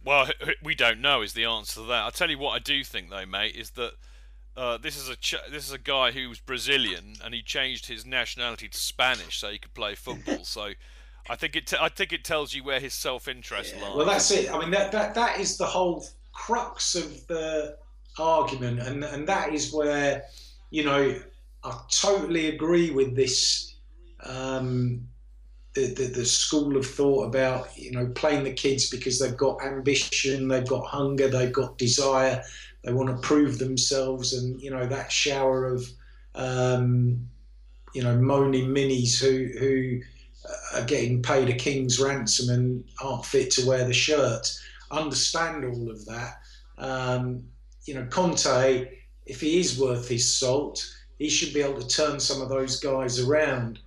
well, 0.04 0.28
we 0.62 0.74
don't 0.74 1.00
know 1.00 1.22
is 1.22 1.32
the 1.32 1.44
answer 1.44 1.80
to 1.80 1.86
that. 1.86 2.02
I'll 2.02 2.10
tell 2.10 2.30
you 2.30 2.38
what 2.38 2.52
I 2.52 2.58
do 2.58 2.84
think 2.84 3.10
though, 3.10 3.26
mate, 3.26 3.56
is 3.56 3.70
that 3.70 3.92
uh, 4.56 4.76
this 4.78 4.96
is 4.96 5.08
a 5.08 5.16
ch- 5.16 5.34
this 5.50 5.66
is 5.66 5.72
a 5.72 5.78
guy 5.78 6.10
who 6.10 6.28
was 6.28 6.40
Brazilian 6.40 7.14
and 7.24 7.32
he 7.32 7.42
changed 7.42 7.86
his 7.86 8.04
nationality 8.04 8.68
to 8.68 8.78
Spanish 8.78 9.38
so 9.38 9.48
he 9.50 9.58
could 9.58 9.74
play 9.74 9.94
football. 9.94 10.40
so 10.44 10.72
I 11.28 11.36
think 11.36 11.56
it 11.56 11.66
t- 11.68 11.76
I 11.80 11.88
think 11.88 12.12
it 12.12 12.24
tells 12.24 12.52
you 12.54 12.62
where 12.62 12.80
his 12.80 12.92
self 12.92 13.28
interest 13.28 13.74
yeah. 13.74 13.82
lies. 13.82 13.96
Well, 13.96 14.06
that's 14.06 14.30
it. 14.30 14.52
I 14.52 14.58
mean 14.58 14.70
that, 14.72 14.92
that 14.92 15.14
that 15.14 15.40
is 15.40 15.56
the 15.56 15.66
whole 15.66 16.04
crux 16.32 16.94
of 16.94 17.26
the 17.28 17.76
argument, 18.18 18.80
and 18.80 19.04
and 19.04 19.26
that 19.26 19.52
is 19.52 19.72
where 19.72 20.24
you 20.70 20.84
know 20.84 21.18
I 21.64 21.80
totally 21.90 22.48
agree 22.48 22.90
with 22.90 23.16
this. 23.16 23.76
Um, 24.24 25.08
the, 25.74 25.86
the, 25.94 26.04
the, 26.04 26.24
school 26.26 26.76
of 26.76 26.86
thought 26.86 27.24
about 27.24 27.76
you 27.78 27.92
know 27.92 28.06
playing 28.14 28.44
the 28.44 28.52
kids 28.52 28.90
because 28.90 29.18
they've 29.18 29.36
got 29.36 29.64
ambition, 29.64 30.46
they've 30.46 30.68
got 30.68 30.84
hunger, 30.84 31.28
they've 31.28 31.52
got 31.52 31.78
desire, 31.78 32.44
they 32.82 32.92
want 32.92 33.08
to 33.10 33.26
prove 33.26 33.58
themselves, 33.58 34.32
and 34.32 34.60
you 34.60 34.70
know 34.70 34.86
that 34.86 35.12
shower 35.12 35.66
of 35.66 35.88
um, 36.34 37.28
you 37.94 38.02
know 38.02 38.16
moaning 38.16 38.68
minis 38.68 39.20
who 39.20 39.58
who 39.58 40.00
are 40.74 40.84
getting 40.84 41.22
paid 41.22 41.48
a 41.48 41.54
king's 41.54 42.00
ransom 42.00 42.50
and 42.50 42.84
aren't 43.02 43.24
fit 43.24 43.50
to 43.52 43.66
wear 43.66 43.84
the 43.84 43.92
shirt. 43.92 44.52
Understand 44.90 45.64
all 45.64 45.90
of 45.90 46.04
that. 46.06 46.40
Um, 46.78 47.44
you 47.84 47.94
know 47.94 48.06
Conte, 48.06 48.90
if 49.26 49.40
he 49.40 49.60
is 49.60 49.78
worth 49.78 50.08
his 50.08 50.30
salt, 50.30 50.84
he 51.18 51.28
should 51.28 51.54
be 51.54 51.62
able 51.62 51.80
to 51.80 51.88
turn 51.88 52.18
some 52.18 52.42
of 52.42 52.48
those 52.48 52.80
guys 52.80 53.20
around. 53.20 53.78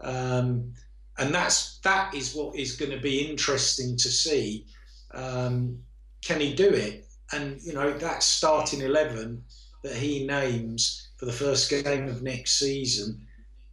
Um, 0.00 0.72
and 1.18 1.34
that's 1.34 1.78
that 1.78 2.14
is 2.14 2.34
what 2.34 2.56
is 2.56 2.76
going 2.76 2.90
to 2.90 3.00
be 3.00 3.28
interesting 3.28 3.96
to 3.96 4.08
see. 4.08 4.66
Um, 5.12 5.78
can 6.22 6.40
he 6.40 6.54
do 6.54 6.68
it? 6.68 7.06
And 7.32 7.60
you 7.62 7.72
know 7.72 7.92
that 7.98 8.22
starting 8.22 8.80
eleven 8.80 9.44
that 9.82 9.96
he 9.96 10.26
names 10.26 11.08
for 11.16 11.26
the 11.26 11.32
first 11.32 11.70
game 11.70 12.08
of 12.08 12.22
next 12.22 12.58
season, 12.58 13.26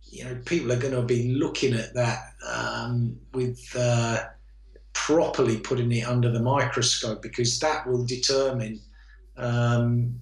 you 0.04 0.24
know 0.24 0.40
people 0.46 0.72
are 0.72 0.80
going 0.80 0.94
to 0.94 1.02
be 1.02 1.34
looking 1.34 1.74
at 1.74 1.94
that 1.94 2.34
um, 2.48 3.18
with 3.34 3.60
uh, 3.78 4.24
properly 4.94 5.58
putting 5.58 5.92
it 5.92 6.08
under 6.08 6.32
the 6.32 6.42
microscope 6.42 7.22
because 7.22 7.60
that 7.60 7.88
will 7.88 8.06
determine, 8.06 8.80
um, 9.38 10.20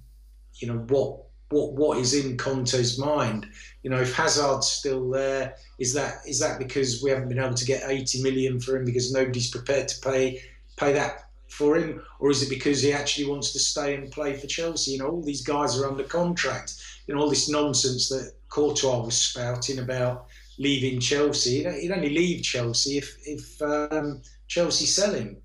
you 0.56 0.68
know 0.68 0.80
what 0.88 1.24
what 1.50 1.74
what 1.74 1.98
is 1.98 2.14
in 2.14 2.38
Conte's 2.38 2.98
mind. 2.98 3.48
You 3.84 3.90
know, 3.90 4.00
if 4.00 4.16
Hazard's 4.16 4.68
still 4.68 5.10
there, 5.10 5.56
is 5.80 5.94
that 5.94 6.18
is 6.28 6.40
that 6.40 6.60
because 6.60 7.02
we 7.04 7.10
haven't 7.10 7.30
been 7.30 7.40
able 7.40 7.56
to 7.56 7.66
get 7.66 7.90
80 7.90 8.22
million 8.24 8.60
for 8.60 8.76
him 8.76 8.86
because 8.86 9.12
nobody's 9.12 9.50
prepared 9.50 9.88
to 9.88 10.02
pay 10.02 10.42
pay 10.78 10.94
that 10.94 11.29
for 11.50 11.78
him, 11.78 12.02
or 12.20 12.30
is 12.30 12.42
it 12.42 12.50
because 12.50 12.82
he 12.82 12.94
actually 12.94 13.30
wants 13.30 13.52
to 13.54 13.60
stay 13.60 13.96
and 13.96 14.12
play 14.12 14.34
for 14.36 14.48
Chelsea? 14.48 14.92
You 14.92 15.00
know, 15.00 15.10
all 15.10 15.22
these 15.22 15.42
guys 15.42 15.78
are 15.78 15.88
under 15.88 16.04
contract. 16.04 16.76
You 17.08 17.16
know, 17.16 17.22
all 17.22 17.30
this 17.30 17.50
nonsense 17.50 18.10
that 18.10 18.34
Courtois 18.50 19.04
was 19.04 19.18
spouting 19.18 19.80
about 19.80 20.28
leaving 20.58 21.00
Chelsea. 21.00 21.64
He'd 21.64 21.92
only 21.92 22.10
leave 22.10 22.44
Chelsea 22.44 22.98
if 22.98 23.18
if 23.26 23.62
um, 23.62 24.22
Chelsea 24.48 24.86
sell 24.86 25.14
him. 25.14 25.38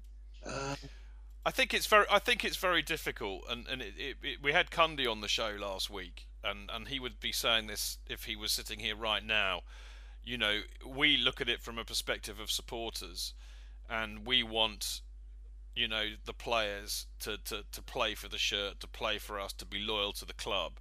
Uh, 0.46 0.76
I 1.46 1.50
think 1.50 1.74
it's 1.74 1.86
very 1.86 2.06
I 2.10 2.18
think 2.18 2.44
it's 2.44 2.56
very 2.56 2.82
difficult, 2.82 3.44
and 3.48 3.66
and 3.68 3.82
it, 3.82 3.94
it, 3.96 4.16
it, 4.22 4.42
we 4.42 4.52
had 4.52 4.70
Cundy 4.70 5.10
on 5.10 5.20
the 5.20 5.28
show 5.28 5.56
last 5.58 5.90
week, 5.90 6.26
and 6.42 6.70
and 6.72 6.88
he 6.88 7.00
would 7.00 7.20
be 7.20 7.32
saying 7.32 7.66
this 7.66 7.98
if 8.06 8.24
he 8.24 8.36
was 8.36 8.52
sitting 8.52 8.78
here 8.78 8.96
right 8.96 9.24
now 9.24 9.62
you 10.24 10.38
know, 10.38 10.60
we 10.86 11.16
look 11.16 11.40
at 11.40 11.48
it 11.48 11.60
from 11.60 11.78
a 11.78 11.84
perspective 11.84 12.40
of 12.40 12.50
supporters, 12.50 13.34
and 13.88 14.26
we 14.26 14.42
want 14.42 15.02
you 15.74 15.88
know 15.88 16.10
the 16.24 16.32
players 16.32 17.06
to, 17.20 17.36
to, 17.44 17.64
to 17.72 17.82
play 17.82 18.14
for 18.14 18.28
the 18.28 18.38
shirt, 18.38 18.80
to 18.80 18.86
play 18.86 19.18
for 19.18 19.40
us, 19.40 19.52
to 19.54 19.66
be 19.66 19.78
loyal 19.78 20.12
to 20.14 20.24
the 20.24 20.32
club. 20.32 20.74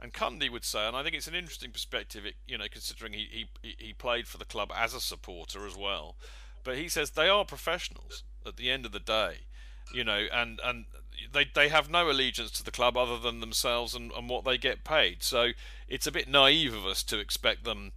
And 0.00 0.12
Cundy 0.12 0.50
would 0.50 0.64
say, 0.64 0.86
and 0.86 0.96
I 0.96 1.04
think 1.04 1.14
it's 1.14 1.28
an 1.28 1.34
interesting 1.34 1.70
perspective, 1.70 2.24
you 2.48 2.58
know, 2.58 2.66
considering 2.70 3.12
he, 3.12 3.46
he 3.62 3.76
he 3.78 3.92
played 3.92 4.26
for 4.26 4.38
the 4.38 4.44
club 4.44 4.72
as 4.76 4.94
a 4.94 5.00
supporter 5.00 5.66
as 5.66 5.76
well. 5.76 6.16
But 6.64 6.76
he 6.76 6.88
says 6.88 7.10
they 7.10 7.28
are 7.28 7.44
professionals 7.44 8.24
at 8.46 8.56
the 8.56 8.70
end 8.70 8.84
of 8.84 8.92
the 8.92 9.00
day, 9.00 9.46
you 9.94 10.02
know, 10.02 10.26
and 10.32 10.60
and 10.64 10.86
they 11.32 11.46
they 11.54 11.68
have 11.68 11.88
no 11.88 12.10
allegiance 12.10 12.50
to 12.52 12.64
the 12.64 12.70
club 12.70 12.96
other 12.96 13.18
than 13.18 13.40
themselves 13.40 13.94
and, 13.94 14.10
and 14.12 14.28
what 14.28 14.44
they 14.44 14.58
get 14.58 14.84
paid. 14.84 15.22
So 15.22 15.52
it's 15.88 16.06
a 16.06 16.12
bit 16.12 16.28
naive 16.28 16.74
of 16.74 16.84
us 16.84 17.02
to 17.04 17.18
expect 17.18 17.64
them 17.64 17.92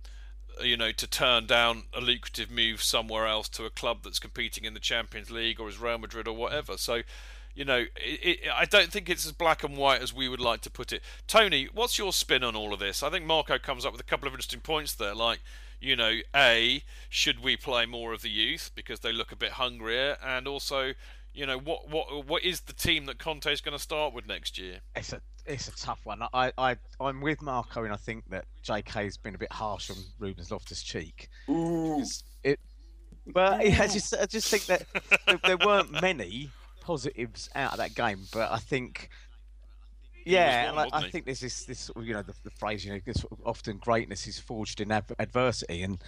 you 0.61 0.77
know, 0.77 0.91
to 0.91 1.07
turn 1.07 1.45
down 1.45 1.83
a 1.93 2.01
lucrative 2.01 2.49
move 2.49 2.81
somewhere 2.81 3.27
else 3.27 3.49
to 3.49 3.65
a 3.65 3.69
club 3.69 3.99
that's 4.03 4.19
competing 4.19 4.65
in 4.65 4.73
the 4.73 4.79
Champions 4.79 5.31
League 5.31 5.59
or 5.59 5.67
as 5.67 5.79
Real 5.79 5.97
Madrid 5.97 6.27
or 6.27 6.35
whatever. 6.35 6.77
So, 6.77 7.01
you 7.53 7.65
know, 7.65 7.85
it, 7.95 8.19
it, 8.21 8.39
I 8.53 8.65
don't 8.65 8.91
think 8.91 9.09
it's 9.09 9.25
as 9.25 9.31
black 9.31 9.63
and 9.63 9.77
white 9.77 10.01
as 10.01 10.13
we 10.13 10.27
would 10.27 10.39
like 10.39 10.61
to 10.61 10.69
put 10.69 10.91
it. 10.91 11.01
Tony, 11.27 11.69
what's 11.73 11.97
your 11.97 12.13
spin 12.13 12.43
on 12.43 12.55
all 12.55 12.73
of 12.73 12.79
this? 12.79 13.01
I 13.01 13.09
think 13.09 13.25
Marco 13.25 13.57
comes 13.57 13.85
up 13.85 13.91
with 13.91 14.01
a 14.01 14.05
couple 14.05 14.27
of 14.27 14.33
interesting 14.33 14.59
points 14.59 14.93
there, 14.93 15.15
like, 15.15 15.39
you 15.79 15.95
know, 15.95 16.19
A, 16.35 16.83
should 17.09 17.43
we 17.43 17.57
play 17.57 17.85
more 17.85 18.13
of 18.13 18.21
the 18.21 18.29
youth 18.29 18.71
because 18.75 19.01
they 19.01 19.11
look 19.11 19.31
a 19.31 19.35
bit 19.35 19.51
hungrier? 19.51 20.17
And 20.23 20.47
also, 20.47 20.93
you 21.35 21.45
know, 21.45 21.57
what 21.57 21.89
what 21.89 22.25
what 22.25 22.43
is 22.43 22.61
the 22.61 22.73
team 22.73 23.05
that 23.07 23.19
Conte 23.19 23.51
is 23.51 23.61
going 23.61 23.75
to 23.75 23.81
start 23.81 24.13
with 24.13 24.27
next 24.27 24.57
year? 24.57 24.79
It's 24.95 25.13
a 25.13 25.21
it's 25.45 25.67
a 25.67 25.75
tough 25.75 25.99
one. 26.05 26.21
I, 26.33 26.51
I 26.57 26.77
I'm 26.99 27.21
with 27.21 27.41
Marco, 27.41 27.83
and 27.83 27.93
I 27.93 27.97
think 27.97 28.29
that 28.29 28.45
J.K.'s 28.63 29.17
been 29.17 29.35
a 29.35 29.37
bit 29.37 29.51
harsh 29.51 29.89
on 29.91 29.97
Ruben's 30.17 30.51
Loftus 30.51 30.81
Cheek. 30.81 31.29
It, 32.43 32.59
but 33.27 33.53
I 33.59 33.87
just 33.87 34.15
I 34.15 34.25
just 34.25 34.49
think 34.49 34.65
that 34.65 34.85
there, 35.27 35.39
there 35.43 35.57
weren't 35.57 36.01
many 36.01 36.51
positives 36.81 37.49
out 37.53 37.73
of 37.73 37.77
that 37.79 37.93
game, 37.95 38.21
but 38.31 38.51
I 38.51 38.57
think. 38.57 39.09
Yeah, 40.27 40.71
one, 40.71 40.89
I, 40.91 40.97
I 41.05 41.09
think 41.11 41.25
there's 41.25 41.39
this, 41.39 41.65
this, 41.65 41.91
you 42.01 42.13
know, 42.13 42.23
the, 42.23 42.33
the 42.43 42.49
phrase, 42.49 42.83
you 42.83 42.91
know, 42.91 42.99
this, 43.05 43.23
often 43.45 43.77
greatness 43.77 44.25
is 44.25 44.39
forged 44.39 44.81
in 44.81 44.91
adversity, 44.91 45.83
and 45.83 46.01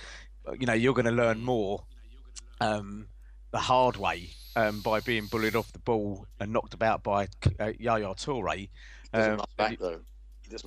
you 0.58 0.66
know, 0.66 0.74
you're 0.74 0.96
going 0.96 1.06
to 1.06 1.12
learn 1.12 1.44
more 1.44 1.84
um, 2.62 3.06
the 3.58 3.64
hard 3.64 3.98
way 3.98 4.30
um, 4.56 4.82
by 4.82 5.00
being 5.00 5.26
bullied 5.26 5.56
off 5.56 5.72
the 5.72 5.80
ball 5.80 6.28
and 6.40 6.54
knocked 6.54 6.76
about 6.76 7.02
by 7.02 7.28
uh, 7.60 7.72
Yaya 7.80 8.14
Toure. 8.14 8.70
Um, 9.14 9.42
back 9.58 9.80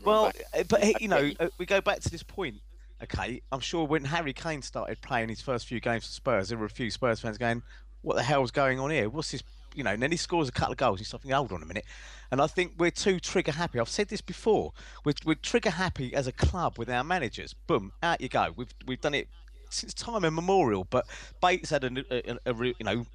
well, 0.04 0.32
uh, 0.52 0.64
but 0.68 1.00
you 1.00 1.06
know, 1.06 1.30
uh, 1.38 1.48
we 1.56 1.66
go 1.66 1.80
back 1.80 2.00
to 2.00 2.10
this 2.10 2.24
point. 2.24 2.56
Okay, 3.00 3.42
I'm 3.52 3.60
sure 3.60 3.86
when 3.86 4.04
Harry 4.04 4.32
Kane 4.32 4.60
started 4.60 5.00
playing 5.02 5.28
his 5.28 5.40
first 5.40 5.66
few 5.68 5.78
games 5.78 6.04
for 6.04 6.12
Spurs, 6.12 6.48
there 6.48 6.58
were 6.58 6.66
a 6.66 6.70
few 6.70 6.90
Spurs 6.90 7.20
fans 7.20 7.38
going, 7.38 7.62
"What 8.02 8.16
the 8.16 8.24
hell's 8.24 8.50
going 8.50 8.80
on 8.80 8.90
here? 8.90 9.08
What's 9.08 9.30
this?" 9.30 9.44
You 9.76 9.84
know, 9.84 9.92
and 9.92 10.02
then 10.02 10.10
he 10.10 10.16
scores 10.16 10.48
a 10.48 10.52
couple 10.52 10.72
of 10.72 10.78
goals. 10.78 10.98
And 10.98 11.06
start 11.06 11.22
thinking, 11.22 11.36
"Hold 11.36 11.52
on 11.52 11.62
a 11.62 11.66
minute." 11.66 11.84
And 12.32 12.42
I 12.42 12.48
think 12.48 12.72
we're 12.76 12.90
too 12.90 13.20
trigger 13.20 13.52
happy. 13.52 13.78
I've 13.78 13.88
said 13.88 14.08
this 14.08 14.20
before. 14.20 14.72
We're, 15.04 15.14
we're 15.24 15.36
trigger 15.36 15.70
happy 15.70 16.12
as 16.12 16.26
a 16.26 16.32
club 16.32 16.76
with 16.76 16.90
our 16.90 17.04
managers. 17.04 17.54
Boom, 17.68 17.92
out 18.02 18.20
you 18.20 18.28
go. 18.28 18.52
We've 18.56 18.74
we've 18.84 19.00
done 19.00 19.14
it 19.14 19.28
since 19.70 19.94
time 19.94 20.24
immemorial. 20.24 20.86
But 20.90 21.06
Bates 21.40 21.70
had 21.70 21.84
a, 21.84 22.04
a, 22.10 22.38
a, 22.46 22.54
re- 22.54 22.74
you 22.78 22.84
know 22.84 23.06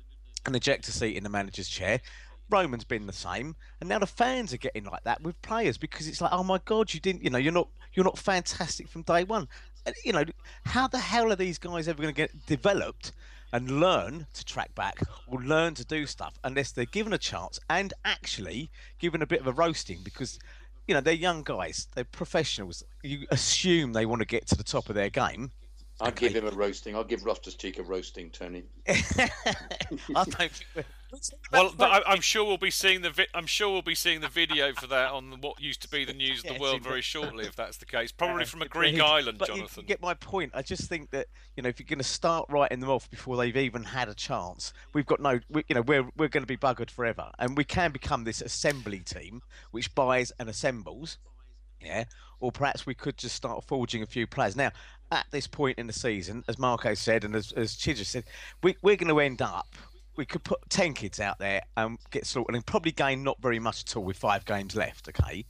an 0.45 0.55
ejector 0.55 0.91
seat 0.91 1.17
in 1.17 1.23
the 1.23 1.29
manager's 1.29 1.69
chair. 1.69 2.01
Roman's 2.49 2.83
been 2.83 3.07
the 3.07 3.13
same, 3.13 3.55
and 3.79 3.89
now 3.89 3.99
the 3.99 4.05
fans 4.05 4.53
are 4.53 4.57
getting 4.57 4.85
like 4.85 5.03
that 5.03 5.21
with 5.21 5.41
players 5.41 5.77
because 5.77 6.07
it's 6.07 6.21
like, 6.21 6.31
oh 6.31 6.43
my 6.43 6.59
god, 6.65 6.93
you 6.93 6.99
didn't, 6.99 7.23
you 7.23 7.29
know, 7.29 7.39
you're 7.39 7.51
not, 7.51 7.67
you're 7.93 8.05
not 8.05 8.19
fantastic 8.19 8.87
from 8.87 9.01
day 9.01 9.23
one. 9.23 9.47
And, 9.85 9.95
you 10.03 10.13
know, 10.13 10.23
how 10.65 10.87
the 10.87 10.99
hell 10.99 11.31
are 11.31 11.35
these 11.35 11.57
guys 11.57 11.87
ever 11.87 12.01
going 12.01 12.13
to 12.13 12.15
get 12.15 12.45
developed 12.45 13.13
and 13.51 13.79
learn 13.79 14.27
to 14.33 14.45
track 14.45 14.75
back 14.75 14.99
or 15.27 15.41
learn 15.41 15.73
to 15.75 15.85
do 15.85 16.05
stuff 16.05 16.35
unless 16.43 16.71
they're 16.71 16.85
given 16.85 17.13
a 17.13 17.17
chance 17.17 17.59
and 17.69 17.93
actually 18.03 18.69
given 18.99 19.21
a 19.21 19.27
bit 19.27 19.39
of 19.39 19.47
a 19.47 19.51
roasting 19.51 19.99
because. 20.03 20.39
You 20.87 20.93
know, 20.93 21.01
they're 21.01 21.15
young 21.15 21.41
guys, 21.41 21.87
they're 21.95 22.03
professionals. 22.03 22.83
You 23.01 23.25
assume 23.31 23.93
they 23.93 24.05
want 24.05 24.19
to 24.21 24.27
get 24.27 24.45
to 24.49 24.55
the 24.55 24.63
top 24.63 24.87
of 24.87 24.93
their 24.93 25.09
game. 25.09 25.49
I'll 26.01 26.11
give 26.11 26.35
him 26.35 26.45
a 26.47 26.51
roasting. 26.51 26.95
I'll 26.95 27.03
give 27.05 27.25
Loftus 27.25 27.55
Cheek 27.55 27.79
a 27.79 27.83
roasting, 27.83 28.29
Tony. 28.29 28.63
I 28.87 29.29
don't 30.13 30.33
think 30.33 30.51
Well, 31.53 31.69
th- 31.69 31.79
I- 31.79 32.03
I'm 32.05 32.19
sure 32.19 32.43
we'll 32.43 32.57
be 32.57 32.71
seeing 32.71 33.01
the 33.01 33.11
vi- 33.11 33.27
I'm 33.33 33.45
sure 33.45 33.71
we'll 33.71 33.81
be 33.81 33.95
seeing 33.95 34.19
the 34.19 34.27
video 34.27 34.73
for 34.73 34.87
that 34.87 35.11
on 35.11 35.39
what 35.39 35.61
used 35.61 35.81
to 35.83 35.89
be 35.89 36.03
the 36.03 36.13
news 36.25 36.43
of 36.43 36.53
the 36.53 36.59
world 36.59 36.83
very 36.83 37.01
shortly, 37.01 37.45
if 37.45 37.55
that's 37.55 37.77
the 37.77 37.85
case. 37.85 38.11
Probably 38.11 38.43
from 38.43 38.61
a 38.61 38.67
Greek 38.67 38.95
agreed. 38.95 39.03
island, 39.05 39.37
but 39.37 39.47
you- 39.49 39.55
Jonathan. 39.55 39.83
You 39.83 39.87
get 39.87 40.01
my 40.01 40.13
point. 40.15 40.51
I 40.53 40.61
just 40.61 40.89
think 40.89 41.11
that 41.11 41.27
you 41.55 41.63
know 41.63 41.69
if 41.69 41.79
you're 41.79 41.87
going 41.87 41.99
to 41.99 42.03
start 42.03 42.45
writing 42.49 42.81
them 42.81 42.89
off 42.89 43.09
before 43.09 43.37
they've 43.37 43.55
even 43.55 43.83
had 43.85 44.09
a 44.09 44.13
chance, 44.15 44.73
we've 44.93 45.05
got 45.05 45.21
no. 45.21 45.39
We, 45.49 45.63
you 45.69 45.75
know 45.75 45.81
we're 45.81 46.09
we're 46.17 46.27
going 46.27 46.43
to 46.43 46.47
be 46.47 46.57
buggered 46.57 46.89
forever, 46.89 47.31
and 47.39 47.55
we 47.55 47.63
can 47.63 47.91
become 47.91 48.25
this 48.25 48.41
assembly 48.41 48.99
team 48.99 49.41
which 49.71 49.95
buys 49.95 50.33
and 50.39 50.49
assembles. 50.49 51.17
Yeah, 51.86 52.05
or 52.39 52.51
perhaps 52.51 52.86
we 52.86 52.95
could 52.95 53.17
just 53.17 53.36
start 53.36 53.63
forging 53.63 54.01
a 54.01 54.07
few 54.07 54.25
players. 54.27 54.55
Now, 54.55 54.71
at 55.11 55.25
this 55.31 55.47
point 55.47 55.77
in 55.77 55.88
the 55.88 55.93
season, 55.93 56.43
as 56.47 56.57
Marco 56.57 56.93
said, 56.95 57.23
and 57.23 57.36
as, 57.36 57.51
as 57.51 57.71
said, 57.71 58.23
we, 58.63 58.75
we're 58.81 58.95
going 58.95 59.09
to 59.09 59.19
end 59.19 59.41
up. 59.41 59.67
We 60.17 60.25
could 60.25 60.43
put 60.43 60.59
ten 60.69 60.93
kids 60.93 61.19
out 61.19 61.39
there 61.39 61.61
and 61.77 61.99
get 62.09 62.25
slaughtered, 62.25 62.55
and 62.55 62.65
probably 62.65 62.91
gain 62.91 63.23
not 63.23 63.41
very 63.41 63.59
much 63.59 63.81
at 63.81 63.95
all 63.95 64.03
with 64.03 64.17
five 64.17 64.45
games 64.45 64.75
left. 64.75 65.09
Okay, 65.09 65.45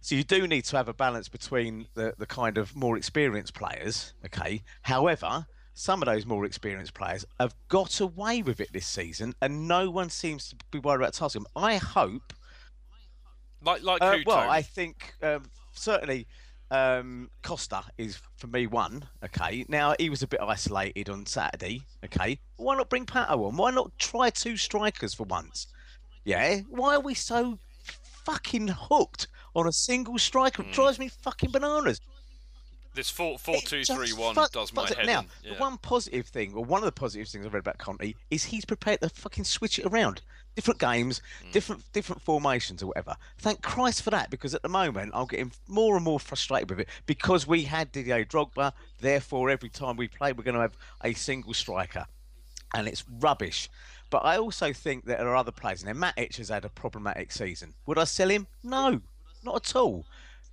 so 0.00 0.14
you 0.14 0.22
do 0.22 0.46
need 0.46 0.64
to 0.66 0.76
have 0.76 0.88
a 0.88 0.94
balance 0.94 1.28
between 1.28 1.88
the, 1.94 2.14
the 2.18 2.26
kind 2.26 2.58
of 2.58 2.76
more 2.76 2.96
experienced 2.96 3.54
players. 3.54 4.12
Okay. 4.24 4.62
However, 4.82 5.46
some 5.72 6.00
of 6.02 6.06
those 6.06 6.24
more 6.26 6.44
experienced 6.44 6.94
players 6.94 7.24
have 7.40 7.54
got 7.68 8.00
away 8.00 8.42
with 8.42 8.60
it 8.60 8.72
this 8.72 8.86
season, 8.86 9.34
and 9.42 9.66
no 9.66 9.90
one 9.90 10.10
seems 10.10 10.50
to 10.50 10.56
be 10.70 10.78
worried 10.78 11.02
about 11.02 11.14
tasking 11.14 11.42
them. 11.42 11.52
I 11.56 11.76
hope. 11.76 12.32
Like 13.66 13.82
like 13.82 14.02
Uh, 14.02 14.18
well? 14.24 14.48
I 14.50 14.62
think 14.62 15.12
um, 15.22 15.42
certainly 15.72 16.26
um, 16.70 17.30
Costa 17.42 17.82
is 17.98 18.20
for 18.36 18.46
me 18.46 18.66
one. 18.66 19.04
Okay. 19.24 19.64
Now 19.68 19.94
he 19.98 20.08
was 20.10 20.22
a 20.22 20.26
bit 20.26 20.40
isolated 20.40 21.08
on 21.10 21.26
Saturday. 21.26 21.82
Okay. 22.04 22.38
Why 22.56 22.76
not 22.76 22.88
bring 22.88 23.04
Pato 23.06 23.46
on? 23.46 23.56
Why 23.56 23.70
not 23.70 23.92
try 23.98 24.30
two 24.30 24.56
strikers 24.56 25.12
for 25.14 25.24
once? 25.24 25.66
Yeah. 26.24 26.60
Why 26.68 26.94
are 26.96 27.00
we 27.00 27.14
so 27.14 27.58
fucking 28.24 28.68
hooked 28.68 29.28
on 29.54 29.66
a 29.68 29.72
single 29.72 30.18
striker? 30.18 30.62
It 30.62 30.72
drives 30.72 30.98
me 30.98 31.08
fucking 31.08 31.50
bananas. 31.50 32.00
This 32.94 33.10
four 33.10 33.38
four 33.38 33.56
It 33.56 33.66
two 33.66 33.82
just 33.84 33.92
three 33.92 34.12
one 34.14 34.34
fuck- 34.34 34.52
does 34.52 34.72
my 34.72 34.86
head 34.88 35.04
Now, 35.06 35.20
in. 35.44 35.52
the 35.52 35.58
one 35.58 35.76
positive 35.76 36.26
thing, 36.28 36.54
or 36.54 36.64
one 36.64 36.80
of 36.80 36.86
the 36.86 36.92
positive 36.92 37.28
things 37.28 37.44
I've 37.44 37.52
read 37.52 37.60
about 37.60 37.76
Conte, 37.76 38.14
is 38.30 38.44
he's 38.44 38.64
prepared 38.64 39.02
to 39.02 39.10
fucking 39.10 39.44
switch 39.44 39.78
it 39.78 39.84
around. 39.84 40.22
Different 40.56 40.80
games, 40.80 41.20
Hmm. 41.42 41.50
different 41.52 41.92
different 41.92 42.22
formations, 42.22 42.82
or 42.82 42.86
whatever. 42.86 43.16
Thank 43.38 43.62
Christ 43.62 44.02
for 44.02 44.10
that, 44.10 44.30
because 44.30 44.54
at 44.54 44.62
the 44.62 44.68
moment 44.68 45.12
I'm 45.14 45.26
getting 45.26 45.52
more 45.68 45.94
and 45.96 46.04
more 46.04 46.18
frustrated 46.18 46.70
with 46.70 46.80
it 46.80 46.88
because 47.04 47.46
we 47.46 47.64
had 47.64 47.92
Didier 47.92 48.24
Drogba. 48.24 48.72
Therefore, 48.98 49.50
every 49.50 49.68
time 49.68 49.96
we 49.96 50.08
play, 50.08 50.32
we're 50.32 50.42
going 50.42 50.54
to 50.54 50.62
have 50.62 50.76
a 51.04 51.12
single 51.12 51.52
striker, 51.54 52.06
and 52.74 52.88
it's 52.88 53.04
rubbish. 53.20 53.68
But 54.08 54.24
I 54.24 54.38
also 54.38 54.72
think 54.72 55.04
that 55.04 55.18
there 55.18 55.28
are 55.28 55.36
other 55.36 55.52
players. 55.52 55.84
Now, 55.84 55.92
Matic 55.92 56.36
has 56.36 56.48
had 56.48 56.64
a 56.64 56.68
problematic 56.70 57.32
season. 57.32 57.74
Would 57.84 57.98
I 57.98 58.04
sell 58.04 58.30
him? 58.30 58.46
No, 58.62 59.02
not 59.44 59.56
at 59.56 59.76
all. 59.76 60.06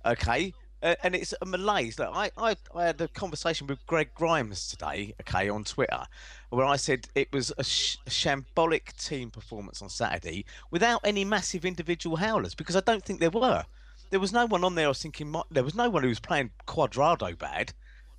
Okay. 0.04 0.52
Uh, 0.84 0.94
and 1.02 1.14
it's 1.14 1.32
a 1.40 1.46
malaise. 1.46 1.98
Look, 1.98 2.10
I, 2.12 2.30
I, 2.36 2.56
I 2.74 2.84
had 2.84 3.00
a 3.00 3.08
conversation 3.08 3.66
with 3.66 3.84
Greg 3.86 4.10
Grimes 4.14 4.68
today, 4.68 5.14
okay, 5.22 5.48
on 5.48 5.64
Twitter, 5.64 6.04
where 6.50 6.66
I 6.66 6.76
said 6.76 7.08
it 7.14 7.32
was 7.32 7.50
a, 7.56 7.64
sh- 7.64 7.96
a 8.06 8.10
shambolic 8.10 8.94
team 9.02 9.30
performance 9.30 9.80
on 9.80 9.88
Saturday 9.88 10.44
without 10.70 11.00
any 11.02 11.24
massive 11.24 11.64
individual 11.64 12.16
howlers 12.16 12.54
because 12.54 12.76
I 12.76 12.80
don't 12.80 13.02
think 13.02 13.18
there 13.18 13.30
were. 13.30 13.64
There 14.10 14.20
was 14.20 14.34
no 14.34 14.44
one 14.44 14.62
on 14.62 14.74
there. 14.74 14.84
I 14.84 14.88
was 14.88 15.00
thinking 15.00 15.34
there 15.50 15.64
was 15.64 15.74
no 15.74 15.88
one 15.88 16.02
who 16.02 16.10
was 16.10 16.20
playing 16.20 16.50
Cuadrado 16.68 17.36
bad. 17.36 17.72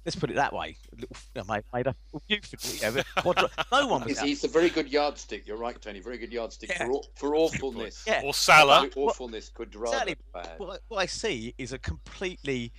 Let's 0.05 0.15
put 0.15 0.29
it 0.29 0.35
that 0.35 0.53
way. 0.53 0.77
A 0.93 1.01
little, 1.01 1.17
you 1.35 1.41
know, 1.41 1.53
made, 1.53 1.63
made 1.73 1.93
euphemism, 2.27 2.97
yeah, 2.97 3.03
but 3.23 3.51
no 3.71 3.87
one 3.87 4.03
was. 4.03 4.19
He's, 4.19 4.43
a 4.43 4.47
very 4.47 4.69
good 4.69 4.87
yardstick. 4.91 5.47
You're 5.47 5.57
right, 5.57 5.81
Tony. 5.81 5.99
Very 5.99 6.19
good 6.19 6.31
yardstick 6.31 6.69
Yeah. 6.69 6.85
for 6.85 6.91
aw- 6.91 7.03
for 7.15 7.35
awfulness. 7.35 8.03
Yeah. 8.05 8.21
Or 8.23 8.33
Salah. 8.33 8.87
For 8.93 9.09
awfulness 9.09 9.49
could 9.49 9.73
rather 9.75 9.97
Exactly. 9.97 10.15
bad. 10.31 10.59
What, 10.59 10.81
what 10.89 10.97
I 10.99 11.07
see 11.07 11.55
is 11.57 11.73
a 11.73 11.79
completely, 11.79 12.71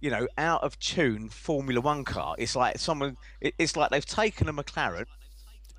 you 0.00 0.10
know, 0.10 0.26
out 0.38 0.62
of 0.62 0.78
tune 0.78 1.28
Formula 1.28 1.82
One 1.82 2.02
car. 2.04 2.34
It's 2.38 2.56
like 2.56 2.78
someone. 2.78 3.18
It's 3.42 3.76
like 3.76 3.90
they've 3.90 4.04
taken 4.06 4.48
a 4.48 4.52
McLaren. 4.54 5.04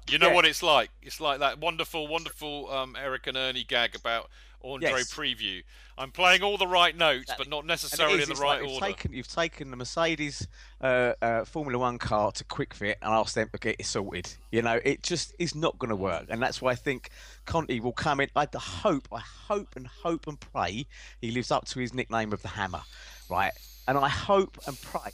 You 0.10 0.20
know 0.20 0.28
Yeah. 0.30 0.36
what 0.36 0.46
it's 0.46 0.62
like? 0.62 0.92
It's 1.02 1.20
like 1.20 1.40
that 1.40 1.60
wonderful, 1.60 2.08
wonderful 2.08 2.70
um, 2.72 2.96
Eric 3.00 3.26
and 3.28 3.38
Ernie 3.38 3.64
gag 3.64 3.96
about 3.96 4.30
Andre 4.64 4.90
Yes. 4.90 5.14
Previn. 5.14 5.64
I'm 5.98 6.12
playing 6.12 6.42
all 6.42 6.58
the 6.58 6.68
right 6.68 6.96
notes, 6.98 7.24
Exactly. 7.24 7.46
but 7.46 7.50
not 7.50 7.66
necessarily 7.66 8.22
is, 8.22 8.30
in 8.30 8.36
the 8.36 8.42
right 8.42 8.62
like 8.62 8.62
you've 8.62 8.72
order. 8.72 8.86
Taken, 8.86 9.14
you've 9.14 9.28
taken 9.28 9.70
the 9.72 9.78
Mercedes 9.78 10.48
uh, 10.82 11.14
uh, 11.22 11.46
Formula 11.46 11.78
One 11.78 12.00
car 12.00 12.32
to 12.32 12.44
Kwik 12.46 12.74
Fit 12.74 12.98
and 13.02 13.14
asked 13.14 13.36
them 13.36 13.50
to 13.54 13.60
get 13.60 13.76
it 13.80 13.86
sorted. 13.86 14.34
You 14.52 14.62
know, 14.64 14.80
it 14.84 15.04
just 15.04 15.36
is 15.38 15.54
not 15.54 15.78
going 15.78 15.90
to 15.90 15.96
work, 15.96 16.26
and 16.30 16.42
that's 16.42 16.62
why 16.62 16.72
I 16.72 16.76
think 16.76 17.10
Conte 17.46 17.78
will 17.80 17.92
come 17.92 18.20
in. 18.20 18.30
I 18.36 18.48
hope, 18.56 19.08
I 19.12 19.20
hope 19.20 19.76
and 19.76 19.86
hope 19.88 20.26
and 20.28 20.40
pray 20.40 20.88
he 21.22 21.32
lives 21.32 21.52
up 21.52 21.66
to 21.66 21.80
his 21.80 21.94
nickname 21.94 22.34
of 22.34 22.42
the 22.42 22.48
Hammer, 22.48 22.82
right? 23.30 23.52
And 23.88 23.98
I 23.98 24.10
hope 24.10 24.58
and 24.68 24.80
pray 24.82 25.12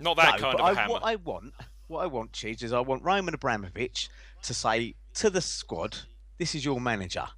Not 0.00 0.16
that 0.16 0.40
no, 0.40 0.42
kind 0.42 0.60
of 0.60 0.66
I, 0.66 0.74
hammer. 0.74 0.92
What 0.92 1.04
I 1.04 1.16
want, 1.16 1.54
what 1.86 2.00
I 2.00 2.06
want, 2.06 2.32
Chidge, 2.32 2.62
is 2.62 2.72
I 2.72 2.80
want 2.80 3.02
Roman 3.02 3.32
Abramovich 3.34 4.10
to 4.42 4.52
say 4.52 4.94
to 5.14 5.30
the 5.30 5.40
squad, 5.40 5.96
"This 6.38 6.54
is 6.54 6.64
your 6.64 6.80
manager. 6.80 7.28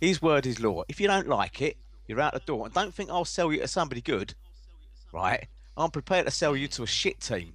His 0.00 0.20
word 0.20 0.46
is 0.46 0.60
law. 0.60 0.82
If 0.88 1.00
you 1.00 1.06
don't 1.06 1.28
like 1.28 1.62
it, 1.62 1.76
you're 2.06 2.20
out 2.20 2.34
the 2.34 2.40
door. 2.40 2.66
And 2.66 2.74
don't 2.74 2.94
think 2.94 3.10
I'll 3.10 3.24
sell 3.24 3.52
you 3.52 3.60
to 3.60 3.68
somebody 3.68 4.00
good, 4.00 4.34
right? 5.12 5.46
I'm 5.76 5.90
prepared 5.90 6.26
to 6.26 6.30
sell 6.30 6.56
you 6.56 6.68
to 6.68 6.82
a 6.82 6.86
shit 6.86 7.20
team. 7.20 7.54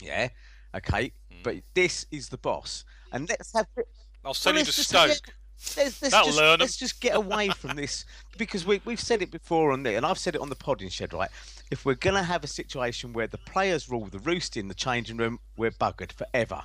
Yeah, 0.00 0.28
okay. 0.74 1.12
Hmm. 1.30 1.38
But 1.42 1.56
this 1.74 2.06
is 2.10 2.28
the 2.28 2.38
boss, 2.38 2.84
and 3.12 3.28
let's 3.28 3.52
have. 3.52 3.66
I'll 4.24 4.34
sell 4.34 4.56
you 4.56 4.64
to 4.64 4.72
Stoke. 4.72 5.08
Let's, 5.76 6.02
let's 6.02 6.12
That'll 6.12 6.26
just, 6.26 6.38
learn 6.38 6.60
let's 6.60 6.76
just 6.76 7.00
get 7.00 7.16
away 7.16 7.48
from 7.48 7.76
this 7.76 8.04
because 8.36 8.66
we, 8.66 8.82
we've 8.84 9.00
said 9.00 9.22
it 9.22 9.30
before 9.30 9.72
on 9.72 9.82
there, 9.84 9.96
and 9.96 10.04
I've 10.04 10.18
said 10.18 10.34
it 10.34 10.40
on 10.40 10.50
the 10.50 10.54
podding 10.54 10.90
shed, 10.90 11.14
right? 11.14 11.30
If 11.70 11.86
we're 11.86 11.94
going 11.94 12.14
to 12.14 12.22
have 12.22 12.44
a 12.44 12.48
situation 12.48 13.14
where 13.14 13.26
the 13.26 13.38
players 13.38 13.88
rule 13.88 14.06
the 14.06 14.18
roost 14.18 14.56
in 14.56 14.68
the 14.68 14.74
changing 14.74 15.16
room, 15.16 15.40
we're 15.56 15.70
buggered 15.70 16.12
forever. 16.12 16.62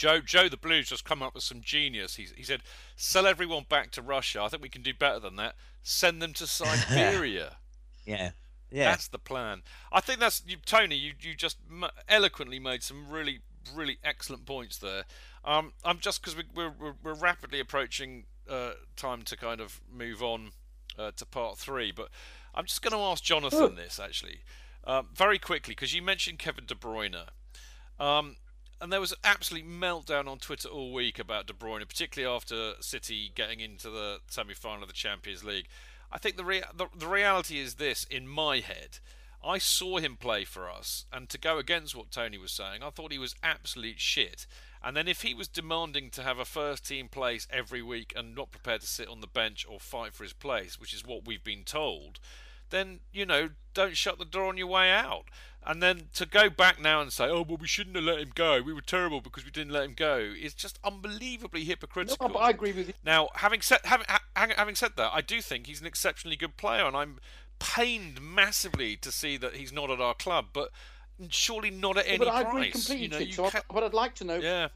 Joe, 0.00 0.20
Joe 0.20 0.48
the 0.48 0.56
Blues 0.56 0.88
just 0.88 1.04
come 1.04 1.22
up 1.22 1.34
with 1.34 1.42
some 1.42 1.60
genius. 1.60 2.16
He, 2.16 2.26
he 2.34 2.42
said, 2.42 2.62
"Sell 2.96 3.26
everyone 3.26 3.66
back 3.68 3.90
to 3.90 4.00
Russia. 4.00 4.40
I 4.40 4.48
think 4.48 4.62
we 4.62 4.70
can 4.70 4.80
do 4.80 4.94
better 4.94 5.20
than 5.20 5.36
that. 5.36 5.56
Send 5.82 6.22
them 6.22 6.32
to 6.34 6.46
Siberia." 6.46 7.58
Yeah. 8.06 8.30
Yeah. 8.70 8.90
That's 8.90 9.08
the 9.08 9.18
plan. 9.18 9.60
I 9.92 10.00
think 10.00 10.18
that's 10.18 10.42
you, 10.46 10.56
Tony. 10.64 10.96
You 10.96 11.12
you 11.20 11.34
just 11.34 11.58
eloquently 12.08 12.58
made 12.58 12.82
some 12.82 13.10
really 13.10 13.40
really 13.74 13.98
excellent 14.02 14.46
points 14.46 14.78
there. 14.78 15.04
Um, 15.44 15.74
I'm 15.84 15.98
just 15.98 16.22
because 16.22 16.34
we, 16.34 16.44
we're, 16.54 16.72
we're 16.80 16.94
we're 17.02 17.12
rapidly 17.12 17.60
approaching 17.60 18.24
uh, 18.48 18.70
time 18.96 19.20
to 19.24 19.36
kind 19.36 19.60
of 19.60 19.82
move 19.92 20.22
on 20.22 20.52
uh, 20.98 21.10
to 21.16 21.26
part 21.26 21.58
three, 21.58 21.92
but 21.92 22.08
I'm 22.54 22.64
just 22.64 22.80
going 22.80 22.92
to 22.92 23.04
ask 23.04 23.22
Jonathan 23.22 23.74
this 23.74 24.00
actually 24.00 24.40
um, 24.84 25.08
very 25.14 25.38
quickly 25.38 25.72
because 25.72 25.92
you 25.92 26.00
mentioned 26.00 26.38
Kevin 26.38 26.64
De 26.64 26.74
Bruyne. 26.74 27.26
Um, 27.98 28.36
and 28.80 28.92
there 28.92 29.00
was 29.00 29.12
an 29.12 29.18
absolute 29.24 29.68
meltdown 29.68 30.26
on 30.26 30.38
Twitter 30.38 30.68
all 30.68 30.92
week 30.92 31.18
about 31.18 31.46
De 31.46 31.52
Bruyne, 31.52 31.86
particularly 31.86 32.34
after 32.34 32.74
City 32.80 33.30
getting 33.34 33.60
into 33.60 33.90
the 33.90 34.20
semi-final 34.28 34.82
of 34.82 34.88
the 34.88 34.94
Champions 34.94 35.44
League. 35.44 35.66
I 36.10 36.18
think 36.18 36.36
the, 36.36 36.44
rea- 36.44 36.62
the 36.74 36.86
the 36.96 37.06
reality 37.06 37.58
is 37.58 37.74
this: 37.74 38.04
in 38.04 38.26
my 38.26 38.60
head, 38.60 38.98
I 39.44 39.58
saw 39.58 39.98
him 39.98 40.16
play 40.16 40.44
for 40.44 40.70
us, 40.70 41.06
and 41.12 41.28
to 41.28 41.38
go 41.38 41.58
against 41.58 41.94
what 41.94 42.10
Tony 42.10 42.38
was 42.38 42.52
saying, 42.52 42.82
I 42.82 42.90
thought 42.90 43.12
he 43.12 43.18
was 43.18 43.34
absolute 43.42 44.00
shit. 44.00 44.46
And 44.82 44.96
then 44.96 45.08
if 45.08 45.22
he 45.22 45.34
was 45.34 45.46
demanding 45.46 46.10
to 46.10 46.22
have 46.22 46.38
a 46.38 46.44
first 46.46 46.86
team 46.86 47.08
place 47.08 47.46
every 47.50 47.82
week 47.82 48.14
and 48.16 48.34
not 48.34 48.50
prepared 48.50 48.80
to 48.80 48.86
sit 48.86 49.08
on 49.08 49.20
the 49.20 49.26
bench 49.26 49.66
or 49.68 49.78
fight 49.78 50.14
for 50.14 50.24
his 50.24 50.32
place, 50.32 50.80
which 50.80 50.94
is 50.94 51.04
what 51.04 51.26
we've 51.26 51.44
been 51.44 51.64
told, 51.64 52.18
then 52.70 53.00
you 53.12 53.26
know 53.26 53.50
don't 53.74 53.96
shut 53.96 54.18
the 54.18 54.24
door 54.24 54.46
on 54.46 54.56
your 54.56 54.66
way 54.66 54.90
out. 54.90 55.24
And 55.66 55.82
then 55.82 56.08
to 56.14 56.24
go 56.24 56.48
back 56.48 56.80
now 56.80 57.02
and 57.02 57.12
say, 57.12 57.24
oh 57.24 57.42
well, 57.46 57.58
we 57.60 57.66
shouldn't 57.66 57.94
have 57.94 58.04
let 58.04 58.18
him 58.18 58.30
go. 58.34 58.62
We 58.62 58.72
were 58.72 58.80
terrible 58.80 59.20
because 59.20 59.44
we 59.44 59.50
didn't 59.50 59.72
let 59.72 59.84
him 59.84 59.92
go. 59.94 60.16
Is 60.18 60.54
just 60.54 60.78
unbelievably 60.82 61.64
hypocritical. 61.64 62.28
No, 62.28 62.32
but 62.34 62.40
I 62.40 62.50
agree 62.50 62.72
with 62.72 62.88
you. 62.88 62.94
Now, 63.04 63.28
having 63.34 63.60
said 63.60 63.80
having, 63.84 64.06
having 64.34 64.74
said 64.74 64.92
that, 64.96 65.10
I 65.12 65.20
do 65.20 65.42
think 65.42 65.66
he's 65.66 65.80
an 65.82 65.86
exceptionally 65.86 66.36
good 66.36 66.56
player, 66.56 66.84
and 66.86 66.96
I'm 66.96 67.18
pained 67.58 68.22
massively 68.22 68.96
to 68.96 69.12
see 69.12 69.36
that 69.36 69.56
he's 69.56 69.70
not 69.72 69.90
at 69.90 70.00
our 70.00 70.14
club. 70.14 70.46
But 70.54 70.70
surely 71.28 71.70
not 71.70 71.98
at 71.98 72.06
any 72.06 72.16
but 72.18 72.28
I 72.28 72.42
price. 72.44 72.54
agree 72.54 72.70
completely. 72.70 73.02
You 73.04 73.08
know, 73.10 73.18
you 73.18 73.32
so 73.34 73.44
I, 73.44 73.50
ca- 73.50 73.62
but 73.72 73.84
I'd 73.84 73.92
like 73.94 74.14
to 74.16 74.24
know. 74.24 74.36
yeah. 74.36 74.68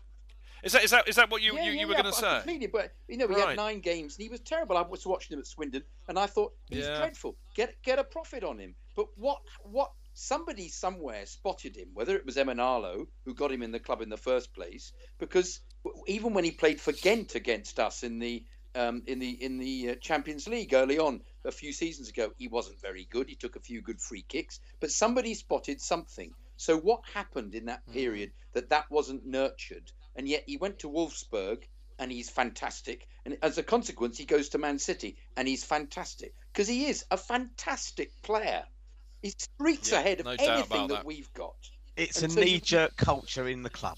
Is 0.63 0.73
that 0.73 0.83
is 0.85 0.91
that 0.93 1.09
is 1.09 1.17
that 1.17 1.31
what 1.31 1.43
you 1.43 1.55
yeah, 1.57 1.65
you, 1.65 1.73
yeah, 1.73 1.81
you 1.81 1.87
were 1.89 1.93
yeah, 1.95 2.03
going 2.03 2.13
to 2.15 2.19
say? 2.19 2.35
Completely, 2.37 2.67
but 2.69 2.93
you 3.09 3.19
know, 3.19 3.29
he 3.29 3.35
Right. 3.35 3.49
had 3.49 3.57
nine 3.57 3.81
games 3.81 4.17
and 4.17 4.23
he 4.23 4.29
was 4.31 4.41
terrible. 4.41 4.77
I 4.79 4.83
was 4.83 5.07
watching 5.07 5.35
him 5.35 5.41
at 5.41 5.47
Swindon, 5.47 5.83
and 6.09 6.19
I 6.19 6.27
thought 6.27 6.55
he's 6.71 6.87
dreadful. 6.87 7.37
Get 7.55 7.75
get 7.83 7.99
a 7.99 8.05
profit 8.05 8.45
on 8.45 8.59
him. 8.59 8.75
But 8.97 9.07
what 9.17 9.41
what 9.63 9.93
somebody 10.15 10.69
somewhere 10.69 11.27
spotted 11.27 11.77
him, 11.77 11.89
whether 11.93 12.17
it 12.17 12.25
was 12.25 12.37
Emenalo 12.37 13.07
who 13.25 13.35
got 13.35 13.53
him 13.53 13.63
in 13.63 13.73
the 13.73 13.81
club 13.81 14.01
in 14.01 14.09
the 14.09 14.17
first 14.17 14.55
place, 14.55 14.93
because 15.19 15.61
even 16.07 16.33
when 16.33 16.45
he 16.45 16.53
played 16.53 16.81
for 16.81 16.93
Ghent 16.93 17.35
against 17.35 17.81
us 17.81 18.03
in 18.03 18.21
the 18.21 18.45
um, 18.77 19.03
in 19.07 19.19
the 19.19 19.31
in 19.31 19.59
the 19.59 19.91
uh, 19.91 19.95
Champions 19.97 20.49
League 20.49 20.75
early 20.75 20.99
on 20.99 21.23
a 21.45 21.53
few 21.53 21.73
seasons 21.73 22.09
ago, 22.09 22.33
he 22.37 22.49
wasn't 22.49 22.81
very 22.81 23.05
good. 23.05 23.29
He 23.29 23.37
took 23.37 23.57
a 23.57 23.61
few 23.61 23.83
good 23.83 24.01
free 24.01 24.23
kicks, 24.23 24.61
but 24.81 24.91
somebody 24.91 25.35
spotted 25.35 25.81
something. 25.81 26.33
So 26.57 26.79
what 26.79 27.01
happened 27.13 27.55
in 27.55 27.67
that 27.67 27.87
period 27.93 28.33
that 28.53 28.71
that 28.71 28.91
wasn't 28.91 29.27
nurtured, 29.27 29.91
and 30.17 30.29
yet 30.29 30.45
he 30.47 30.57
went 30.57 30.81
to 30.81 30.91
Wolfsburg 30.91 31.65
and 31.99 32.11
he's 32.11 32.31
fantastic, 32.31 33.07
and 33.25 33.39
as 33.43 33.59
a 33.59 33.63
consequence, 33.63 34.19
he 34.19 34.25
goes 34.25 34.51
to 34.51 34.59
Man 34.59 34.79
City 34.79 35.17
and 35.37 35.47
he's 35.47 35.65
fantastic 35.65 36.35
because 36.53 36.69
he 36.69 36.87
is 36.87 37.05
a 37.11 37.17
fantastic 37.17 38.11
player. 38.23 38.65
He's 39.25 39.35
streets 39.39 39.91
Yeah, 39.91 40.01
ahead 40.01 40.21
of 40.21 40.27
no 40.27 40.33
anything 40.39 40.87
that, 40.89 40.97
that. 40.97 41.05
we've 41.07 41.33
got. 41.33 41.57
It's 41.97 42.23
And 42.23 42.31
a 42.31 42.35
so 42.35 42.41
knee 42.43 42.61
jerk 42.61 42.95
culture 42.97 43.49
in 43.49 43.63
the 43.63 43.71
club. 43.71 43.97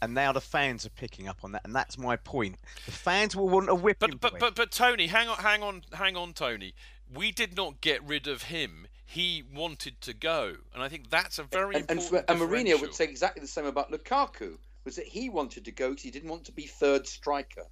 And 0.00 0.14
now 0.14 0.30
the 0.32 0.40
fans 0.40 0.86
are 0.86 0.90
picking 0.90 1.26
up 1.26 1.38
on 1.42 1.50
that, 1.52 1.62
and 1.64 1.74
that's 1.74 1.98
my 1.98 2.14
point. 2.14 2.56
The 2.86 2.92
fans 2.92 3.34
will 3.34 3.48
want 3.48 3.68
a 3.68 3.74
whipping. 3.74 4.10
But 4.12 4.20
but 4.20 4.32
boy. 4.34 4.38
but 4.38 4.54
but 4.54 4.70
Tony, 4.70 5.08
hang 5.08 5.28
on, 5.28 5.38
hang 5.38 5.62
on, 5.64 5.82
hang 5.92 6.16
on, 6.16 6.32
Tony. 6.34 6.72
We 7.12 7.32
did 7.32 7.56
not 7.56 7.80
get 7.80 8.02
rid 8.04 8.28
of 8.28 8.44
him. 8.44 8.86
He 9.04 9.42
wanted 9.52 10.00
to 10.02 10.14
go, 10.14 10.54
and 10.72 10.82
I 10.84 10.88
think 10.88 11.10
that's 11.10 11.40
a 11.40 11.42
very 11.42 11.74
and, 11.74 11.90
and, 11.90 12.00
important. 12.00 12.30
and 12.30 12.40
Mourinho 12.40 12.80
would 12.80 12.94
say 12.94 13.04
exactly 13.04 13.40
the 13.42 13.48
same 13.48 13.66
about 13.66 13.90
Lukaku. 13.90 14.56
Was 14.84 14.94
that 14.96 15.06
he 15.06 15.28
wanted 15.28 15.64
to 15.64 15.72
go 15.72 15.90
because 15.90 16.04
he 16.04 16.12
didn't 16.12 16.30
want 16.30 16.44
to 16.44 16.52
be 16.52 16.66
third 16.66 17.08
striker. 17.08 17.64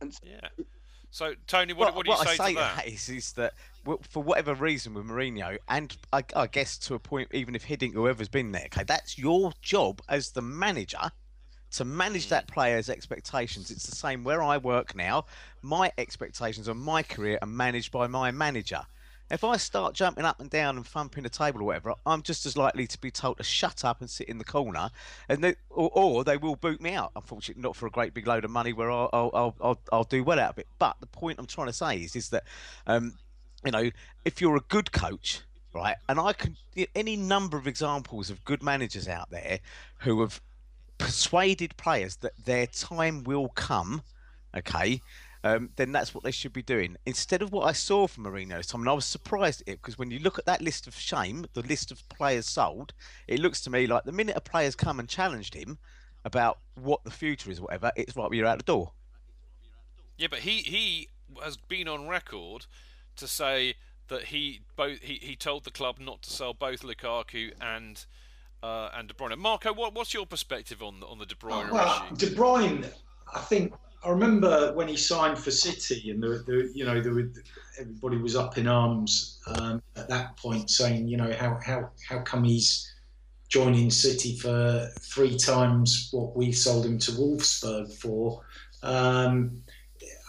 And 0.00 0.12
so- 0.12 0.20
Yeah. 0.24 0.48
So 1.16 1.32
Tony, 1.46 1.72
what, 1.72 1.94
what 1.94 2.04
do 2.04 2.10
you 2.10 2.18
what 2.18 2.28
say, 2.28 2.34
I 2.34 2.36
say 2.48 2.52
to 2.52 2.58
that? 2.58 2.86
is, 2.86 3.08
is 3.08 3.32
that 3.32 3.54
for 4.10 4.22
whatever 4.22 4.52
reason 4.52 4.92
with 4.92 5.06
Mourinho, 5.06 5.56
and 5.66 5.96
I, 6.12 6.22
I 6.34 6.46
guess 6.46 6.76
to 6.76 6.94
a 6.94 6.98
point, 6.98 7.28
even 7.32 7.54
if 7.54 7.66
Hiddink, 7.66 7.94
whoever's 7.94 8.28
been 8.28 8.52
there, 8.52 8.66
okay, 8.66 8.84
that's 8.84 9.16
your 9.16 9.54
job 9.62 10.02
as 10.10 10.32
the 10.32 10.42
manager 10.42 11.10
to 11.70 11.84
manage 11.86 12.26
Mm. 12.26 12.30
that 12.30 12.48
player's 12.48 12.90
expectations. 12.90 13.70
It's 13.70 13.86
the 13.86 13.96
same 13.96 14.24
where 14.24 14.42
I 14.42 14.58
work 14.58 14.94
now. 14.94 15.24
My 15.62 15.90
expectations 15.96 16.68
on 16.68 16.76
my 16.76 17.02
career 17.02 17.38
are 17.40 17.48
managed 17.48 17.92
by 17.92 18.06
my 18.08 18.30
manager. 18.30 18.82
If 19.28 19.42
I 19.42 19.56
start 19.56 19.94
jumping 19.94 20.24
up 20.24 20.40
and 20.40 20.48
down 20.48 20.76
and 20.76 20.86
thumping 20.86 21.24
the 21.24 21.28
table 21.28 21.62
or 21.62 21.64
whatever, 21.64 21.94
I'm 22.04 22.22
just 22.22 22.46
as 22.46 22.56
likely 22.56 22.86
to 22.86 23.00
be 23.00 23.10
told 23.10 23.38
to 23.38 23.42
shut 23.42 23.84
up 23.84 24.00
and 24.00 24.08
sit 24.08 24.28
in 24.28 24.38
the 24.38 24.44
corner, 24.44 24.90
and 25.28 25.42
they, 25.42 25.56
or, 25.70 25.90
or 25.92 26.24
they 26.24 26.36
will 26.36 26.54
boot 26.54 26.80
me 26.80 26.94
out. 26.94 27.10
Unfortunately, 27.16 27.60
not 27.62 27.74
for 27.74 27.86
a 27.86 27.90
great 27.90 28.14
big 28.14 28.26
load 28.26 28.44
of 28.44 28.52
money 28.52 28.72
where 28.72 28.90
I'll 28.90 29.10
I'll, 29.12 29.54
I'll, 29.60 29.80
I'll, 29.92 30.04
do 30.04 30.22
well 30.22 30.38
out 30.38 30.50
of 30.50 30.58
it. 30.58 30.68
But 30.78 30.96
the 31.00 31.06
point 31.06 31.40
I'm 31.40 31.46
trying 31.46 31.66
to 31.66 31.72
say 31.72 31.96
is 31.96 32.14
is 32.14 32.28
that, 32.28 32.44
um, 32.86 33.14
you 33.64 33.72
know, 33.72 33.90
if 34.24 34.40
you're 34.40 34.56
a 34.56 34.64
good 34.68 34.92
coach, 34.92 35.40
right, 35.74 35.96
and 36.08 36.20
I 36.20 36.32
can 36.32 36.56
any 36.94 37.16
number 37.16 37.56
of 37.56 37.66
examples 37.66 38.30
of 38.30 38.44
good 38.44 38.62
managers 38.62 39.08
out 39.08 39.30
there 39.30 39.58
who 39.98 40.20
have 40.20 40.40
persuaded 40.98 41.76
players 41.76 42.16
that 42.16 42.32
their 42.44 42.66
time 42.66 43.24
will 43.24 43.48
come, 43.48 44.02
okay, 44.56 45.00
um, 45.46 45.70
then 45.76 45.92
that's 45.92 46.14
what 46.14 46.24
they 46.24 46.30
should 46.30 46.52
be 46.52 46.62
doing. 46.62 46.96
Instead 47.06 47.42
of 47.42 47.52
what 47.52 47.66
I 47.66 47.72
saw 47.72 48.06
from 48.06 48.24
Mourinho's 48.24 48.66
time, 48.66 48.80
and 48.80 48.90
I 48.90 48.94
was 48.94 49.04
surprised 49.04 49.60
at 49.62 49.68
it 49.68 49.82
because 49.82 49.98
when 49.98 50.10
you 50.10 50.18
look 50.18 50.38
at 50.38 50.46
that 50.46 50.60
list 50.60 50.86
of 50.86 50.96
shame, 50.98 51.46
the 51.54 51.62
list 51.62 51.90
of 51.92 52.08
players 52.08 52.46
sold, 52.46 52.92
it 53.28 53.38
looks 53.38 53.60
to 53.62 53.70
me 53.70 53.86
like 53.86 54.04
the 54.04 54.12
minute 54.12 54.36
a 54.36 54.40
player's 54.40 54.74
come 54.74 54.98
and 54.98 55.08
challenged 55.08 55.54
him 55.54 55.78
about 56.24 56.58
what 56.74 57.04
the 57.04 57.10
future 57.10 57.50
is, 57.50 57.60
or 57.60 57.62
whatever, 57.62 57.92
it's 57.94 58.16
right, 58.16 58.24
well, 58.24 58.34
you're 58.34 58.46
out 58.46 58.58
the 58.58 58.64
door. 58.64 58.92
Yeah, 60.18 60.28
but 60.28 60.40
he 60.40 60.58
he 60.58 61.08
has 61.42 61.56
been 61.56 61.86
on 61.86 62.08
record 62.08 62.66
to 63.16 63.28
say 63.28 63.74
that 64.08 64.24
he 64.24 64.60
both 64.74 65.00
he, 65.00 65.14
he 65.22 65.36
told 65.36 65.64
the 65.64 65.70
club 65.70 65.98
not 66.00 66.22
to 66.22 66.30
sell 66.30 66.54
both 66.54 66.82
Lukaku 66.82 67.52
and 67.60 68.04
uh, 68.62 68.88
and 68.94 69.08
De 69.08 69.14
Bruyne. 69.14 69.36
Marco, 69.38 69.72
what 69.72 69.94
what's 69.94 70.14
your 70.14 70.26
perspective 70.26 70.82
on 70.82 71.00
the 71.00 71.06
on 71.06 71.18
the 71.18 71.26
De 71.26 71.34
Bruyne 71.34 71.70
Well, 71.70 72.06
issue? 72.06 72.16
De 72.30 72.34
Bruyne, 72.34 72.90
I 73.32 73.40
think 73.40 73.74
I 74.06 74.10
remember 74.10 74.72
when 74.74 74.86
he 74.86 74.96
signed 74.96 75.36
for 75.36 75.50
City, 75.50 76.10
and 76.10 76.22
the, 76.22 76.44
the 76.46 76.70
you 76.72 76.84
know 76.84 76.92
everybody 77.80 78.16
was 78.18 78.36
up 78.36 78.56
in 78.56 78.68
arms 78.68 79.40
um, 79.48 79.82
at 79.96 80.08
that 80.08 80.36
point, 80.36 80.70
saying 80.70 81.08
you 81.08 81.16
know 81.16 81.32
how 81.32 81.58
how 81.64 81.90
how 82.08 82.20
come 82.20 82.44
he's 82.44 82.92
joining 83.48 83.90
City 83.90 84.36
for 84.36 84.88
three 85.00 85.36
times 85.36 86.08
what 86.12 86.36
we 86.36 86.52
sold 86.52 86.86
him 86.86 86.98
to 87.00 87.10
Wolfsburg 87.12 87.92
for. 87.94 88.42
Um, 88.84 89.62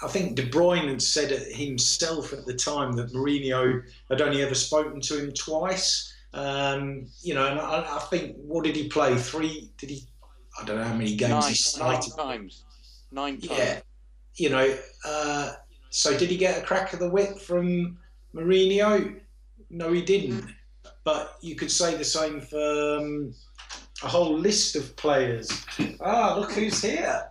I 0.04 0.08
think 0.08 0.36
De 0.36 0.48
Bruyne 0.50 0.90
had 0.90 1.02
said 1.02 1.32
it 1.32 1.56
himself 1.56 2.34
at 2.34 2.46
the 2.46 2.54
time 2.54 2.94
that 2.94 3.14
Mourinho 3.14 3.84
had 4.10 4.22
only 4.22 4.42
ever 4.42 4.56
spoken 4.56 5.02
to 5.02 5.20
him 5.20 5.32
twice. 5.34 6.14
Um, 6.34 7.08
you 7.22 7.36
know, 7.36 7.48
and 7.48 7.60
I, 7.60 7.98
I 7.98 8.00
think 8.10 8.38
what 8.38 8.64
did 8.64 8.76
he 8.76 8.88
play? 8.88 9.16
Three? 9.18 9.72
Did 9.78 9.92
he? 9.92 10.08
I 10.60 10.66
don't 10.66 10.78
know 10.78 10.84
how 10.84 10.96
many 10.96 11.16
games 11.16 11.30
nine, 11.30 11.42
he 11.42 11.48
nine 11.48 12.02
started. 12.02 12.18
times. 12.18 12.64
Nine 13.12 13.40
times. 13.40 13.60
Yeah, 13.60 13.80
you 14.36 14.50
know. 14.50 14.78
Uh, 15.06 15.54
so 15.90 16.18
did 16.18 16.30
he 16.30 16.38
get 16.38 16.62
a 16.62 16.66
crack 16.66 16.94
of 16.94 17.00
the 17.00 17.10
whip 17.10 17.40
from 17.40 17.98
Mourinho? 18.36 19.20
No, 19.70 19.92
he 19.92 20.02
didn't. 20.02 20.46
But 21.04 21.38
you 21.42 21.56
could 21.56 21.72
say 21.72 21.96
the 21.96 22.04
same 22.04 22.42
for 22.42 22.98
um, 22.98 23.34
a 24.04 24.08
whole 24.08 24.38
list 24.38 24.76
of 24.76 24.96
players. 24.96 25.50
Ah, 26.02 26.36
look 26.38 26.52
who's 26.52 26.82
here. 26.82 27.30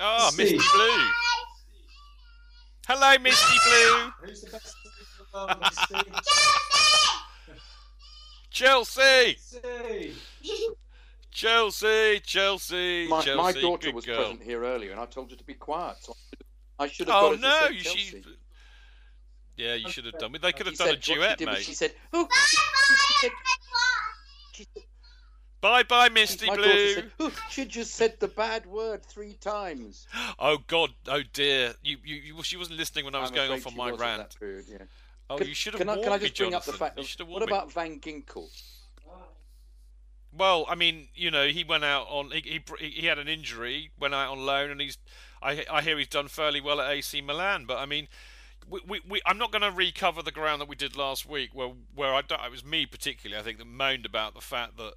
Oh, 0.00 0.30
Steve. 0.32 0.52
Misty 0.52 0.68
Blue. 0.74 1.06
Hello, 2.88 3.18
Misty 3.18 3.56
Blue. 3.64 4.12
Who's 4.22 4.40
the 4.40 4.50
best 4.50 4.74
player 4.82 4.94
in 4.98 5.06
the 5.18 5.38
world, 5.38 5.60
Misty? 5.60 6.12
Chelsea, 8.50 9.36
See. 9.38 10.12
Chelsea, 11.32 12.20
Chelsea, 12.20 13.08
My, 13.08 13.22
Chelsea. 13.22 13.36
my 13.36 13.52
daughter 13.52 13.90
was 13.92 14.04
girl. 14.04 14.16
present 14.18 14.42
here 14.42 14.62
earlier, 14.62 14.92
and 14.92 15.00
I 15.00 15.06
told 15.06 15.30
her 15.30 15.36
to 15.36 15.44
be 15.44 15.54
quiet. 15.54 15.96
So 16.00 16.14
I 16.78 16.86
should 16.88 17.08
have. 17.08 17.16
Oh 17.16 17.20
got 17.20 17.30
her 17.30 17.36
to 17.36 17.42
no, 17.42 17.66
say 17.68 17.74
you 17.74 17.80
Chelsea. 17.82 17.98
she. 18.22 18.24
Yeah, 19.56 19.74
you 19.74 19.88
should 19.90 20.04
have 20.06 20.18
done. 20.18 20.34
It. 20.34 20.42
They 20.42 20.52
could 20.52 20.66
have 20.66 20.74
She 20.74 20.78
done 20.78 20.88
a 20.88 20.90
said- 20.90 20.96
what 20.98 21.04
she 21.04 21.14
duet, 21.14 21.38
did 21.38 21.46
mate. 21.46 21.58
She 21.58 21.74
said, 21.74 21.92
"Oh." 22.12 22.28
She, 22.46 22.56
she 22.56 23.14
said, 23.20 23.30
she 24.52 24.66
said- 24.74 24.82
Bye, 25.60 25.84
bye, 25.84 26.08
Misty 26.08 26.46
my 26.48 26.56
Blue. 26.56 26.94
said, 26.94 27.12
"Oh, 27.20 27.32
she 27.50 27.64
just 27.66 27.94
said 27.94 28.18
the 28.18 28.28
bad 28.28 28.66
word 28.66 29.04
three 29.04 29.34
times. 29.34 30.06
Oh 30.38 30.58
God, 30.66 30.90
oh 31.06 31.22
dear. 31.32 31.74
You, 31.82 31.98
you, 32.04 32.16
you, 32.16 32.42
she 32.42 32.56
wasn't 32.56 32.78
listening 32.78 33.04
when 33.04 33.14
I 33.14 33.20
was 33.20 33.30
I'm 33.30 33.36
going 33.36 33.52
off 33.52 33.66
on 33.66 33.76
my 33.76 33.90
rant. 33.90 34.36
period, 34.40 34.64
yeah. 34.68 34.78
Oh, 35.30 35.36
Can- 35.38 35.46
you 35.46 35.54
should 35.54 35.74
have 35.74 35.78
Can 35.80 35.88
I, 35.88 35.92
warned 35.92 36.04
can 36.04 36.12
I 36.12 36.16
me, 36.16 36.22
just 36.24 36.36
bring 36.36 36.54
up 36.54 36.64
the 36.64 36.72
fact? 36.72 36.96
You 36.98 37.02
Of, 37.04 37.08
should 37.08 37.20
have 37.20 37.28
what 37.28 37.40
warned 37.40 37.50
me. 37.50 37.56
about 37.56 37.72
Van 37.72 38.00
Ginkel? 38.00 38.48
Well, 40.36 40.64
I 40.68 40.74
mean, 40.74 41.08
you 41.14 41.30
know, 41.30 41.48
he 41.48 41.62
went 41.62 41.84
out 41.84 42.06
on 42.08 42.30
he, 42.30 42.62
he 42.78 42.88
he 42.88 43.06
had 43.06 43.18
an 43.18 43.28
injury, 43.28 43.90
went 43.98 44.14
out 44.14 44.32
on 44.32 44.46
loan, 44.46 44.70
and 44.70 44.80
he's 44.80 44.98
I 45.42 45.64
I 45.70 45.82
hear 45.82 45.98
he's 45.98 46.08
done 46.08 46.28
fairly 46.28 46.60
well 46.60 46.80
at 46.80 46.90
AC 46.90 47.20
Milan. 47.20 47.64
But 47.66 47.78
I 47.78 47.86
mean, 47.86 48.08
we, 48.68 48.80
we, 48.86 49.00
we 49.06 49.20
I'm 49.26 49.38
not 49.38 49.52
going 49.52 49.62
to 49.62 49.70
recover 49.70 50.22
the 50.22 50.32
ground 50.32 50.60
that 50.60 50.68
we 50.68 50.76
did 50.76 50.96
last 50.96 51.28
week, 51.28 51.50
where 51.52 51.72
where 51.94 52.14
I 52.14 52.20
it 52.20 52.50
was 52.50 52.64
me 52.64 52.86
particularly, 52.86 53.40
I 53.40 53.44
think, 53.44 53.58
that 53.58 53.66
moaned 53.66 54.06
about 54.06 54.34
the 54.34 54.40
fact 54.40 54.78
that 54.78 54.94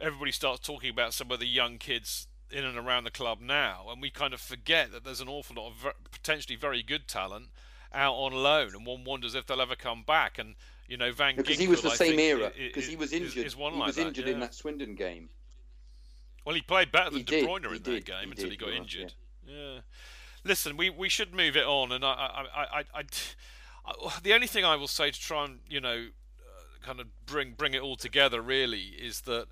everybody 0.00 0.32
starts 0.32 0.60
talking 0.66 0.90
about 0.90 1.14
some 1.14 1.30
of 1.30 1.40
the 1.40 1.46
young 1.46 1.78
kids 1.78 2.26
in 2.50 2.64
and 2.64 2.76
around 2.76 3.04
the 3.04 3.10
club 3.10 3.40
now, 3.40 3.86
and 3.90 4.02
we 4.02 4.10
kind 4.10 4.34
of 4.34 4.40
forget 4.40 4.92
that 4.92 5.04
there's 5.04 5.20
an 5.20 5.28
awful 5.28 5.56
lot 5.56 5.68
of 5.68 5.92
potentially 6.10 6.56
very 6.56 6.82
good 6.82 7.08
talent 7.08 7.46
out 7.92 8.14
on 8.14 8.32
loan, 8.32 8.74
and 8.74 8.84
one 8.86 9.04
wonders 9.04 9.34
if 9.34 9.46
they'll 9.46 9.60
ever 9.60 9.76
come 9.76 10.02
back. 10.02 10.38
And 10.38 10.56
you 10.88 10.96
know, 10.96 11.12
Van 11.12 11.36
Because 11.36 11.58
he 11.58 11.66
was 11.68 11.82
the 11.82 11.90
I 11.90 11.94
same 11.94 12.18
era. 12.18 12.52
Because 12.56 12.86
he 12.86 12.96
was 12.96 13.12
injured. 13.12 13.46
Is 13.46 13.56
one 13.56 13.72
he 13.74 13.78
like 13.78 13.86
was 13.88 13.96
that, 13.96 14.06
injured 14.08 14.26
yeah. 14.26 14.32
in 14.34 14.40
that 14.40 14.54
Swindon 14.54 14.94
game. 14.94 15.28
Well, 16.44 16.54
he 16.54 16.60
played 16.60 16.92
better 16.92 17.10
than 17.10 17.20
He 17.20 17.24
De 17.24 17.40
did, 17.40 17.48
Bruyne 17.48 17.64
in 17.64 17.82
that 17.82 18.04
game 18.04 18.24
he 18.24 18.30
until 18.30 18.50
he 18.50 18.56
got 18.56 18.70
injured. 18.70 19.14
Yeah. 19.46 19.78
Listen, 20.44 20.76
we, 20.76 20.90
we 20.90 21.08
should 21.08 21.32
move 21.34 21.56
it 21.56 21.64
on, 21.64 21.90
and 21.90 22.04
I, 22.04 22.08
I, 22.12 22.44
I, 22.54 22.62
I, 22.62 22.84
I- 22.94 23.04
I- 23.86 24.18
the 24.22 24.32
only 24.32 24.46
thing 24.46 24.64
I 24.64 24.76
will 24.76 24.88
say 24.88 25.10
to 25.10 25.20
try 25.20 25.44
and 25.44 25.60
you 25.68 25.80
know, 25.80 26.06
uh, 26.38 26.86
kind 26.86 27.00
of 27.00 27.06
bring 27.26 27.52
bring 27.52 27.74
it 27.74 27.82
all 27.82 27.96
together 27.96 28.40
really 28.40 28.80
is 28.98 29.22
that 29.22 29.46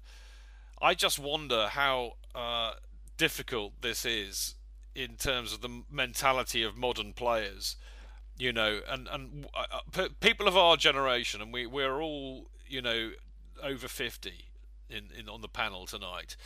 I 0.81 0.95
just 0.95 1.19
wonder 1.19 1.69
how 1.69 2.13
uh, 2.35 2.73
difficult 3.19 3.81
this 3.83 4.05
is 4.05 4.55
in 4.95 5.17
terms 5.17 5.53
of 5.53 5.61
the 5.61 5.83
mentality 5.91 6.63
of 6.63 6.77
modern 6.77 7.13
players. 7.13 7.77
You 8.39 8.53
know, 8.53 8.81
and 8.89 9.09
and 9.09 9.47
uh, 9.55 9.79
uh, 9.97 10.09
people 10.21 10.49
of 10.49 10.57
our 10.57 10.77
generation, 10.77 11.41
and 11.41 11.53
we 11.53 11.67
we're 11.67 12.01
all 12.01 12.49
you 12.67 12.83
know 12.83 13.11
over 13.63 13.89
fifty 13.89 14.47
in, 14.89 15.09
in 15.17 15.29
on 15.29 15.41
the 15.41 15.49
panel 15.49 15.87
tonight. 15.87 16.37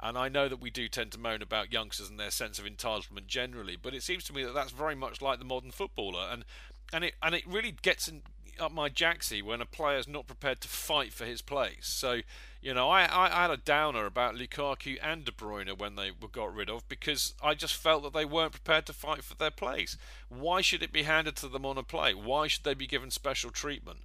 And 0.00 0.18
I 0.18 0.28
know 0.28 0.48
that 0.48 0.60
we 0.60 0.70
do 0.70 0.88
tend 0.88 1.12
to 1.12 1.18
moan 1.18 1.40
about 1.40 1.72
youngsters 1.72 2.10
and 2.10 2.18
their 2.18 2.30
sense 2.30 2.58
of 2.58 2.64
entitlement 2.64 3.26
generally, 3.26 3.76
but 3.80 3.94
it 3.94 4.02
seems 4.02 4.24
to 4.24 4.32
me 4.32 4.44
that 4.44 4.52
that's 4.52 4.72
very 4.72 4.94
much 4.94 5.22
like 5.22 5.38
the 5.38 5.44
modern 5.44 5.70
footballer, 5.70 6.28
and 6.30 6.44
and 6.92 7.04
it 7.04 7.14
and 7.22 7.34
it 7.34 7.46
really 7.46 7.74
gets 7.82 8.08
in, 8.08 8.22
up 8.58 8.72
my 8.72 8.88
jacksie 8.88 9.42
when 9.42 9.60
a 9.60 9.66
player's 9.66 10.08
not 10.08 10.26
prepared 10.26 10.60
to 10.62 10.68
fight 10.68 11.12
for 11.12 11.24
his 11.24 11.42
place. 11.42 11.86
So, 11.86 12.20
you 12.64 12.72
know, 12.72 12.88
I, 12.88 13.02
I 13.02 13.42
had 13.42 13.50
a 13.50 13.58
downer 13.58 14.06
about 14.06 14.36
Lukaku 14.36 14.96
and 15.02 15.22
De 15.22 15.30
Bruyne 15.30 15.76
when 15.78 15.96
they 15.96 16.10
were 16.18 16.28
got 16.28 16.54
rid 16.54 16.70
of 16.70 16.88
because 16.88 17.34
I 17.42 17.52
just 17.52 17.74
felt 17.76 18.02
that 18.04 18.14
they 18.14 18.24
weren't 18.24 18.52
prepared 18.52 18.86
to 18.86 18.94
fight 18.94 19.22
for 19.22 19.34
their 19.34 19.50
place. 19.50 19.98
Why 20.30 20.62
should 20.62 20.82
it 20.82 20.90
be 20.90 21.02
handed 21.02 21.36
to 21.36 21.48
them 21.48 21.66
on 21.66 21.76
a 21.76 21.82
plate? 21.82 22.18
Why 22.18 22.46
should 22.46 22.64
they 22.64 22.72
be 22.72 22.86
given 22.86 23.10
special 23.10 23.50
treatment? 23.50 24.00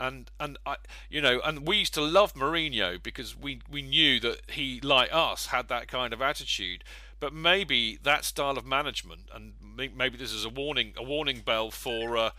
and 0.00 0.30
and 0.38 0.56
I, 0.64 0.76
you 1.10 1.20
know, 1.20 1.40
and 1.44 1.66
we 1.66 1.78
used 1.78 1.92
to 1.94 2.00
love 2.00 2.32
Mourinho 2.34 3.02
because 3.02 3.36
we 3.36 3.60
we 3.68 3.82
knew 3.82 4.20
that 4.20 4.42
he, 4.48 4.80
like 4.80 5.10
us, 5.12 5.46
had 5.46 5.68
that 5.68 5.88
kind 5.88 6.12
of 6.12 6.22
attitude. 6.22 6.84
But 7.20 7.34
maybe 7.34 7.98
that 8.04 8.24
style 8.24 8.56
of 8.56 8.64
management, 8.64 9.22
and 9.34 9.54
maybe 9.60 10.16
this 10.16 10.32
is 10.32 10.44
a 10.44 10.48
warning, 10.48 10.94
a 10.96 11.02
warning 11.02 11.40
bell 11.40 11.72
for, 11.72 12.16
uh, 12.16 12.30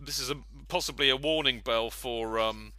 this 0.00 0.18
is 0.18 0.30
a, 0.30 0.38
possibly 0.66 1.08
a 1.08 1.16
warning 1.16 1.60
bell 1.60 1.90
for 1.90 2.40
um, 2.40 2.72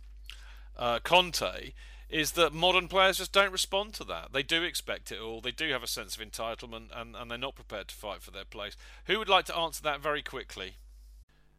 uh, 0.75 0.99
Conte, 0.99 1.71
is 2.09 2.31
that 2.33 2.53
modern 2.53 2.87
players 2.87 3.17
just 3.17 3.33
don't 3.33 3.51
respond 3.51 3.93
to 3.95 4.03
that. 4.05 4.31
They 4.31 4.43
do 4.43 4.63
expect 4.63 5.11
it 5.11 5.19
all. 5.19 5.41
They 5.41 5.51
do 5.51 5.71
have 5.71 5.83
a 5.83 5.87
sense 5.87 6.15
of 6.15 6.21
entitlement, 6.21 6.87
and, 6.95 7.15
and 7.15 7.29
they're 7.29 7.37
not 7.37 7.55
prepared 7.55 7.89
to 7.89 7.95
fight 7.95 8.21
for 8.21 8.31
their 8.31 8.45
place. 8.45 8.77
Who 9.05 9.19
would 9.19 9.29
like 9.29 9.45
to 9.45 9.55
answer 9.55 9.83
that 9.83 10.01
very 10.01 10.21
quickly? 10.21 10.75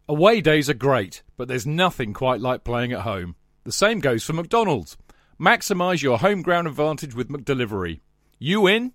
Away 0.09 0.41
days 0.41 0.71
are 0.71 0.75
great, 0.75 1.23
but 1.37 1.49
there's 1.49 1.67
nothing 1.67 2.15
quite 2.15 2.41
like 2.41 2.65
playing 2.65 2.93
at 2.93 3.01
home. 3.01 3.37
The 3.65 3.73
same 3.73 4.01
goes 4.01 4.25
for 4.25 4.33
McDonald's. 4.33 4.97
Maximise 5.39 6.03
your 6.03 6.19
home 6.19 6.41
ground 6.41 6.67
advantage 6.67 7.15
with 7.15 7.29
McDelivery. 7.29 8.01
You 8.39 8.67
in? 8.67 8.95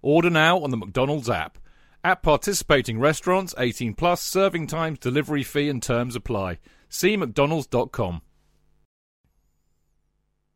Order 0.00 0.30
now 0.30 0.60
on 0.60 0.70
the 0.70 0.78
McDonald's 0.78 1.28
app. 1.28 1.58
At 2.02 2.22
participating 2.22 2.98
restaurants, 2.98 3.54
18 3.58 3.92
plus, 3.94 4.22
serving 4.22 4.68
times, 4.68 4.98
delivery 4.98 5.42
fee 5.42 5.68
and 5.68 5.82
terms 5.82 6.16
apply. 6.16 6.58
See 6.88 7.16
mcdonalds.com. 7.16 8.22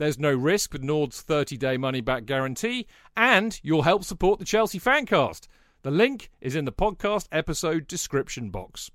There's 0.00 0.18
no 0.18 0.32
risk 0.32 0.72
with 0.72 0.82
Nord's 0.82 1.20
30 1.20 1.58
day 1.58 1.76
money 1.76 2.00
back 2.00 2.24
guarantee, 2.24 2.86
and 3.18 3.60
you'll 3.62 3.82
help 3.82 4.02
support 4.02 4.38
the 4.38 4.46
Chelsea 4.46 4.80
Fancast. 4.80 5.46
The 5.82 5.90
link 5.90 6.30
is 6.40 6.56
in 6.56 6.64
the 6.64 6.72
podcast 6.72 7.28
episode 7.30 7.86
description 7.86 8.48
box. 8.48 8.90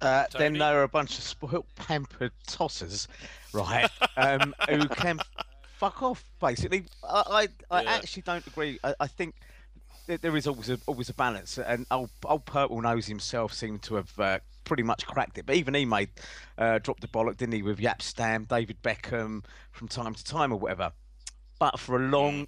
Uh, 0.00 0.24
then 0.38 0.52
Tony? 0.52 0.58
there 0.58 0.80
are 0.80 0.84
a 0.84 0.88
bunch 0.88 1.18
of 1.18 1.22
spoilt, 1.22 1.66
pampered 1.76 2.32
tossers, 2.48 3.08
right? 3.52 3.90
um, 4.16 4.54
who 4.70 4.88
can 4.88 5.18
fuck 5.76 6.02
off. 6.02 6.24
Basically, 6.40 6.84
I 7.04 7.48
I, 7.70 7.76
I 7.78 7.82
Yeah. 7.82 7.90
actually 7.90 8.22
don't 8.22 8.46
agree. 8.46 8.78
I, 8.82 8.94
I 9.00 9.06
think 9.06 9.34
there 10.06 10.34
is 10.34 10.46
always 10.46 10.70
a 10.70 10.78
always 10.86 11.10
a 11.10 11.14
balance, 11.14 11.58
and 11.58 11.84
old, 11.90 12.08
old 12.24 12.46
Purple 12.46 12.80
Nose 12.80 13.04
himself 13.04 13.52
seemed 13.52 13.82
to 13.82 13.96
have 13.96 14.18
uh, 14.18 14.38
pretty 14.64 14.82
much 14.82 15.06
cracked 15.06 15.38
it. 15.38 15.46
But 15.46 15.56
even 15.56 15.74
he 15.74 15.84
made 15.84 16.10
uh, 16.58 16.78
drop 16.78 17.00
the 17.00 17.08
bollock, 17.08 17.36
didn't 17.36 17.54
he, 17.54 17.62
with 17.62 17.78
Jaap 17.78 18.02
Stam, 18.02 18.44
David 18.44 18.82
Beckham 18.82 19.44
from 19.70 19.88
time 19.88 20.14
to 20.14 20.24
time 20.24 20.52
or 20.52 20.58
whatever. 20.58 20.92
But 21.58 21.78
for 21.78 21.96
a 21.96 22.08
long 22.08 22.46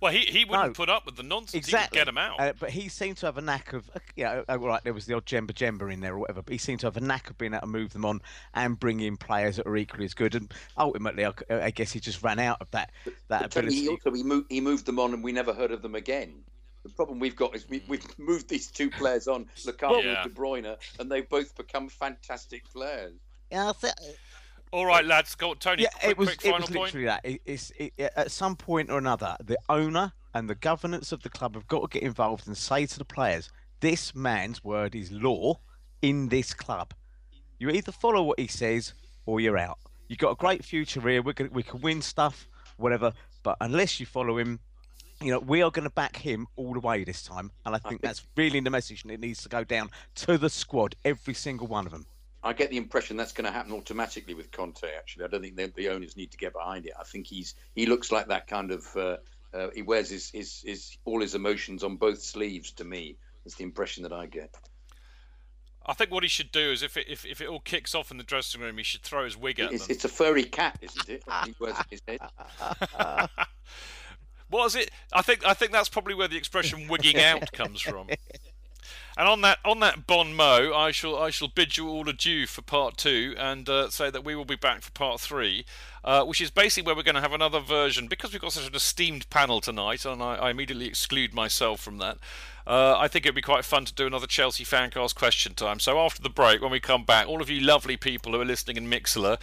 Well, 0.00 0.12
he, 0.12 0.20
he 0.20 0.44
wouldn't 0.44 0.68
No. 0.68 0.72
put 0.72 0.88
up 0.88 1.06
with 1.06 1.16
the 1.16 1.22
nonsense. 1.22 1.54
Exactly. 1.54 1.98
He 1.98 2.00
would 2.00 2.06
get 2.06 2.08
him 2.08 2.18
out. 2.18 2.40
Uh, 2.40 2.52
but 2.58 2.70
he 2.70 2.88
seemed 2.88 3.16
to 3.18 3.26
have 3.26 3.38
a 3.38 3.40
knack 3.40 3.72
of, 3.72 3.90
uh, 3.94 4.00
yeah, 4.16 4.42
uh, 4.48 4.58
right, 4.58 4.82
there 4.84 4.92
was 4.92 5.06
the 5.06 5.14
odd 5.14 5.24
Djemba 5.26 5.52
Djemba 5.52 5.92
in 5.92 6.00
there 6.00 6.14
or 6.14 6.18
whatever, 6.18 6.42
but 6.42 6.52
he 6.52 6.58
seemed 6.58 6.80
to 6.80 6.86
have 6.86 6.96
a 6.96 7.00
knack 7.00 7.30
of 7.30 7.38
being 7.38 7.54
able 7.54 7.62
to 7.62 7.66
move 7.68 7.92
them 7.92 8.04
on 8.04 8.20
and 8.54 8.78
bring 8.78 9.00
in 9.00 9.16
players 9.16 9.56
that 9.56 9.66
are 9.66 9.76
equally 9.76 10.04
as 10.04 10.14
good. 10.14 10.34
And 10.34 10.52
ultimately, 10.76 11.24
I, 11.24 11.32
I 11.50 11.70
guess 11.70 11.92
he 11.92 12.00
just 12.00 12.22
ran 12.22 12.38
out 12.38 12.58
of 12.60 12.70
that, 12.72 12.90
that 13.28 13.52
But 13.54 13.64
ability. 13.64 13.76
he 13.76 13.88
also 13.88 14.12
he 14.12 14.22
moved, 14.22 14.46
he 14.50 14.60
moved 14.60 14.86
them 14.86 14.98
on, 14.98 15.14
and 15.14 15.22
we 15.24 15.32
never 15.32 15.52
heard 15.54 15.72
of 15.72 15.82
them 15.82 15.94
again. 15.94 16.44
The 16.82 16.90
problem 16.90 17.18
we've 17.18 17.36
got 17.36 17.54
is 17.54 17.68
we, 17.68 17.78
hmm. 17.78 17.90
we've 17.90 18.18
moved 18.18 18.48
these 18.48 18.70
two 18.70 18.90
players 19.00 19.28
on, 19.28 19.46
Lukaku 19.64 20.02
Yeah. 20.02 20.22
and 20.22 20.34
De 20.34 20.40
Bruyne, 20.40 20.76
and 20.98 21.10
they've 21.10 21.28
both 21.28 21.54
become 21.56 21.88
fantastic 21.88 22.64
players. 22.72 23.14
Yeah, 23.50 23.70
I 23.70 23.72
thi- 23.72 24.14
All 24.72 24.86
right, 24.86 25.04
lads. 25.04 25.34
Go 25.34 25.50
on, 25.50 25.56
Tony. 25.56 25.82
yeah, 25.82 25.88
quick, 25.90 26.10
it 26.10 26.18
was, 26.18 26.28
quick 26.28 26.38
it 26.40 26.50
final 26.50 26.60
was 26.60 26.70
point. 26.70 26.82
literally 26.82 27.06
that. 27.06 27.20
It, 27.24 27.40
it's, 27.44 27.72
it, 27.76 27.92
at 27.98 28.30
some 28.30 28.56
point 28.56 28.90
or 28.90 28.98
another, 28.98 29.36
the 29.44 29.58
owner 29.68 30.12
and 30.34 30.48
the 30.48 30.54
governance 30.54 31.12
of 31.12 31.22
the 31.22 31.28
club 31.28 31.54
have 31.54 31.66
got 31.68 31.82
to 31.82 31.88
get 31.98 32.02
involved 32.02 32.46
and 32.46 32.56
say 32.56 32.86
to 32.86 32.98
the 32.98 33.04
players, 33.04 33.50
this 33.80 34.14
man's 34.14 34.64
word 34.64 34.94
is 34.94 35.12
law 35.12 35.60
in 36.00 36.28
this 36.28 36.54
club. 36.54 36.94
You 37.58 37.70
either 37.70 37.92
follow 37.92 38.22
what 38.22 38.40
he 38.40 38.46
says 38.46 38.94
or 39.26 39.40
you're 39.40 39.58
out. 39.58 39.78
You've 40.08 40.18
got 40.18 40.30
a 40.30 40.36
great 40.36 40.64
future 40.64 41.00
here. 41.00 41.22
We're 41.22 41.32
gonna, 41.32 41.50
we 41.52 41.62
can 41.62 41.80
win 41.80 42.02
stuff, 42.02 42.48
whatever. 42.76 43.12
But 43.42 43.56
unless 43.60 44.00
you 44.00 44.06
follow 44.06 44.38
him, 44.38 44.60
you 45.22 45.30
know, 45.30 45.38
we 45.38 45.62
are 45.62 45.70
going 45.70 45.84
to 45.84 45.90
back 45.94 46.16
him 46.16 46.46
all 46.56 46.74
the 46.74 46.80
way 46.80 47.04
this 47.04 47.22
time. 47.22 47.50
And 47.64 47.74
I 47.74 47.78
think 47.78 48.00
that's 48.02 48.26
really 48.36 48.60
the 48.60 48.70
message, 48.70 49.02
and 49.02 49.12
it 49.12 49.20
needs 49.20 49.42
to 49.42 49.48
go 49.48 49.64
down 49.64 49.90
to 50.16 50.38
the 50.38 50.50
squad, 50.50 50.96
every 51.04 51.34
single 51.34 51.66
one 51.66 51.86
of 51.86 51.92
them. 51.92 52.06
I 52.44 52.52
get 52.52 52.70
the 52.70 52.76
impression 52.76 53.16
that's 53.16 53.32
going 53.32 53.44
to 53.44 53.52
happen 53.52 53.72
automatically 53.72 54.34
with 54.34 54.50
Conte. 54.50 54.82
Actually, 54.98 55.26
I 55.26 55.28
don't 55.28 55.42
think 55.42 55.56
the, 55.56 55.72
the 55.76 55.88
owners 55.90 56.16
need 56.16 56.32
to 56.32 56.36
get 56.36 56.52
behind 56.52 56.86
it. 56.86 56.92
I 56.98 57.04
think 57.04 57.26
he's 57.26 57.54
he 57.76 57.86
looks 57.86 58.10
like 58.10 58.26
that 58.28 58.48
kind 58.48 58.72
of 58.72 58.84
uh, 58.96 59.16
uh, 59.54 59.68
he 59.74 59.82
wears 59.82 60.10
his, 60.10 60.30
his 60.30 60.60
his 60.66 60.98
all 61.04 61.20
his 61.20 61.36
emotions 61.36 61.84
on 61.84 61.96
both 61.96 62.20
sleeves. 62.20 62.72
To 62.72 62.84
me, 62.84 63.16
that's 63.44 63.54
the 63.54 63.62
impression 63.62 64.02
that 64.02 64.12
I 64.12 64.26
get. 64.26 64.56
I 65.86 65.94
think 65.94 66.10
what 66.10 66.22
he 66.22 66.28
should 66.28 66.52
do 66.52 66.70
is 66.70 66.82
if 66.82 66.96
it, 66.96 67.06
if, 67.08 67.24
if 67.24 67.40
it 67.40 67.48
all 67.48 67.58
kicks 67.60 67.92
off 67.94 68.10
in 68.12 68.16
the 68.16 68.22
dressing 68.24 68.60
room, 68.60 68.78
he 68.78 68.84
should 68.84 69.02
throw 69.02 69.24
his 69.24 69.36
wig 69.36 69.58
at 69.58 69.72
It's, 69.72 69.86
them. 69.86 69.94
it's 69.94 70.04
a 70.04 70.08
furry 70.08 70.44
cat, 70.44 70.78
isn't 70.80 71.08
it? 71.08 71.24
He 71.44 71.54
wears 71.58 71.76
on 71.76 71.84
his 71.90 72.00
head. 72.06 72.20
What 74.52 74.66
is 74.66 74.76
it? 74.76 74.90
I 75.14 75.22
think 75.22 75.46
I 75.46 75.54
think 75.54 75.72
that's 75.72 75.88
probably 75.88 76.14
where 76.14 76.28
the 76.28 76.36
expression 76.36 76.86
"wigging 76.88 77.18
out" 77.18 77.52
comes 77.52 77.80
from. 77.80 78.08
And 79.16 79.28
on 79.28 79.40
that 79.40 79.58
on 79.64 79.80
that 79.80 80.06
bon 80.06 80.34
mot, 80.34 80.74
I 80.74 80.90
shall 80.90 81.16
I 81.16 81.30
shall 81.30 81.48
bid 81.48 81.78
you 81.78 81.88
all 81.88 82.06
adieu 82.06 82.46
for 82.46 82.60
part 82.60 82.98
two, 82.98 83.34
and 83.38 83.66
uh, 83.68 83.88
say 83.88 84.10
that 84.10 84.24
we 84.24 84.34
will 84.34 84.44
be 84.44 84.56
back 84.56 84.82
for 84.82 84.90
part 84.90 85.20
three, 85.20 85.64
uh, 86.04 86.24
which 86.24 86.42
is 86.42 86.50
basically 86.50 86.86
where 86.86 86.94
we're 86.94 87.02
going 87.02 87.14
to 87.14 87.22
have 87.22 87.32
another 87.32 87.60
version 87.60 88.08
because 88.08 88.32
we've 88.32 88.42
got 88.42 88.52
such 88.52 88.66
an 88.66 88.74
esteemed 88.74 89.28
panel 89.30 89.62
tonight, 89.62 90.04
and 90.04 90.22
I, 90.22 90.34
I 90.34 90.50
immediately 90.50 90.86
exclude 90.86 91.32
myself 91.32 91.80
from 91.80 91.96
that. 91.98 92.18
Uh, 92.66 92.96
I 92.98 93.08
think 93.08 93.24
it'd 93.24 93.34
be 93.34 93.42
quite 93.42 93.64
fun 93.64 93.86
to 93.86 93.94
do 93.94 94.06
another 94.06 94.26
Chelsea 94.26 94.64
fancast 94.64 95.14
question 95.14 95.54
time. 95.54 95.80
So 95.80 95.98
after 95.98 96.22
the 96.22 96.30
break, 96.30 96.60
when 96.60 96.70
we 96.70 96.78
come 96.78 97.04
back, 97.04 97.26
all 97.26 97.40
of 97.40 97.50
you 97.50 97.60
lovely 97.60 97.96
people 97.96 98.32
who 98.32 98.40
are 98.40 98.46
listening 98.46 98.76
in 98.76 98.88
Mixlr 98.88 99.38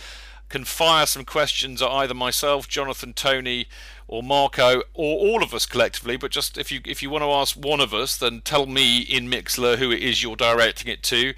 can 0.50 0.66
fire 0.66 1.06
some 1.06 1.24
questions 1.24 1.82
at 1.82 1.90
either 1.90 2.14
myself, 2.14 2.68
Jonathan, 2.68 3.14
Tony, 3.14 3.68
or 4.08 4.24
Marco, 4.24 4.80
or 4.94 5.18
all 5.18 5.44
of 5.44 5.54
us 5.54 5.66
collectively. 5.66 6.18
But 6.18 6.32
just 6.32 6.58
if 6.58 6.72
you 6.72 6.82
if 6.86 7.02
you 7.02 7.10
want 7.10 7.24
to 7.24 7.32
ask 7.32 7.56
one 7.56 7.80
of 7.80 7.94
us, 7.94 8.18
then 8.18 8.42
tell 8.42 8.66
me 8.66 9.00
in 9.02 9.30
Mixlr 9.30 9.78
who 9.78 9.92
it 9.92 10.02
is 10.02 10.24
you're 10.24 10.36
directing 10.36 10.92
it 10.92 11.04
to, 11.04 11.34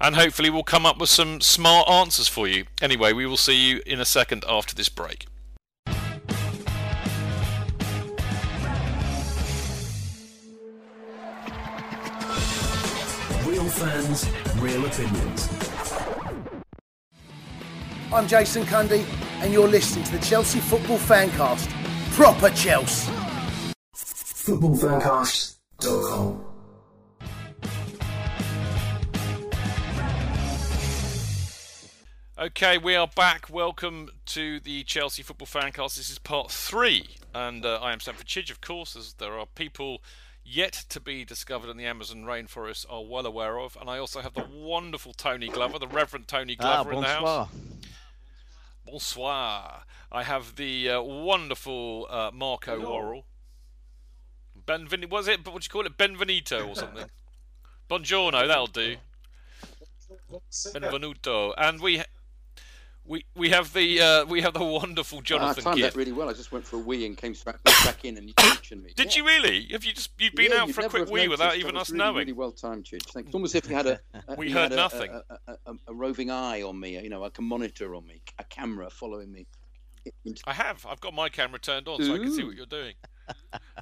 and 0.00 0.16
hopefully 0.16 0.50
we'll 0.50 0.64
come 0.64 0.84
up 0.84 0.98
with 0.98 1.08
some 1.08 1.40
smart 1.40 1.88
answers 1.88 2.28
for 2.28 2.48
you. 2.48 2.66
Anyway, 2.82 3.12
we 3.12 3.24
will 3.24 3.36
see 3.36 3.56
you 3.56 3.80
in 3.86 4.00
a 4.00 4.04
second 4.04 4.44
after 4.48 4.74
this 4.74 4.88
break. 4.88 5.26
Real 13.46 13.68
fans, 13.70 14.28
real 14.58 14.84
opinions. 14.84 15.48
I'm 18.16 18.26
Jason 18.26 18.64
Cundy, 18.64 19.04
and 19.42 19.52
you're 19.52 19.68
listening 19.68 20.02
to 20.06 20.12
the 20.12 20.18
Chelsea 20.24 20.58
Football 20.58 20.96
Fancast. 20.96 21.68
Proper 22.12 22.48
Chelsea. 22.48 23.12
Footballfancast.com. 23.94 26.42
Okay, 32.38 32.78
we 32.78 32.96
are 32.96 33.08
back. 33.14 33.50
Welcome 33.50 34.08
to 34.24 34.60
the 34.60 34.82
Chelsea 34.84 35.22
Football 35.22 35.48
Fancast. 35.48 35.98
This 35.98 36.08
is 36.08 36.18
part 36.18 36.50
three, 36.50 37.08
and 37.34 37.66
uh, 37.66 37.80
I 37.82 37.92
am 37.92 38.00
Stamford 38.00 38.24
Chidge, 38.26 38.50
of 38.50 38.62
course, 38.62 38.96
as 38.96 39.12
there 39.18 39.38
are 39.38 39.44
people 39.44 40.02
yet 40.42 40.72
to 40.88 41.00
be 41.00 41.26
discovered 41.26 41.68
in 41.68 41.76
the 41.76 41.84
Amazon 41.84 42.24
rainforest 42.24 42.86
are 42.88 43.04
well 43.04 43.26
aware 43.26 43.58
of. 43.58 43.76
And 43.78 43.90
I 43.90 43.98
also 43.98 44.22
have 44.22 44.32
the 44.32 44.46
wonderful 44.50 45.12
Tony 45.12 45.48
Glover, 45.48 45.78
the 45.78 45.86
Reverend 45.88 46.28
Tony 46.28 46.56
Ah, 46.60 46.82
Glover 46.82 46.94
in 46.94 47.00
the 47.02 47.08
house. 47.08 47.48
Bonsoir. 48.86 49.82
I 50.12 50.22
have 50.22 50.56
the 50.56 50.90
uh, 50.90 51.02
wonderful 51.02 52.06
uh, 52.08 52.30
Marco 52.32 52.78
Worrall. 52.80 53.24
Benven- 54.66 55.10
was 55.10 55.26
it? 55.28 55.44
What 55.46 55.62
do 55.62 55.66
you 55.66 55.68
call 55.70 55.86
it? 55.86 55.98
Benvenuto 55.98 56.68
or 56.68 56.76
something? 56.76 57.10
Buongiorno, 57.90 58.46
that'll 58.46 58.66
do. 58.68 58.96
Benvenuto. 60.50 61.52
And 61.56 61.80
we 61.80 62.02
we 63.08 63.24
we 63.34 63.50
have 63.50 63.72
the 63.72 64.00
uh, 64.00 64.24
we 64.26 64.40
have 64.42 64.54
the 64.54 64.64
wonderful 64.64 65.18
I 65.18 65.22
Jonathan 65.22 65.64
timed 65.64 65.76
Gibb. 65.78 65.92
that 65.92 65.98
really 65.98 66.12
well. 66.12 66.28
I 66.28 66.32
just 66.32 66.52
went 66.52 66.64
for 66.66 66.76
a 66.76 66.80
wee 66.80 67.06
and 67.06 67.16
came 67.16 67.34
back, 67.44 67.62
back 67.64 68.04
in, 68.04 68.16
and 68.18 68.28
you 68.28 68.34
mentioned 68.42 68.82
me. 68.82 68.92
Did 68.96 69.14
Yeah. 69.14 69.22
you 69.22 69.26
really? 69.28 69.66
Have 69.72 69.84
you 69.84 69.92
just 69.92 70.10
you've 70.18 70.34
been 70.34 70.50
Yeah, 70.52 70.62
out 70.62 70.70
for 70.70 70.82
a 70.82 70.88
quick 70.88 71.08
wee 71.10 71.28
without 71.28 71.56
even 71.56 71.76
us 71.76 71.90
really, 71.90 71.98
knowing? 71.98 72.16
Really 72.16 72.32
well 72.32 72.52
timed, 72.52 72.84
Chidge. 72.84 73.04
Thanks. 73.12 73.28
It's 73.28 73.34
almost 73.34 73.54
as 73.54 73.64
if 73.64 73.70
you 73.70 73.76
had 73.76 73.86
a, 73.86 74.00
a 74.28 74.34
We 74.36 74.50
heard 74.50 74.72
a- 74.72 74.76
nothing. 74.76 75.10
A, 75.10 75.22
a, 75.48 75.56
a, 75.66 75.74
a 75.88 75.94
roving 75.94 76.30
eye 76.30 76.62
on 76.62 76.78
me, 76.78 77.00
you 77.00 77.08
know, 77.08 77.20
like 77.20 77.38
a 77.38 77.42
monitor 77.42 77.94
on 77.94 78.06
me, 78.06 78.22
a 78.38 78.44
camera 78.44 78.90
following 78.90 79.32
me. 79.32 79.46
I 80.46 80.52
have. 80.52 80.86
I've 80.88 81.00
got 81.00 81.14
my 81.14 81.28
camera 81.28 81.58
turned 81.58 81.88
on 81.88 82.00
so 82.02 82.14
I 82.14 82.18
can 82.18 82.32
see 82.32 82.44
what 82.44 82.54
you're 82.54 82.66
doing. 82.66 82.94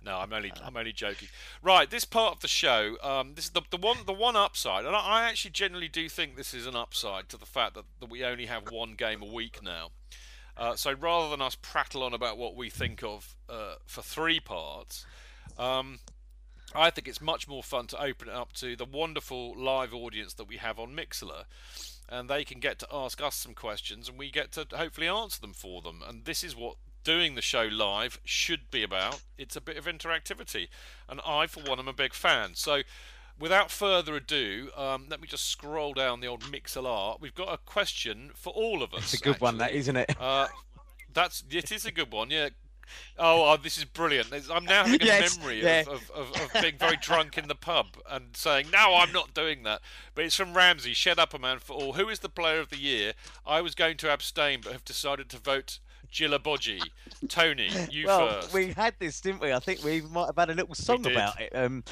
No, 0.05 0.19
I'm 0.19 0.33
only 0.33 0.53
I'm 0.63 0.77
only 0.77 0.93
joking. 0.93 1.29
Right, 1.63 1.91
this 1.91 2.05
part 2.05 2.35
of 2.35 2.41
the 2.41 2.49
show, 2.49 2.97
um, 3.03 3.33
this 3.35 3.47
is 3.47 3.51
the 3.53 3.63
the 3.71 3.77
one 3.77 3.99
the 4.07 4.13
one 4.13 4.37
upside, 4.37 4.85
and 4.85 4.95
I, 4.95 5.01
I 5.01 5.25
actually 5.25 5.53
generally 5.53 5.89
do 5.89 6.09
think 6.09 6.37
this 6.37 6.53
is 6.53 6.67
an 6.67 6.77
upside 6.77 7.29
to 7.31 7.39
the 7.39 7.47
fact 7.47 7.75
that, 7.75 7.85
that 8.01 8.11
we 8.11 8.25
only 8.25 8.47
have 8.47 8.71
one 8.71 8.95
game 8.95 9.23
a 9.23 9.27
week 9.27 9.63
now. 9.63 9.91
Uh, 10.57 10.77
so 10.77 10.93
rather 10.93 11.31
than 11.31 11.43
us 11.43 11.57
prattle 11.61 12.03
on 12.03 12.15
about 12.15 12.39
what 12.39 12.55
we 12.55 12.71
think 12.71 13.03
of 13.03 13.35
uh, 13.49 13.75
for 13.87 14.03
three 14.03 14.41
parts, 14.41 15.05
um, 15.59 15.99
I 16.75 16.91
think 16.91 17.09
it's 17.09 17.21
much 17.21 17.49
more 17.49 17.63
fun 17.63 17.87
to 17.89 18.03
open 18.03 18.29
it 18.29 18.35
up 18.35 18.53
to 18.55 18.77
the 18.77 18.85
wonderful 18.85 19.55
live 19.57 19.95
audience 19.95 20.35
that 20.35 20.49
we 20.49 20.59
have 20.59 20.79
on 20.79 20.95
Mixlr. 20.95 21.45
And 22.09 22.29
they 22.29 22.45
can 22.45 22.61
get 22.61 22.79
to 22.81 22.87
ask 22.93 23.23
us 23.23 23.35
some 23.35 23.55
questions, 23.55 24.09
and 24.09 24.19
we 24.19 24.31
get 24.31 24.53
to 24.53 24.67
hopefully 24.71 25.09
answer 25.09 25.41
them 25.41 25.55
for 25.55 25.81
them. 25.81 26.03
And 26.07 26.27
this 26.27 26.45
is 26.45 26.55
what 26.55 26.77
doing 27.05 27.35
the 27.35 27.43
show 27.43 27.69
live 27.71 28.21
should 28.25 28.71
be 28.71 28.83
about. 28.83 29.23
It's 29.39 29.57
a 29.57 29.61
bit 29.61 29.77
of 29.77 29.85
interactivity, 29.85 30.69
and 31.09 31.21
I, 31.27 31.47
for 31.47 31.61
one, 31.61 31.79
am 31.79 31.89
a 31.89 31.93
big 31.93 32.15
fan. 32.15 32.55
So, 32.55 32.83
without 33.39 33.71
further 33.71 34.17
ado, 34.17 34.71
um, 34.77 35.07
let 35.09 35.21
me 35.21 35.29
just 35.29 35.47
scroll 35.49 35.93
down 35.93 36.21
the 36.21 36.27
old 36.27 36.43
Mixlr. 36.45 37.21
We've 37.21 37.35
got 37.35 37.53
a 37.53 37.59
question 37.59 38.31
for 38.35 38.53
all 38.53 38.83
of 38.83 38.93
us. 38.95 39.13
It's 39.13 39.21
a 39.21 39.25
good 39.25 39.41
one, 39.41 39.59
that 39.59 39.67
actually. 39.67 39.79
isn't 39.81 39.97
it? 39.97 40.17
Uh, 40.21 40.49
that's 41.13 41.45
it 41.51 41.71
is 41.71 41.87
a 41.87 41.93
good 41.93 42.11
one, 42.13 42.31
yeah. 42.31 42.49
Oh, 43.19 43.51
oh, 43.51 43.57
this 43.57 43.79
is 43.79 43.85
brilliant. 43.85 44.29
I'm 44.51 44.65
now 44.65 44.85
having 44.85 45.01
a 45.01 45.05
Yes, 45.05 45.39
memory 45.39 45.63
yeah. 45.63 45.81
of, 45.81 46.11
of, 46.11 46.31
of, 46.33 46.41
of 46.55 46.63
being 46.63 46.77
very 46.77 46.97
drunk 46.97 47.39
in 47.39 47.49
the 47.49 47.55
pub 47.55 47.97
and 48.11 48.37
saying, 48.37 48.67
No, 48.73 48.97
I'm 48.97 49.13
not 49.13 49.33
doing 49.33 49.63
that. 49.63 49.81
But 50.15 50.25
it's 50.27 50.37
from 50.37 50.55
Ramsey, 50.55 50.93
Shed 50.93 51.19
Up 51.19 51.33
a 51.35 51.39
Man 51.39 51.61
for 51.61 51.73
All. 51.75 51.93
Who 51.95 52.09
is 52.09 52.19
the 52.19 52.29
player 52.29 52.61
of 52.61 52.69
the 52.71 52.79
year? 52.79 53.13
I 53.47 53.61
was 53.61 53.75
going 53.75 53.97
to 53.99 54.13
abstain 54.13 54.61
but 54.63 54.73
have 54.73 54.85
decided 54.85 55.29
to 55.31 55.39
vote 55.39 55.79
Djilobodji. 56.15 56.81
Tony, 57.29 57.69
you 57.91 58.07
well, 58.07 58.41
first. 58.41 58.53
we 58.55 58.69
had 58.73 58.95
this, 59.01 59.21
didn't 59.21 59.41
we? 59.41 59.53
I 59.53 59.59
think 59.59 59.83
we 59.83 60.01
might 60.01 60.27
have 60.27 60.37
had 60.37 60.51
a 60.51 60.55
little 60.55 60.75
song 60.75 61.05
about 61.07 61.41
it. 61.41 61.55
Um, 61.55 61.83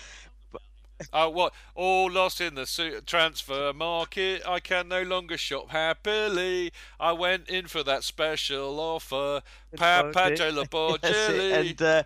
Oh, 1.13 1.29
what? 1.31 1.53
All 1.75 2.11
lost 2.11 2.41
in 2.41 2.55
the 2.55 3.03
transfer 3.07 3.73
market. 3.73 4.43
I 4.47 4.61
can 4.61 4.89
no 4.89 5.03
longer 5.03 5.37
shop 5.37 5.71
happily. 5.71 6.73
I 7.01 7.13
went 7.13 7.49
in 7.49 7.67
for 7.67 7.83
that 7.83 8.05
special 8.05 8.79
offer. 8.79 9.43
Papa. 9.77 10.13
Djilobodji. 10.37 11.53
and 11.53 11.83
uh, 11.83 12.03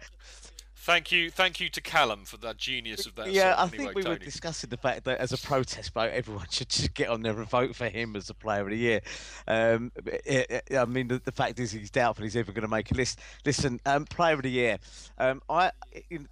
Thank 0.86 1.10
you, 1.10 1.32
thank 1.32 1.58
you 1.58 1.68
to 1.70 1.80
Callum 1.80 2.24
for 2.24 2.36
the 2.36 2.54
genius 2.54 3.06
of 3.06 3.16
that. 3.16 3.32
yeah, 3.32 3.54
I 3.56 3.62
song. 3.62 3.70
think 3.70 3.80
Anyway, 3.80 3.92
we 3.96 4.02
were 4.02 4.14
Tony. 4.14 4.24
discussing 4.24 4.70
the 4.70 4.76
fact 4.76 5.02
that 5.06 5.18
as 5.18 5.32
a 5.32 5.38
protest 5.38 5.92
vote, 5.92 6.12
everyone 6.12 6.46
should 6.50 6.68
just 6.68 6.94
get 6.94 7.08
on 7.08 7.22
there 7.22 7.36
and 7.36 7.50
vote 7.50 7.74
for 7.74 7.88
him 7.88 8.14
as 8.14 8.28
the 8.28 8.34
player 8.34 8.60
of 8.62 8.68
the 8.70 8.76
year. 8.76 9.00
Um, 9.48 9.90
it- 10.06 10.62
it- 10.70 10.76
I 10.76 10.84
mean, 10.84 11.08
the, 11.08 11.18
the 11.18 11.32
fact 11.32 11.58
is 11.58 11.72
he's 11.72 11.90
doubtful 11.90 12.22
he's 12.22 12.36
ever 12.36 12.52
going 12.52 12.62
to 12.62 12.68
make 12.68 12.92
a 12.92 12.94
list. 12.94 13.18
Listen, 13.44 13.80
um, 13.84 14.04
player 14.04 14.34
of 14.34 14.42
the 14.42 14.50
year, 14.50 14.78
um, 15.18 15.42
I 15.50 15.72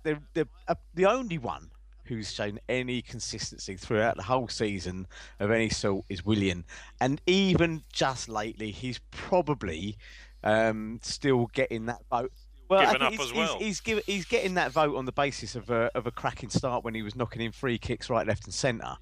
the 0.04 0.18
the, 0.34 0.46
uh, 0.68 0.76
the 0.94 1.06
only 1.06 1.38
one 1.38 1.72
who's 2.04 2.32
shown 2.32 2.60
any 2.68 3.02
consistency 3.02 3.76
throughout 3.76 4.16
the 4.16 4.22
whole 4.22 4.46
season 4.46 5.08
of 5.40 5.50
any 5.50 5.68
sort 5.70 6.04
is 6.08 6.24
Willian, 6.24 6.64
and 7.00 7.20
even 7.26 7.82
just 7.92 8.28
lately, 8.28 8.70
he's 8.70 9.00
probably 9.10 9.96
um, 10.44 11.00
still 11.02 11.46
getting 11.54 11.86
that 11.86 12.02
vote. 12.08 12.30
Well, 12.68 12.84
given 12.86 13.02
up 13.02 13.12
he's, 13.12 13.20
as 13.20 13.32
well. 13.32 13.58
He's, 13.58 13.66
he's, 13.66 13.80
give, 13.80 14.04
he's 14.06 14.24
getting 14.24 14.54
that 14.54 14.72
vote 14.72 14.96
on 14.96 15.04
the 15.04 15.12
basis 15.12 15.54
of 15.54 15.70
a, 15.70 15.90
of 15.94 16.06
a 16.06 16.10
cracking 16.10 16.50
start 16.50 16.84
when 16.84 16.94
he 16.94 17.02
was 17.02 17.14
knocking 17.14 17.42
in 17.42 17.52
free 17.52 17.78
kicks 17.78 18.08
right, 18.08 18.26
left, 18.26 18.44
and 18.44 18.54
centre. 18.54 18.96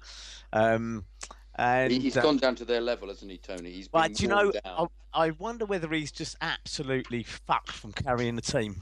Um, 0.51 1.05
and 1.55 1.91
He- 1.91 1.99
He's 1.99 2.17
uh, 2.17 2.21
gone 2.21 2.37
down 2.37 2.55
to 2.55 2.65
their 2.65 2.81
level, 2.81 3.07
hasn't 3.07 3.31
he, 3.31 3.37
Tony? 3.37 3.71
He's 3.71 3.87
been 3.87 4.01
But 4.01 4.13
do 4.15 4.23
you 4.23 4.29
know, 4.29 4.51
worn 4.65 4.89
I. 5.13 5.27
I 5.27 5.29
wonder 5.31 5.65
whether 5.65 5.87
he's 5.89 6.11
just 6.11 6.35
absolutely 6.41 7.21
fucked 7.21 7.71
from 7.71 7.91
carrying 7.91 8.35
the 8.35 8.41
team. 8.41 8.75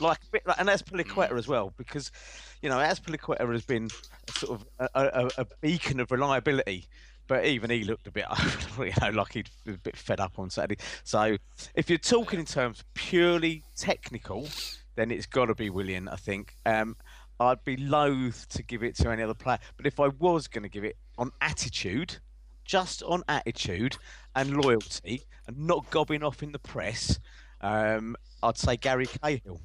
Like, 0.00 0.18
bit 0.30 0.46
like 0.46 0.58
and 0.58 0.68
that's 0.68 0.82
Peliqueta 0.82 1.30
Mm. 1.30 1.38
as 1.38 1.48
well, 1.48 1.72
because, 1.78 2.12
you 2.60 2.68
know, 2.68 2.78
as 2.78 3.00
Peliqueta 3.00 3.50
has 3.50 3.64
been 3.64 3.88
a 4.28 4.32
sort 4.38 4.60
of 4.60 4.66
a, 4.78 4.88
a, 4.94 5.30
a 5.38 5.46
beacon 5.62 5.98
of 5.98 6.10
reliability, 6.10 6.86
but 7.28 7.44
even 7.44 7.70
he 7.70 7.84
looked 7.84 8.06
a 8.08 8.10
bit, 8.10 8.24
you 8.78 8.92
know, 9.00 9.10
like 9.10 9.34
he'd 9.34 9.50
a 9.68 9.72
bit 9.72 9.96
fed 9.96 10.18
up 10.18 10.38
on 10.38 10.50
Saturday. 10.50 10.82
So, 11.04 11.36
if 11.74 11.88
you're 11.88 11.98
talking 11.98 12.40
in 12.40 12.46
terms 12.46 12.82
purely 12.94 13.62
technical, 13.76 14.48
then 14.96 15.10
it's 15.10 15.26
got 15.26 15.46
to 15.46 15.54
be 15.54 15.70
Willian, 15.70 16.08
I 16.08 16.16
think. 16.16 16.54
Um, 16.66 16.96
I'd 17.38 17.62
be 17.64 17.76
loath 17.76 18.48
to 18.48 18.64
give 18.64 18.82
it 18.82 18.96
to 18.96 19.10
any 19.10 19.22
other 19.22 19.34
player, 19.34 19.58
but 19.76 19.86
if 19.86 20.00
I 20.00 20.08
was 20.08 20.48
going 20.48 20.64
to 20.64 20.68
give 20.68 20.82
it 20.82 20.96
on 21.18 21.30
attitude, 21.40 22.16
just 22.64 23.02
on 23.04 23.22
attitude 23.28 23.96
and 24.34 24.56
loyalty 24.56 25.22
and 25.46 25.56
not 25.56 25.88
gobbing 25.90 26.24
off 26.24 26.42
in 26.42 26.50
the 26.50 26.58
press, 26.58 27.20
um, 27.60 28.16
I'd 28.42 28.58
say 28.58 28.76
Gary 28.76 29.06
Cahill. 29.06 29.60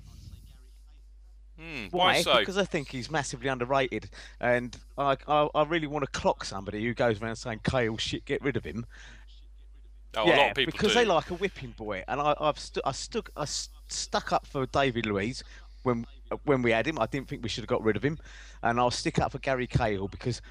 Hmm, 1.58 1.86
Why? 1.92 2.06
why 2.16 2.22
so? 2.22 2.40
Because 2.40 2.58
I 2.58 2.66
think 2.66 2.90
he's 2.90 3.12
massively 3.12 3.48
underrated, 3.48 4.10
and 4.42 4.76
I, 4.98 5.18
I, 5.28 5.48
I 5.54 5.64
really 5.64 5.88
want 5.88 6.04
to 6.04 6.20
clock 6.20 6.46
somebody 6.46 6.84
who 6.84 6.94
goes 6.94 7.22
around 7.22 7.36
saying 7.36 7.62
Cahill 7.64 7.98
shit, 7.98 8.26
get 8.26 8.42
rid 8.42 8.58
of 8.58 8.64
him. 8.64 8.86
Oh, 10.16 10.26
yeah, 10.28 10.36
a 10.36 10.38
lot 10.38 10.50
of 10.50 10.56
people 10.56 10.72
because 10.72 10.94
do. 10.94 11.00
they 11.00 11.06
like 11.06 11.30
a 11.30 11.36
whipping 11.36 11.72
boy, 11.72 12.04
and 12.08 12.20
I, 12.20 12.36
I've 12.40 12.60
stu- 12.60 12.82
I 12.86 12.92
stuck 12.92 13.30
I 13.38 13.46
st- 13.46 13.74
stuck 13.88 14.32
up 14.32 14.46
for 14.46 14.66
David 14.68 15.06
Luiz 15.06 15.44
when 15.84 16.06
when 16.46 16.62
we 16.62 16.72
had 16.72 16.88
him. 16.88 17.00
I 17.00 17.06
didn't 17.06 17.28
think 17.28 17.44
we 17.44 17.50
should 17.50 17.64
have 17.64 17.70
got 17.70 17.84
rid 17.84 17.96
of 17.96 18.04
him, 18.04 18.18
and 18.62 18.80
I'll 18.80 18.92
stick 18.92 19.20
up 19.20 19.32
for 19.32 19.40
Gary 19.40 19.68
Cahill 19.68 20.08
because 20.08 20.42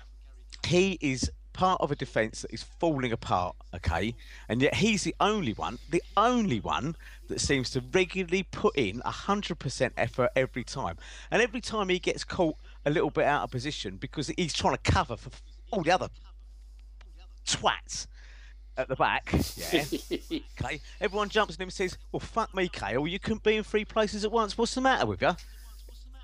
he 0.67 0.99
is 1.01 1.31
part 1.53 1.81
of 1.81 1.91
a 1.91 1.97
defence 1.97 2.43
that 2.43 2.53
is 2.53 2.63
falling 2.63 3.13
apart. 3.13 3.57
Okay, 3.75 4.15
and 4.49 4.61
yet 4.63 4.75
he's 4.75 5.05
the 5.05 5.15
only 5.21 5.53
one, 5.53 5.79
the 5.91 6.03
only 6.17 6.61
one 6.61 6.97
that 7.29 7.41
seems 7.41 7.71
to 7.71 7.83
regularly 7.93 8.45
put 8.45 8.77
in 8.77 9.01
hundred 9.05 9.59
percent 9.59 9.93
effort 9.97 10.31
every 10.37 10.65
time, 10.65 10.97
and 11.31 11.43
every 11.43 11.61
time 11.61 11.89
he 11.89 11.99
gets 11.99 12.25
caught 12.25 12.57
a 12.85 12.91
little 12.91 13.11
bit 13.11 13.25
out 13.25 13.45
of 13.45 13.51
position 13.51 13.97
because 13.97 14.29
he's 14.37 14.53
trying 14.53 14.77
to 14.77 14.91
cover 14.91 15.17
for 15.17 15.31
all 15.71 15.83
the 15.83 15.91
other 15.91 16.09
twats 17.47 18.07
at 18.77 18.89
the 18.89 18.97
back. 18.97 19.33
Yeah. 19.57 19.85
okay. 20.61 20.81
Everyone 21.01 21.29
jumps 21.29 21.55
at 21.55 21.61
him 21.61 21.67
and 21.67 21.73
says, 21.73 21.99
"Well, 22.11 22.21
fuck 22.21 22.55
me, 22.55 22.69
Kale. 22.69 23.07
You 23.07 23.19
couldn't 23.19 23.43
be 23.43 23.57
in 23.57 23.65
three 23.65 23.85
places 23.85 24.25
at 24.25 24.33
once. 24.33 24.57
What's 24.57 24.75
the 24.75 24.81
matter 24.81 25.07
with 25.07 25.23
you?" 25.23 25.33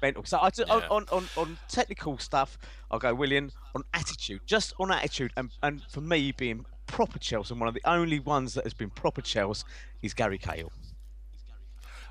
Mental. 0.03 0.24
So 0.24 0.38
I, 0.38 0.46
on, 0.46 0.53
Yeah. 0.80 0.88
on, 0.90 1.07
on 1.11 1.28
on 1.36 1.59
technical 1.68 2.18
stuff, 2.18 2.59
I'll 2.90 2.99
go 2.99 3.14
Willian. 3.14 3.53
On 3.74 3.82
attitude, 3.94 4.40
just 4.46 4.74
on 4.78 4.90
attitude, 4.90 5.32
and 5.36 5.51
and 5.62 5.82
for 5.90 6.01
me 6.01 6.32
being 6.32 6.64
proper 6.86 7.18
Chelsea, 7.18 7.53
and 7.53 7.61
one 7.61 7.68
of 7.68 7.74
the 7.74 7.82
only 7.84 8.18
ones 8.18 8.55
that 8.55 8.64
has 8.64 8.74
been 8.74 8.90
proper 8.90 9.20
Chelsea 9.22 9.64
is 10.03 10.14
Gary 10.14 10.38
Cahill. 10.38 10.72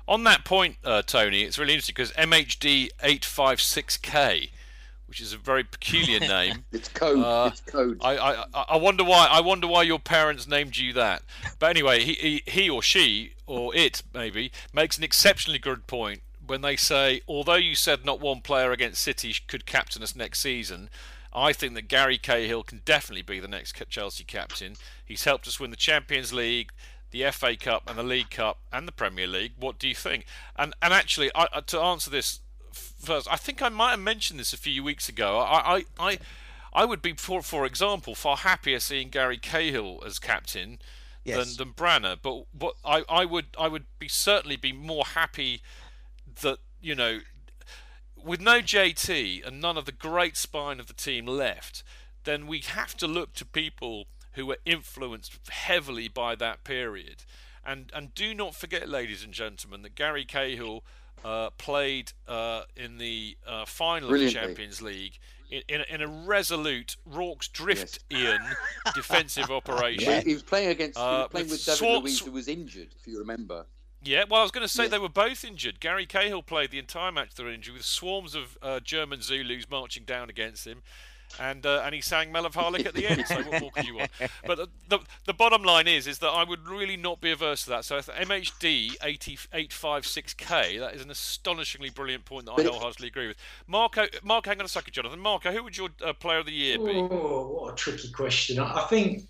On 0.06 0.24
that 0.24 0.44
point, 0.44 0.76
uh, 0.84 1.02
Tony, 1.02 1.42
it's 1.42 1.58
really 1.58 1.74
interesting 1.74 1.94
because 1.94 2.12
MHD 2.12 2.88
eight 3.02 3.24
five 3.24 3.60
six 3.60 3.96
K, 3.98 4.50
which 5.06 5.20
is 5.20 5.34
a 5.34 5.36
very 5.36 5.64
peculiar 5.64 6.20
name. 6.36 6.64
It's 6.72 6.88
code. 6.88 7.18
Uh, 7.22 7.50
it's 7.52 7.60
code. 7.60 7.98
I, 8.00 8.16
I 8.16 8.32
I- 8.54 8.64
I 8.70 8.76
wonder 8.76 9.04
why 9.04 9.26
I 9.30 9.40
wonder 9.40 9.66
why 9.66 9.82
your 9.82 9.98
parents 9.98 10.46
named 10.46 10.76
you 10.78 10.92
that. 10.94 11.22
But 11.58 11.70
anyway, 11.70 12.02
he 12.04 12.14
he, 12.14 12.42
he 12.46 12.70
or 12.70 12.82
she 12.82 13.32
or 13.46 13.74
it 13.76 14.02
maybe 14.14 14.50
makes 14.72 14.96
an 14.96 15.04
exceptionally 15.04 15.58
good 15.58 15.86
point 15.86 16.22
when 16.48 16.62
they 16.62 16.76
say, 16.76 17.20
although 17.28 17.54
you 17.54 17.74
said 17.74 18.04
not 18.04 18.20
one 18.20 18.40
player 18.40 18.72
against 18.72 19.02
City 19.02 19.34
could 19.46 19.66
captain 19.66 20.02
us 20.02 20.16
next 20.16 20.40
season. 20.40 20.88
I 21.32 21.52
think 21.52 21.74
that 21.74 21.88
Gary 21.88 22.16
Cahill 22.18 22.62
can 22.62 22.80
definitely 22.84 23.22
be 23.22 23.38
the 23.38 23.46
next 23.48 23.80
Chelsea 23.90 24.24
captain. 24.24 24.76
He's 25.04 25.24
helped 25.24 25.46
us 25.46 25.60
win 25.60 25.70
the 25.70 25.76
Champions 25.76 26.32
League, 26.32 26.70
the 27.10 27.30
FA 27.30 27.54
Cup, 27.56 27.82
and 27.86 27.98
the 27.98 28.02
League 28.02 28.30
Cup, 28.30 28.58
and 28.72 28.88
the 28.88 28.92
Premier 28.92 29.26
League. 29.26 29.52
What 29.58 29.78
do 29.78 29.86
you 29.86 29.94
think? 29.94 30.24
And 30.56 30.74
and 30.82 30.92
actually, 30.94 31.30
I, 31.34 31.60
to 31.66 31.80
answer 31.80 32.10
this 32.10 32.40
first, 32.72 33.28
I 33.30 33.36
think 33.36 33.60
I 33.60 33.68
might 33.68 33.90
have 33.90 34.00
mentioned 34.00 34.40
this 34.40 34.52
a 34.54 34.58
few 34.58 34.82
weeks 34.82 35.08
ago. 35.08 35.38
I 35.38 35.76
I, 35.76 35.84
I, 36.00 36.18
I 36.72 36.84
would 36.86 37.02
be, 37.02 37.12
for 37.12 37.42
for 37.42 37.66
example, 37.66 38.14
far 38.14 38.38
happier 38.38 38.80
seeing 38.80 39.10
Gary 39.10 39.38
Cahill 39.38 40.02
as 40.04 40.18
captain 40.18 40.78
Yes. 41.24 41.56
than 41.56 41.66
than 41.68 41.74
Brana. 41.74 42.16
But 42.20 42.46
what 42.58 42.76
I, 42.84 43.04
I 43.08 43.24
would 43.26 43.48
I 43.58 43.68
would 43.68 43.84
be 43.98 44.08
certainly 44.08 44.56
be 44.56 44.72
more 44.72 45.04
happy 45.04 45.62
that 46.42 46.58
you 46.80 46.94
know 46.94 47.20
with 48.16 48.40
no 48.40 48.60
JT 48.60 49.46
and 49.46 49.60
none 49.60 49.76
of 49.76 49.84
the 49.84 49.92
great 49.92 50.36
spine 50.36 50.80
of 50.80 50.86
the 50.86 50.92
team 50.92 51.26
left, 51.26 51.82
then 52.24 52.46
we 52.46 52.60
have 52.60 52.96
to 52.96 53.06
look 53.06 53.32
to 53.34 53.44
people 53.46 54.06
who 54.32 54.44
were 54.46 54.58
influenced 54.64 55.38
heavily 55.50 56.08
by 56.08 56.34
that 56.34 56.64
period. 56.64 57.24
And 57.64 57.90
and 57.94 58.14
do 58.14 58.34
not 58.34 58.54
forget, 58.54 58.88
ladies 58.88 59.22
and 59.22 59.32
gentlemen, 59.32 59.82
that 59.82 59.94
Gary 59.94 60.24
Cahill 60.24 60.84
uh, 61.24 61.50
played 61.50 62.12
uh, 62.26 62.62
in 62.76 62.98
the 62.98 63.36
uh, 63.46 63.64
final 63.64 64.12
of 64.12 64.18
the 64.18 64.30
Champions 64.30 64.80
League 64.80 65.18
in, 65.50 65.62
in, 65.68 65.80
a, 65.80 65.94
in 65.94 66.00
a 66.00 66.06
resolute 66.06 66.96
Rorke's 67.04 67.48
drift 67.48 67.98
Ian 68.12 68.38
defensive 68.94 69.50
operation. 69.50 70.10
Yeah. 70.10 70.20
He 70.20 70.34
was 70.34 70.42
playing 70.44 70.68
against. 70.68 70.98
he 70.98 71.04
Uh, 71.04 71.18
was 71.22 71.28
playing 71.30 71.48
with 71.50 71.64
David 71.64 71.78
Swan- 71.78 72.02
Luiz, 72.02 72.20
who 72.20 72.30
was 72.30 72.48
injured, 72.48 72.94
if 72.98 73.06
you 73.06 73.18
remember. 73.18 73.66
Yeah, 74.02 74.24
well, 74.30 74.40
I 74.40 74.42
was 74.44 74.52
going 74.52 74.66
to 74.66 74.72
say 74.72 74.84
Yeah. 74.84 74.90
they 74.90 74.98
were 74.98 75.08
both 75.08 75.44
injured. 75.44 75.80
Gary 75.80 76.06
Cahill 76.06 76.42
played 76.42 76.70
the 76.70 76.78
entire 76.78 77.10
match 77.12 77.34
they 77.34 77.44
were 77.44 77.52
injured, 77.52 77.74
with 77.74 77.84
swarms 77.84 78.34
of 78.34 78.56
uh, 78.62 78.80
German 78.80 79.20
Zulus 79.22 79.68
marching 79.68 80.04
down 80.04 80.30
against 80.30 80.66
him, 80.66 80.82
and 81.38 81.66
uh, 81.66 81.82
and 81.84 81.94
he 81.94 82.00
sang 82.00 82.32
Men 82.32 82.46
of 82.46 82.54
Harlech 82.54 82.86
at 82.86 82.94
the 82.94 83.06
end. 83.06 83.26
So 83.26 83.42
what 83.42 83.60
more 83.60 83.70
could 83.72 83.86
you 83.86 83.96
want? 83.96 84.10
But 84.46 84.56
the, 84.56 84.68
the 84.88 84.98
the 85.26 85.34
bottom 85.34 85.62
line 85.62 85.86
is 85.86 86.06
is 86.06 86.20
that 86.20 86.28
I 86.28 86.42
would 86.44 86.66
really 86.68 86.96
not 86.96 87.20
be 87.20 87.30
averse 87.32 87.64
to 87.64 87.70
that. 87.70 87.84
So 87.84 87.96
if 87.98 88.06
MHD 88.06 88.94
eighty 89.02 89.36
eight 89.52 89.72
five 89.72 90.06
six 90.06 90.32
K, 90.32 90.78
that 90.78 90.94
is 90.94 91.02
an 91.02 91.10
astonishingly 91.10 91.90
brilliant 91.90 92.24
point 92.24 92.46
that 92.46 92.52
I 92.52 92.56
But 92.56 92.66
wholeheartedly 92.66 93.08
agree 93.08 93.26
with. 93.28 93.36
Marco, 93.66 94.06
Marco, 94.22 94.48
hang 94.48 94.60
on 94.60 94.64
a 94.64 94.68
second, 94.68 94.94
Jonathan. 94.94 95.20
Marco, 95.20 95.50
who 95.52 95.62
would 95.64 95.76
your 95.76 95.90
uh, 96.02 96.12
player 96.14 96.38
of 96.38 96.46
the 96.46 96.52
year 96.52 96.78
be? 96.78 96.92
Oh, 96.94 97.58
what 97.60 97.72
a 97.72 97.76
tricky 97.76 98.10
question. 98.10 98.58
I 98.58 98.84
I 98.84 98.86
think, 98.86 99.24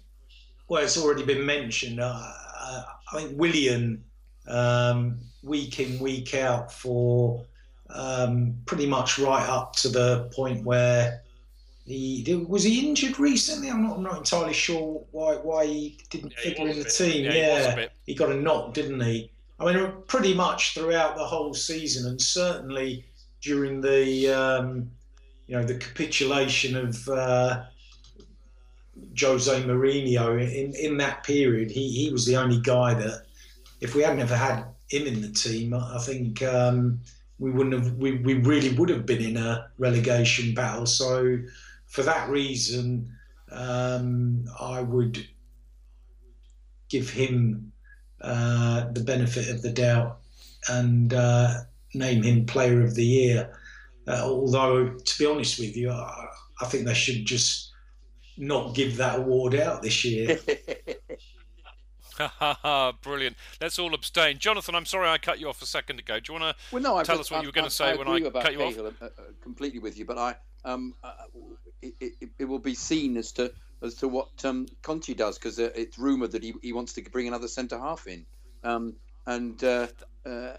well, 0.69 0.85
it's 0.85 0.99
already 0.99 1.25
been 1.25 1.45
mentioned. 1.45 1.99
Uh, 2.01 2.13
I 2.13 2.85
think 3.17 3.33
Willian, 3.39 4.05
um, 4.49 5.19
week 5.43 5.79
in, 5.81 5.99
week 5.99 6.35
out, 6.35 6.73
for 6.73 7.45
um, 7.91 8.55
pretty 8.67 8.87
much 8.87 9.19
right 9.19 9.49
up 9.49 9.75
to 9.77 9.89
the 9.89 10.29
point 10.35 10.65
where 10.65 11.23
he 11.87 12.45
was 12.47 12.65
he 12.65 12.87
injured 12.87 13.19
recently. 13.19 13.71
I'm 13.71 13.83
not, 13.83 13.97
I'm 13.97 14.03
not 14.03 14.19
entirely 14.19 14.53
sure 14.53 15.03
why 15.11 15.35
why 15.37 15.65
he 15.67 15.99
didn't 16.11 16.33
Yeah, 16.37 16.43
figure 16.43 16.65
was 16.67 16.77
in 16.77 16.79
the 16.79 16.85
bit. 16.85 16.95
team. 16.95 17.25
Yeah, 17.25 17.33
Yeah, 17.33 17.51
he 17.51 17.57
was 17.67 17.73
a 17.73 17.77
bit. 17.77 17.93
he 18.07 18.15
got 18.15 18.31
a 18.31 18.35
knock, 18.37 18.75
didn't 18.75 19.01
he? 19.01 19.31
I 19.61 19.73
mean, 19.73 19.93
pretty 20.07 20.35
much 20.35 20.75
throughout 20.75 21.17
the 21.17 21.25
whole 21.25 21.55
season, 21.55 22.09
and 22.11 22.21
certainly 22.21 23.05
during 23.41 23.81
the 23.81 24.29
um, 24.29 24.91
you 25.47 25.57
know 25.57 25.65
the 25.65 25.79
capitulation 25.79 26.77
of 26.77 27.09
uh, 27.09 27.65
Jose 29.19 29.63
Mourinho 29.63 30.41
in 30.41 30.75
in 30.75 30.97
that 30.99 31.25
period, 31.25 31.71
he 31.71 31.89
he 31.91 32.11
was 32.13 32.27
the 32.27 32.37
only 32.37 32.61
guy 32.61 32.95
that 32.95 33.25
if 33.81 33.95
we 33.95 34.03
hadn't 34.03 34.21
ever 34.21 34.37
had 34.37 34.65
him 34.89 35.07
in 35.07 35.21
the 35.23 35.31
team, 35.31 35.75
I 35.75 35.97
I 35.97 35.99
think 35.99 36.43
um, 36.43 37.01
we 37.39 37.51
wouldn't 37.51 37.75
have 37.75 37.95
we, 37.95 38.19
we 38.19 38.35
really 38.35 38.71
would 38.71 38.89
have 38.89 39.07
been 39.07 39.23
in 39.23 39.37
a 39.37 39.71
relegation 39.79 40.55
battle. 40.55 40.87
So 40.87 41.39
for 41.87 42.03
that 42.03 42.29
reason, 42.29 43.11
um, 43.51 44.45
I 44.61 44.83
would 44.83 45.27
give 46.89 47.11
him 47.11 47.73
uh, 48.21 48.91
the 48.93 49.03
benefit 49.03 49.49
of 49.49 49.63
the 49.63 49.71
doubt 49.71 50.21
and 50.69 51.15
uh, 51.15 51.55
name 51.95 52.23
him 52.23 52.47
Player 52.47 52.83
of 52.83 52.95
the 52.95 53.05
Year. 53.05 53.55
Uh, 54.07 54.23
although, 54.23 54.89
to 54.89 55.19
be 55.19 55.27
honest 55.27 55.59
with 55.59 55.77
you, 55.77 55.91
I, 55.91 56.27
I 56.61 56.67
think 56.67 56.87
they 56.87 56.95
should 56.95 57.27
just 57.27 57.73
not 58.37 58.75
give 58.75 58.97
that 58.97 59.19
award 59.19 59.55
out 59.55 59.83
this 59.83 60.05
year. 60.05 60.39
Brilliant. 63.03 63.37
Let's 63.61 63.79
all 63.79 63.95
abstain. 63.95 64.39
Jonathan, 64.39 64.75
I'm 64.75 64.87
sorry 64.87 65.09
I 65.09 65.19
cut 65.19 65.39
you 65.41 65.49
off 65.49 65.63
a 65.63 65.67
second 65.67 65.99
ago. 66.01 66.19
Do 66.21 66.33
you 66.33 66.41
want 66.41 66.57
to 66.57 66.65
Well, 66.73 66.83
no, 66.83 66.97
I 66.97 67.03
tell 67.05 67.17
just- 67.17 67.29
us 67.29 67.31
what 67.31 67.39
I- 67.39 67.43
you 67.43 67.49
were 67.49 67.53
going 67.53 67.65
to 67.69 67.75
say 67.75 67.91
I 67.91 67.97
when 67.97 68.09
I 68.09 68.21
cut 68.31 68.53
you 68.53 68.63
off? 68.63 68.75
Cahill, 68.75 68.87
uh, 69.01 69.05
uh, 69.05 69.09
completely 69.43 69.79
with 69.79 69.99
you, 69.99 70.05
but 70.05 70.19
I 70.19 70.37
um, 70.65 70.95
uh, 71.05 71.13
it, 71.83 71.95
it, 72.01 72.29
it 72.41 72.45
will 72.45 72.59
be 72.59 72.75
seen 72.75 73.17
as 73.17 73.33
to 73.33 73.53
as 73.81 73.95
to 73.97 74.09
what 74.09 74.45
um, 74.45 74.67
Conte 74.83 75.15
does 75.15 75.39
because 75.39 75.59
uh, 75.61 75.71
it's 75.77 75.99
rumoured 75.99 76.33
that 76.33 76.43
he, 76.43 76.53
he 76.63 76.73
wants 76.73 76.95
to 76.95 77.03
bring 77.03 77.29
another 77.29 77.47
centre 77.47 77.79
half 77.79 78.07
in, 78.09 78.27
um, 78.65 78.97
and 79.27 79.63
uh, 79.63 79.87
uh, 80.27 80.55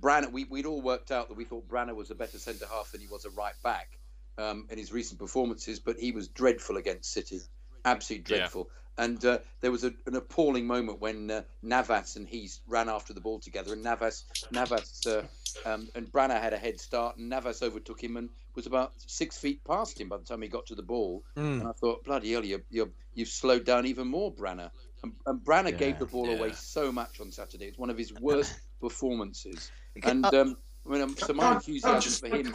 Brana. 0.00 0.30
We, 0.30 0.44
we'd 0.44 0.66
all 0.66 0.82
worked 0.82 1.10
out 1.10 1.28
that 1.28 1.36
we 1.36 1.44
thought 1.44 1.66
Brana 1.68 1.94
was 1.94 2.10
a 2.10 2.14
better 2.14 2.38
centre 2.38 2.66
half 2.70 2.92
than 2.92 3.00
he 3.00 3.06
was 3.06 3.24
a 3.24 3.30
right 3.30 3.54
back 3.62 3.98
um, 4.36 4.66
in 4.70 4.76
his 4.78 4.92
recent 4.92 5.18
performances, 5.18 5.80
but 5.80 5.98
he 5.98 6.12
was 6.12 6.28
dreadful 6.28 6.76
against 6.76 7.10
City, 7.12 7.40
absolutely 7.84 8.36
Yeah. 8.36 8.48
Dreadful. 8.96 9.04
And 9.04 9.24
uh, 9.24 9.38
there 9.60 9.70
was 9.70 9.84
a, 9.84 9.92
an 10.06 10.16
appalling 10.16 10.66
moment 10.66 11.00
when 11.00 11.30
uh, 11.30 11.42
Navas 11.62 12.16
and 12.16 12.28
he 12.28 12.50
ran 12.66 12.88
after 12.88 13.12
the 13.12 13.20
ball 13.20 13.38
together, 13.38 13.72
and 13.72 13.82
Navas, 13.82 14.24
Navas, 14.50 15.06
uh, 15.06 15.22
um, 15.64 15.88
and 15.94 16.10
Brana 16.10 16.40
had 16.40 16.52
a 16.52 16.58
head 16.58 16.80
start, 16.80 17.16
and 17.16 17.28
Navas 17.28 17.62
overtook 17.62 18.02
him 18.02 18.16
and 18.16 18.28
was 18.54 18.66
about 18.66 18.92
six 18.98 19.36
feet 19.36 19.64
past 19.64 20.00
him 20.00 20.08
by 20.08 20.16
the 20.16 20.24
time 20.24 20.42
he 20.42 20.48
got 20.48 20.66
to 20.66 20.74
the 20.74 20.82
ball. 20.82 21.22
Mm. 21.36 21.60
And 21.60 21.68
I 21.68 21.72
thought, 21.72 22.04
bloody 22.04 22.32
hell, 22.32 22.44
you 22.44 22.62
you 22.70 22.92
you've 23.14 23.28
slowed 23.28 23.64
down 23.64 23.86
even 23.86 24.08
more, 24.08 24.32
Brana. 24.32 24.70
And, 25.02 25.12
and 25.26 25.40
Brana 25.40 25.70
Yeah, 25.72 25.76
gave 25.76 25.98
the 25.98 26.06
ball 26.06 26.30
away 26.30 26.52
so 26.52 26.90
much 26.90 27.20
on 27.20 27.30
Saturday. 27.30 27.66
It's 27.66 27.78
one 27.78 27.90
of 27.90 27.98
his 27.98 28.12
worst 28.14 28.58
performances. 28.80 29.70
And 30.02 30.24
uh, 30.24 30.40
um, 30.40 30.56
I 30.86 30.92
mean, 30.92 31.02
um, 31.02 31.16
so 31.16 31.32
my 31.32 31.42
Can 31.42 31.52
I 31.52 31.54
enthusiasm 31.56 32.00
just 32.00 32.20
for 32.20 32.28
him. 32.28 32.54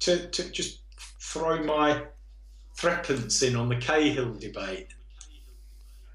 To, 0.00 0.28
to 0.28 0.50
just 0.50 0.80
throw 1.20 1.62
my 1.62 2.02
threepence 2.74 3.42
in 3.42 3.56
on 3.56 3.68
the 3.68 3.76
Cahill 3.76 4.34
debate. 4.34 4.94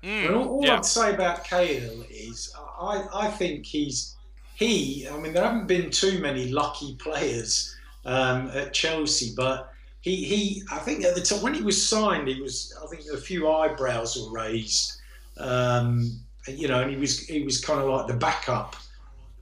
Mm, 0.03 0.25
And 0.25 0.35
all, 0.35 0.47
all 0.49 0.65
yeah. 0.65 0.77
I'd 0.77 0.85
say 0.85 1.13
about 1.13 1.43
Cahill 1.43 2.03
is 2.09 2.53
I, 2.79 3.05
I 3.13 3.27
think 3.31 3.65
he's 3.65 4.15
he. 4.55 5.07
I 5.07 5.17
mean, 5.17 5.33
there 5.33 5.43
haven't 5.43 5.67
been 5.67 5.89
too 5.91 6.19
many 6.19 6.49
lucky 6.49 6.95
players 6.95 7.75
um, 8.05 8.49
at 8.53 8.73
Chelsea, 8.73 9.33
but 9.35 9.71
he, 10.01 10.23
he 10.23 10.63
I 10.71 10.79
think 10.79 11.03
at 11.03 11.15
the 11.15 11.21
time 11.21 11.41
when 11.41 11.53
he 11.53 11.61
was 11.61 11.87
signed, 11.87 12.27
he 12.27 12.41
was 12.41 12.75
I 12.83 12.87
think 12.87 13.03
a 13.13 13.17
few 13.17 13.49
eyebrows 13.49 14.17
were 14.17 14.31
raised. 14.31 14.93
Um, 15.37 16.19
you 16.47 16.67
know, 16.67 16.81
and 16.81 16.89
he 16.91 16.97
was 16.97 17.19
he 17.19 17.43
was 17.43 17.63
kind 17.63 17.79
of 17.79 17.87
like 17.87 18.07
the 18.07 18.15
backup 18.15 18.75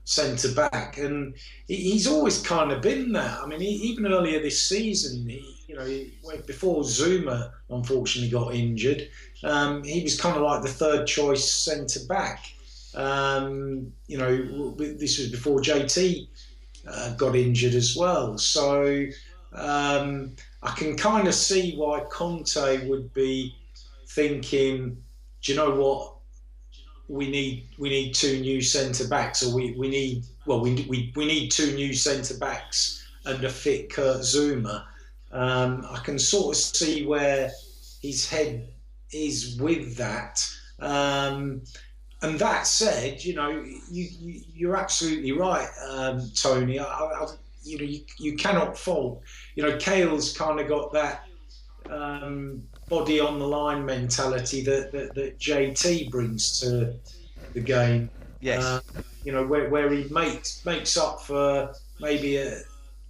centre 0.04 0.52
back, 0.52 0.98
and 0.98 1.34
he, 1.66 1.76
he's 1.76 2.06
always 2.06 2.42
kind 2.42 2.72
of 2.72 2.82
been 2.82 3.12
that. 3.12 3.40
I 3.40 3.46
mean, 3.46 3.60
he, 3.60 3.68
even 3.68 4.06
earlier 4.06 4.40
this 4.40 4.66
season, 4.66 5.28
he, 5.28 5.42
you 5.70 5.76
know, 5.76 6.36
before 6.46 6.82
Zouma 6.82 7.52
unfortunately 7.70 8.28
got 8.28 8.54
injured, 8.54 9.08
um, 9.44 9.84
he 9.84 10.02
was 10.02 10.20
kind 10.20 10.36
of 10.36 10.42
like 10.42 10.62
the 10.62 10.68
third 10.68 11.06
choice 11.06 11.48
centre 11.48 12.04
back. 12.08 12.44
Um, 12.96 13.92
you 14.08 14.18
know, 14.18 14.74
this 14.76 15.18
was 15.18 15.30
before 15.30 15.60
JT 15.60 16.26
uh, 16.88 17.14
got 17.14 17.36
injured 17.36 17.74
as 17.74 17.96
well. 17.96 18.36
So 18.36 19.06
um, 19.52 20.34
I 20.60 20.72
can 20.72 20.96
kind 20.96 21.28
of 21.28 21.34
see 21.34 21.76
why 21.76 22.00
Conte 22.10 22.88
would 22.88 23.14
be 23.14 23.54
thinking, 24.08 25.00
do 25.42 25.52
you 25.52 25.56
know 25.56 25.70
what? 25.70 26.16
We 27.06 27.30
need 27.30 27.68
we 27.78 27.90
need 27.90 28.14
two 28.14 28.40
new 28.40 28.60
centre 28.60 29.06
backs, 29.06 29.44
or 29.44 29.54
we, 29.54 29.74
we 29.76 29.88
need 29.88 30.24
well 30.46 30.60
we, 30.60 30.86
we 30.88 31.12
we 31.16 31.26
need 31.26 31.50
two 31.50 31.74
new 31.74 31.92
centre 31.92 32.38
backs 32.38 33.04
and 33.24 33.44
a 33.44 33.48
fit 33.48 33.92
Kurt 33.92 34.20
Zouma. 34.20 34.84
Um, 35.32 35.86
I 35.90 36.00
can 36.00 36.18
sort 36.18 36.56
of 36.56 36.60
see 36.60 37.06
where 37.06 37.50
his 38.02 38.28
head 38.28 38.68
is 39.12 39.58
with 39.60 39.96
that. 39.96 40.46
Um, 40.80 41.62
and 42.22 42.38
that 42.38 42.66
said, 42.66 43.24
you 43.24 43.34
know, 43.34 43.50
you, 43.90 44.08
you 44.20 44.42
you're 44.52 44.76
absolutely 44.76 45.32
right, 45.32 45.68
um, 45.88 46.30
Tony. 46.34 46.78
I, 46.78 46.84
I, 46.84 47.26
you 47.62 47.78
know, 47.78 47.84
you, 47.84 48.00
you 48.18 48.36
cannot 48.36 48.76
fault. 48.76 49.22
You 49.54 49.62
know, 49.62 49.76
Kale's 49.78 50.36
kind 50.36 50.60
of 50.60 50.68
got 50.68 50.92
that 50.92 51.26
um, 51.88 52.62
body 52.88 53.20
on 53.20 53.38
the 53.38 53.46
line 53.46 53.84
mentality 53.84 54.62
that, 54.62 54.92
that, 54.92 55.14
that 55.14 55.38
JT 55.38 56.10
brings 56.10 56.60
to 56.60 56.94
the 57.54 57.60
game. 57.60 58.10
Yes. 58.40 58.62
Uh, 58.62 58.80
you 59.24 59.32
know, 59.32 59.46
where, 59.46 59.68
where 59.68 59.90
he 59.90 60.04
makes 60.10 60.64
makes 60.64 60.96
up 60.96 61.22
for 61.22 61.72
maybe 62.00 62.36
a, 62.36 62.60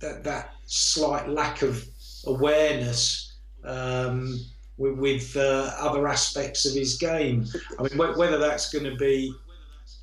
that 0.00 0.24
that 0.24 0.54
slight 0.66 1.28
lack 1.28 1.62
of 1.62 1.84
awareness 2.26 3.36
um, 3.64 4.38
with, 4.78 4.98
with 4.98 5.36
uh, 5.36 5.72
other 5.78 6.08
aspects 6.08 6.64
of 6.66 6.74
his 6.74 6.96
game. 6.96 7.46
I 7.78 7.82
mean, 7.82 7.92
wh- 7.92 8.16
whether 8.16 8.38
that's 8.38 8.72
going 8.72 8.84
to 8.84 8.96
be 8.96 9.34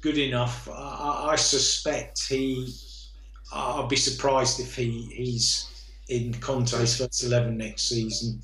good 0.01 0.17
enough, 0.17 0.67
I, 0.69 1.29
I- 1.31 1.35
suspect 1.35 2.27
he. 2.27 2.73
I'll 3.53 3.87
be 3.87 3.95
surprised 3.95 4.59
if 4.59 4.75
he, 4.75 5.03
he's 5.13 5.87
in 6.09 6.33
Conte's 6.33 6.97
first 6.97 7.23
eleven 7.23 7.55
next 7.57 7.83
season. 7.83 8.41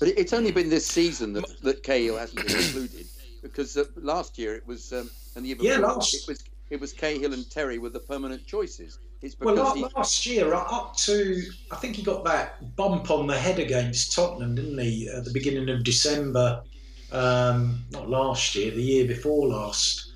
But 0.00 0.08
it's 0.08 0.32
only 0.32 0.50
been 0.50 0.68
this 0.68 0.84
season 0.86 1.32
that, 1.34 1.44
that 1.62 1.84
Cahill 1.84 2.16
hasn't 2.18 2.44
been 2.44 2.56
included 2.56 3.06
because 3.42 3.76
uh, 3.76 3.84
last 3.94 4.36
year 4.36 4.56
it 4.56 4.66
was, 4.66 4.92
um, 4.92 5.08
and 5.36 5.44
the 5.44 5.50
year 5.50 5.56
Yeah, 5.60 5.76
before 5.76 5.88
last- 5.94 6.14
it 6.14 6.24
was 6.26 6.44
it 6.70 6.80
was 6.80 6.92
Cahill 6.92 7.32
and 7.32 7.48
Terry 7.48 7.78
were 7.78 7.90
the 7.90 8.00
permanent 8.00 8.44
choices. 8.44 8.98
It's 9.24 9.40
Well, 9.40 9.54
because 9.54 9.68
la- 9.80 9.88
he, 9.88 9.94
last 9.96 10.26
year, 10.26 10.52
uh, 10.52 10.60
up 10.60 10.96
to 10.98 11.42
I 11.70 11.76
think 11.76 11.96
he 11.96 12.02
got 12.02 12.24
that 12.24 12.76
bump 12.76 13.10
on 13.10 13.26
the 13.26 13.38
head 13.38 13.58
against 13.58 14.12
Tottenham, 14.12 14.54
didn't 14.54 14.78
he? 14.78 15.08
At 15.08 15.24
the 15.24 15.32
beginning 15.32 15.70
of 15.70 15.82
December, 15.82 16.62
um, 17.10 17.82
not 17.90 18.10
last 18.10 18.54
year, 18.54 18.70
the 18.70 18.82
year 18.82 19.06
before 19.06 19.48
last, 19.48 20.12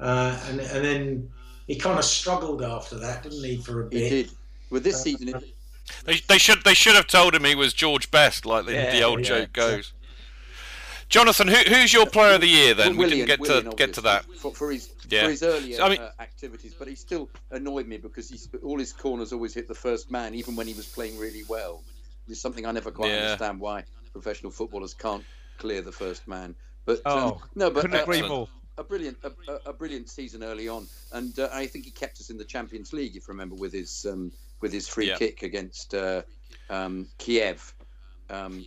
uh, 0.00 0.38
and 0.48 0.60
and 0.60 0.84
then 0.84 1.30
he 1.68 1.76
kind 1.76 1.98
of 1.98 2.04
struggled 2.04 2.62
after 2.62 2.98
that, 2.98 3.22
didn't 3.22 3.44
he, 3.44 3.58
for 3.58 3.86
a 3.86 3.90
he 3.90 4.00
bit? 4.00 4.10
did. 4.10 4.30
With 4.70 4.82
this 4.82 5.02
season, 5.02 5.28
it, 5.28 5.54
They, 6.04 6.20
they 6.28 6.38
should 6.38 6.64
they 6.64 6.74
should 6.74 6.96
have 6.96 7.06
told 7.06 7.34
him 7.34 7.44
he 7.44 7.54
was 7.54 7.72
George 7.72 8.10
Best, 8.10 8.44
like 8.44 8.66
the, 8.66 8.72
the 8.72 9.02
old 9.02 9.20
yeah, 9.20 9.24
joke 9.26 9.52
goes. 9.52 9.92
Jonathan, 11.08 11.48
who, 11.48 11.56
who's 11.56 11.92
your 11.92 12.04
player 12.06 12.34
of 12.34 12.42
the 12.42 12.48
year 12.48 12.74
then? 12.74 12.96
we 12.96 13.08
didn't 13.08 13.26
get 13.26 13.40
Willian, 13.40 13.70
to 13.70 13.76
get 13.76 13.94
to 13.94 14.02
that. 14.02 14.26
for, 14.36 14.52
for 14.52 14.70
his 14.70 14.88
Yeah. 15.08 15.24
for 15.24 15.30
his 15.30 15.42
earlier 15.42 15.80
I 15.82 15.88
mean- 15.88 16.00
uh, 16.00 16.10
activities, 16.20 16.74
but 16.78 16.88
he 16.88 16.94
still 16.94 17.28
annoyed 17.50 17.86
me 17.86 17.96
because 17.98 18.28
he's, 18.28 18.48
all 18.62 18.78
his 18.78 18.92
corners 18.92 19.32
always 19.32 19.54
hit 19.54 19.68
the 19.68 19.74
first 19.74 20.10
man, 20.10 20.34
even 20.34 20.56
when 20.56 20.66
he 20.66 20.74
was 20.74 20.86
playing 20.86 21.18
really 21.18 21.44
well. 21.48 21.82
It's 22.28 22.40
something 22.40 22.66
I 22.66 22.72
never 22.72 22.90
quite 22.90 23.08
Yeah. 23.10 23.22
understand 23.22 23.60
why 23.60 23.84
professional 24.12 24.52
footballers 24.52 24.94
can't 24.94 25.24
clear 25.58 25.80
the 25.82 25.92
first 25.92 26.28
man. 26.28 26.54
But 26.84 26.98
um, 27.06 27.18
Oh, 27.18 27.42
no, 27.54 27.70
but 27.70 27.82
couldn't 27.82 27.98
uh, 28.00 28.02
agree 28.02 28.22
more. 28.26 28.48
a 28.76 28.84
brilliant 28.84 29.16
a, 29.24 29.32
a- 29.52 29.70
a 29.70 29.72
brilliant 29.72 30.08
season 30.08 30.42
early 30.42 30.68
on, 30.68 30.86
and 31.12 31.38
uh, 31.38 31.48
I 31.52 31.66
think 31.66 31.84
he 31.84 31.90
kept 31.90 32.20
us 32.20 32.30
in 32.30 32.36
the 32.38 32.44
Champions 32.44 32.92
League, 32.92 33.16
if 33.16 33.26
you 33.28 33.32
remember, 33.32 33.54
with 33.56 33.72
his 33.72 34.06
um, 34.06 34.30
with 34.60 34.72
his 34.72 34.88
free 34.88 35.08
Yeah. 35.08 35.16
kick 35.16 35.42
against 35.42 35.94
uh, 35.94 36.22
um, 36.70 37.08
Kiev, 37.18 37.74
um, 38.30 38.64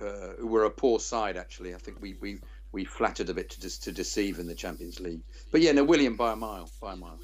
uh, 0.00 0.34
who 0.38 0.46
were 0.48 0.64
a 0.64 0.70
poor 0.70 0.98
side 1.00 1.36
actually. 1.36 1.74
I 1.74 1.78
think 1.78 2.00
we 2.00 2.14
we, 2.20 2.38
we 2.72 2.84
flattered 2.84 3.28
a 3.30 3.34
bit 3.34 3.50
to 3.50 3.60
dis- 3.60 3.78
to 3.78 3.92
deceive 3.92 4.38
in 4.38 4.46
the 4.46 4.54
Champions 4.54 5.00
League. 5.00 5.22
But 5.50 5.60
yeah, 5.60 5.72
no, 5.72 5.84
Willian 5.84 6.16
by 6.16 6.32
a 6.32 6.36
mile, 6.36 6.70
by 6.80 6.92
a 6.92 6.96
mile. 6.96 7.18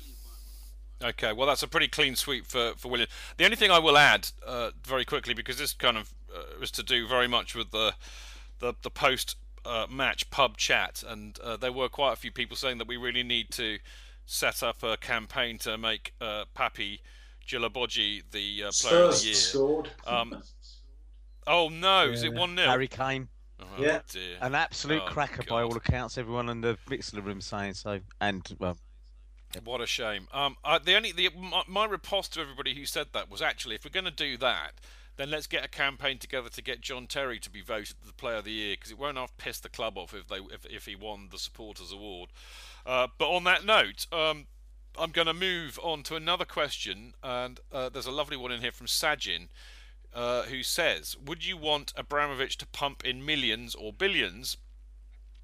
Okay, 1.02 1.32
well 1.32 1.46
that's 1.46 1.62
a 1.62 1.68
pretty 1.68 1.88
clean 1.88 2.14
sweep 2.14 2.46
for, 2.46 2.72
for 2.76 2.88
Willian. 2.90 3.08
The 3.36 3.44
only 3.44 3.56
thing 3.56 3.70
I 3.70 3.78
will 3.78 3.98
add 3.98 4.30
uh, 4.46 4.70
very 4.84 5.04
quickly, 5.04 5.34
because 5.34 5.58
this 5.58 5.72
kind 5.72 5.96
of 5.96 6.12
uh, 6.34 6.42
was 6.60 6.70
to 6.72 6.82
do 6.82 7.06
very 7.06 7.28
much 7.28 7.54
with 7.54 7.70
the 7.70 7.94
the, 8.60 8.74
the 8.82 8.90
post 8.90 9.36
uh, 9.64 9.86
match 9.90 10.30
pub 10.30 10.56
chat, 10.56 11.02
and 11.06 11.38
uh, 11.40 11.56
there 11.56 11.72
were 11.72 11.88
quite 11.88 12.12
a 12.12 12.16
few 12.16 12.30
people 12.30 12.56
saying 12.56 12.78
that 12.78 12.88
we 12.88 12.96
really 12.96 13.22
need 13.22 13.50
to 13.50 13.78
set 14.24 14.62
up 14.62 14.82
a 14.82 14.96
campaign 14.96 15.58
to 15.58 15.76
make 15.76 16.14
uh, 16.20 16.44
Papi 16.56 17.00
Djilobodji 17.46 18.22
the 18.30 18.64
uh, 18.64 18.70
player 18.80 19.04
of 19.04 19.18
the 19.18 19.26
year. 19.26 19.34
scored. 19.34 19.90
Um, 20.06 20.42
oh 21.46 21.68
no, 21.68 22.10
is 22.10 22.22
it 22.22 22.32
one 22.32 22.56
0 22.56 22.68
Harry 22.68 22.88
Kane, 22.88 23.28
oh, 23.78 23.82
Yeah. 23.82 24.00
dear. 24.10 24.38
an 24.40 24.54
absolute 24.54 25.02
Oh, 25.04 25.08
cracker 25.08 25.42
by 25.42 25.62
all 25.62 25.76
accounts. 25.76 26.18
Everyone 26.18 26.48
in 26.48 26.60
the 26.60 26.76
Mixlr 26.88 27.24
room 27.24 27.40
saying 27.40 27.74
so, 27.74 28.00
and 28.20 28.46
well, 28.58 28.78
What 29.64 29.80
a 29.80 29.86
shame. 29.86 30.28
Um, 30.32 30.56
I, 30.64 30.78
the 30.78 30.94
only 30.96 31.12
the 31.12 31.30
my, 31.36 31.62
my 31.66 31.84
riposte 31.84 32.34
to 32.34 32.40
everybody 32.40 32.74
who 32.74 32.86
said 32.86 33.08
that 33.12 33.30
was 33.30 33.42
actually, 33.42 33.74
if 33.74 33.84
we're 33.84 33.90
going 33.90 34.04
to 34.04 34.10
do 34.10 34.36
that, 34.38 34.72
then 35.16 35.30
let's 35.30 35.46
get 35.46 35.62
a 35.64 35.68
campaign 35.68 36.18
together 36.18 36.48
to 36.48 36.62
get 36.62 36.80
John 36.80 37.06
Terry 37.06 37.38
to 37.40 37.50
be 37.50 37.60
voted 37.60 37.96
the 38.06 38.14
Player 38.14 38.36
of 38.36 38.44
the 38.44 38.52
Year 38.52 38.74
because 38.76 38.90
it 38.90 38.98
won't 38.98 39.18
have 39.18 39.36
pissed 39.36 39.62
the 39.62 39.68
club 39.68 39.98
off 39.98 40.14
if 40.14 40.28
they 40.28 40.36
if, 40.38 40.64
if 40.66 40.86
he 40.86 40.96
won 40.96 41.28
the 41.30 41.38
Supporters 41.38 41.92
Award. 41.92 42.30
Uh, 42.86 43.08
but 43.18 43.30
on 43.30 43.44
that 43.44 43.64
note, 43.64 44.06
um, 44.10 44.46
I'm 44.98 45.10
going 45.10 45.26
to 45.26 45.34
move 45.34 45.78
on 45.82 46.02
to 46.04 46.16
another 46.16 46.44
question, 46.46 47.14
and 47.22 47.60
uh, 47.70 47.88
there's 47.90 48.06
a 48.06 48.10
lovely 48.10 48.36
one 48.36 48.52
in 48.52 48.60
here 48.62 48.72
from 48.72 48.86
Sajin. 48.86 49.48
Uh, 50.14 50.42
who 50.42 50.62
says, 50.62 51.16
Would 51.16 51.46
you 51.46 51.56
want 51.56 51.94
Abramovich 51.96 52.58
to 52.58 52.66
pump 52.66 53.02
in 53.02 53.24
millions 53.24 53.74
or 53.74 53.94
billions 53.94 54.58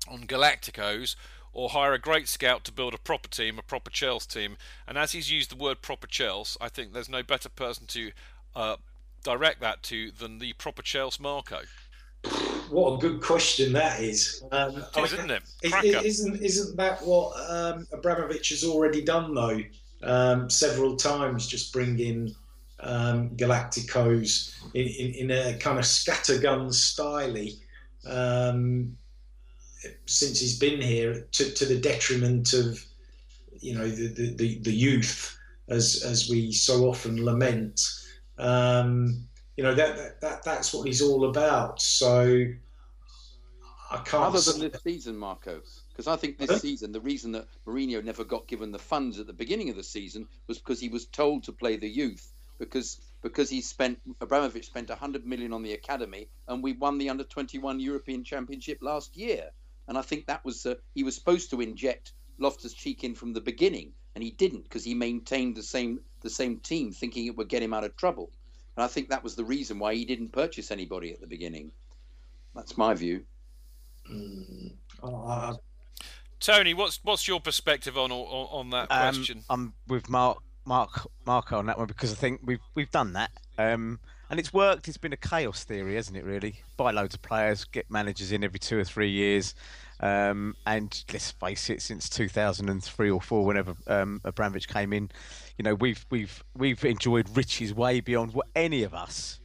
on 0.06 0.26
Galacticos 0.26 1.16
or 1.52 1.70
hire 1.70 1.92
a 1.92 1.98
great 1.98 2.28
scout 2.28 2.64
to 2.64 2.72
build 2.72 2.94
a 2.94 2.98
proper 2.98 3.28
team, 3.28 3.58
a 3.58 3.62
proper 3.62 3.90
Chelsea 3.90 4.28
team. 4.28 4.56
And 4.86 4.98
as 4.98 5.12
he's 5.12 5.30
used 5.30 5.50
the 5.50 5.56
word 5.56 5.82
proper 5.82 6.06
Chelsea, 6.06 6.56
I 6.60 6.68
think 6.68 6.92
there's 6.92 7.08
no 7.08 7.22
better 7.22 7.48
person 7.48 7.86
to 7.88 8.12
uh, 8.54 8.76
direct 9.24 9.60
that 9.60 9.82
to 9.84 10.10
than 10.10 10.38
the 10.38 10.52
proper 10.54 10.82
Chelsea 10.82 11.22
Marco. 11.22 11.60
What 12.70 12.94
a 12.94 12.98
good 12.98 13.22
question 13.22 13.72
that 13.72 14.00
is. 14.00 14.42
Um, 14.52 14.84
It 14.96 15.04
is, 15.04 15.12
isn't 15.14 15.30
it? 15.30 15.42
Cracker. 15.70 15.86
isn't 16.04 16.42
isn't 16.42 16.76
that 16.76 17.04
what 17.06 17.32
um, 17.48 17.86
Abramovich 17.92 18.50
has 18.50 18.64
already 18.64 19.02
done 19.02 19.34
though? 19.34 19.60
Um, 20.02 20.50
several 20.50 20.96
times, 20.96 21.46
just 21.46 21.72
bringing 21.72 22.34
um, 22.80 23.30
Galacticos 23.30 24.54
in, 24.74 24.86
in, 24.86 25.30
in 25.30 25.30
a 25.30 25.58
kind 25.58 25.78
of 25.78 25.84
scattergun 25.84 26.72
style. 26.72 27.46
Um, 28.06 28.96
since 30.06 30.40
he's 30.40 30.58
been 30.58 30.80
here, 30.80 31.26
to, 31.32 31.52
to 31.52 31.64
the 31.64 31.78
detriment 31.78 32.52
of 32.52 32.84
you 33.60 33.74
know 33.74 33.88
the, 33.88 34.34
the, 34.36 34.58
the, 34.60 34.72
youth, 34.72 35.38
as 35.68 36.02
as 36.04 36.28
we 36.28 36.52
so 36.52 36.88
often 36.88 37.24
lament. 37.24 37.80
Um, 38.38 39.28
you 39.56 39.64
know 39.64 39.74
that, 39.74 39.96
that 39.96 40.20
that 40.20 40.44
that's 40.44 40.72
what 40.72 40.86
he's 40.86 41.02
all 41.02 41.28
about. 41.28 41.80
So 41.80 42.44
I 43.90 43.96
can't. 43.98 44.24
Other 44.24 44.40
than 44.40 44.70
this 44.70 44.82
season, 44.82 45.16
Marco, 45.16 45.60
because 45.90 46.06
I 46.06 46.16
think 46.16 46.38
this 46.38 46.60
season 46.60 46.92
the 46.92 47.00
reason 47.00 47.32
that 47.32 47.46
Mourinho 47.66 48.02
never 48.02 48.24
got 48.24 48.46
given 48.46 48.70
the 48.70 48.78
funds 48.78 49.18
at 49.18 49.26
the 49.26 49.32
beginning 49.32 49.70
of 49.70 49.76
the 49.76 49.84
season 49.84 50.26
was 50.46 50.58
because 50.58 50.80
he 50.80 50.88
was 50.88 51.06
told 51.06 51.44
to 51.44 51.52
play 51.52 51.76
the 51.76 51.88
youth 51.88 52.32
because 52.58 53.00
because 53.22 53.50
he 53.50 53.60
spent 53.60 53.98
Abramovich 54.20 54.66
spent 54.66 54.88
100 54.88 55.26
million 55.26 55.52
on 55.52 55.62
the 55.62 55.72
academy 55.72 56.28
and 56.46 56.62
we 56.62 56.72
won 56.72 56.98
the 56.98 57.10
under 57.10 57.24
21 57.24 57.80
European 57.80 58.22
Championship 58.22 58.78
last 58.80 59.16
year. 59.16 59.50
And 59.88 59.98
I 59.98 60.02
think 60.02 60.26
that 60.26 60.44
was 60.44 60.66
uh, 60.66 60.74
he 60.94 61.02
was 61.02 61.14
supposed 61.14 61.50
to 61.50 61.60
inject 61.60 62.12
Loftus 62.38 62.74
Cheek 62.74 63.02
in 63.04 63.14
from 63.14 63.32
the 63.32 63.40
beginning 63.40 63.92
and 64.14 64.22
he 64.22 64.30
didn't 64.30 64.62
because 64.64 64.84
he 64.84 64.94
maintained 64.94 65.56
the 65.56 65.62
same 65.62 66.00
the 66.20 66.30
same 66.30 66.58
team 66.58 66.92
thinking 66.92 67.26
it 67.26 67.36
would 67.36 67.48
get 67.48 67.62
him 67.62 67.74
out 67.74 67.84
of 67.84 67.96
trouble. 67.96 68.30
And 68.76 68.84
I 68.84 68.88
think 68.88 69.08
that 69.08 69.24
was 69.24 69.34
the 69.34 69.44
reason 69.44 69.78
why 69.78 69.94
he 69.94 70.04
didn't 70.04 70.32
purchase 70.32 70.70
anybody 70.70 71.12
at 71.12 71.20
the 71.20 71.26
beginning. 71.26 71.72
That's 72.54 72.76
my 72.76 72.94
view. 72.94 73.24
Mm, 74.10 74.72
I- 75.02 75.54
Tony, 76.40 76.72
what's 76.74 77.00
what's 77.02 77.26
your 77.26 77.40
perspective 77.40 77.98
on 77.98 78.12
on, 78.12 78.48
on 78.50 78.70
that 78.70 78.90
Um, 78.92 79.14
question? 79.14 79.44
I'm 79.50 79.74
with 79.88 80.08
Mark, 80.08 80.38
Mark, 80.68 81.08
Marco 81.26 81.58
on 81.58 81.66
that 81.66 81.78
one 81.78 81.86
because 81.86 82.12
I 82.12 82.14
think 82.14 82.42
we've 82.44 82.60
we've 82.74 82.90
done 82.90 83.14
that, 83.14 83.30
um, 83.56 83.98
and 84.28 84.38
it's 84.38 84.52
worked. 84.52 84.86
It's 84.86 84.98
been 84.98 85.14
a 85.14 85.16
chaos 85.16 85.64
theory, 85.64 85.94
hasn't 85.94 86.16
it? 86.16 86.24
Really, 86.24 86.60
buy 86.76 86.90
loads 86.90 87.14
of 87.14 87.22
players, 87.22 87.64
get 87.64 87.90
managers 87.90 88.32
in 88.32 88.44
every 88.44 88.58
two 88.58 88.78
or 88.78 88.84
three 88.84 89.10
years, 89.10 89.54
um, 90.00 90.54
and 90.66 91.02
let's 91.10 91.30
face 91.30 91.70
it, 91.70 91.80
since 91.80 92.10
2003 92.10 93.10
or 93.10 93.20
four, 93.20 93.46
whenever 93.46 93.74
um, 93.86 94.20
Abramovich 94.24 94.68
came 94.68 94.92
in, 94.92 95.10
you 95.56 95.62
know, 95.62 95.74
we've 95.74 96.04
we've 96.10 96.44
we've 96.54 96.84
enjoyed 96.84 97.34
riches 97.34 97.72
way 97.72 98.00
beyond 98.00 98.34
what 98.34 98.46
any 98.54 98.82
of 98.82 98.92
us 98.92 99.40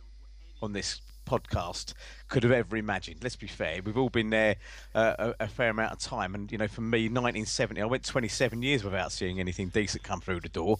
on 0.61 0.73
this 0.73 0.99
podcast 1.25 1.93
could 2.33 2.41
have 2.41 2.51
ever 2.51 2.77
imagined. 2.77 3.17
Let's 3.21 3.35
be 3.35 3.45
fair, 3.45 3.79
we've 3.85 3.95
all 3.95 4.09
been 4.09 4.31
there 4.31 4.55
uh, 4.95 5.33
a, 5.39 5.43
a 5.43 5.47
fair 5.47 5.69
amount 5.69 5.91
of 5.91 5.99
time, 5.99 6.33
and 6.33 6.51
you 6.51 6.57
know, 6.57 6.67
for 6.67 6.81
me, 6.81 7.03
1970, 7.03 7.79
I 7.79 7.85
went 7.85 8.03
27 8.03 8.63
years 8.63 8.83
without 8.83 9.11
seeing 9.11 9.39
anything 9.39 9.69
decent 9.69 10.01
come 10.01 10.19
through 10.19 10.39
the 10.39 10.49
door. 10.49 10.79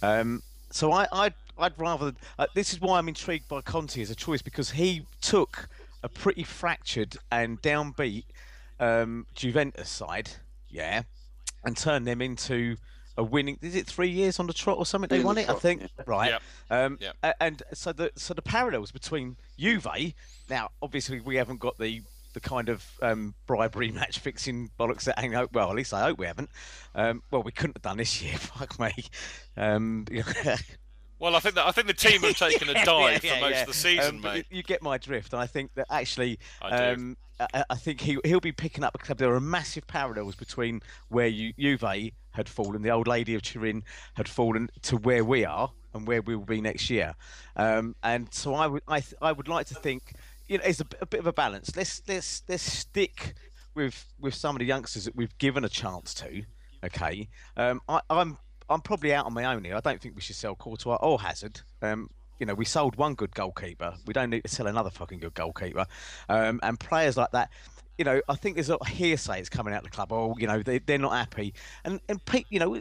Um, 0.00 0.44
so 0.70 0.92
I, 0.92 1.08
I'd, 1.10 1.34
I'd 1.58 1.76
rather. 1.76 2.12
Uh, 2.38 2.46
this 2.54 2.72
is 2.72 2.80
why 2.80 2.98
I'm 2.98 3.08
intrigued 3.08 3.48
by 3.48 3.62
Conte 3.62 4.00
as 4.00 4.10
a 4.10 4.14
choice 4.14 4.42
because 4.42 4.70
he 4.70 5.04
took 5.20 5.68
a 6.04 6.08
pretty 6.08 6.44
fractured 6.44 7.16
and 7.32 7.60
downbeat 7.60 8.26
um, 8.78 9.26
Juventus 9.34 9.88
side, 9.88 10.30
yeah, 10.70 11.02
and 11.64 11.76
turned 11.76 12.06
them 12.06 12.22
into 12.22 12.76
a 13.16 13.22
winning. 13.24 13.58
Is 13.62 13.74
it 13.74 13.86
three 13.86 14.08
years 14.10 14.38
on 14.40 14.46
the 14.46 14.52
trot 14.52 14.78
or 14.78 14.86
something? 14.86 15.08
They 15.08 15.16
Three 15.16 15.22
on 15.22 15.26
won 15.26 15.34
the 15.36 15.42
it, 15.42 15.50
I 15.50 15.54
think. 15.54 15.82
yeah. 15.82 15.88
Right. 16.06 16.30
Yep. 16.30 16.42
Um, 16.70 16.98
Yep. 17.00 17.36
And 17.40 17.62
so 17.74 17.92
the 17.92 18.10
so 18.16 18.34
the 18.34 18.42
parallels 18.42 18.90
between 18.92 19.36
Juve. 19.58 19.86
Now, 20.48 20.70
obviously, 20.82 21.20
we 21.20 21.36
haven't 21.36 21.60
got 21.60 21.78
the 21.78 22.02
the 22.34 22.40
kind 22.40 22.68
of 22.70 22.84
um, 23.02 23.34
bribery 23.46 23.90
match 23.92 24.18
fixing 24.18 24.70
bollocks 24.80 25.04
that 25.04 25.18
hang 25.18 25.34
out. 25.34 25.52
Well, 25.52 25.68
at 25.68 25.76
least 25.76 25.92
I 25.92 26.02
hope 26.02 26.18
we 26.18 26.26
haven't. 26.26 26.48
Um, 26.94 27.22
well, 27.30 27.42
we 27.42 27.52
couldn't 27.52 27.76
have 27.76 27.82
done 27.82 27.98
this 27.98 28.22
year. 28.22 28.34
Fuck 28.38 28.78
me. 28.80 28.92
Um, 29.56 30.06
Well, 31.18 31.36
I 31.36 31.38
think 31.38 31.54
that 31.54 31.66
I 31.68 31.70
think 31.70 31.86
the 31.86 31.94
team 31.94 32.22
have 32.22 32.36
taken 32.36 32.68
a 32.68 32.84
dive 32.84 33.22
yeah, 33.22 33.34
for 33.36 33.40
most 33.42 33.52
yeah. 33.52 33.60
of 33.60 33.66
the 33.68 33.74
season, 33.74 34.16
Um, 34.16 34.22
but 34.22 34.34
mate. 34.34 34.46
You, 34.50 34.56
you 34.56 34.62
get 34.64 34.82
my 34.82 34.98
drift, 34.98 35.32
and 35.32 35.40
I 35.40 35.46
think 35.46 35.72
that 35.76 35.86
actually, 35.88 36.40
I 36.60 36.76
do. 36.76 36.82
um, 37.00 37.16
I, 37.38 37.64
I 37.70 37.76
think 37.76 38.00
he 38.00 38.18
he'll 38.24 38.40
be 38.40 38.50
picking 38.50 38.82
up 38.82 38.96
a 38.96 38.98
club. 38.98 39.18
there 39.18 39.32
are 39.32 39.40
massive 39.40 39.86
parallels 39.86 40.34
between 40.34 40.80
where 41.10 41.28
you, 41.28 41.52
Juve 41.56 41.84
had 42.32 42.48
fallen, 42.48 42.82
the 42.82 42.90
old 42.90 43.06
lady 43.06 43.34
of 43.34 43.42
Turin 43.42 43.84
had 44.14 44.28
fallen, 44.28 44.70
to 44.82 44.96
where 44.96 45.24
we 45.24 45.44
are 45.44 45.70
and 45.94 46.06
where 46.06 46.22
we 46.22 46.36
will 46.36 46.44
be 46.44 46.60
next 46.60 46.90
year. 46.90 47.14
Um, 47.56 47.94
and 48.02 48.32
so 48.32 48.54
I 48.54 48.66
would 48.66 48.82
I 48.88 49.00
th- 49.00 49.14
I 49.22 49.32
would 49.32 49.48
like 49.48 49.66
to 49.66 49.74
think, 49.74 50.14
you 50.48 50.58
know, 50.58 50.64
it's 50.64 50.80
a, 50.80 50.86
a 51.00 51.06
bit 51.06 51.20
of 51.20 51.26
a 51.26 51.32
balance. 51.32 51.76
Let's 51.76 52.02
let's 52.08 52.42
let's 52.48 52.62
stick 52.62 53.34
with 53.74 54.06
with 54.20 54.34
some 54.34 54.56
of 54.56 54.60
the 54.60 54.66
youngsters 54.66 55.04
that 55.04 55.16
we've 55.16 55.36
given 55.38 55.64
a 55.64 55.68
chance 55.68 56.14
to. 56.14 56.42
Okay, 56.84 57.28
um, 57.56 57.80
I, 57.88 58.00
I'm 58.10 58.38
I'm 58.68 58.80
probably 58.80 59.14
out 59.14 59.26
on 59.26 59.34
my 59.34 59.44
own 59.44 59.64
here. 59.64 59.76
I 59.76 59.80
don't 59.80 60.00
think 60.00 60.14
we 60.14 60.20
should 60.20 60.36
sell 60.36 60.54
Courtois 60.54 60.98
or 61.00 61.20
Hazard. 61.20 61.60
Um, 61.82 62.08
you 62.38 62.46
know, 62.46 62.54
we 62.54 62.64
sold 62.64 62.96
one 62.96 63.14
good 63.14 63.32
goalkeeper. 63.36 63.94
We 64.04 64.12
don't 64.12 64.30
need 64.30 64.42
to 64.42 64.48
sell 64.48 64.66
another 64.66 64.90
fucking 64.90 65.20
good 65.20 65.34
goalkeeper. 65.34 65.86
Um, 66.28 66.58
and 66.64 66.80
players 66.80 67.16
like 67.16 67.30
that, 67.30 67.50
you 67.98 68.04
know, 68.04 68.20
I 68.28 68.34
think 68.34 68.56
there's 68.56 68.68
a 68.68 68.72
lot 68.72 68.82
of 68.82 68.88
hearsay 68.88 69.36
that's 69.36 69.48
coming 69.48 69.74
out 69.74 69.78
of 69.78 69.84
the 69.84 69.90
club. 69.90 70.12
Oh, 70.12 70.34
you 70.38 70.46
know, 70.46 70.62
they, 70.62 70.78
they're 70.78 70.98
not 70.98 71.12
happy. 71.12 71.54
And 71.84 72.00
and 72.08 72.24
pe- 72.24 72.44
you 72.48 72.58
know, 72.58 72.80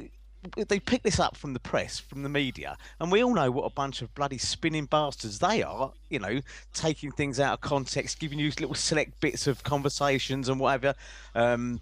they 0.55 0.79
pick 0.79 1.03
this 1.03 1.19
up 1.19 1.37
from 1.37 1.53
the 1.53 1.59
press, 1.59 1.99
from 1.99 2.23
the 2.23 2.29
media, 2.29 2.77
and 2.99 3.11
we 3.11 3.23
all 3.23 3.33
know 3.33 3.51
what 3.51 3.63
a 3.63 3.69
bunch 3.69 4.01
of 4.01 4.13
bloody 4.15 4.37
spinning 4.37 4.85
bastards 4.85 5.39
they 5.39 5.61
are. 5.61 5.91
You 6.09 6.19
know, 6.19 6.41
taking 6.73 7.11
things 7.11 7.39
out 7.39 7.53
of 7.53 7.61
context, 7.61 8.19
giving 8.19 8.39
you 8.39 8.49
little 8.59 8.73
select 8.73 9.19
bits 9.19 9.47
of 9.47 9.63
conversations 9.63 10.49
and 10.49 10.59
whatever, 10.59 10.95
um, 11.35 11.81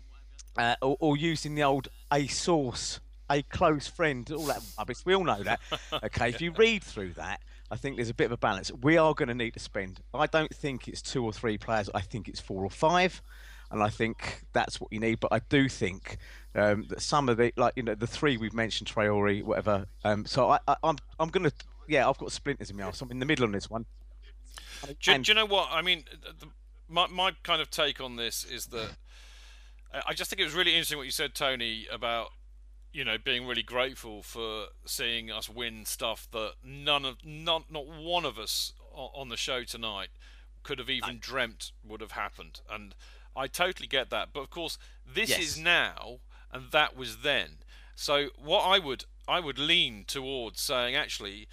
uh, 0.58 0.76
or, 0.82 0.98
or 1.00 1.18
using 1.18 1.56
the 1.56 1.64
old 1.64 1.88
a 2.12 2.28
source, 2.28 3.00
a 3.30 3.42
close 3.44 3.88
friend, 3.88 4.30
all 4.32 4.46
that 4.46 4.62
rubbish. 4.78 5.06
We 5.06 5.16
all 5.16 5.24
know 5.24 5.44
that. 5.44 5.60
Okay, 6.04 6.30
if 6.30 6.42
you 6.42 6.52
read 6.52 6.84
through 6.84 7.14
that. 7.14 7.42
I 7.72 7.76
think 7.76 7.96
there's 7.98 8.10
a 8.10 8.14
bit 8.14 8.26
of 8.26 8.32
a 8.32 8.38
balance. 8.38 8.72
We 8.82 8.98
are 8.98 9.14
going 9.14 9.28
to 9.30 9.36
need 9.36 9.54
to 9.54 9.60
spend. 9.60 10.00
I 10.14 10.26
don't 10.28 10.54
think 10.54 10.88
it's 10.88 11.02
two 11.02 11.24
or 11.24 11.32
three 11.32 11.58
players. 11.58 11.90
I 11.94 12.02
think 12.02 12.28
it's 12.28 12.40
four 12.40 12.64
or 12.64 12.70
five, 12.70 13.22
and 13.72 13.84
I 13.84 13.90
think 13.90 14.44
that's 14.54 14.82
what 14.82 14.92
you 14.92 15.00
need. 15.00 15.20
But 15.20 15.32
I 15.32 15.40
do 15.50 15.70
think 15.70 16.18
um, 16.56 16.86
that 16.90 17.02
some 17.02 17.30
of 17.30 17.38
the, 17.38 17.54
like 17.58 17.74
you 17.76 17.84
know, 17.84 17.96
the 17.96 18.08
three 18.08 18.38
we've 18.38 18.54
mentioned, 18.54 18.90
Traore, 18.90 19.44
whatever. 19.44 19.86
Um, 20.04 20.26
so 20.26 20.50
I, 20.50 20.60
I, 20.68 20.76
I'm, 20.84 20.98
I'm 21.20 21.30
going 21.30 21.44
to, 21.44 21.52
yeah, 21.88 22.10
I've 22.10 22.18
got 22.18 22.32
splinters 22.32 22.72
in 22.72 22.78
my 22.78 22.84
arse. 22.84 23.02
I'm 23.02 23.12
in 23.12 23.20
the 23.20 23.26
middle 23.26 23.46
on 23.46 23.52
this 23.52 23.70
one. 23.70 23.86
Do, 25.02 25.12
And- 25.12 25.24
do 25.24 25.32
you 25.32 25.36
know 25.36 25.46
what 25.46 25.68
I 25.72 25.82
mean? 25.82 26.06
The, 26.40 26.48
my 26.88 27.06
my 27.08 27.34
kind 27.44 27.62
of 27.62 27.70
take 27.70 28.02
on 28.02 28.16
this 28.16 28.44
is 28.44 28.68
that 28.68 28.90
I 30.08 30.14
just 30.14 30.30
think 30.30 30.40
it 30.40 30.46
was 30.46 30.54
really 30.54 30.74
interesting 30.74 30.98
what 30.98 31.06
you 31.06 31.12
said, 31.12 31.36
Tony, 31.36 31.88
about 31.92 32.30
you 32.92 33.06
know 33.06 33.18
being 33.18 33.46
really 33.46 33.64
grateful 33.64 34.24
for 34.24 34.66
seeing 34.86 35.30
us 35.32 35.50
win 35.50 35.86
stuff 35.86 36.28
that 36.32 36.54
none 36.64 37.06
of 37.06 37.18
not 37.24 37.72
not 37.72 37.86
one 37.88 38.26
of 38.26 38.38
us 38.40 38.74
on 38.94 39.30
the 39.30 39.38
show 39.38 39.64
tonight 39.64 40.10
could 40.64 40.80
have 40.80 40.90
even 40.90 41.20
dreamt 41.20 41.72
would 41.88 42.02
have 42.02 42.12
happened, 42.12 42.62
and 42.70 42.94
I 43.36 43.48
totally 43.48 43.88
get 43.88 44.10
that. 44.10 44.30
But 44.34 44.42
of 44.42 44.50
course, 44.50 44.78
this 45.06 45.30
Yes. 45.30 45.40
is 45.40 45.58
now, 45.58 46.20
and 46.52 46.72
that 46.72 46.98
was 46.98 47.18
then. 47.20 47.60
So 47.96 48.30
what 48.38 48.62
I 48.62 48.80
would 48.80 49.06
I 49.28 49.40
would 49.40 49.60
lean 49.60 50.04
towards 50.06 50.60
saying 50.60 50.96
actually, 50.96 51.48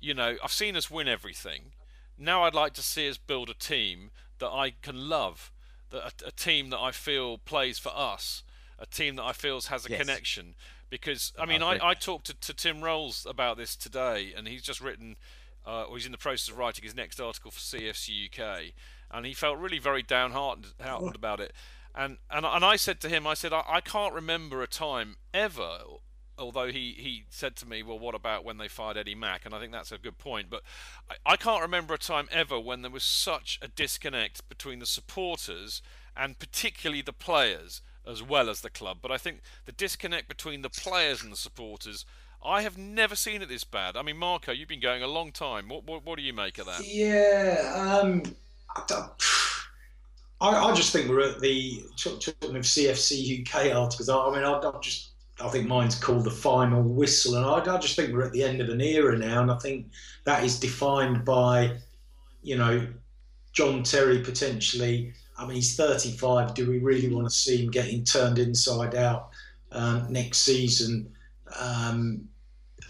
you 0.00 0.14
know, 0.14 0.36
I've 0.42 0.52
seen 0.52 0.76
us 0.76 0.90
win 0.90 1.08
everything. 1.08 1.72
Now 2.18 2.44
I'd 2.44 2.54
like 2.54 2.74
to 2.74 2.82
see 2.82 3.08
us 3.08 3.16
build 3.16 3.48
a 3.50 3.54
team 3.54 4.10
that 4.38 4.50
I 4.50 4.70
can 4.82 5.08
love, 5.08 5.50
that 5.90 6.22
a, 6.22 6.28
a 6.28 6.30
team 6.30 6.70
that 6.70 6.78
I 6.78 6.92
feel 6.92 7.38
plays 7.38 7.78
for 7.78 7.92
us, 7.94 8.44
a 8.78 8.86
team 8.86 9.16
that 9.16 9.24
I 9.24 9.32
feel 9.32 9.60
has 9.62 9.86
a 9.86 9.90
Yes. 9.90 10.00
connection. 10.00 10.54
Because 10.90 11.32
I 11.38 11.46
mean. 11.46 11.62
I, 11.62 11.78
I 11.82 11.94
talked 11.94 12.26
to, 12.26 12.34
to 12.34 12.54
Tim 12.54 12.82
Rolls 12.82 13.26
about 13.28 13.56
this 13.56 13.76
today, 13.76 14.32
and 14.36 14.46
he's 14.46 14.62
just 14.62 14.80
written, 14.80 15.16
uh, 15.66 15.84
or 15.84 15.96
he's 15.96 16.06
in 16.06 16.12
the 16.12 16.18
process 16.18 16.48
of 16.48 16.58
writing 16.58 16.84
his 16.84 16.94
next 16.94 17.20
article 17.20 17.50
for 17.50 17.58
CFC 17.58 18.26
UK, 18.26 18.72
and 19.10 19.26
he 19.26 19.34
felt 19.34 19.58
really 19.58 19.78
very 19.78 20.02
downhearted 20.02 20.66
hearted 20.80 21.14
about 21.14 21.40
it. 21.40 21.52
And 21.94 22.18
and 22.30 22.44
and 22.46 22.64
I 22.64 22.76
said 22.76 23.00
to 23.00 23.08
him, 23.08 23.26
I 23.26 23.34
said, 23.34 23.52
I, 23.52 23.62
I 23.68 23.80
can't 23.80 24.14
remember 24.14 24.62
a 24.62 24.66
time 24.66 25.16
ever 25.32 25.78
although 26.38 26.66
he, 26.66 26.94
he 26.98 27.24
said 27.28 27.56
to 27.56 27.66
me, 27.66 27.82
well, 27.82 27.98
what 27.98 28.14
about 28.14 28.44
when 28.44 28.58
they 28.58 28.68
fired 28.68 28.96
Eddie 28.96 29.14
Mack? 29.14 29.44
And 29.44 29.54
I 29.54 29.60
think 29.60 29.72
that's 29.72 29.92
a 29.92 29.98
good 29.98 30.18
point. 30.18 30.50
But 30.50 30.62
I, 31.08 31.32
I 31.32 31.36
can't 31.36 31.62
remember 31.62 31.94
a 31.94 31.98
time 31.98 32.28
ever 32.30 32.58
when 32.58 32.82
there 32.82 32.90
was 32.90 33.04
such 33.04 33.58
a 33.62 33.68
disconnect 33.68 34.48
between 34.48 34.78
the 34.78 34.86
supporters 34.86 35.82
and 36.16 36.38
particularly 36.38 37.02
the 37.02 37.12
players 37.12 37.82
as 38.06 38.22
well 38.22 38.48
as 38.48 38.60
the 38.60 38.70
club. 38.70 38.98
But 39.02 39.10
I 39.10 39.18
think 39.18 39.40
the 39.66 39.72
disconnect 39.72 40.28
between 40.28 40.62
the 40.62 40.70
players 40.70 41.22
and 41.22 41.32
the 41.32 41.36
supporters, 41.36 42.04
I 42.44 42.62
have 42.62 42.76
never 42.76 43.16
seen 43.16 43.42
it 43.42 43.48
this 43.48 43.64
bad. 43.64 43.96
I 43.96 44.02
mean, 44.02 44.18
Marco, 44.18 44.52
you've 44.52 44.68
been 44.68 44.80
going 44.80 45.02
a 45.02 45.06
long 45.06 45.32
time. 45.32 45.68
What, 45.68 45.84
what, 45.84 46.04
what 46.04 46.18
do 46.18 46.22
you 46.22 46.32
make 46.32 46.58
of 46.58 46.66
that? 46.66 46.86
Yeah, 46.86 47.72
um, 47.74 48.22
I, 48.76 49.08
I, 50.40 50.74
just 50.74 50.92
think 50.92 51.08
we're 51.08 51.30
at 51.30 51.40
the 51.40 51.82
talk- 51.96 52.20
talking 52.20 52.56
of 52.56 52.62
CFC 52.62 53.40
UK 53.40 53.74
articles. 53.74 54.08
I, 54.08 54.16
I 54.16 54.34
mean, 54.34 54.44
I, 54.44 54.58
I 54.58 54.80
just 54.80 55.10
I 55.40 55.48
think 55.48 55.66
mine's 55.66 55.96
called 55.96 56.24
the 56.24 56.30
final 56.30 56.82
whistle, 56.82 57.36
and 57.36 57.44
I, 57.44 57.74
I 57.74 57.78
just 57.78 57.96
think 57.96 58.12
we're 58.12 58.24
at 58.24 58.32
the 58.32 58.44
end 58.44 58.60
of 58.60 58.68
an 58.68 58.80
era 58.80 59.16
now, 59.16 59.42
and 59.42 59.50
I 59.50 59.58
think 59.58 59.86
that 60.24 60.44
is 60.44 60.60
defined 60.60 61.24
by, 61.24 61.76
you 62.42 62.56
know, 62.56 62.86
John 63.52 63.82
Terry 63.82 64.20
potentially. 64.20 65.12
I 65.36 65.46
mean, 65.46 65.56
he's 65.56 65.76
35. 65.76 66.54
Do 66.54 66.68
we 66.68 66.78
really 66.78 67.12
want 67.12 67.26
to 67.26 67.34
see 67.34 67.64
him 67.64 67.70
getting 67.70 68.04
turned 68.04 68.38
inside 68.38 68.94
out 68.94 69.30
um, 69.72 70.06
next 70.12 70.38
season? 70.38 71.12
Um, 71.58 72.28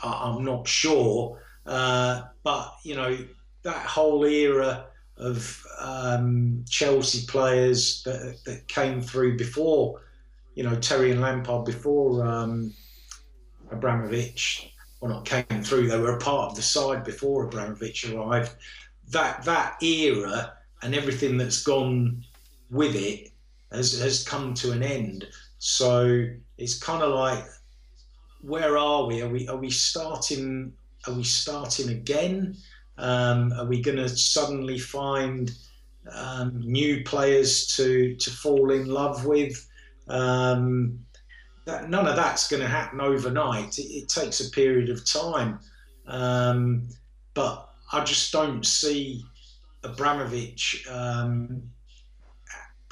I, 0.02 0.30
I'm 0.30 0.44
not 0.44 0.68
sure, 0.68 1.40
uh, 1.66 2.22
but 2.42 2.74
you 2.82 2.94
know 2.94 3.16
that 3.62 3.86
whole 3.86 4.24
era 4.24 4.86
of 5.16 5.64
um, 5.80 6.64
Chelsea 6.68 7.26
players 7.26 8.02
that, 8.02 8.38
that 8.44 8.66
came 8.68 9.00
through 9.00 9.36
before, 9.36 10.02
you 10.54 10.64
know, 10.64 10.74
Terry 10.76 11.12
and 11.12 11.20
Lampard 11.20 11.64
before 11.64 12.26
um, 12.26 12.74
Abramovich, 13.70 14.72
well, 15.00 15.12
not 15.12 15.24
came 15.24 15.62
through, 15.62 15.88
they 15.88 15.98
were 15.98 16.16
a 16.16 16.20
part 16.20 16.50
of 16.50 16.56
the 16.56 16.62
side 16.62 17.04
before 17.04 17.44
Abramovich 17.44 18.10
arrived. 18.10 18.54
That 19.10 19.44
that 19.44 19.82
era 19.82 20.54
and 20.82 20.94
everything 20.94 21.36
that's 21.36 21.62
gone 21.62 22.24
with 22.70 22.94
it 22.96 23.30
has 23.72 23.98
has 24.00 24.24
come 24.24 24.54
to 24.54 24.72
an 24.72 24.82
end. 24.82 25.26
So 25.58 26.26
it's 26.58 26.78
kind 26.78 27.02
of 27.02 27.12
like, 27.12 27.44
where 28.42 28.76
are 28.76 29.06
we? 29.06 29.22
Are 29.22 29.28
we 29.28 29.48
are 29.48 29.56
we 29.56 29.70
starting? 29.70 30.72
Are 31.06 31.14
we 31.14 31.24
starting 31.24 31.90
again? 31.90 32.56
Um, 32.96 33.52
are 33.54 33.66
we 33.66 33.82
going 33.82 33.96
to 33.96 34.08
suddenly 34.08 34.78
find 34.78 35.50
um, 36.12 36.60
new 36.60 37.02
players 37.04 37.66
to 37.76 38.14
to 38.16 38.30
fall 38.30 38.70
in 38.70 38.86
love 38.86 39.26
with? 39.26 39.68
Um, 40.08 41.00
that, 41.64 41.88
none 41.88 42.06
of 42.06 42.14
that's 42.14 42.48
going 42.48 42.62
to 42.62 42.68
happen 42.68 43.00
overnight. 43.00 43.78
It, 43.78 43.86
it, 43.86 44.08
takes 44.10 44.46
a 44.46 44.50
period 44.50 44.90
of 44.90 45.06
time, 45.06 45.58
um, 46.06 46.88
but 47.32 47.70
I 47.90 48.04
just 48.04 48.30
don't 48.32 48.66
see 48.66 49.24
Abramovich 49.82 50.86
um, 50.90 51.62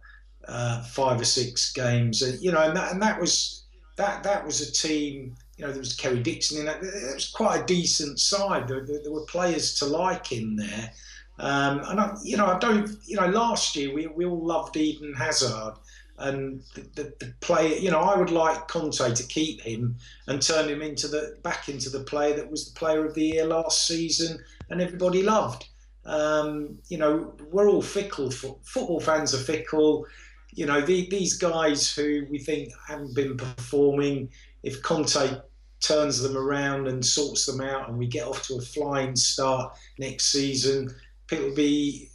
uh, 0.47 0.83
five 0.83 1.21
or 1.21 1.25
six 1.25 1.73
games. 1.73 2.23
Uh, 2.23 2.37
you 2.41 2.53
know, 2.53 2.61
and 2.61 2.77
that, 2.77 2.93
and 2.93 3.01
that 3.01 3.19
was 3.19 3.65
that 3.97 4.23
that 4.25 4.45
was 4.45 4.61
a 4.61 4.71
team 4.71 5.37
you 5.61 5.67
know, 5.67 5.73
there 5.73 5.81
was 5.81 5.95
Kerry 5.95 6.21
Dixon 6.23 6.61
in 6.61 6.65
that. 6.67 6.83
It 6.83 7.15
was 7.15 7.29
quite 7.29 7.61
a 7.61 7.67
decent 7.67 8.19
side. 8.19 8.67
There, 8.67 8.85
there, 8.85 9.03
there 9.03 9.13
were 9.13 9.27
players 9.27 9.79
to 9.81 9.85
like 9.85 10.33
in 10.33 10.57
there. 10.57 10.91
Um, 11.39 11.81
and 11.85 12.01
I, 12.01 12.17
you 12.25 12.39
know, 12.39 12.47
I 12.47 12.59
don't. 12.59 12.97
You 13.05 13.17
know, 13.17 13.27
last 13.27 13.77
year 13.77 13.95
we, 13.95 14.07
we 14.07 14.25
all 14.25 14.43
loved 14.43 14.79
Eden 14.79 15.13
Hazard, 15.13 15.75
and 16.21 16.63
the, 16.75 16.83
the, 16.95 17.15
the 17.21 17.35
player. 17.41 17.75
You 17.77 17.91
know, 17.91 18.01
I 18.01 18.17
would 18.17 18.31
like 18.31 18.69
Conte 18.69 19.15
to 19.15 19.27
keep 19.27 19.61
him 19.61 19.97
and 20.29 20.41
turn 20.41 20.69
him 20.69 20.83
into 20.83 21.09
the 21.09 21.37
back 21.43 21.69
into 21.69 21.91
the 21.91 22.05
player 22.05 22.35
that 22.37 22.51
was 22.51 22.71
the 22.71 22.79
player 22.79 23.05
of 23.05 23.15
the 23.15 23.25
year 23.25 23.47
last 23.47 23.87
season, 23.87 24.39
and 24.71 24.81
everybody 24.81 25.23
loved. 25.23 25.67
Um, 26.05 26.79
you 26.89 26.99
know, 26.99 27.35
we're 27.51 27.69
all 27.69 27.83
fickle. 27.83 28.31
Football 28.31 29.01
fans 29.01 29.35
are 29.35 29.39
fickle. 29.39 30.07
You 30.53 30.67
know, 30.67 30.81
the, 30.81 31.09
these 31.11 31.37
guys 31.37 31.93
who 31.95 32.27
we 32.31 32.39
think 32.39 32.73
haven't 32.87 33.15
been 33.15 33.37
performing. 33.37 34.31
If 34.63 34.83
Conte 34.83 35.41
turns 35.81 36.21
them 36.21 36.37
around 36.37 36.87
and 36.89 37.05
sorts 37.05 37.47
them 37.47 37.61
out, 37.61 37.89
and 37.89 37.99
we 37.99 38.07
get 38.07 38.27
off 38.27 38.43
to 38.45 38.57
a 38.57 38.61
flying 38.61 39.17
start 39.17 39.75
next 39.99 40.27
season, 40.27 40.91
people 41.27 41.49
will 41.49 41.55
be 41.55 42.10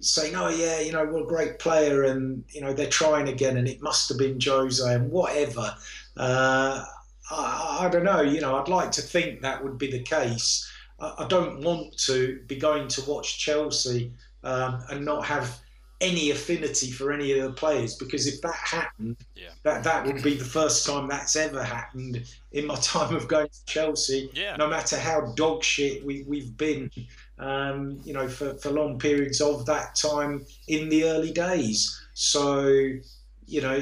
saying, 0.00 0.34
"Oh 0.34 0.48
yeah, 0.48 0.80
you 0.80 0.92
know, 0.92 1.04
what 1.04 1.22
a 1.22 1.26
great 1.26 1.58
player," 1.58 2.04
and 2.04 2.44
you 2.50 2.60
know 2.60 2.72
they're 2.72 2.88
trying 2.88 3.28
again, 3.28 3.56
and 3.56 3.68
it 3.68 3.82
must 3.82 4.08
have 4.08 4.18
been 4.18 4.38
Jose, 4.40 4.94
and 4.94 5.10
whatever. 5.10 5.74
Uh, 6.16 6.84
I, 7.30 7.78
I, 7.82 7.88
don't 7.90 8.04
know. 8.04 8.20
You 8.20 8.40
know, 8.40 8.56
I'd 8.56 8.68
like 8.68 8.90
to 8.92 9.02
think 9.02 9.40
that 9.40 9.62
would 9.62 9.78
be 9.78 9.90
the 9.90 10.02
case. 10.02 10.70
I, 10.98 11.14
I 11.18 11.26
don't 11.28 11.60
want 11.60 11.96
to 12.06 12.40
be 12.46 12.56
going 12.56 12.88
to 12.88 13.02
watch 13.10 13.38
Chelsea 13.38 14.12
um, 14.42 14.82
and 14.90 15.04
not 15.04 15.24
have 15.26 15.60
any 16.00 16.30
affinity 16.30 16.90
for 16.90 17.12
any 17.12 17.32
of 17.32 17.42
the 17.42 17.52
players 17.52 17.96
because 17.96 18.26
if 18.26 18.40
that 18.40 18.54
happened, 18.54 19.16
yeah. 19.36 19.50
that 19.64 19.84
that 19.84 20.06
would 20.06 20.22
be 20.22 20.34
the 20.34 20.44
first 20.44 20.86
time 20.86 21.06
that's 21.08 21.36
ever 21.36 21.62
happened 21.62 22.24
in 22.52 22.66
my 22.66 22.74
time 22.82 23.14
of 23.14 23.28
going 23.28 23.48
to 23.48 23.64
Chelsea. 23.66 24.30
Yeah. 24.32 24.56
No 24.56 24.68
matter 24.68 24.98
how 24.98 25.32
dog 25.36 25.62
shit 25.62 26.04
we 26.04 26.24
we've 26.26 26.56
been, 26.56 26.90
um, 27.40 28.00
you 28.04 28.12
know, 28.12 28.28
for, 28.28 28.54
for 28.54 28.70
long 28.70 28.98
periods 28.98 29.40
of 29.40 29.66
that 29.66 29.96
time 29.96 30.46
in 30.68 30.88
the 30.88 31.04
early 31.04 31.32
days. 31.32 32.00
So, 32.14 32.68
you 33.46 33.60
know. 33.60 33.80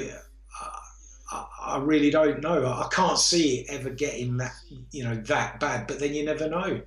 I, 1.30 1.46
I 1.60 1.78
really 1.78 2.08
don't 2.08 2.40
know. 2.40 2.64
I 2.66 2.88
can't 2.90 3.18
see 3.18 3.58
it 3.58 3.66
ever 3.68 3.90
getting 3.90 4.38
that, 4.38 4.54
you 4.92 5.04
know, 5.04 5.14
that 5.14 5.60
bad. 5.60 5.86
But 5.86 5.98
then 6.00 6.14
you 6.14 6.24
never 6.24 6.48
know. 6.48 6.80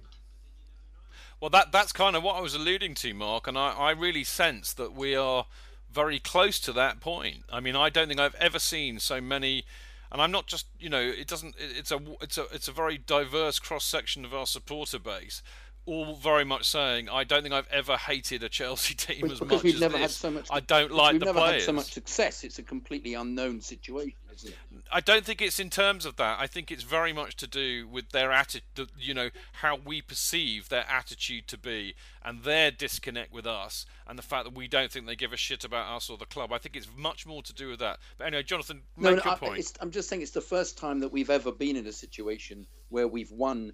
Well, 1.40 1.50
that 1.50 1.72
that's 1.72 1.92
kind 1.92 2.16
of 2.16 2.22
what 2.22 2.36
I 2.36 2.42
was 2.42 2.54
alluding 2.54 2.94
to, 2.96 3.14
Mark, 3.16 3.48
and 3.48 3.58
I, 3.58 3.72
I 3.72 3.92
really 3.92 4.24
sense 4.24 4.74
that 4.74 4.94
we 4.94 5.16
are 5.16 5.48
very 5.92 6.20
close 6.20 6.60
to 6.62 6.74
that 6.74 7.00
point. 7.00 7.44
I 7.52 7.60
mean, 7.60 7.76
I 7.76 7.90
don't 7.90 8.08
think 8.08 8.20
I've 8.20 8.36
ever 8.36 8.60
seen 8.60 9.00
so 9.00 9.20
many, 9.20 9.66
and 10.12 10.22
I'm 10.22 10.32
not 10.32 10.46
just 10.46 10.68
you 10.80 10.88
know, 10.88 11.02
it 11.02 11.28
doesn't. 11.28 11.56
It's 11.58 11.92
a 11.92 12.00
it's 12.22 12.38
a 12.38 12.46
it's 12.54 12.68
a 12.68 12.72
very 12.72 13.00
diverse 13.00 13.58
cross 13.58 13.84
section 13.84 14.24
of 14.24 14.36
our 14.36 14.46
supporter 14.46 15.00
base, 15.00 15.42
all 15.86 16.16
very 16.16 16.46
much 16.46 16.66
saying, 16.70 17.10
I 17.10 17.24
don't 17.24 17.42
think 17.42 17.54
I've 17.54 17.68
ever 17.70 17.98
hated 17.98 18.44
a 18.44 18.50
Chelsea 18.50 18.94
team 18.96 19.22
because 19.22 19.42
as 19.42 19.48
much 19.48 19.64
we've 19.64 19.76
as 19.76 19.82
never 19.82 19.94
this. 19.94 20.02
had 20.02 20.12
so 20.12 20.32
much. 20.32 20.48
I 20.52 20.60
don't 20.60 20.92
like 20.92 21.14
we've 21.14 21.20
the 21.22 21.26
never 21.26 21.40
players. 21.40 21.64
had 21.64 21.66
so 21.68 21.74
much 21.74 21.92
success. 21.94 22.44
It's 22.44 22.60
a 22.60 22.64
completely 22.64 23.14
unknown 23.14 23.62
situation, 23.62 24.18
isn't 24.34 24.50
it? 24.50 24.58
I 24.92 25.00
don't 25.00 25.26
think 25.26 25.42
it's 25.42 25.60
in 25.60 25.70
terms 25.70 26.06
of 26.06 26.18
that. 26.18 26.38
I 26.40 26.48
think 26.48 26.72
it's 26.72 26.84
very 26.84 27.14
much 27.14 27.36
to 27.38 27.48
do 27.48 27.88
with 27.88 28.10
their 28.10 28.32
attitude, 28.32 28.90
you 28.98 29.14
know, 29.14 29.30
how 29.54 29.78
we 29.84 30.02
perceive 30.02 30.70
their 30.70 30.86
attitude 30.90 31.48
to 31.48 31.58
be 31.58 31.96
and 32.24 32.44
their 32.44 32.72
disconnect 32.72 33.32
with 33.32 33.48
us 33.48 33.86
and 34.08 34.20
the 34.20 34.24
fact 34.24 34.46
that 34.46 34.54
we 34.54 34.68
don't 34.68 34.92
think 34.92 35.08
they 35.08 35.16
give 35.16 35.34
a 35.34 35.38
shit 35.38 35.64
about 35.64 35.96
us 35.96 36.10
or 36.10 36.18
the 36.18 36.26
club. 36.26 36.52
I 36.52 36.58
think 36.58 36.76
it's 36.76 36.90
much 36.96 37.26
more 37.26 37.42
to 37.44 37.54
do 37.54 37.70
with 37.70 37.80
that. 37.80 38.00
But 38.18 38.28
anyway, 38.28 38.44
Jonathan, 38.44 38.82
make 38.98 39.16
no, 39.18 39.24
your 39.24 39.34
I, 39.34 39.38
point. 39.38 39.74
I'm 39.80 39.92
just 39.92 40.10
saying 40.10 40.22
it's 40.22 40.32
the 40.32 40.42
first 40.42 40.78
time 40.78 41.00
that 41.00 41.12
we've 41.12 41.30
ever 41.30 41.52
been 41.52 41.76
in 41.76 41.88
a 41.88 41.94
situation 41.94 42.68
where 42.90 43.08
we've 43.08 43.32
won, 43.32 43.74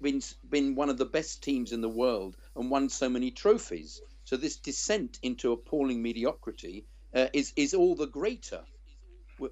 been, 0.00 0.22
been 0.48 0.74
one 0.74 0.90
of 0.90 0.98
the 0.98 1.06
best 1.06 1.42
teams 1.42 1.72
in 1.72 1.80
the 1.80 1.88
world 1.88 2.36
and 2.56 2.70
won 2.70 2.88
so 2.88 3.08
many 3.08 3.30
trophies. 3.30 4.00
So 4.24 4.36
this 4.36 4.56
descent 4.56 5.18
into 5.22 5.52
appalling 5.52 6.02
mediocrity 6.02 6.86
uh, 7.14 7.26
is 7.32 7.52
is 7.56 7.74
all 7.74 7.94
the 7.94 8.06
greater 8.06 8.62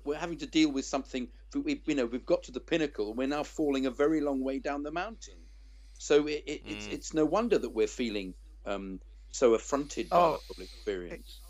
we're 0.04 0.16
having 0.18 0.38
to 0.38 0.46
deal 0.46 0.70
with 0.70 0.84
something. 0.84 1.28
We, 1.54 1.82
you 1.86 1.94
know, 1.94 2.06
we've 2.06 2.26
got 2.26 2.44
to 2.44 2.52
the 2.52 2.60
pinnacle, 2.60 3.08
and 3.08 3.18
we're 3.18 3.26
now 3.28 3.42
falling 3.42 3.86
a 3.86 3.90
very 3.90 4.20
long 4.20 4.42
way 4.42 4.58
down 4.58 4.82
the 4.82 4.92
mountain. 4.92 5.38
So 5.98 6.26
it, 6.26 6.44
it, 6.46 6.66
mm. 6.66 6.72
it's 6.72 6.86
it's 6.86 7.14
no 7.14 7.24
wonder 7.24 7.58
that 7.58 7.70
we're 7.70 7.86
feeling 7.86 8.34
um, 8.66 9.00
so 9.30 9.54
affronted 9.54 10.08
by 10.08 10.16
oh, 10.16 10.32
the 10.32 10.54
public 10.54 10.68
experience. 10.72 11.40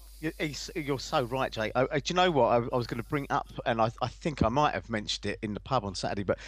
You're 0.75 0.99
so 0.99 1.23
right, 1.25 1.51
Jay. 1.51 1.73
do 1.75 2.01
you 2.05 2.15
know 2.15 2.31
what 2.31 2.49
I, 2.49 2.57
I 2.57 2.77
was 2.77 2.87
going 2.87 3.03
to 3.03 3.09
bring 3.09 3.27
up, 3.31 3.49
and 3.65 3.81
I, 3.81 3.91
I 4.03 4.09
think 4.09 4.43
I 4.43 4.49
might 4.49 4.75
have 4.75 4.91
mentioned 4.91 5.33
it 5.33 5.39
in 5.43 5.55
the 5.55 5.61
pub 5.61 5.85
on 5.85 5.95
Saturday, 5.95 6.25
but 6.25 6.39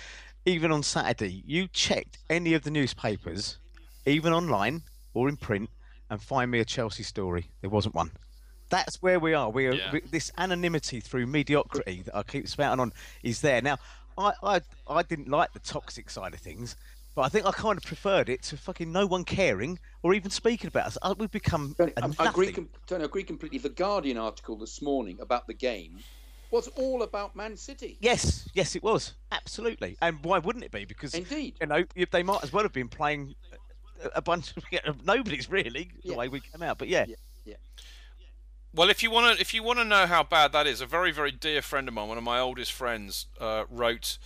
even 0.45 0.73
on 0.73 0.83
Saturday, 0.83 1.43
you 1.47 1.69
checked 1.69 2.19
any 2.29 2.55
of 2.55 2.63
the 2.63 2.71
newspapers, 2.71 3.59
even 4.07 4.33
online 4.33 4.83
or 5.15 5.29
in 5.29 5.37
print, 5.37 5.71
and 6.11 6.23
find 6.23 6.51
me 6.51 6.61
a 6.61 6.65
Chelsea 6.65 7.03
story. 7.03 7.47
There 7.61 7.71
wasn't 7.71 7.95
one 7.95 8.11
that's 8.73 9.03
where 9.03 9.21
we 9.21 9.35
are. 9.35 9.51
We 9.51 9.67
are 9.67 9.75
yeah. 9.75 9.93
we, 9.93 10.01
this 10.01 10.33
anonymity 10.39 11.01
through 11.01 11.27
mediocrity 11.27 12.03
that 12.07 12.17
I 12.17 12.23
keep 12.23 12.49
spouting 12.49 12.81
on 12.81 12.93
is 13.23 13.43
there. 13.43 13.61
Now, 13.61 13.77
I, 14.17 14.33
I 14.43 14.61
I 14.89 15.03
didn't 15.03 15.29
like 15.29 15.53
the 15.53 15.59
toxic 15.61 16.09
side 16.09 16.33
of 16.33 16.41
things, 16.41 16.75
but 17.15 17.23
I 17.23 17.29
think 17.29 17.45
I 17.45 17.53
kind 17.53 17.77
of 17.77 17.85
preferred 17.85 18.31
it 18.31 18.43
to 18.45 18.57
fucking 18.57 18.91
no 18.91 19.07
one 19.07 19.25
caring 19.25 19.79
or 20.03 20.15
even 20.15 20.31
speaking 20.31 20.69
about 20.69 20.87
us. 20.87 20.99
Uh, 21.03 21.15
we've 21.17 21.31
become. 21.31 21.75
Tony, 21.77 21.93
I, 22.19 22.29
agree. 22.29 22.53
Tony, 22.87 23.03
I 23.03 23.05
agree 23.05 23.25
completely. 23.25 23.59
The 23.59 23.69
Guardian 23.69 24.17
article 24.17 24.57
this 24.57 24.81
morning 24.81 25.19
about 25.21 25.47
the 25.47 25.55
game 25.55 25.99
was 26.53 26.69
all 26.69 27.03
about 27.03 27.35
Man 27.35 27.57
City. 27.57 27.97
Yes, 28.01 28.49
yes, 28.55 28.77
it 28.77 28.83
was 28.83 29.15
absolutely. 29.33 29.97
And 30.01 30.23
why 30.23 30.39
wouldn't 30.39 30.65
it 30.65 30.71
be? 30.71 30.85
Because 30.85 31.15
indeed, 31.15 31.57
you 31.61 31.67
know, 31.67 31.85
they 32.11 32.23
might 32.23 32.45
as 32.45 32.53
well 32.53 32.63
have 32.63 32.73
been 32.73 32.89
playing 32.89 33.35
a 34.15 34.23
bunch 34.23 34.55
of 34.57 35.05
nobody's 35.07 35.51
really 35.51 35.91
the 36.05 36.11
yeah. 36.11 36.17
way 36.17 36.29
we 36.29 36.41
came 36.41 36.63
out. 36.63 36.79
But 36.79 36.89
yeah. 36.89 37.07
yeah. 37.09 37.17
yeah. 37.45 37.55
Well, 38.75 38.91
if 38.91 39.03
you 39.03 39.11
want 39.11 39.37
to, 39.37 39.41
if 39.41 39.53
you 39.55 39.63
want 39.63 39.79
to 39.79 39.85
know 39.85 40.07
how 40.07 40.23
bad 40.23 40.53
that 40.53 40.67
is, 40.67 40.81
a 40.81 40.87
very, 40.87 41.11
very 41.11 41.33
dear 41.33 41.63
friend 41.63 41.89
of 41.89 41.95
mine, 41.95 42.09
one 42.09 42.19
of 42.19 42.25
my 42.25 42.39
oldest 42.39 42.73
friends, 42.73 43.27
uh, 43.41 43.65
wrote 43.71 44.19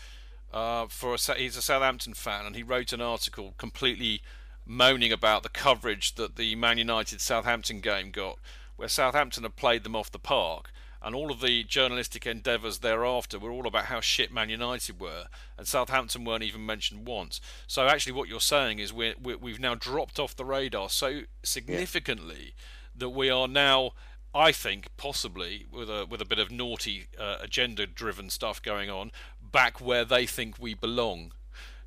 uh, 0.53 0.86
for 0.89 1.15
a, 1.15 1.35
he's 1.35 1.57
a 1.57 1.62
Southampton 1.62 2.15
fan, 2.15 2.47
and 2.47 2.57
he 2.57 2.62
wrote 2.62 2.93
an 2.93 3.01
article 3.01 3.55
completely 3.59 4.23
moaning 4.65 5.12
about 5.12 5.43
the 5.43 5.48
coverage 5.48 6.16
that 6.16 6.36
the 6.36 6.57
Man 6.57 6.78
United 6.78 7.20
Southampton 7.20 7.81
game 7.81 8.11
got, 8.11 8.39
where 8.77 8.89
Southampton 8.89 9.44
had 9.44 9.57
played 9.57 9.85
them 9.85 9.97
off 9.97 10.11
the 10.11 10.19
park, 10.19 10.70
and 11.07 11.15
all 11.15 11.31
of 11.31 11.41
the 11.41 11.62
journalistic 11.62 12.27
endeavours 12.27 12.78
thereafter 12.78 13.39
were 13.39 13.53
all 13.53 13.69
about 13.69 13.85
how 13.85 14.01
shit 14.01 14.33
Man 14.33 14.49
United 14.49 14.99
were, 14.99 15.27
and 15.57 15.65
Southampton 15.65 16.24
weren't 16.24 16.43
even 16.43 16.66
mentioned 16.66 17.07
once. 17.07 17.41
So 17.69 17.87
actually, 17.87 18.15
what 18.15 18.28
you're 18.28 18.41
saying 18.41 18.81
is 18.81 18.93
we 18.93 19.15
we've 19.23 19.61
now 19.61 19.77
dropped 19.77 20.19
off 20.19 20.35
the 20.35 20.45
radar 20.45 20.91
so 20.91 21.20
significantly 21.45 22.55
yeah. 22.57 22.62
that 22.97 23.11
we 23.11 23.31
are 23.31 23.47
now 23.47 23.93
I 24.35 24.51
think 24.51 24.89
possibly 24.97 25.66
with 25.70 25.89
a 25.89 26.07
with 26.11 26.20
a 26.20 26.24
bit 26.24 26.41
of 26.41 26.51
naughty 26.51 27.07
uh, 27.16 27.37
agenda 27.41 27.87
driven 27.87 28.28
stuff 28.28 28.61
going 28.61 28.91
on 28.91 29.12
back 29.41 29.81
where 29.81 30.05
they 30.05 30.27
think 30.27 30.57
we 30.59 30.74
belong. 30.74 31.33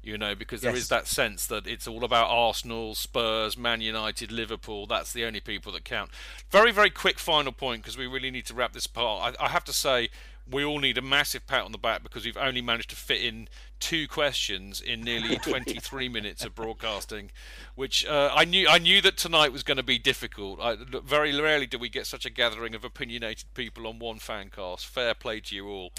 You 0.02 0.18
know, 0.18 0.34
because 0.34 0.62
there 0.62 0.72
Yes. 0.72 0.84
is 0.84 0.88
that 0.90 1.08
sense 1.08 1.46
that 1.48 1.68
it's 1.68 1.86
all 1.86 2.06
about 2.06 2.30
Arsenal, 2.30 2.96
Spurs, 2.96 3.58
Man 3.58 3.82
United, 3.82 4.32
Liverpool. 4.32 4.86
That's 4.88 5.12
the 5.12 5.26
only 5.26 5.42
people 5.42 5.74
that 5.74 5.84
count. 5.84 6.10
Very, 6.50 6.72
very 6.72 6.90
quick 6.90 7.20
final 7.20 7.52
point 7.52 7.84
because 7.84 7.98
we 7.98 8.08
really 8.08 8.32
need 8.32 8.46
to 8.46 8.54
wrap 8.54 8.72
this 8.72 8.88
part. 8.88 9.36
I, 9.40 9.46
I 9.46 9.50
have 9.50 9.66
to 9.66 9.74
say, 9.74 10.10
we 10.50 10.64
all 10.64 10.80
need 10.80 10.98
a 10.98 11.02
massive 11.02 11.46
pat 11.46 11.64
on 11.64 11.74
the 11.74 11.78
back 11.78 12.02
because 12.02 12.24
we've 12.26 12.38
only 12.38 12.62
managed 12.62 12.90
to 12.92 12.96
fit 12.96 13.22
in 13.22 13.50
two 13.82 14.08
questions 14.08 14.80
in 14.82 15.02
nearly 15.02 15.36
23 15.44 16.08
minutes 16.10 16.46
of 16.46 16.56
broadcasting, 16.56 17.30
which 17.76 18.06
uh, 18.06 18.32
I 18.34 18.46
knew 18.46 18.68
I 18.70 18.80
knew 18.80 19.02
that 19.02 19.18
tonight 19.18 19.52
was 19.52 19.64
going 19.64 19.78
to 19.78 19.84
be 19.84 20.00
difficult. 20.00 20.60
I, 20.62 20.78
very 21.04 21.40
rarely 21.40 21.68
do 21.68 21.78
we 21.78 21.90
get 21.90 22.08
such 22.08 22.26
a 22.26 22.30
gathering 22.30 22.74
of 22.74 22.84
opinionated 22.86 23.54
people 23.54 23.86
on 23.86 24.00
one 24.00 24.18
fan 24.18 24.50
cast. 24.50 24.88
Fair 24.88 25.14
play 25.14 25.42
to 25.42 25.56
you 25.56 25.68
all. 25.68 25.92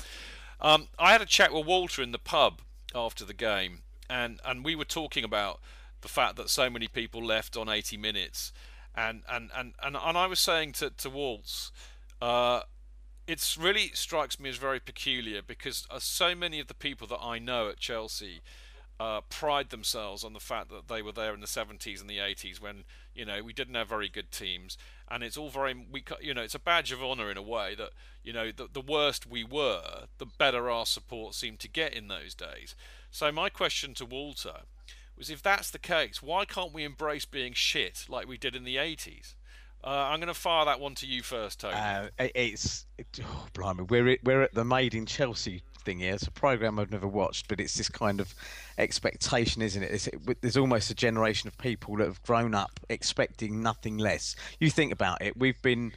Um, 0.59 0.89
I 0.99 1.13
had 1.13 1.21
a 1.21 1.27
chat 1.27 1.53
with 1.53 1.67
Walter 1.67 2.03
in 2.03 2.13
the 2.13 2.19
pub 2.19 2.61
after 2.93 3.25
the 3.25 3.35
game, 3.35 3.83
and, 4.11 4.41
and 4.45 4.65
we 4.65 4.75
were 4.75 4.85
talking 4.85 5.25
about 5.25 5.61
the 6.03 6.09
fact 6.09 6.37
that 6.37 6.51
so 6.51 6.69
many 6.69 6.89
people 6.89 7.25
left 7.25 7.57
on 7.57 7.69
80 7.69 7.97
minutes, 7.97 8.53
and 8.95 9.23
and, 9.31 9.51
and, 9.57 9.75
and, 9.83 9.97
and 9.97 10.19
I 10.19 10.27
was 10.27 10.41
saying 10.41 10.73
to 10.73 10.91
to 10.91 11.09
Waltz, 11.09 11.71
uh, 12.21 12.63
it's 13.27 13.57
really 13.57 13.93
strikes 13.95 14.41
me 14.41 14.51
as 14.51 14.57
very 14.57 14.81
peculiar 14.81 15.41
because 15.43 15.87
uh, 15.91 15.99
so 16.01 16.35
many 16.35 16.59
of 16.59 16.67
the 16.67 16.75
people 16.75 17.07
that 17.07 17.21
I 17.23 17.39
know 17.39 17.69
at 17.69 17.79
Chelsea 17.79 18.41
uh, 18.99 19.21
pride 19.31 19.71
themselves 19.71 20.25
on 20.25 20.33
the 20.33 20.41
fact 20.41 20.69
that 20.69 20.89
they 20.89 21.01
were 21.01 21.13
there 21.13 21.33
in 21.33 21.41
the 21.41 21.47
70s 21.47 22.01
and 22.01 22.11
the 22.11 22.19
80s 22.19 22.61
when 22.61 22.85
you 23.15 23.25
know 23.25 23.43
we 23.43 23.53
didn't 23.53 23.75
have 23.75 23.89
very 23.89 24.09
good 24.09 24.31
teams. 24.31 24.77
And 25.11 25.23
it's 25.23 25.37
all 25.37 25.49
very 25.49 25.75
we 25.91 26.05
you 26.21 26.35
know 26.35 26.43
it's 26.43 26.55
a 26.55 26.61
badge 26.61 26.93
of 26.93 27.03
honor 27.03 27.31
in 27.31 27.37
a 27.37 27.43
way 27.43 27.75
that 27.77 27.91
you 28.23 28.33
know 28.33 28.51
the, 28.51 28.69
the 28.71 28.81
worst 28.81 29.27
we 29.27 29.45
were 29.45 30.07
the 30.19 30.27
better 30.27 30.69
our 30.69 30.85
support 30.85 31.35
seemed 31.35 31.61
to 31.61 31.69
get 31.69 31.95
in 31.95 32.09
those 32.09 32.35
days 32.35 32.75
so 33.11 33.31
my 33.33 33.49
question 33.49 33.95
to 33.95 34.05
Walter 34.05 34.63
was 35.17 35.31
if 35.31 35.43
that's 35.43 35.71
the 35.71 35.79
case 35.79 36.23
why 36.23 36.45
can't 36.45 36.73
we 36.73 36.85
embrace 36.85 37.25
being 37.25 37.53
shit 37.53 38.07
like 38.09 38.29
we 38.29 38.39
did 38.39 38.57
in 38.57 38.65
the 38.65 38.77
80s 38.77 39.35
uh, 39.83 39.89
I'm 39.89 40.19
going 40.19 40.29
to 40.29 40.35
fire 40.35 40.67
that 40.67 40.79
one 40.79 40.95
to 40.97 41.07
you 41.07 41.23
first, 41.23 41.61
Tony. 41.61 41.75
Uh, 41.75 42.09
it's 42.19 42.85
it, 42.99 43.07
oh, 43.25 43.47
blimey, 43.55 43.85
we're 43.85 44.19
we're 44.23 44.43
at 44.43 44.53
the 44.53 44.63
Made 44.63 44.95
in 44.95 45.07
Chelsea 45.07 45.63
thing 45.85 46.01
here. 46.01 46.15
It's 46.15 46.27
a 46.27 46.31
program 46.31 46.79
I've 46.79 46.91
never 46.91 47.07
watched, 47.07 47.49
but 47.49 47.61
it's 47.61 47.75
this 47.75 47.89
kind 47.89 48.21
of 48.21 48.35
expectation, 48.77 49.63
isn't 49.63 49.83
it? 49.83 50.09
It? 50.09 50.43
There's 50.43 50.59
almost 50.59 50.91
a 50.91 50.95
generation 50.95 51.49
of 51.49 51.57
people 51.57 51.97
that 51.97 52.07
have 52.07 52.23
grown 52.23 52.55
up 52.55 52.79
expecting 52.91 53.63
nothing 53.63 53.97
less. 53.97 54.37
You 54.59 54.69
think 54.69 54.93
about 54.93 55.23
it. 55.23 55.37
We've 55.37 55.61
been 55.63 55.93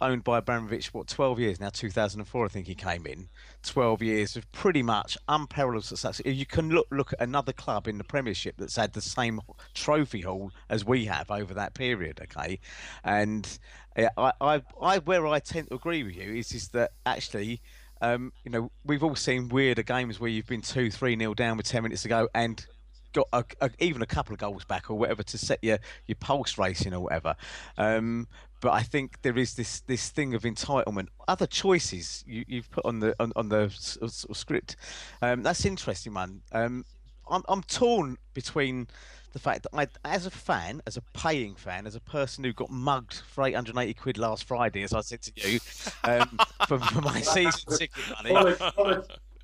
owned 0.00 0.24
by 0.24 0.38
Abramovich 0.38 0.92
what 0.94 1.08
12 1.08 1.40
years 1.40 1.60
now? 1.60 1.70
2004 1.70 2.44
I 2.44 2.48
think 2.48 2.66
he 2.66 2.74
came 2.74 3.06
in. 3.06 3.28
12 3.62 4.02
years 4.02 4.36
of 4.36 4.50
pretty 4.52 4.82
much 4.82 5.18
unparalleled 5.28 5.84
success. 5.84 6.20
You 6.24 6.46
can 6.46 6.70
look 6.70 6.86
look 6.90 7.12
at 7.12 7.20
another 7.20 7.52
club 7.52 7.88
in 7.88 7.98
the 7.98 8.04
Premiership 8.04 8.56
that's 8.58 8.76
had 8.76 8.92
the 8.92 9.00
same 9.00 9.40
trophy 9.74 10.22
haul 10.22 10.52
as 10.68 10.84
we 10.84 11.04
have 11.06 11.30
over 11.30 11.54
that 11.54 11.74
period 11.74 12.20
okay? 12.22 12.58
And 13.04 13.58
uh, 13.96 14.08
I, 14.16 14.32
I, 14.40 14.62
I 14.80 14.98
where 14.98 15.26
I 15.26 15.40
tend 15.40 15.68
to 15.68 15.74
agree 15.74 16.02
with 16.02 16.16
you 16.16 16.34
is 16.34 16.52
is 16.52 16.68
that 16.68 16.92
actually 17.06 17.60
um, 18.00 18.32
you 18.44 18.50
know 18.50 18.70
we've 18.84 19.02
all 19.02 19.16
seen 19.16 19.48
weirder 19.48 19.82
games 19.82 20.20
where 20.20 20.30
you've 20.30 20.46
been 20.46 20.62
two 20.62 20.90
three 20.90 21.16
nil 21.16 21.34
down 21.34 21.56
with 21.56 21.66
10 21.66 21.82
minutes 21.82 22.02
to 22.02 22.08
go 22.08 22.28
and 22.34 22.66
got 23.12 23.26
a, 23.32 23.44
a, 23.60 23.70
even 23.80 24.02
a 24.02 24.06
couple 24.06 24.32
of 24.32 24.38
goals 24.38 24.64
back 24.64 24.90
or 24.90 24.98
whatever 24.98 25.22
to 25.22 25.38
set 25.38 25.58
your 25.62 25.78
your 26.06 26.16
pulse 26.16 26.58
racing 26.58 26.94
or 26.94 27.00
whatever. 27.00 27.34
Um, 27.76 28.28
but 28.60 28.72
I 28.72 28.82
think 28.82 29.22
there 29.22 29.38
is 29.38 29.54
this 29.54 29.80
this 29.80 30.08
thing 30.10 30.34
of 30.34 30.42
entitlement. 30.42 31.08
Other 31.26 31.46
choices 31.46 32.24
you, 32.26 32.44
you've 32.48 32.70
put 32.70 32.84
on 32.84 33.00
the 33.00 33.14
on, 33.20 33.32
on 33.36 33.48
the 33.48 33.64
s- 33.64 33.98
s- 34.02 34.26
script. 34.32 34.76
Um, 35.22 35.42
that's 35.42 35.64
interesting, 35.64 36.12
man. 36.12 36.40
Um, 36.52 36.84
I'm 37.30 37.42
I'm 37.48 37.62
torn 37.62 38.16
between 38.34 38.88
the 39.34 39.38
fact 39.38 39.64
that 39.64 39.70
I, 39.74 39.86
as 40.10 40.24
a 40.24 40.30
fan, 40.30 40.80
as 40.86 40.96
a 40.96 41.02
paying 41.12 41.54
fan, 41.54 41.86
as 41.86 41.94
a 41.94 42.00
person 42.00 42.44
who 42.44 42.52
got 42.52 42.70
mugged 42.70 43.22
for 43.30 43.44
880 43.44 43.92
quid 43.94 44.16
last 44.18 44.44
Friday, 44.44 44.82
as 44.82 44.94
I 44.94 45.02
said 45.02 45.20
to 45.22 45.32
you, 45.36 45.60
um, 46.04 46.38
for, 46.66 46.78
for 46.78 47.02
my 47.02 47.20
season 47.20 47.76
ticket 47.76 48.02
money. 48.16 48.56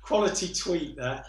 Quality, 0.05 0.47
quality, 0.47 0.53
quality 0.53 0.53
tweet 0.53 0.97
that. 0.97 1.27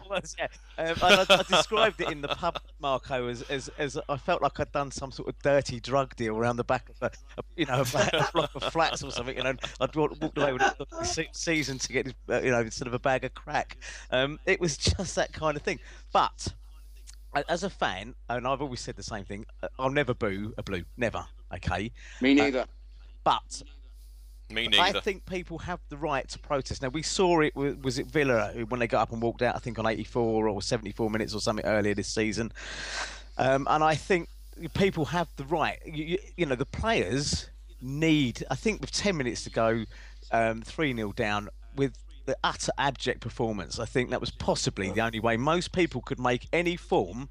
was, 0.10 0.36
yeah. 0.38 0.48
Um, 0.78 0.96
I, 1.02 1.26
I 1.28 1.42
described 1.42 2.00
it 2.00 2.10
in 2.10 2.20
the 2.20 2.28
pub, 2.28 2.58
Marco, 2.80 3.28
as, 3.28 3.42
as 3.42 3.70
as 3.78 3.98
I 4.08 4.16
felt 4.16 4.42
like 4.42 4.58
I'd 4.58 4.72
done 4.72 4.90
some 4.90 5.12
sort 5.12 5.28
of 5.28 5.38
dirty 5.42 5.80
drug 5.80 6.16
deal 6.16 6.36
around 6.36 6.56
the 6.56 6.64
back 6.64 6.88
of 6.88 6.96
a, 7.02 7.10
a 7.38 7.42
you 7.56 7.66
know 7.66 7.84
a, 7.94 8.10
a 8.12 8.28
block 8.32 8.50
of 8.54 8.64
flats 8.64 9.04
or 9.04 9.10
something, 9.10 9.38
and 9.38 9.48
I'd, 9.48 9.60
I'd 9.80 9.94
walked, 9.94 10.20
walked 10.20 10.38
away 10.38 10.52
with 10.52 10.62
a 10.62 11.26
season 11.32 11.78
to 11.78 11.92
get 11.92 12.12
uh, 12.28 12.40
you 12.40 12.50
know 12.50 12.60
instead 12.60 12.88
of 12.88 12.94
a 12.94 12.98
bag 12.98 13.24
of 13.24 13.34
crack. 13.34 13.76
Um, 14.10 14.38
it 14.46 14.60
was 14.60 14.76
just 14.76 15.14
that 15.16 15.32
kind 15.32 15.56
of 15.56 15.62
thing. 15.62 15.78
But 16.12 16.48
as 17.48 17.62
a 17.62 17.70
fan, 17.70 18.14
and 18.28 18.46
I've 18.46 18.60
always 18.60 18.80
said 18.80 18.96
the 18.96 19.02
same 19.02 19.24
thing, 19.24 19.46
uh, 19.62 19.68
I'll 19.78 19.90
never 19.90 20.14
boo 20.14 20.52
a 20.58 20.62
blue, 20.62 20.82
never. 20.96 21.24
Okay. 21.54 21.92
Me 22.20 22.34
neither. 22.34 22.60
Uh, 22.60 22.66
but 23.24 23.62
Me 24.50 24.68
I 24.78 24.92
think 24.92 25.26
people 25.26 25.58
have 25.58 25.80
the 25.88 25.96
right 25.96 26.28
to 26.28 26.38
protest. 26.38 26.82
Now 26.82 26.88
we 26.88 27.02
saw 27.02 27.40
it. 27.40 27.54
Was 27.54 27.98
it 27.98 28.06
Villa 28.06 28.52
when 28.68 28.80
they 28.80 28.86
got 28.86 29.02
up 29.02 29.12
and 29.12 29.22
walked 29.22 29.42
out? 29.42 29.54
I 29.54 29.58
think 29.58 29.78
on 29.78 29.86
84 29.86 30.48
or 30.48 30.62
74 30.62 31.10
minutes 31.10 31.34
or 31.34 31.40
something 31.40 31.64
earlier 31.64 31.94
this 31.94 32.08
season. 32.08 32.52
Um, 33.38 33.66
and 33.70 33.82
I 33.82 33.94
think 33.94 34.28
people 34.74 35.06
have 35.06 35.28
the 35.36 35.44
right. 35.44 35.78
You, 35.84 36.04
you, 36.04 36.18
you 36.36 36.46
know, 36.46 36.56
the 36.56 36.66
players 36.66 37.48
need. 37.80 38.44
I 38.50 38.56
think 38.56 38.80
with 38.80 38.90
10 38.92 39.16
minutes 39.16 39.44
to 39.44 39.50
go, 39.50 39.84
um, 40.32 40.62
three 40.62 40.94
0 40.94 41.12
down 41.12 41.48
with 41.76 41.96
the 42.26 42.36
utter 42.44 42.72
abject 42.78 43.20
performance. 43.20 43.78
I 43.78 43.86
think 43.86 44.10
that 44.10 44.20
was 44.20 44.30
possibly 44.30 44.90
the 44.90 45.00
only 45.00 45.20
way 45.20 45.36
most 45.36 45.72
people 45.72 46.00
could 46.00 46.18
make 46.18 46.48
any 46.52 46.76
form 46.76 47.28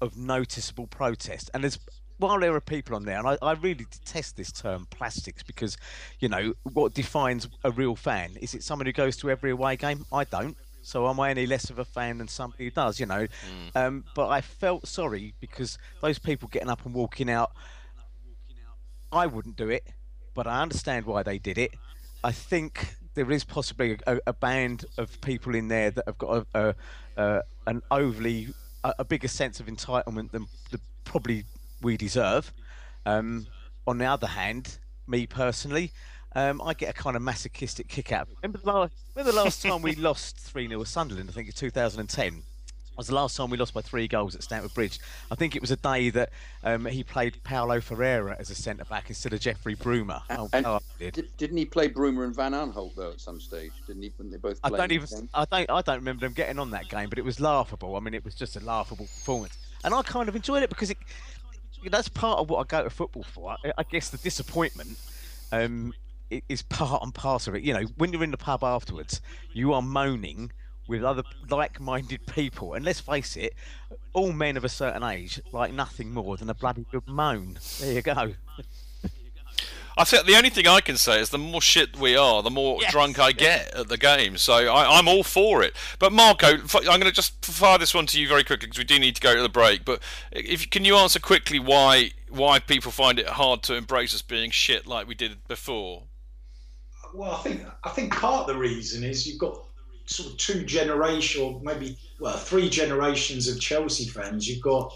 of 0.00 0.16
noticeable 0.16 0.86
protest. 0.86 1.50
And 1.54 1.62
there's 1.62 1.78
while 2.22 2.38
there 2.38 2.54
are 2.54 2.60
people 2.60 2.94
on 2.94 3.04
there, 3.04 3.18
and 3.18 3.26
I, 3.28 3.38
I 3.42 3.52
really 3.52 3.86
detest 3.90 4.36
this 4.36 4.52
term 4.52 4.86
plastics 4.90 5.42
because, 5.42 5.76
you 6.20 6.28
know, 6.28 6.54
what 6.72 6.94
defines 6.94 7.48
a 7.64 7.70
real 7.70 7.96
fan? 7.96 8.30
Is 8.40 8.54
it 8.54 8.62
someone 8.62 8.86
who 8.86 8.92
goes 8.92 9.16
to 9.18 9.30
every 9.30 9.50
away 9.50 9.76
game? 9.76 10.06
I 10.12 10.24
don't. 10.24 10.56
So 10.82 11.08
am 11.08 11.20
I 11.20 11.30
any 11.30 11.46
less 11.46 11.68
of 11.70 11.78
a 11.78 11.84
fan 11.84 12.18
than 12.18 12.28
somebody 12.28 12.64
who 12.64 12.70
does? 12.70 12.98
You 12.98 13.06
know, 13.06 13.26
um, 13.74 14.04
but 14.14 14.28
I 14.28 14.40
felt 14.40 14.86
sorry 14.86 15.34
because 15.40 15.78
those 16.00 16.18
people 16.18 16.48
getting 16.48 16.70
up 16.70 16.84
and 16.86 16.94
walking 16.94 17.28
out. 17.28 17.52
I 19.10 19.26
wouldn't 19.26 19.56
do 19.56 19.68
it, 19.68 19.84
but 20.32 20.46
I 20.46 20.62
understand 20.62 21.04
why 21.06 21.22
they 21.22 21.38
did 21.38 21.58
it. 21.58 21.72
I 22.24 22.32
think 22.32 22.94
there 23.14 23.30
is 23.30 23.44
possibly 23.44 23.98
a, 24.06 24.18
a 24.26 24.32
band 24.32 24.86
of 24.96 25.20
people 25.20 25.54
in 25.54 25.68
there 25.68 25.90
that 25.90 26.04
have 26.06 26.18
got 26.18 26.46
a, 26.54 26.58
a, 26.58 26.74
a 27.16 27.42
an 27.66 27.82
overly 27.90 28.48
a, 28.84 28.94
a 29.00 29.04
bigger 29.04 29.28
sense 29.28 29.60
of 29.60 29.66
entitlement 29.66 30.30
than 30.30 30.46
the, 30.70 30.80
probably 31.04 31.44
we 31.82 31.96
deserve. 31.96 32.52
Um, 33.04 33.46
on 33.86 33.98
the 33.98 34.06
other 34.06 34.28
hand, 34.28 34.78
me 35.06 35.26
personally, 35.26 35.92
um, 36.34 36.62
I 36.62 36.74
get 36.74 36.90
a 36.90 36.92
kind 36.92 37.16
of 37.16 37.22
masochistic 37.22 37.88
kick 37.88 38.12
out. 38.12 38.28
Remember 38.42 38.58
the 38.58 38.72
last, 38.72 38.92
remember 39.14 39.32
the 39.32 39.42
last 39.44 39.62
time 39.62 39.82
we 39.82 39.94
lost 39.96 40.38
3 40.38 40.68
0 40.68 40.80
at 40.80 40.86
Sunderland? 40.86 41.28
I 41.28 41.32
think 41.32 41.48
in 41.48 41.54
2010 41.54 42.42
was 42.96 43.08
the 43.08 43.14
last 43.14 43.36
time 43.36 43.50
we 43.50 43.56
lost 43.56 43.74
by 43.74 43.80
three 43.80 44.06
goals 44.06 44.34
at 44.34 44.42
Stamford 44.42 44.74
Bridge. 44.74 45.00
I 45.30 45.34
think 45.34 45.56
it 45.56 45.62
was 45.62 45.70
a 45.70 45.76
day 45.76 46.10
that 46.10 46.30
um, 46.62 46.84
he 46.86 47.02
played 47.02 47.42
Paulo 47.42 47.80
Ferreira 47.80 48.36
as 48.38 48.50
a 48.50 48.54
centre 48.54 48.84
back 48.84 49.08
instead 49.08 49.32
of 49.32 49.40
Jeffrey 49.40 49.74
Bruma. 49.74 50.22
Oh, 50.30 50.48
And 50.52 50.66
oh, 50.66 50.74
I 50.76 50.78
did. 50.98 51.14
did, 51.14 51.36
didn't 51.36 51.56
he 51.56 51.64
play 51.64 51.88
Bruma 51.88 52.24
and 52.24 52.34
Van 52.34 52.52
Aanholt 52.52 52.94
though 52.94 53.10
at 53.10 53.20
some 53.20 53.40
stage? 53.40 53.72
Didn't 53.86 54.02
he? 54.02 54.12
When 54.16 54.30
they 54.30 54.36
both 54.36 54.60
I 54.62 54.68
played 54.68 54.78
don't 54.78 54.92
even. 54.92 55.08
again? 55.08 55.28
I 55.34 55.44
don't. 55.50 55.70
I 55.70 55.82
don't 55.82 55.96
remember 55.96 56.20
them 56.20 56.32
getting 56.32 56.58
on 56.58 56.70
that 56.70 56.88
game, 56.88 57.08
but 57.08 57.18
it 57.18 57.24
was 57.24 57.40
laughable. 57.40 57.96
I 57.96 58.00
mean, 58.00 58.14
it 58.14 58.24
was 58.24 58.34
just 58.34 58.56
a 58.56 58.60
laughable 58.60 59.06
performance, 59.06 59.58
and 59.84 59.94
I 59.94 60.02
kind 60.02 60.28
of 60.28 60.36
enjoyed 60.36 60.62
it 60.62 60.68
because 60.68 60.90
it. 60.90 60.98
That's 61.90 62.08
part 62.08 62.38
of 62.38 62.50
what 62.50 62.60
I 62.60 62.64
go 62.64 62.84
to 62.84 62.90
football 62.90 63.24
for. 63.24 63.56
I, 63.64 63.72
I 63.78 63.82
guess 63.82 64.10
the 64.10 64.18
disappointment 64.18 64.98
um, 65.50 65.94
is 66.48 66.62
part 66.62 67.02
and 67.02 67.14
parcel 67.14 67.52
of 67.52 67.56
it. 67.56 67.62
You 67.64 67.74
know, 67.74 67.84
when 67.96 68.12
you're 68.12 68.24
in 68.24 68.30
the 68.30 68.36
pub 68.36 68.64
afterwards, 68.64 69.20
you 69.52 69.72
are 69.72 69.82
moaning 69.82 70.52
with 70.88 71.04
other 71.04 71.22
like-minded 71.48 72.26
people, 72.26 72.74
and 72.74 72.84
let's 72.84 73.00
face 73.00 73.36
it, 73.36 73.54
all 74.12 74.32
men 74.32 74.56
of 74.56 74.64
a 74.64 74.68
certain 74.68 75.02
age 75.02 75.40
like 75.52 75.72
nothing 75.72 76.12
more 76.12 76.36
than 76.36 76.50
a 76.50 76.54
bloody 76.54 76.84
good 76.90 77.06
moan. 77.06 77.58
There 77.80 77.92
you 77.92 78.02
go. 78.02 78.32
I 79.96 80.04
think 80.04 80.26
the 80.26 80.36
only 80.36 80.50
thing 80.50 80.66
I 80.66 80.80
can 80.80 80.96
say 80.96 81.20
is 81.20 81.30
the 81.30 81.38
more 81.38 81.60
shit 81.60 81.96
we 81.98 82.16
are, 82.16 82.42
the 82.42 82.50
more 82.50 82.78
Yes. 82.80 82.92
drunk 82.92 83.18
I 83.18 83.32
get 83.32 83.74
at 83.74 83.88
the 83.88 83.98
game. 83.98 84.36
So 84.38 84.54
I, 84.54 84.98
I'm 84.98 85.06
all 85.08 85.22
for 85.22 85.62
it. 85.62 85.74
But 85.98 86.12
Marco, 86.12 86.48
I'm 86.48 86.84
going 86.84 87.02
to 87.02 87.12
just 87.12 87.44
fire 87.44 87.78
this 87.78 87.94
one 87.94 88.06
to 88.06 88.20
you 88.20 88.26
very 88.28 88.44
quickly 88.44 88.66
because 88.68 88.78
we 88.78 88.84
do 88.84 88.98
need 88.98 89.16
to 89.16 89.20
go 89.20 89.34
to 89.34 89.42
the 89.42 89.48
break. 89.48 89.84
But 89.84 90.02
if 90.30 90.68
can 90.70 90.84
you 90.84 90.96
answer 90.96 91.20
quickly 91.20 91.58
why 91.58 92.12
why 92.30 92.58
people 92.58 92.90
find 92.90 93.18
it 93.18 93.26
hard 93.28 93.62
to 93.64 93.74
embrace 93.74 94.14
us 94.14 94.22
being 94.22 94.50
shit 94.50 94.86
like 94.86 95.06
we 95.06 95.14
did 95.14 95.46
before? 95.46 96.04
Well, 97.14 97.32
I 97.32 97.38
think 97.42 97.66
I 97.84 97.90
think 97.90 98.14
part 98.14 98.42
of 98.48 98.54
the 98.54 98.58
reason 98.58 99.04
is 99.04 99.26
you've 99.26 99.38
got 99.38 99.62
sort 100.06 100.30
of 100.32 100.38
two 100.38 100.64
generation, 100.64 101.42
or 101.42 101.60
maybe 101.62 101.98
well, 102.18 102.36
three 102.36 102.70
generations 102.70 103.48
of 103.48 103.60
Chelsea 103.60 104.06
fans. 104.08 104.48
You've 104.48 104.62
got 104.62 104.94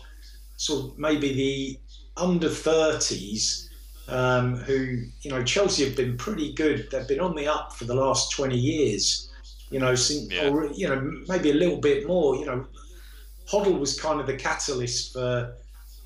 sort 0.57 0.93
of 0.93 0.99
maybe 0.99 1.35
the 1.35 1.79
under 2.17 2.49
thirties 2.49 3.66
um, 4.09 4.57
who 4.57 5.05
you 5.23 5.31
know 5.31 5.43
Chelsea 5.43 5.85
have 5.85 5.97
been 5.97 6.17
pretty 6.17 6.53
good. 6.53 6.89
They've 6.91 7.07
been 7.09 7.21
on 7.21 7.35
the 7.35 7.49
up 7.49 7.73
for 7.75 7.85
the 7.85 7.95
last 7.95 8.33
twenty 8.33 8.59
years, 8.59 9.29
You 9.71 9.81
know, 9.81 9.95
since, 9.95 10.33
Yeah. 10.33 10.49
or 10.49 10.67
you 10.73 10.89
know, 10.89 11.01
maybe 11.29 11.51
a 11.51 11.55
little 11.55 11.79
bit 11.81 12.07
more. 12.07 12.37
You 12.37 12.47
know, 12.47 12.67
Hoddle 13.49 13.79
was 13.79 13.99
kind 14.01 14.21
of 14.21 14.27
the 14.27 14.37
catalyst 14.37 15.13
for 15.13 15.55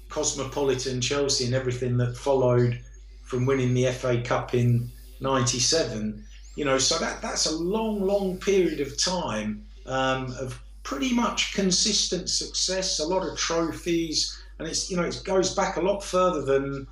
Cosmopolitan 0.08 1.00
Chelsea 1.00 1.44
and 1.44 1.54
everything 1.54 1.96
that 1.98 2.16
followed 2.16 2.80
from 3.22 3.46
winning 3.46 3.74
the 3.74 3.86
FA 3.92 4.20
Cup 4.22 4.54
in 4.54 4.90
'97. 5.20 6.24
You 6.56 6.64
know, 6.64 6.78
so 6.78 6.98
that 6.98 7.22
that's 7.22 7.46
a 7.46 7.56
long, 7.56 8.00
long 8.02 8.38
period 8.38 8.80
of 8.80 8.98
time 8.98 9.64
um, 9.86 10.34
of 10.40 10.60
pretty 10.82 11.12
much 11.14 11.54
consistent 11.54 12.28
success, 12.28 12.98
a 12.98 13.06
lot 13.06 13.26
of 13.26 13.38
trophies, 13.38 14.36
and 14.58 14.66
it's 14.66 14.90
you 14.90 14.96
know 14.96 15.04
it 15.04 15.20
goes 15.24 15.54
back 15.54 15.76
a 15.76 15.80
lot 15.80 16.02
further 16.02 16.42
than 16.42 16.86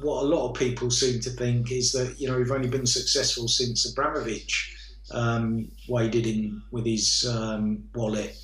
what 0.00 0.22
a 0.22 0.26
lot 0.26 0.48
of 0.48 0.56
people 0.56 0.90
seem 0.90 1.20
to 1.20 1.30
think 1.30 1.72
is 1.72 1.92
that 1.92 2.20
you 2.20 2.28
know 2.28 2.36
we've 2.36 2.52
only 2.52 2.68
been 2.68 2.86
successful 2.86 3.48
since 3.48 3.90
Abramovich 3.90 4.74
um, 5.12 5.70
waded 5.88 6.26
in 6.26 6.62
with 6.70 6.86
his 6.86 7.26
um, 7.30 7.84
wallet. 7.94 8.36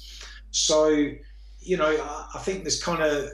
So 0.51 0.89
you 1.61 1.77
know 1.77 1.91
I, 1.91 2.27
I 2.35 2.39
think 2.41 2.65
there's 2.65 2.83
kind 2.83 3.03
of 3.03 3.31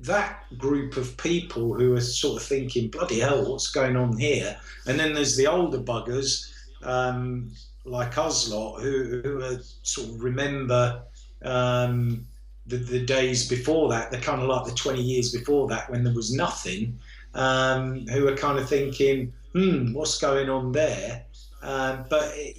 that 0.00 0.44
group 0.58 0.96
of 0.96 1.16
people 1.16 1.74
who 1.74 1.94
are 1.94 2.00
sort 2.00 2.40
of 2.40 2.46
thinking, 2.46 2.88
bloody 2.88 3.20
hell, 3.20 3.50
what's 3.50 3.70
going 3.70 3.96
on 3.96 4.16
here? 4.18 4.56
And 4.86 4.98
then 4.98 5.14
there's 5.14 5.36
the 5.36 5.46
older 5.46 5.78
buggers 5.78 6.52
um, 6.82 7.50
like 7.84 8.18
us 8.18 8.50
lot 8.50 8.80
who, 8.80 9.22
who 9.22 9.42
are 9.42 9.58
sort 9.82 10.08
of 10.08 10.22
remember 10.22 11.02
um, 11.42 12.26
the, 12.66 12.76
the 12.76 13.04
days 13.04 13.48
before 13.48 13.88
that, 13.90 14.10
the 14.10 14.18
kind 14.18 14.42
of 14.42 14.48
like 14.48 14.66
the 14.66 14.72
20 14.72 15.00
years 15.00 15.32
before 15.32 15.68
that 15.68 15.88
when 15.90 16.04
there 16.04 16.14
was 16.14 16.32
nothing, 16.32 16.98
um, 17.36 18.06
who 18.08 18.26
are 18.26 18.36
kind 18.36 18.58
of 18.58 18.68
thinking, 18.68 19.32
hmm, 19.52 19.92
what's 19.92 20.18
going 20.18 20.48
on 20.48 20.72
there? 20.72 21.24
Um, 21.62 22.06
but 22.10 22.32
it, 22.34 22.56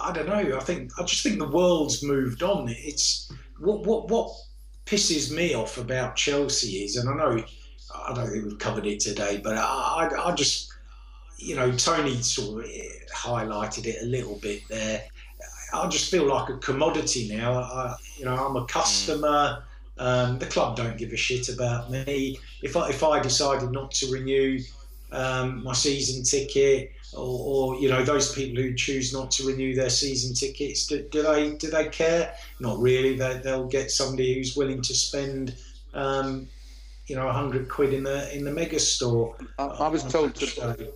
I, 0.00 0.12
don't 0.12 0.26
know. 0.26 0.56
I 0.56 0.60
think 0.60 0.90
I 0.98 1.04
just 1.04 1.22
think 1.22 1.38
the 1.38 1.48
world's 1.48 2.02
moved 2.02 2.42
on. 2.42 2.68
It's 2.68 3.32
what 3.58 3.86
what 3.86 4.08
what 4.08 4.30
pisses 4.86 5.34
me 5.34 5.54
off 5.54 5.78
about 5.78 6.16
Chelsea 6.16 6.84
is, 6.84 6.96
and 6.96 7.08
I 7.08 7.14
know 7.14 7.44
I 7.94 8.14
don't 8.14 8.28
think 8.28 8.44
we've 8.44 8.58
covered 8.58 8.86
it 8.86 9.00
today, 9.00 9.40
but 9.42 9.56
I, 9.56 10.08
I, 10.10 10.28
I 10.30 10.34
just, 10.34 10.72
you 11.38 11.56
know, 11.56 11.70
Tony 11.72 12.20
sort 12.22 12.64
of 12.64 12.70
highlighted 13.14 13.86
it 13.86 14.02
a 14.02 14.06
little 14.06 14.38
bit 14.40 14.62
there. 14.68 15.02
I 15.72 15.86
just 15.88 16.10
feel 16.10 16.26
like 16.26 16.48
a 16.48 16.56
commodity 16.58 17.28
now. 17.30 17.60
I, 17.60 17.94
you 18.16 18.24
know, 18.24 18.34
I'm 18.34 18.56
a 18.56 18.64
customer. 18.66 19.64
Um, 19.98 20.38
the 20.38 20.46
club 20.46 20.76
don't 20.76 20.96
give 20.96 21.12
a 21.12 21.16
shit 21.16 21.48
about 21.48 21.90
me. 21.90 22.38
If 22.62 22.76
I, 22.76 22.88
if 22.88 23.02
I 23.02 23.20
decided 23.20 23.72
not 23.72 23.90
to 23.92 24.12
renew 24.12 24.60
um, 25.10 25.64
my 25.64 25.72
season 25.72 26.22
ticket, 26.22 26.92
or, 27.14 27.74
or 27.74 27.80
you 27.80 27.88
know 27.88 28.04
those 28.04 28.34
people 28.34 28.62
who 28.62 28.74
choose 28.74 29.12
not 29.12 29.30
to 29.32 29.46
renew 29.46 29.74
their 29.74 29.90
season 29.90 30.34
tickets, 30.34 30.86
do, 30.86 31.02
do 31.10 31.22
they 31.22 31.54
do 31.54 31.70
they 31.70 31.88
care? 31.88 32.34
Not 32.60 32.78
really. 32.78 33.16
They, 33.16 33.38
they'll 33.38 33.66
get 33.66 33.90
somebody 33.90 34.34
who's 34.34 34.56
willing 34.56 34.82
to 34.82 34.94
spend, 34.94 35.56
um, 35.94 36.48
you 37.06 37.16
know, 37.16 37.30
hundred 37.30 37.68
quid 37.68 37.92
in 37.92 38.04
the 38.04 38.34
in 38.36 38.44
the 38.44 38.52
mega 38.52 38.78
store. 38.78 39.36
I, 39.58 39.64
I 39.64 39.88
was 39.88 40.04
told 40.04 40.34
to, 40.36 40.46
day. 40.76 40.90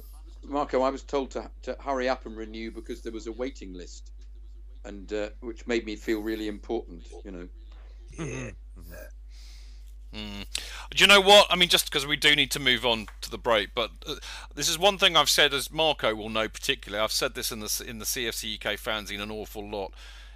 Marco, 0.45 0.83
I 0.83 0.91
was 0.91 1.03
told 1.03 1.31
to, 1.33 1.51
to 1.63 1.77
hurry 1.81 2.09
up 2.09 2.27
and 2.27 2.37
renew 2.37 2.71
because 2.71 3.01
there 3.03 3.13
was 3.13 3.27
a 3.27 3.33
waiting 3.33 3.73
list, 3.73 4.13
and 4.85 5.13
uh, 5.13 5.31
which 5.41 5.67
made 5.67 5.87
me 5.87 5.97
feel 5.97 6.21
really 6.21 6.49
important. 6.49 7.05
You 7.25 7.31
know. 7.31 7.49
Mm. 10.15 10.45
Do 10.91 11.03
you 11.03 11.07
know 11.07 11.21
what? 11.21 11.47
I 11.51 11.57
mean, 11.57 11.71
just 11.71 11.87
because 11.87 12.07
we 12.07 12.17
do 12.17 12.37
need 12.37 12.51
to 12.51 12.61
move 12.61 12.85
on 12.85 13.07
to 13.23 13.31
the 13.31 13.39
break, 13.39 13.75
but 13.75 13.91
uh, 14.07 14.17
this 14.55 14.69
is 14.69 14.79
one 14.79 14.99
thing 14.99 15.17
I've 15.17 15.31
said, 15.31 15.55
as 15.55 15.73
Marco 15.73 16.15
will 16.15 16.29
know 16.29 16.49
particularly. 16.49 17.03
I've 17.03 17.13
said 17.13 17.35
this 17.35 17.51
in 17.51 17.61
the 17.61 17.85
in 17.87 17.99
the 17.99 18.05
CFC 18.05 18.57
UK 18.57 18.79
fanzine 18.79 19.23
an 19.23 19.31
awful 19.31 19.69
lot. 19.69 19.95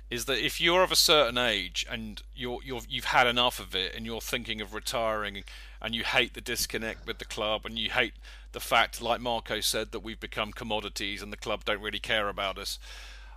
Is 0.09 0.27
that 0.27 0.39
if 0.39 0.60
you're 0.60 0.82
of 0.82 0.93
a 0.93 0.97
certain 0.97 1.36
age 1.36 1.85
and 1.90 2.23
you're 2.35 2.60
you're 2.64 2.81
you've 2.89 3.06
had 3.06 3.27
enough 3.27 3.60
of 3.60 3.74
it 3.74 3.94
and 3.94 4.06
you're 4.06 4.20
thinking 4.20 4.62
of 4.62 4.73
retiring 4.73 5.44
and 5.82 5.94
you 5.94 6.05
hate 6.05 6.32
the 6.32 6.40
disconnect 6.40 7.06
with 7.06 7.18
the 7.18 7.24
club 7.27 7.66
and 7.66 7.78
you 7.78 7.90
hate 7.90 8.14
the 8.52 8.60
fact, 8.60 9.02
like 9.02 9.20
Marco 9.20 9.60
said, 9.60 9.93
that 9.93 10.01
we've 10.01 10.20
become 10.20 10.52
commodities 10.52 11.20
and 11.20 11.31
the 11.31 11.36
club 11.36 11.64
don't 11.66 11.82
really 11.82 11.98
care 11.98 12.31
about 12.31 12.56
us. 12.56 12.78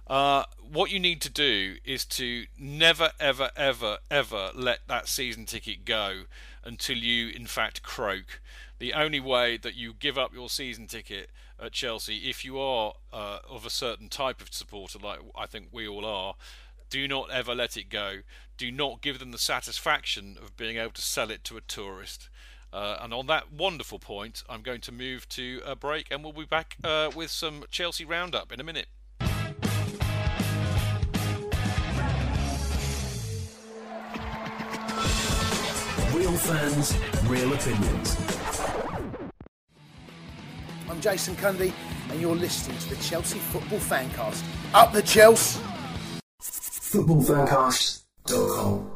Uh, 0.09 0.43
what 0.71 0.89
you 0.89 0.99
need 0.99 1.21
to 1.21 1.29
do 1.29 1.75
is 1.85 2.03
to 2.03 2.45
never, 2.57 3.11
ever, 3.19 3.51
ever, 3.55 3.99
ever 4.09 4.49
let 4.55 4.79
that 4.87 5.07
season 5.07 5.45
ticket 5.45 5.85
go 5.85 6.23
until 6.63 6.97
you, 6.97 7.29
in 7.29 7.45
fact, 7.45 7.83
croak. 7.83 8.41
The 8.79 8.93
only 8.93 9.19
way 9.19 9.57
that 9.57 9.75
you 9.75 9.93
give 9.93 10.17
up 10.17 10.33
your 10.33 10.49
season 10.49 10.87
ticket 10.87 11.29
at 11.61 11.73
Chelsea, 11.73 12.29
if 12.29 12.43
you 12.43 12.59
are 12.59 12.93
uh, 13.13 13.39
of 13.47 13.65
a 13.65 13.69
certain 13.69 14.09
type 14.09 14.41
of 14.41 14.51
supporter, 14.51 14.97
like 14.97 15.19
I 15.37 15.45
think 15.45 15.67
we 15.71 15.87
all 15.87 16.05
are, 16.05 16.35
do 16.89 17.07
not 17.07 17.29
ever 17.29 17.53
let 17.53 17.77
it 17.77 17.89
go. 17.89 18.19
Do 18.57 18.71
not 18.71 19.01
give 19.01 19.19
them 19.19 19.31
the 19.31 19.37
satisfaction 19.37 20.37
of 20.41 20.57
being 20.57 20.77
able 20.77 20.91
to 20.93 21.01
sell 21.01 21.29
it 21.29 21.43
to 21.45 21.57
a 21.57 21.61
tourist. 21.61 22.29
Uh, 22.73 22.97
and 23.01 23.13
on 23.13 23.27
that 23.27 23.51
wonderful 23.51 23.99
point, 23.99 24.43
I'm 24.49 24.61
going 24.61 24.81
to 24.81 24.91
move 24.91 25.29
to 25.29 25.61
a 25.65 25.75
break, 25.75 26.07
and 26.09 26.23
we'll 26.23 26.33
be 26.33 26.45
back 26.45 26.77
uh, 26.83 27.11
with 27.15 27.29
some 27.29 27.65
Chelsea 27.69 28.05
roundup 28.05 28.51
in 28.51 28.59
a 28.59 28.63
minute. 28.63 28.87
Real 36.29 36.37
fans, 36.37 36.93
real 37.27 37.51
opinions. 37.53 38.15
I'm 40.87 41.01
Jason 41.01 41.35
Cundy, 41.35 41.73
and 42.11 42.21
you're 42.21 42.35
listening 42.35 42.77
to 42.77 42.89
the 42.89 42.97
Chelsea 42.97 43.39
Football 43.39 43.79
Fancast. 43.79 44.43
Up 44.75 44.93
the 44.93 45.01
Chelsea! 45.01 45.59
Footballfancast.com. 46.39 48.91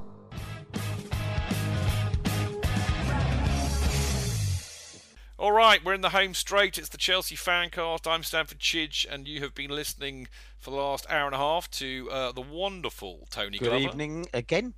All 5.39 5.51
right, 5.51 5.83
we're 5.83 5.95
in 5.95 6.01
the 6.01 6.09
home 6.09 6.35
straight. 6.35 6.77
It's 6.77 6.89
the 6.89 6.99
Chelsea 6.99 7.35
Fancast. 7.35 8.05
I'm 8.05 8.21
Stamford 8.21 8.59
Chidge, 8.59 9.07
and 9.11 9.27
you 9.27 9.41
have 9.41 9.55
been 9.55 9.71
listening 9.71 10.27
for 10.59 10.69
the 10.69 10.77
last 10.77 11.07
hour 11.09 11.25
and 11.25 11.33
a 11.33 11.39
half 11.39 11.67
to 11.71 12.09
uh, 12.11 12.31
the 12.31 12.41
wonderful 12.41 13.27
Tony 13.31 13.57
Good 13.57 13.69
Glover 13.69 13.83
evening 13.83 14.27
again. 14.35 14.75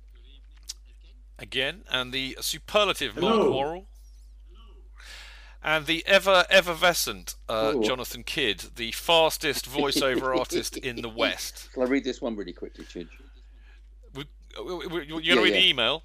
Again, 1.38 1.82
and 1.90 2.12
the 2.12 2.36
superlative 2.40 3.14
Hello. 3.14 3.36
Mark 3.36 3.50
Worrall, 3.50 3.86
and 5.62 5.84
the 5.86 6.02
ever 6.06 6.44
effervescent 6.48 7.34
uh. 7.48 7.74
Jonathan 7.82 8.22
Kidd, 8.22 8.64
the 8.76 8.92
fastest 8.92 9.68
voiceover 9.68 10.36
artist 10.38 10.76
in 10.78 11.02
the 11.02 11.08
West. 11.10 11.68
Shall 11.74 11.82
I 11.82 11.86
read 11.86 12.04
this 12.04 12.22
one 12.22 12.36
really 12.36 12.52
quickly, 12.54 12.84
Chidge? 12.84 13.08
You're 14.14 14.24
going 14.88 15.22
Yeah, 15.22 15.34
to 15.34 15.42
read 15.42 15.52
yeah. 15.54 15.60
the 15.60 15.68
email? 15.68 16.02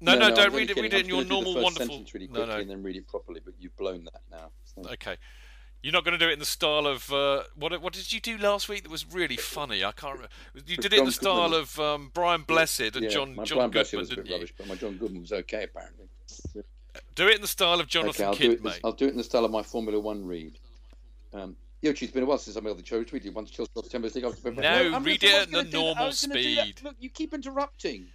No, 0.00 0.14
no, 0.14 0.26
I 0.26 0.30
was 0.30 0.38
don't 0.38 0.46
only 0.50 0.58
read 0.60 0.70
it. 0.70 0.76
Read 0.80 0.94
it 0.94 1.00
in 1.00 1.08
your 1.08 1.24
normal, 1.24 1.54
the 1.54 1.60
first 1.60 1.64
wonderful. 1.64 1.86
sentence 1.88 2.14
really 2.14 2.28
no, 2.28 2.44
no. 2.44 2.58
and 2.58 2.70
then 2.70 2.84
read 2.84 2.94
it 2.94 3.08
properly, 3.08 3.40
but 3.44 3.54
you've 3.58 3.76
blown 3.76 4.04
that 4.04 4.20
now. 4.30 4.50
So- 4.64 4.88
Okay. 4.92 5.16
You're 5.82 5.92
not 5.92 6.04
going 6.04 6.18
to 6.18 6.24
do 6.24 6.28
it 6.28 6.32
in 6.32 6.38
the 6.40 6.44
style 6.44 6.86
of 6.86 7.12
uh, 7.12 7.44
what? 7.54 7.80
What 7.80 7.92
did 7.92 8.12
you 8.12 8.20
do 8.20 8.36
last 8.38 8.68
week 8.68 8.82
that 8.82 8.90
was 8.90 9.06
really 9.12 9.36
funny? 9.36 9.84
I 9.84 9.92
can't 9.92 10.14
remember. 10.14 10.28
You 10.66 10.76
did 10.76 10.92
it 10.92 10.98
in 10.98 11.04
the 11.04 11.12
style 11.12 11.50
Goodman- 11.50 11.60
of 11.60 11.78
um, 11.80 12.10
Brian 12.12 12.42
Blessed 12.42 12.80
and 12.96 13.02
yeah, 13.04 13.08
John 13.08 13.36
my 13.36 13.44
John 13.44 13.58
Brian 13.58 13.70
Blessed 13.70 13.92
Goodman, 13.92 14.00
was 14.02 14.10
a 14.10 14.16
bit 14.16 14.24
didn't 14.24 14.28
you? 14.28 14.34
rubbish, 14.36 14.54
but 14.58 14.66
my 14.66 14.74
John 14.74 14.96
Goodman 14.96 15.20
was 15.22 15.32
okay 15.32 15.64
apparently. 15.64 16.06
Do 17.14 17.28
it 17.28 17.36
in 17.36 17.40
the 17.42 17.46
style 17.46 17.74
of 17.74 17.80
Okay, 17.82 17.88
Jonathan 17.90 18.30
do 18.32 18.36
Kidd, 18.38 18.52
it. 18.54 18.64
mate. 18.64 18.80
I'll 18.84 18.92
do 18.92 19.06
it 19.06 19.10
in 19.12 19.16
the 19.16 19.22
style 19.24 19.44
of 19.44 19.52
my 19.52 19.62
Formula 19.62 20.00
One 20.00 20.24
read. 20.26 20.58
Um, 21.32 21.54
Yo, 21.80 21.90
it's 21.92 22.00
been 22.10 22.24
a 22.24 22.26
while 22.26 22.38
since 22.38 22.56
I 22.56 22.60
made 22.60 22.76
the 22.76 22.84
show. 22.84 23.04
Tweeted 23.04 23.32
once 23.32 23.50
Chelsea 23.52 23.70
lost 23.76 23.92
Champions 23.92 24.16
League. 24.16 24.24
I 24.24 24.28
was- 24.28 24.44
No, 24.44 24.52
I'm 24.96 25.04
read 25.04 25.22
I 25.22 25.26
it 25.28 25.42
at 25.42 25.46
the 25.48 25.52
gonna 25.52 25.64
do 25.64 25.70
that. 25.70 25.76
I 25.78 25.80
normal 25.84 26.06
was 26.06 26.26
gonna 26.26 26.42
do 26.42 26.54
that. 26.56 26.62
speed. 26.64 26.80
Look, 26.82 26.96
you 26.98 27.08
keep 27.08 27.32
interrupting. 27.34 28.08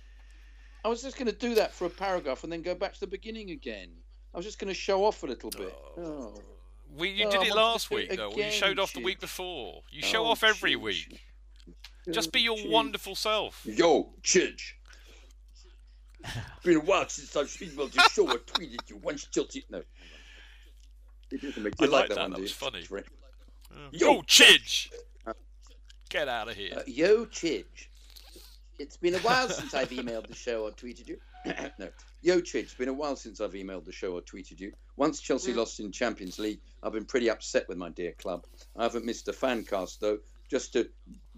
I 0.83 0.89
was 0.89 1.01
just 1.01 1.15
going 1.15 1.27
to 1.27 1.37
do 1.37 1.55
that 1.55 1.73
for 1.73 1.85
a 1.85 1.89
paragraph 1.89 2.43
and 2.43 2.51
then 2.51 2.61
go 2.61 2.75
back 2.75 2.93
to 2.93 2.99
the 2.99 3.07
beginning 3.07 3.51
again. 3.51 3.87
I 4.33 4.37
was 4.37 4.45
just 4.45 4.59
going 4.59 4.67
to 4.67 4.73
show 4.73 5.05
off 5.05 5.23
a 5.23 5.27
little 5.27 5.49
bit. 5.49 5.73
Oh. 5.97 6.33
We, 6.95 7.09
you 7.09 7.27
Oh, 7.27 7.31
did 7.31 7.41
it 7.43 7.55
last 7.55 7.89
do 7.89 7.97
it 7.97 8.09
week, 8.09 8.17
though. 8.17 8.29
Well, 8.29 8.39
you 8.39 8.51
showed 8.51 8.79
off 8.79 8.93
the 8.93 9.01
week 9.01 9.19
before. 9.19 9.81
You 9.91 10.01
show 10.03 10.25
Oh, 10.25 10.31
off 10.31 10.43
every 10.43 10.73
Chidge. 10.75 10.81
week. 10.81 11.21
Just 12.11 12.31
be 12.31 12.41
your 12.41 12.55
Chidge. 12.57 12.69
wonderful 12.69 13.15
self. 13.15 13.65
Yo, 13.65 14.13
Chidge. 14.21 14.73
Been 16.63 16.77
a 16.77 16.79
while 16.79 17.07
since 17.09 17.35
I've 17.35 17.49
seen 17.49 17.71
about 17.73 17.93
your 17.95 18.03
show. 18.09 18.29
I 18.29 18.35
tweeted 18.45 18.89
you 18.89 18.97
once 18.97 19.25
Chelsea. 19.25 19.65
No. 19.69 19.81
You 21.31 21.37
didn't 21.39 21.63
make- 21.63 21.73
I 21.81 21.85
like 21.85 22.09
that 22.09 22.15
that, 22.15 22.21
one, 22.21 22.31
that 22.31 22.39
was 22.41 22.51
funny. 22.51 22.85
Right. 22.89 23.05
Yo, 23.91 24.21
Chidge! 24.21 24.89
Get 26.09 26.27
out 26.27 26.47
of 26.47 26.55
here. 26.55 26.73
Uh, 26.77 26.81
yo, 26.85 27.25
Chidge. 27.25 27.87
It's 28.79 28.97
been 28.97 29.15
a 29.15 29.19
while 29.19 29.49
since 29.49 29.73
I've 29.73 29.89
emailed 29.89 30.27
the 30.27 30.35
show 30.35 30.63
or 30.65 30.71
tweeted 30.71 31.07
you. 31.07 31.17
no. 31.79 31.89
Yo, 32.25 32.39
Chidge, 32.39 32.63
it's 32.63 32.73
been 32.73 32.87
a 32.87 32.93
while 32.93 33.17
since 33.17 33.41
I've 33.41 33.51
emailed 33.51 33.83
the 33.83 33.91
show 33.91 34.13
or 34.13 34.21
tweeted 34.21 34.57
you. 34.57 34.71
Once 34.95 35.19
Chelsea 35.19 35.53
lost 35.53 35.81
in 35.81 35.91
Champions 35.91 36.39
League, 36.39 36.61
I've 36.81 36.93
been 36.93 37.03
pretty 37.03 37.29
upset 37.29 37.67
with 37.67 37.77
my 37.77 37.89
dear 37.89 38.13
club. 38.13 38.45
I 38.77 38.83
haven't 38.83 39.03
missed 39.03 39.27
a 39.27 39.33
fan 39.33 39.65
cast, 39.65 39.99
though, 39.99 40.19
just 40.47 40.71
to 40.71 40.87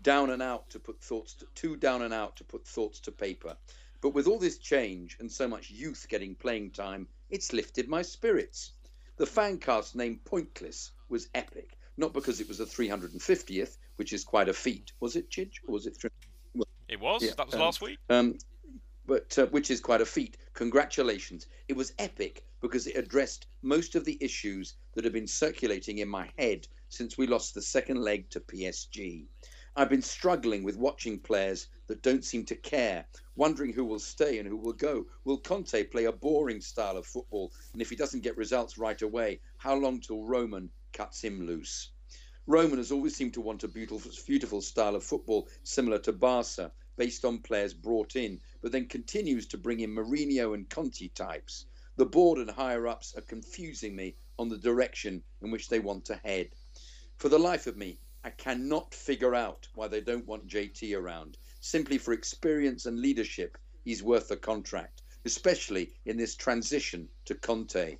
down 0.03 0.29
and 0.29 0.43
out 0.43 0.69
to 0.69 0.79
put 0.79 1.01
thoughts, 1.01 1.33
to, 1.33 1.47
too 1.55 1.75
down 1.75 2.03
and 2.03 2.13
out 2.13 2.35
to 2.35 2.43
put 2.43 2.67
thoughts 2.67 2.99
to 2.99 3.11
paper. 3.11 3.57
But 3.99 4.11
with 4.11 4.27
all 4.27 4.37
this 4.37 4.59
change 4.59 5.17
and 5.19 5.31
so 5.31 5.47
much 5.47 5.71
youth 5.71 6.05
getting 6.07 6.35
playing 6.35 6.69
time, 6.69 7.07
it's 7.31 7.51
lifted 7.51 7.89
my 7.89 8.03
spirits. 8.03 8.73
The 9.17 9.25
fan 9.25 9.57
cast 9.57 9.95
named 9.95 10.23
Pointless 10.23 10.91
was 11.09 11.29
epic. 11.33 11.79
not 11.97 12.13
because 12.13 12.39
it 12.41 12.47
was 12.47 12.59
the 12.59 12.65
350th, 12.65 13.77
which 13.95 14.13
is 14.13 14.23
quite 14.23 14.49
a 14.49 14.53
feat. 14.53 14.91
Was 14.99 15.15
it, 15.15 15.31
Chidge? 15.31 15.53
Or 15.67 15.73
was 15.73 15.87
it? 15.87 15.97
Three... 15.97 16.11
It 16.87 16.99
was. 16.99 17.23
Yeah, 17.23 17.31
that 17.37 17.47
was 17.47 17.55
um, 17.55 17.61
last 17.61 17.81
week. 17.81 17.97
Um, 18.11 18.37
but 19.07 19.37
uh, 19.37 19.45
which 19.47 19.71
is 19.71 19.79
quite 19.79 20.01
a 20.01 20.05
feat. 20.05 20.37
Congratulations. 20.55 21.47
It 21.67 21.75
was 21.75 21.91
epic 21.99 22.45
because 22.61 22.87
it 22.87 22.95
addressed 22.95 23.47
most 23.61 23.93
of 23.93 24.05
the 24.05 24.17
issues 24.21 24.75
that 24.93 25.03
have 25.03 25.11
been 25.11 25.27
circulating 25.27 25.97
in 25.97 26.07
my 26.07 26.31
head 26.37 26.65
since 26.87 27.17
we 27.17 27.27
lost 27.27 27.53
the 27.53 27.61
second 27.61 27.97
leg 27.97 28.29
to 28.29 28.39
PSG. 28.39 29.27
I've 29.75 29.89
been 29.89 30.01
struggling 30.01 30.63
with 30.63 30.77
watching 30.77 31.19
players 31.19 31.67
that 31.87 32.01
don't 32.01 32.23
seem 32.23 32.45
to 32.45 32.55
care, 32.55 33.05
wondering 33.35 33.73
who 33.73 33.83
will 33.83 33.99
stay 33.99 34.39
and 34.39 34.47
who 34.47 34.55
will 34.55 34.71
go. 34.71 35.05
Will 35.25 35.39
Conte 35.39 35.83
play 35.83 36.05
a 36.05 36.13
boring 36.13 36.61
style 36.61 36.95
of 36.95 37.05
football? 37.05 37.51
And 37.73 37.81
if 37.81 37.89
he 37.89 37.97
doesn't 37.97 38.23
get 38.23 38.37
results 38.37 38.77
right 38.77 39.01
away, 39.01 39.41
how 39.57 39.75
long 39.75 39.99
till 39.99 40.23
Roman 40.23 40.69
cuts 40.93 41.21
him 41.21 41.45
loose? 41.45 41.91
Roman 42.47 42.77
has 42.77 42.93
always 42.93 43.13
seemed 43.13 43.33
to 43.33 43.41
want 43.41 43.65
a 43.65 43.67
beautiful, 43.67 44.09
beautiful 44.25 44.61
style 44.61 44.95
of 44.95 45.03
football 45.03 45.49
similar 45.63 45.99
to 45.99 46.13
Barca, 46.13 46.71
based 46.97 47.25
on 47.25 47.39
players 47.39 47.73
brought 47.73 48.15
in, 48.15 48.39
but 48.65 48.71
then 48.71 48.87
continues 48.87 49.45
to 49.45 49.59
bring 49.59 49.81
in 49.81 49.93
Mourinho 49.93 50.55
and 50.55 50.67
Conte 50.71 51.07
types. 51.09 51.67
The 51.97 52.05
board 52.07 52.39
and 52.39 52.49
higher 52.49 52.87
ups 52.87 53.13
are 53.15 53.21
confusing 53.21 53.95
me 53.95 54.15
on 54.39 54.49
the 54.49 54.57
direction 54.57 55.21
in 55.43 55.51
which 55.51 55.69
they 55.69 55.77
want 55.77 56.03
to 56.05 56.15
head. 56.15 56.49
For 57.17 57.29
the 57.29 57.37
life 57.37 57.67
of 57.67 57.77
me, 57.77 57.99
I 58.23 58.31
cannot 58.31 58.91
figure 58.91 59.35
out 59.35 59.67
why 59.75 59.87
they 59.87 60.01
don't 60.01 60.25
want 60.25 60.47
JT 60.47 60.97
around. 60.97 61.37
Simply 61.59 61.99
for 61.99 62.11
experience 62.11 62.87
and 62.87 62.99
leadership, 62.99 63.55
he's 63.83 64.01
worth 64.01 64.29
the 64.29 64.35
contract, 64.35 65.03
especially 65.25 65.93
in 66.05 66.17
this 66.17 66.35
transition 66.35 67.07
to 67.25 67.35
Conte. 67.35 67.99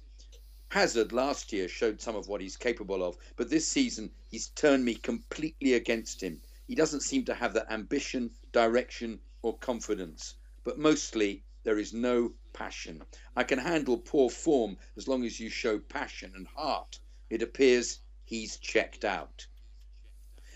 Hazard 0.70 1.12
last 1.12 1.54
year 1.54 1.68
showed 1.68 2.02
some 2.02 2.16
of 2.16 2.28
what 2.28 2.42
he's 2.42 2.58
capable 2.58 3.04
of, 3.04 3.18
but 3.36 3.52
this 3.52 3.68
season 3.68 4.10
he's 4.32 4.48
turned 4.48 4.84
me 4.84 4.96
completely 4.96 5.76
against 5.76 6.24
him. 6.24 6.42
He 6.68 6.74
doesn't 6.74 7.02
seem 7.02 7.24
to 7.26 7.36
have 7.36 7.54
that 7.54 7.72
ambition, 7.72 8.32
direction, 8.52 9.20
or 9.44 9.60
confidence. 9.60 10.34
But 10.66 10.80
mostly, 10.80 11.44
there 11.62 11.78
is 11.78 11.94
no 11.94 12.34
passion. 12.52 13.04
I 13.36 13.44
can 13.44 13.60
handle 13.60 14.00
poor 14.00 14.32
form 14.32 14.80
as 14.98 15.08
long 15.08 15.24
as 15.24 15.40
you 15.40 15.48
show 15.48 15.78
passion 15.78 16.34
and 16.36 16.48
heart. 16.48 17.00
It 17.30 17.44
appears 17.44 18.00
he's 18.24 18.58
checked 18.58 19.06
out. 19.06 19.46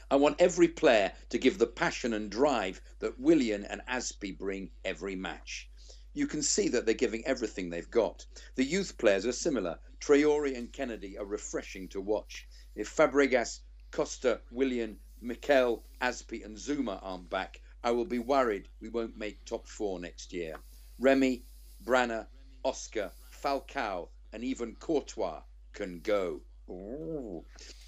I 0.09 0.15
want 0.15 0.41
every 0.41 0.67
player 0.67 1.13
to 1.29 1.37
give 1.37 1.59
the 1.59 1.67
passion 1.67 2.13
and 2.13 2.31
drive 2.31 2.81
that 2.97 3.19
Willian 3.19 3.63
and 3.65 3.81
Azpi 3.87 4.35
bring 4.35 4.71
every 4.83 5.15
match. 5.15 5.69
You 6.13 6.25
can 6.25 6.41
see 6.41 6.69
that 6.69 6.87
they're 6.87 6.95
giving 6.95 7.23
everything 7.27 7.69
they've 7.69 7.91
got. 7.91 8.25
The 8.55 8.63
youth 8.63 8.97
players 8.97 9.27
are 9.27 9.31
similar. 9.31 9.79
Traore 9.99 10.57
and 10.57 10.73
Kenedy 10.73 11.19
are 11.19 11.25
refreshing 11.25 11.87
to 11.89 12.01
watch. 12.01 12.47
If 12.73 12.89
Fabregas, 12.89 13.59
Costa, 13.91 14.41
Willian, 14.49 14.97
Mikel, 15.21 15.85
Azpi, 16.01 16.43
and 16.43 16.57
Zouma 16.57 16.97
aren't 17.03 17.29
back, 17.29 17.61
I 17.83 17.91
will 17.91 18.05
be 18.05 18.19
worried 18.19 18.67
we 18.81 18.89
won't 18.89 19.17
make 19.17 19.45
top 19.45 19.67
four 19.67 19.99
next 19.99 20.33
year. 20.33 20.55
Remy, 20.99 21.43
Brana, 21.85 22.27
Oscar, 22.63 23.11
Falcao, 23.31 24.09
and 24.33 24.43
even 24.43 24.75
Courtois 24.75 25.41
can 25.73 25.99
go. 26.01 26.41
Ooh. 26.69 27.43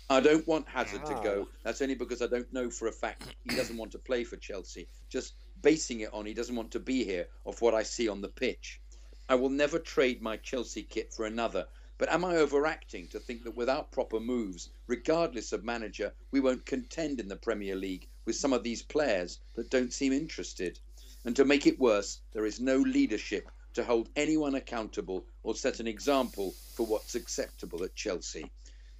I 0.10 0.20
don't 0.20 0.48
want 0.48 0.68
Hazard 0.68 1.06
to 1.06 1.14
go. 1.24 1.48
That's 1.64 1.82
only 1.82 1.96
because 1.96 2.22
I 2.22 2.28
don't 2.28 2.52
know 2.52 2.70
for 2.70 2.88
a 2.88 2.92
fact 2.92 3.36
he 3.44 3.56
doesn't 3.56 3.78
want 3.78 3.92
to 3.92 4.00
play 4.00 4.24
for 4.24 4.38
Chelsea. 4.38 4.88
Just 5.10 5.36
basing 5.62 6.02
it 6.02 6.14
on 6.14 6.26
he 6.26 6.34
doesn't 6.34 6.56
want 6.56 6.72
to 6.72 6.80
be 6.80 7.04
here 7.04 7.28
of 7.46 7.62
what 7.62 7.74
I 7.74 7.84
see 7.84 8.08
on 8.08 8.22
the 8.22 8.28
pitch. 8.28 8.82
I 9.30 9.36
will 9.36 9.50
never 9.50 9.80
trade 9.80 10.22
my 10.22 10.38
Chelsea 10.38 10.84
kit 10.84 11.14
for 11.14 11.26
another. 11.26 11.68
But 12.02 12.12
am 12.12 12.26
I 12.26 12.38
overacting 12.38 13.10
to 13.10 13.20
think 13.20 13.44
that 13.44 13.56
without 13.56 13.92
proper 13.92 14.20
moves, 14.20 14.72
regardless 14.88 15.54
of 15.54 15.64
manager, 15.64 16.12
we 16.32 16.40
won't 16.40 16.66
contend 16.66 17.20
in 17.20 17.28
the 17.28 17.36
Premier 17.36 17.76
League 17.76 18.08
with 18.26 18.36
some 18.36 18.54
of 18.54 18.64
these 18.64 18.82
players 18.82 19.40
that 19.54 19.70
don't 19.70 19.94
seem 19.94 20.12
interested? 20.12 20.80
And 21.26 21.36
to 21.36 21.46
make 21.46 21.68
it 21.68 21.80
worse, 21.80 22.22
there 22.32 22.48
is 22.48 22.60
no 22.60 22.78
leadership 22.78 23.52
to 23.76 23.84
hold 23.84 24.10
anyone 24.16 24.56
accountable 24.56 25.28
or 25.44 25.54
set 25.54 25.80
an 25.80 25.86
example 25.86 26.56
for 26.74 26.88
what's 26.88 27.14
acceptable 27.14 27.84
at 27.84 27.94
Chelsea. 27.94 28.50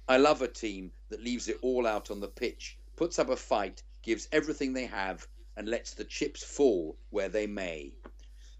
I 0.06 0.18
love 0.18 0.40
a 0.40 0.46
team 0.46 0.92
that 1.08 1.24
leaves 1.24 1.48
it 1.48 1.58
all 1.60 1.88
out 1.88 2.12
on 2.12 2.20
the 2.20 2.28
pitch, 2.28 2.78
puts 2.94 3.18
up 3.18 3.30
a 3.30 3.36
fight, 3.36 3.82
gives 4.02 4.28
everything 4.30 4.74
they 4.74 4.86
have, 4.86 5.26
and 5.56 5.66
lets 5.66 5.92
the 5.94 6.04
chips 6.04 6.44
fall 6.44 6.96
where 7.10 7.28
they 7.28 7.48
may. 7.48 7.94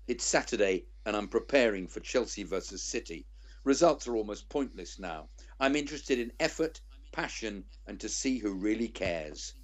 It's 0.08 0.24
Saturday, 0.24 0.86
and 1.06 1.16
I'm 1.16 1.28
preparing 1.28 1.86
for 1.86 2.00
Chelsea 2.00 2.42
versus 2.42 2.82
City. 2.82 3.24
Results 3.64 4.08
are 4.08 4.16
almost 4.16 4.48
pointless 4.48 4.98
now. 4.98 5.28
I'm 5.60 5.76
interested 5.76 6.18
in 6.18 6.32
effort, 6.40 6.80
passion, 7.12 7.64
and 7.86 8.00
to 8.00 8.08
see 8.08 8.38
who 8.38 8.54
really 8.54 8.88
cares. 8.88 9.54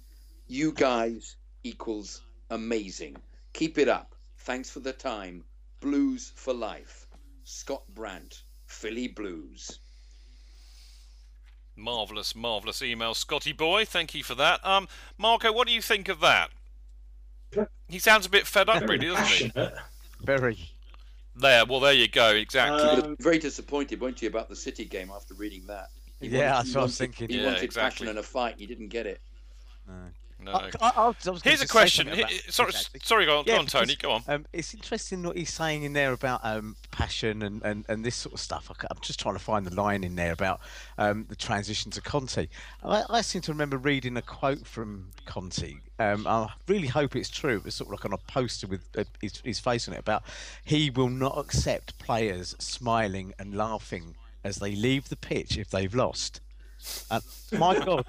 You 0.47 0.71
guys 0.71 1.35
equals 1.63 2.21
amazing. 2.49 3.17
Keep 3.53 3.77
it 3.77 3.89
up. 3.89 4.15
Thanks 4.37 4.69
for 4.69 4.79
the 4.79 4.93
time. 4.93 5.43
Blues 5.81 6.31
for 6.35 6.53
life. 6.53 7.07
Scott 7.43 7.83
Brandt, 7.93 8.43
Philly 8.67 9.07
Blues. 9.07 9.79
Marvelous, 11.75 12.35
marvelous 12.35 12.81
email, 12.81 13.13
Scotty 13.13 13.53
boy. 13.53 13.85
Thank 13.85 14.13
you 14.13 14.23
for 14.23 14.35
that. 14.35 14.65
Um, 14.65 14.87
Marco, 15.17 15.51
what 15.51 15.67
do 15.67 15.73
you 15.73 15.81
think 15.81 16.09
of 16.09 16.19
that? 16.19 16.49
He 17.87 17.99
sounds 17.99 18.25
a 18.25 18.29
bit 18.29 18.45
fed 18.45 18.69
up, 18.69 18.83
really, 18.83 19.07
doesn't 19.07 19.25
he? 19.25 19.51
Very. 20.21 20.69
There, 21.39 21.65
well, 21.65 21.79
there 21.79 21.93
you 21.93 22.07
go. 22.09 22.31
Exactly. 22.31 22.81
Um, 22.81 23.15
very 23.19 23.39
disappointed, 23.39 24.01
weren't 24.01 24.21
you, 24.21 24.27
about 24.27 24.49
the 24.49 24.55
City 24.55 24.83
game 24.85 25.09
after 25.13 25.33
reading 25.33 25.65
that? 25.67 25.87
He 26.19 26.27
Yeah, 26.27 26.37
wanted- 26.37 26.57
that's 26.57 26.75
what 26.75 26.81
I 26.81 26.83
was 26.83 26.97
thinking. 26.97 27.29
He 27.29 27.37
Yeah, 27.37 27.45
wanted 27.45 27.63
exactly. 27.63 27.89
passion 28.05 28.07
and 28.09 28.19
a 28.19 28.23
fight. 28.23 28.51
and 28.53 28.61
He 28.61 28.67
didn't 28.67 28.89
get 28.89 29.05
it. 29.07 29.21
no. 29.87 29.93
I, 30.47 30.69
I, 30.81 30.91
I 30.95 31.07
was 31.29 31.41
Here's 31.43 31.61
a 31.61 31.67
question. 31.67 32.07
He- 32.07 32.23
sorry, 32.49 32.69
actually. 32.69 32.99
sorry, 33.03 33.25
go 33.25 33.39
on, 33.39 33.43
Yeah, 33.45 33.55
go 33.55 33.59
on, 33.59 33.65
Tony. 33.65 33.95
Go 33.95 34.11
on. 34.11 34.23
Um, 34.27 34.45
it's 34.53 34.73
interesting 34.73 35.23
what 35.23 35.37
he's 35.37 35.51
saying 35.51 35.83
in 35.83 35.93
there 35.93 36.13
about 36.13 36.41
um, 36.43 36.75
passion 36.91 37.41
and, 37.41 37.61
and, 37.63 37.85
and 37.89 38.05
this 38.05 38.15
sort 38.15 38.33
of 38.33 38.39
stuff. 38.39 38.71
I, 38.71 38.85
am 38.89 38.97
just 39.01 39.19
trying 39.19 39.35
to 39.35 39.39
find 39.39 39.65
the 39.65 39.75
line 39.75 40.03
in 40.03 40.15
there 40.15 40.31
about 40.31 40.61
um, 40.97 41.25
the 41.29 41.35
transition 41.35 41.91
to 41.91 42.01
Conte. 42.01 42.47
I, 42.83 43.03
I 43.09 43.21
seem 43.21 43.41
to 43.43 43.51
remember 43.51 43.77
reading 43.77 44.17
a 44.17 44.21
quote 44.21 44.65
from 44.65 45.09
Conte. 45.25 45.75
Um, 45.99 46.25
I 46.25 46.49
really 46.67 46.87
hope 46.87 47.15
it's 47.15 47.29
true. 47.29 47.57
It 47.57 47.65
was 47.65 47.75
sort 47.75 47.89
of 47.89 47.91
like 47.91 48.05
on 48.05 48.13
a 48.13 48.17
poster 48.31 48.67
with 48.67 48.81
uh, 48.97 49.03
his, 49.21 49.41
his 49.43 49.59
face 49.59 49.87
on 49.87 49.93
it 49.93 49.99
about 49.99 50.23
he 50.63 50.89
will 50.89 51.09
not 51.09 51.37
accept 51.37 51.99
players 51.99 52.55
smiling 52.59 53.33
and 53.37 53.55
laughing 53.55 54.15
as 54.43 54.57
they 54.57 54.75
leave 54.75 55.09
the 55.09 55.15
pitch 55.15 55.57
if 55.57 55.69
they've 55.69 55.93
lost. 55.93 56.39
And 57.11 57.21
my 57.57 57.77
God, 57.85 58.05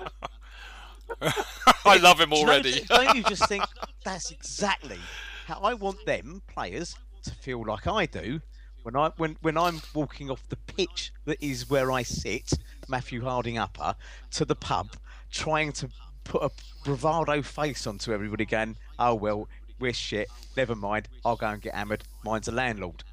I 1.84 1.96
love 1.96 2.20
him 2.20 2.32
already. 2.32 2.82
don't 2.88 3.16
you 3.16 3.22
just 3.24 3.46
think 3.48 3.64
that's 4.04 4.30
exactly 4.30 4.98
how 5.46 5.60
I 5.60 5.74
want 5.74 6.04
them 6.06 6.42
players 6.46 6.96
to 7.24 7.30
feel 7.32 7.64
like 7.64 7.86
I 7.86 8.06
do 8.06 8.40
when 8.82 8.96
I 8.96 9.10
when 9.16 9.36
when 9.42 9.56
I'm 9.58 9.80
walking 9.94 10.30
off 10.30 10.48
the 10.48 10.56
pitch 10.56 11.12
that 11.26 11.42
is 11.42 11.68
where 11.68 11.92
I 11.92 12.02
sit, 12.02 12.52
Matthew 12.88 13.22
Harding 13.22 13.58
upper, 13.58 13.94
to 14.32 14.44
the 14.44 14.56
pub, 14.56 14.88
trying 15.30 15.72
to 15.72 15.90
put 16.24 16.42
a 16.42 16.50
bravado 16.84 17.42
face 17.42 17.86
onto 17.86 18.12
everybody, 18.12 18.46
going, 18.46 18.76
"Oh 18.98 19.14
well, 19.14 19.48
we're 19.78 19.92
shit. 19.92 20.28
Never 20.56 20.74
mind. 20.74 21.08
I'll 21.24 21.36
go 21.36 21.48
and 21.48 21.60
get 21.60 21.74
hammered. 21.74 22.04
Mine's 22.24 22.48
a 22.48 22.52
landlord." 22.52 23.04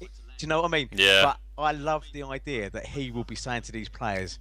It- 0.00 0.10
do 0.38 0.44
you 0.44 0.48
know 0.48 0.60
what 0.62 0.68
I 0.72 0.76
mean? 0.76 0.88
Yeah. 0.90 1.22
But 1.22 1.62
I 1.62 1.70
love 1.70 2.04
the 2.12 2.24
idea 2.24 2.68
that 2.70 2.86
he 2.86 3.12
will 3.12 3.22
be 3.24 3.36
saying 3.36 3.62
to 3.62 3.72
these 3.72 3.88
players, 3.88 4.40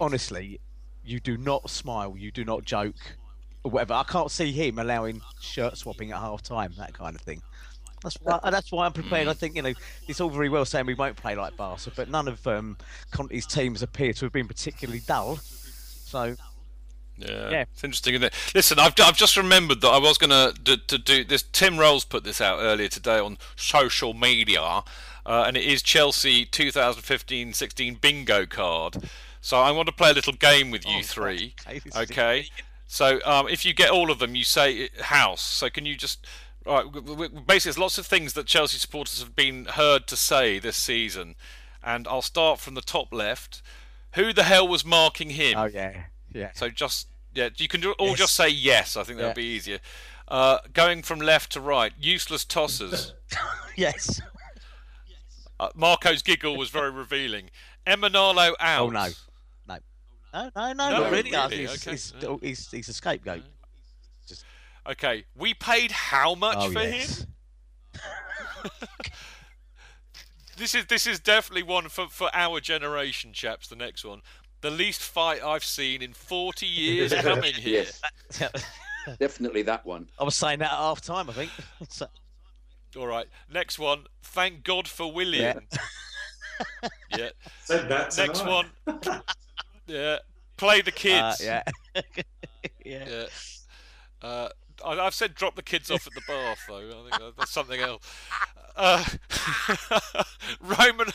honestly, 0.00 0.60
you 1.08 1.20
do 1.20 1.36
not 1.36 1.70
smile, 1.70 2.16
you 2.16 2.30
do 2.30 2.44
not 2.44 2.64
joke, 2.64 3.16
or 3.64 3.70
whatever. 3.70 3.94
I 3.94 4.04
can't 4.04 4.30
see 4.30 4.52
him 4.52 4.78
allowing 4.78 5.20
shirt 5.40 5.76
swapping 5.76 6.12
at 6.12 6.18
half 6.20 6.42
time, 6.42 6.74
that 6.78 6.92
kind 6.94 7.14
of 7.16 7.22
thing. 7.22 7.42
That's 8.02 8.16
why. 8.22 8.38
That's 8.50 8.70
why 8.70 8.86
I'm 8.86 8.92
prepared. 8.92 9.26
I 9.26 9.32
think 9.32 9.56
you 9.56 9.62
know 9.62 9.72
it's 10.06 10.20
all 10.20 10.30
very 10.30 10.48
well 10.48 10.64
saying 10.64 10.86
we 10.86 10.94
won't 10.94 11.16
play 11.16 11.34
like 11.34 11.56
Barca, 11.56 11.90
but 11.96 12.08
none 12.08 12.28
of 12.28 12.46
um, 12.46 12.76
Conte's 13.10 13.46
teams 13.46 13.82
appear 13.82 14.12
to 14.12 14.24
have 14.26 14.32
been 14.32 14.46
particularly 14.46 15.00
dull. 15.06 15.36
So 15.36 16.36
Yeah, 17.16 17.50
Yeah. 17.50 17.64
it's 17.72 17.82
interesting, 17.82 18.14
isn't 18.14 18.24
it? 18.26 18.34
Listen, 18.54 18.78
I've, 18.78 18.94
I've 19.00 19.16
just 19.16 19.36
remembered 19.36 19.80
that 19.80 19.88
I 19.88 19.98
was 19.98 20.16
going 20.16 20.30
to 20.30 20.76
to 20.76 20.98
do 20.98 21.24
this. 21.24 21.42
Tim 21.42 21.76
Rolls 21.76 22.04
put 22.04 22.22
this 22.22 22.40
out 22.40 22.60
earlier 22.60 22.86
today 22.88 23.18
on 23.18 23.36
social 23.56 24.14
media, 24.14 24.62
uh, 24.62 25.44
and 25.46 25.56
it 25.56 25.64
is 25.64 25.82
Chelsea 25.82 26.46
2015-16 26.46 28.00
bingo 28.00 28.46
card. 28.46 29.10
So 29.40 29.58
I 29.58 29.70
want 29.70 29.86
to 29.88 29.94
play 29.94 30.10
a 30.10 30.14
little 30.14 30.32
game 30.32 30.70
with 30.70 30.86
you 30.86 30.98
Oh, 30.98 31.02
three. 31.02 31.54
okay. 31.96 32.46
So 32.86 33.20
um, 33.24 33.48
if 33.48 33.64
you 33.64 33.74
get 33.74 33.90
all 33.90 34.10
of 34.10 34.18
them, 34.18 34.34
you 34.34 34.44
say 34.44 34.88
house. 35.00 35.42
So 35.42 35.68
can 35.70 35.84
you 35.86 35.94
just 35.96 36.26
right? 36.66 36.84
Basically, 36.92 37.58
there's 37.70 37.78
lots 37.78 37.98
of 37.98 38.06
things 38.06 38.32
that 38.34 38.46
Chelsea 38.46 38.78
supporters 38.78 39.20
have 39.20 39.36
been 39.36 39.66
heard 39.66 40.06
to 40.08 40.16
say 40.16 40.58
this 40.58 40.76
season, 40.76 41.34
and 41.82 42.08
I'll 42.08 42.22
start 42.22 42.60
from 42.60 42.74
the 42.74 42.80
top 42.80 43.12
left. 43.12 43.62
Who 44.14 44.32
the 44.32 44.44
hell 44.44 44.66
was 44.66 44.84
marking 44.84 45.30
him? 45.30 45.54
oh 45.58 45.64
yeah, 45.66 46.04
yeah. 46.32 46.50
So 46.54 46.68
just 46.70 47.08
yeah, 47.34 47.50
you 47.56 47.68
can 47.68 47.80
do- 47.82 47.92
all 47.92 48.08
Yes. 48.08 48.18
just 48.18 48.34
say 48.34 48.48
yes. 48.48 48.96
I 48.96 49.02
think 49.04 49.18
that'll 49.18 49.30
Yeah. 49.30 49.34
be 49.34 49.44
easier. 49.44 49.78
Uh, 50.26 50.58
going 50.72 51.02
from 51.02 51.20
left 51.20 51.52
to 51.52 51.60
right, 51.60 51.92
useless 51.98 52.44
tossers. 52.44 53.12
yes. 53.76 54.20
Uh, 55.60 55.68
Marco's 55.74 56.22
giggle 56.22 56.56
was 56.56 56.70
very 56.70 56.90
revealing. 56.90 57.50
Emenalo 57.86 58.54
out. 58.60 58.80
Oh 58.86 58.90
no, 58.90 59.08
no. 60.34 60.42
No, 60.44 60.50
no, 60.54 60.72
no, 60.72 60.72
No, 60.72 60.90
not 61.02 61.10
really. 61.12 61.30
Really? 61.30 61.56
He's, 61.58 61.70
Okay. 61.82 61.90
he's, 61.92 62.12
he's, 62.42 62.70
he's 62.70 62.88
a 62.88 62.92
scapegoat. 62.92 63.42
Okay, 64.88 65.24
we 65.36 65.52
paid 65.54 65.92
how 65.92 66.34
much 66.34 66.56
Oh, 66.58 66.70
for 66.70 66.80
yes. 66.80 67.20
him? 67.20 68.00
This 70.56 70.74
is 70.74 70.86
this 70.86 71.06
is 71.06 71.20
definitely 71.20 71.62
one 71.62 71.88
for, 71.88 72.08
for 72.08 72.30
our 72.34 72.58
generation, 72.60 73.32
chaps. 73.32 73.68
The 73.68 73.76
next 73.76 74.04
one, 74.04 74.22
the 74.60 74.70
least 74.70 75.00
fight 75.02 75.40
I've 75.42 75.62
seen 75.62 76.02
in 76.02 76.12
forty 76.12 76.66
years 76.66 77.14
coming 77.22 77.54
here. 77.54 77.86
Yes, 78.40 78.50
definitely 79.20 79.62
that 79.62 79.86
one. 79.86 80.08
I 80.18 80.24
was 80.24 80.34
saying 80.34 80.58
that 80.58 80.72
at 80.72 80.76
half 80.78 81.00
time, 81.00 81.30
I 81.30 81.32
think. 81.32 81.50
So- 81.88 82.08
All 82.98 83.06
right, 83.06 83.26
next 83.52 83.78
one. 83.78 84.06
Thank 84.22 84.64
God 84.64 84.88
for 84.88 85.12
Willian. 85.12 85.60
Yeah. 87.16 87.28
Said 87.62 87.88
that 87.88 88.16
Next 88.16 88.44
one. 88.44 88.66
Yeah. 89.88 90.18
Play 90.56 90.82
the 90.82 90.92
uh, 90.92 90.94
kids. 90.94 91.44
yeah. 91.44 91.62
yeah. 92.84 93.08
Yeah. 93.08 93.26
Uh, 94.22 94.48
I, 94.84 95.00
I've 95.00 95.14
said 95.14 95.34
drop 95.34 95.56
the 95.56 95.62
kids 95.62 95.90
off 95.90 96.06
at 96.06 96.14
the 96.14 96.22
bath, 96.26 96.60
though. 96.68 96.78
I 96.78 97.18
think 97.18 97.36
that's 97.36 97.50
something 97.50 97.80
else. 97.80 98.02
Uh, 98.76 99.04
Roman 100.60 101.08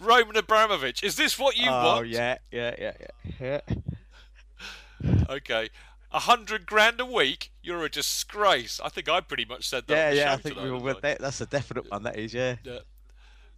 Roman 0.00 0.36
Abramovich. 0.36 1.02
Is 1.02 1.16
this 1.16 1.38
what 1.38 1.56
you 1.56 1.68
oh, 1.68 1.84
want? 1.84 2.08
yeah, 2.08 2.38
yeah, 2.50 2.74
yeah, 2.78 2.92
yeah. 3.40 3.60
yeah. 3.70 5.24
Okay. 5.28 5.68
A 6.12 6.20
hundred 6.20 6.64
grand 6.64 7.00
a 7.00 7.04
week? 7.04 7.50
You're 7.62 7.84
a 7.84 7.90
disgrace. 7.90 8.80
I 8.82 8.88
think 8.88 9.08
I 9.08 9.20
pretty 9.20 9.44
much 9.44 9.68
said 9.68 9.86
that. 9.88 9.94
Yeah, 9.94 10.04
on 10.04 10.10
the 10.10 10.16
yeah, 10.16 10.32
I 10.32 10.36
think 10.36 10.56
we 10.56 10.62
all 10.62 10.68
didn't 10.76 10.82
went 10.82 10.98
I? 10.98 11.00
there. 11.00 11.16
That's 11.20 11.40
a 11.40 11.46
definite 11.46 11.90
one, 11.90 12.04
that 12.04 12.16
is, 12.16 12.32
yeah. 12.32 12.56
Yeah. 12.62 12.78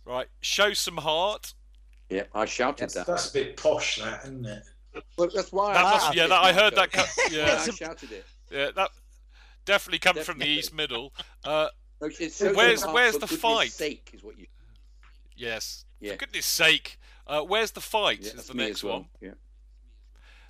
Right. 0.04 0.28
Show 0.40 0.72
some 0.72 0.96
heart. 0.98 1.52
Yeah, 2.10 2.22
I 2.34 2.44
shouted 2.44 2.84
Yes, 2.84 2.94
that. 2.94 3.06
That's 3.06 3.30
a 3.30 3.32
bit 3.32 3.56
posh, 3.56 3.96
that, 3.96 4.22
isn't 4.24 4.46
it? 4.46 4.62
Well, 5.18 5.28
that's 5.34 5.52
why 5.52 5.74
That 5.74 5.84
I 5.84 5.90
must, 5.90 6.04
shouted 6.06 6.16
yeah, 6.18 6.26
that, 6.28 6.42
I 6.42 6.52
heard 6.52 6.74
that. 6.76 6.92
Co- 6.92 7.04
Yeah, 7.30 7.46
yeah, 7.46 7.64
I 7.66 7.70
shouted 7.70 8.12
it. 8.12 8.24
yeah, 8.50 8.70
that 8.76 8.90
definitely 9.64 9.98
comes 9.98 10.20
from 10.24 10.38
the 10.38 10.46
East 10.46 10.72
Middle. 10.72 11.12
Uh, 11.44 11.68
No, 12.00 12.08
it's 12.18 12.36
so 12.36 12.52
Where's- 12.54 12.82
hard 12.82 12.94
where's 12.94 13.18
the 13.18 13.26
fight? 13.26 13.72
Sake 13.72 14.10
is 14.14 14.22
what 14.22 14.38
you. 14.38 14.46
yes. 15.36 15.84
Yeah. 16.00 16.12
For 16.12 16.18
goodness 16.18 16.46
sake. 16.46 16.98
Uh, 17.26 17.40
where's 17.42 17.72
the 17.72 17.80
fight? 17.80 18.20
Yeah, 18.20 18.32
is 18.34 18.46
the 18.46 18.54
next 18.54 18.84
well. 18.84 18.92
one. 18.98 19.06
Yeah. 19.20 19.30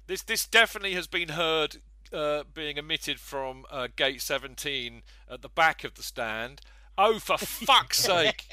This 0.08 0.22
this 0.22 0.46
definitely 0.46 0.94
has 0.94 1.06
been 1.06 1.30
heard 1.30 1.76
uh, 2.12 2.42
being 2.52 2.76
emitted 2.76 3.18
from 3.18 3.64
uh, 3.70 3.88
gate 3.96 4.20
17 4.20 5.02
at 5.30 5.42
the 5.42 5.48
back 5.48 5.84
of 5.84 5.94
the 5.94 6.02
stand. 6.02 6.60
Oh, 6.98 7.18
for 7.18 7.38
fuck's 7.38 7.98
sake! 7.98 8.46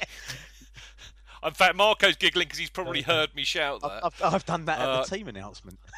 In 1.44 1.52
fact, 1.52 1.76
Marco's 1.76 2.16
giggling 2.16 2.46
because 2.46 2.58
he's 2.58 2.70
probably 2.70 3.02
heard 3.02 3.34
me 3.34 3.44
shout 3.44 3.80
that. 3.82 4.00
I've, 4.04 4.14
I've, 4.22 4.34
I've 4.34 4.46
done 4.46 4.64
that 4.66 4.78
at 4.78 4.88
Uh, 4.88 5.02
the 5.04 5.16
team 5.16 5.28
announcement. 5.28 5.78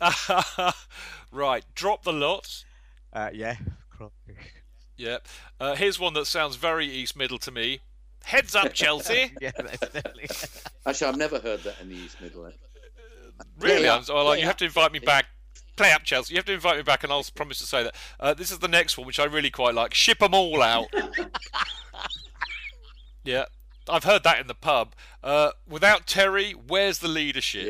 Uh, 0.00 0.72
right, 1.32 1.64
drop 1.74 2.04
the 2.04 2.12
lot. 2.12 2.64
Uh, 3.14 3.30
yeah. 3.32 3.56
Cro- 3.88 4.12
Yep. 4.98 5.26
Uh, 5.58 5.74
here's 5.74 5.98
one 5.98 6.12
that 6.12 6.26
sounds 6.26 6.56
very 6.56 6.86
East 6.86 7.16
Middle 7.16 7.38
to 7.38 7.50
me. 7.50 7.80
Heads 8.24 8.54
up, 8.54 8.74
Chelsea. 8.74 9.32
yeah, 9.40 9.52
definitely. 9.52 10.26
Actually, 10.86 11.06
I've 11.08 11.16
never 11.16 11.38
heard 11.40 11.62
that 11.62 11.80
in 11.80 11.88
the 11.88 11.94
East 11.96 12.20
Middle. 12.20 12.52
Really? 13.58 13.84
Yeah, 13.84 13.94
I'm- 13.94 14.04
well, 14.06 14.34
yeah. 14.34 14.40
you 14.42 14.46
have 14.46 14.58
to 14.58 14.66
invite 14.66 14.92
me 14.92 14.98
back. 14.98 15.24
Play 15.76 15.92
up, 15.92 16.04
Chelsea. 16.04 16.34
You 16.34 16.38
have 16.38 16.44
to 16.44 16.52
invite 16.52 16.76
me 16.76 16.82
back, 16.82 17.02
and 17.02 17.10
I'll 17.10 17.24
promise 17.34 17.58
to 17.60 17.64
say 17.66 17.84
that. 17.84 17.94
Uh, 18.20 18.34
this 18.34 18.50
is 18.50 18.58
the 18.58 18.68
next 18.68 18.98
one, 18.98 19.06
which 19.06 19.18
I 19.18 19.24
really 19.24 19.50
quite 19.50 19.74
like. 19.74 19.94
Ship 19.94 20.18
them 20.18 20.34
all 20.34 20.62
out. 20.62 20.88
yeah, 23.24 23.44
I've 23.88 24.04
heard 24.04 24.22
that 24.24 24.40
in 24.40 24.46
the 24.46 24.54
pub. 24.54 24.94
Uh, 25.22 25.50
without 25.68 26.06
Terry, 26.06 26.52
where's 26.52 26.98
the 27.00 27.08
leadership? 27.08 27.66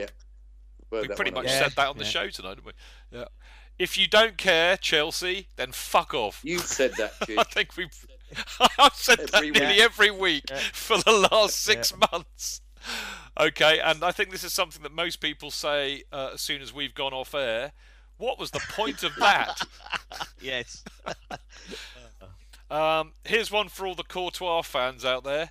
Yeah. 0.92 0.98
Heard 0.98 1.08
we 1.08 1.14
pretty 1.14 1.30
much 1.32 1.46
as 1.46 1.52
Yeah, 1.52 1.62
said 1.64 1.72
that 1.76 1.88
on 1.88 1.98
the 1.98 2.04
yeah. 2.04 2.10
show 2.10 2.28
tonight, 2.30 2.54
didn't 2.56 2.66
we? 2.66 2.72
Yeah. 3.18 3.24
If 3.78 3.98
you 3.98 4.06
don't 4.06 4.36
care, 4.38 4.76
Chelsea, 4.76 5.48
then 5.56 5.72
fuck 5.72 6.14
off. 6.14 6.40
You 6.44 6.58
said 6.58 6.92
that, 6.98 7.14
I 7.22 7.24
Chid. 7.24 7.46
think 7.48 7.76
we've. 7.76 8.06
I've 8.78 8.94
said 8.94 9.18
that 9.32 9.42
nearly 9.42 9.60
week. 9.60 9.80
every 9.80 10.10
week 10.10 10.44
Yeah. 10.50 10.58
for 10.72 10.98
the 10.98 11.28
last 11.32 11.60
six 11.60 11.92
months. 12.12 12.60
Okay, 13.38 13.80
and 13.80 14.04
I 14.04 14.12
think 14.12 14.30
this 14.30 14.44
is 14.44 14.52
something 14.52 14.82
that 14.84 14.92
most 14.92 15.16
people 15.16 15.50
say 15.50 16.04
uh, 16.12 16.30
as 16.34 16.40
soon 16.40 16.62
as 16.62 16.72
we've 16.72 16.94
gone 16.94 17.12
off 17.12 17.34
air. 17.34 17.72
What 18.16 18.38
was 18.38 18.52
the 18.52 18.60
point 18.70 19.02
of 19.02 19.12
that? 19.16 19.60
yes. 20.40 20.84
Um, 22.70 23.12
here's 23.24 23.50
one 23.50 23.68
for 23.68 23.86
all 23.86 23.94
the 23.94 24.02
Courtois 24.04 24.62
fans 24.62 25.04
out 25.04 25.24
there. 25.24 25.50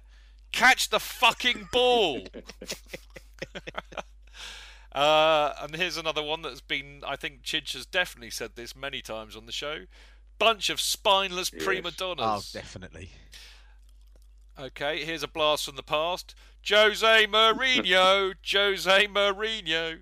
Catch 0.54 0.90
the 0.90 1.00
fucking 1.00 1.68
ball. 1.72 2.22
uh, 4.94 5.54
and 5.62 5.76
here's 5.76 5.98
another 5.98 6.24
one 6.24 6.42
that's 6.44 6.62
been, 6.62 7.02
I 7.06 7.18
think 7.18 7.42
Chidge 7.44 7.74
has 7.74 7.86
definitely 7.86 8.30
said 8.30 8.52
this 8.56 8.76
many 8.76 9.02
times 9.02 9.36
on 9.36 9.46
the 9.46 9.52
show. 9.52 9.80
Bunch 10.40 10.70
of 10.70 10.80
spineless 10.80 11.50
prima 11.50 11.92
donnas. 11.92 12.24
Oh, 12.24 12.26
donnas. 12.26 12.52
definitely. 12.54 13.10
Okay, 14.60 15.04
here's 15.04 15.24
a 15.24 15.28
blast 15.28 15.66
from 15.66 15.76
the 15.76 15.84
past. 15.84 16.36
Jose 16.70 17.28
Mourinho, 17.28 18.36
Jose 18.52 19.08
Mourinho. 19.08 20.00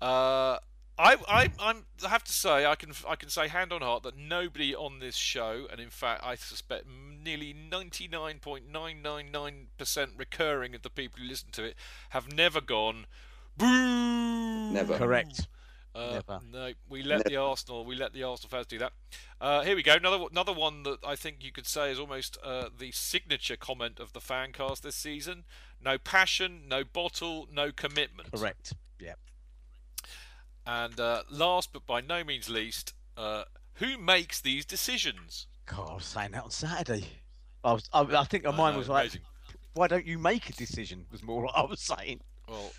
Uh, 0.00 0.58
I, 1.00 1.16
I, 1.28 1.50
I'm, 1.58 1.84
I 2.04 2.08
have 2.08 2.24
to 2.24 2.32
say, 2.32 2.66
I 2.66 2.74
can, 2.74 2.92
I 3.08 3.16
can 3.16 3.30
say 3.30 3.48
hand 3.48 3.72
on 3.72 3.80
heart 3.80 4.02
that 4.02 4.18
nobody 4.18 4.74
on 4.74 4.98
this 4.98 5.16
show, 5.16 5.66
and 5.70 5.80
in 5.80 5.88
fact, 5.88 6.22
I 6.22 6.34
suspect 6.34 6.84
nearly 7.24 7.54
99.999% 7.54 10.08
recurring 10.18 10.74
of 10.74 10.82
the 10.82 10.90
people 10.90 11.20
who 11.22 11.26
listen 11.26 11.48
to 11.52 11.64
it, 11.64 11.74
have 12.10 12.30
never 12.30 12.60
gone 12.60 13.06
boo. 13.56 14.72
Never. 14.72 14.98
Correct. 14.98 15.48
Uh, 15.94 16.10
Never. 16.12 16.40
no, 16.52 16.72
we 16.88 17.02
let 17.02 17.24
the 17.24 17.36
Arsenal, 17.36 17.84
we 17.84 17.96
let 17.96 18.12
the 18.12 18.22
Arsenal 18.22 18.50
fans 18.50 18.66
do 18.66 18.78
that. 18.78 18.92
Uh, 19.40 19.62
here 19.62 19.74
we 19.74 19.82
go. 19.82 19.94
Another 19.94 20.24
another 20.30 20.52
one 20.52 20.84
that 20.84 20.98
I 21.04 21.16
think 21.16 21.38
you 21.40 21.50
could 21.50 21.66
say 21.66 21.90
is 21.90 21.98
almost 21.98 22.38
uh, 22.44 22.68
the 22.78 22.92
signature 22.92 23.56
comment 23.56 23.98
of 23.98 24.12
the 24.12 24.20
fan 24.20 24.52
cast 24.52 24.84
this 24.84 24.94
season. 24.94 25.42
No 25.84 25.98
passion, 25.98 26.68
no 26.68 26.84
bottle, 26.84 27.48
no 27.52 27.72
commitment. 27.72 28.30
Correct. 28.30 28.74
Yeah. 29.00 29.14
And 30.66 30.98
uh, 31.00 31.22
last 31.30 31.72
but 31.72 31.86
by 31.86 32.00
no 32.00 32.22
means 32.24 32.48
least, 32.48 32.94
uh, 33.16 33.44
who 33.74 33.98
makes 33.98 34.40
these 34.40 34.64
decisions? 34.64 35.46
God, 35.66 35.88
I 35.90 35.94
was 35.94 36.04
saying 36.04 36.32
that 36.32 36.44
on 36.44 36.50
Saturday. 36.50 37.04
I 37.64 37.72
was. 37.72 37.88
I, 37.92 38.00
I 38.02 38.24
think 38.24 38.46
I 38.46 38.50
mine 38.50 38.72
know, 38.74 38.78
was 38.78 38.88
like, 38.88 39.04
amazing. 39.04 39.20
why 39.74 39.86
don't 39.86 40.06
you 40.06 40.18
make 40.18 40.48
a 40.48 40.52
decision? 40.52 41.06
Was 41.10 41.22
more 41.22 41.42
what 41.44 41.56
I 41.56 41.64
was 41.64 41.80
saying. 41.80 42.20
Well, 42.48 42.72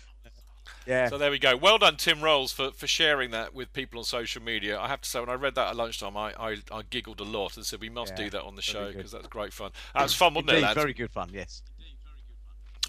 Yeah. 0.86 1.08
So 1.08 1.18
there 1.18 1.30
we 1.30 1.38
go. 1.38 1.56
Well 1.56 1.78
done, 1.78 1.96
Tim 1.96 2.20
Rolls, 2.20 2.52
for, 2.52 2.70
for 2.72 2.86
sharing 2.86 3.30
that 3.32 3.54
with 3.54 3.72
people 3.72 3.98
on 3.98 4.04
social 4.04 4.42
media. 4.42 4.78
I 4.78 4.88
have 4.88 5.00
to 5.02 5.08
say, 5.08 5.20
when 5.20 5.28
I 5.28 5.34
read 5.34 5.54
that 5.54 5.68
at 5.68 5.76
lunchtime, 5.76 6.16
I, 6.16 6.32
I, 6.38 6.56
I 6.72 6.82
giggled 6.90 7.20
a 7.20 7.24
lot 7.24 7.56
and 7.56 7.64
said 7.64 7.80
we 7.80 7.88
must 7.88 8.12
Yeah, 8.16 8.24
do 8.24 8.30
that 8.30 8.42
on 8.42 8.56
the 8.56 8.62
show 8.62 8.92
because 8.92 9.12
that's 9.12 9.26
great 9.28 9.52
fun. 9.52 9.70
That 9.94 10.02
was 10.02 10.14
fun, 10.14 10.34
wasn't 10.34 10.50
it, 10.50 10.54
Indeed, 10.54 10.66
lads? 10.66 10.80
very 10.80 10.92
good 10.94 11.10
fun. 11.10 11.30
Yes. 11.32 11.62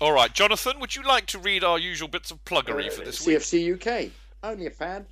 All 0.01 0.11
right, 0.11 0.33
Jonathan, 0.33 0.79
would 0.79 0.95
you 0.95 1.03
like 1.03 1.27
to 1.27 1.39
read 1.39 1.63
our 1.63 1.77
usual 1.77 2.07
bits 2.07 2.31
of 2.31 2.43
pluggery 2.45 2.89
for 2.91 3.05
this 3.05 3.25
week? 3.25 3.37
CFC 3.37 3.73
UK. 4.07 4.11
Only 4.43 4.67
a 4.67 4.71
fan. 4.71 5.05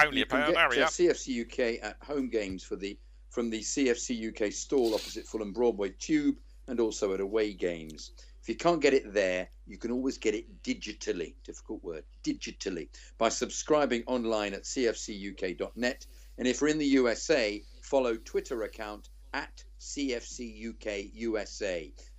Only 0.00 0.18
you 0.18 0.22
a 0.22 0.26
can 0.26 0.42
pound, 0.42 0.54
get 0.54 0.62
hurry 0.62 0.80
uh, 0.80 0.84
up. 0.86 0.90
CFC 0.90 1.42
UK 1.44 1.84
at 1.84 1.96
home 2.02 2.28
games 2.28 2.62
for 2.62 2.76
the 2.76 2.96
from 3.30 3.50
the 3.50 3.60
CFC 3.60 4.28
UK 4.28 4.52
stall 4.52 4.94
opposite 4.94 5.26
Fulham 5.26 5.52
Broadway 5.52 5.90
Tube 5.98 6.36
and 6.68 6.78
also 6.80 7.12
at 7.14 7.20
away 7.20 7.52
games. 7.52 8.12
If 8.42 8.48
you 8.48 8.54
can't 8.54 8.80
get 8.80 8.94
it 8.94 9.12
there, 9.12 9.48
you 9.66 9.76
can 9.76 9.90
always 9.90 10.18
get 10.18 10.34
it 10.34 10.62
digitally. 10.62 11.34
Difficult 11.44 11.82
word, 11.82 12.04
digitally, 12.24 12.88
by 13.18 13.28
subscribing 13.28 14.04
online 14.06 14.54
at 14.54 14.62
cfcuk.net. 14.62 16.06
And 16.38 16.48
if 16.48 16.60
you're 16.60 16.70
in 16.70 16.78
the 16.78 16.86
USA, 16.86 17.62
follow 17.82 18.16
Twitter 18.16 18.62
account 18.62 19.10
at 19.34 19.62
cfcukUSA. 19.80 20.72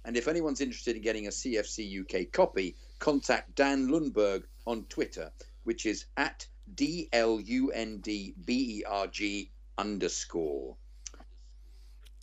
And 0.06 0.18
if 0.18 0.28
anyone's 0.28 0.62
interested 0.62 0.96
in 0.96 1.02
getting 1.02 1.28
a 1.28 1.32
CFC 1.32 2.02
UK 2.02 2.32
copy, 2.32 2.76
contact 3.00 3.56
Dan 3.56 3.88
Lundberg 3.88 4.44
on 4.68 4.84
Twitter, 4.86 5.32
which 5.64 5.86
is 5.86 6.06
at 6.18 6.46
D 6.76 7.10
L 7.14 7.40
U 7.40 7.72
N 7.72 8.00
D 8.00 8.34
B 8.46 8.80
E 8.80 8.84
R 8.88 9.08
G 9.08 9.52
underscore. 9.78 10.76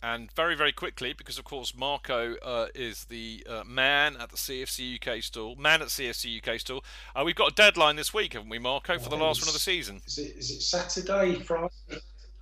And 0.01 0.31
very, 0.31 0.55
very 0.55 0.71
quickly, 0.71 1.11
because 1.11 1.37
of 1.37 1.43
course 1.43 1.75
Marco 1.75 2.35
uh, 2.37 2.67
is 2.73 3.03
the 3.05 3.45
uh, 3.49 3.63
man 3.65 4.15
at 4.15 4.29
the 4.29 4.37
CFC 4.37 4.95
UK 4.95 5.21
stall, 5.21 5.57
man 5.57 5.81
at 5.81 5.89
CFC 5.89 6.41
UK 6.41 6.59
stall. 6.59 6.85
Uh, 7.13 7.23
we've 7.25 7.35
got 7.35 7.51
a 7.51 7.55
deadline 7.55 7.97
this 7.97 8.13
week, 8.13 8.31
haven't 8.31 8.47
we, 8.47 8.59
Marco, 8.59 8.97
for 8.97 9.09
the 9.09 9.17
last 9.17 9.41
one 9.41 9.49
of 9.49 9.53
the 9.53 9.59
season? 9.59 9.99
Is 10.05 10.17
it, 10.17 10.37
is 10.37 10.51
it 10.51 10.61
Saturday, 10.61 11.35
Friday? 11.35 11.67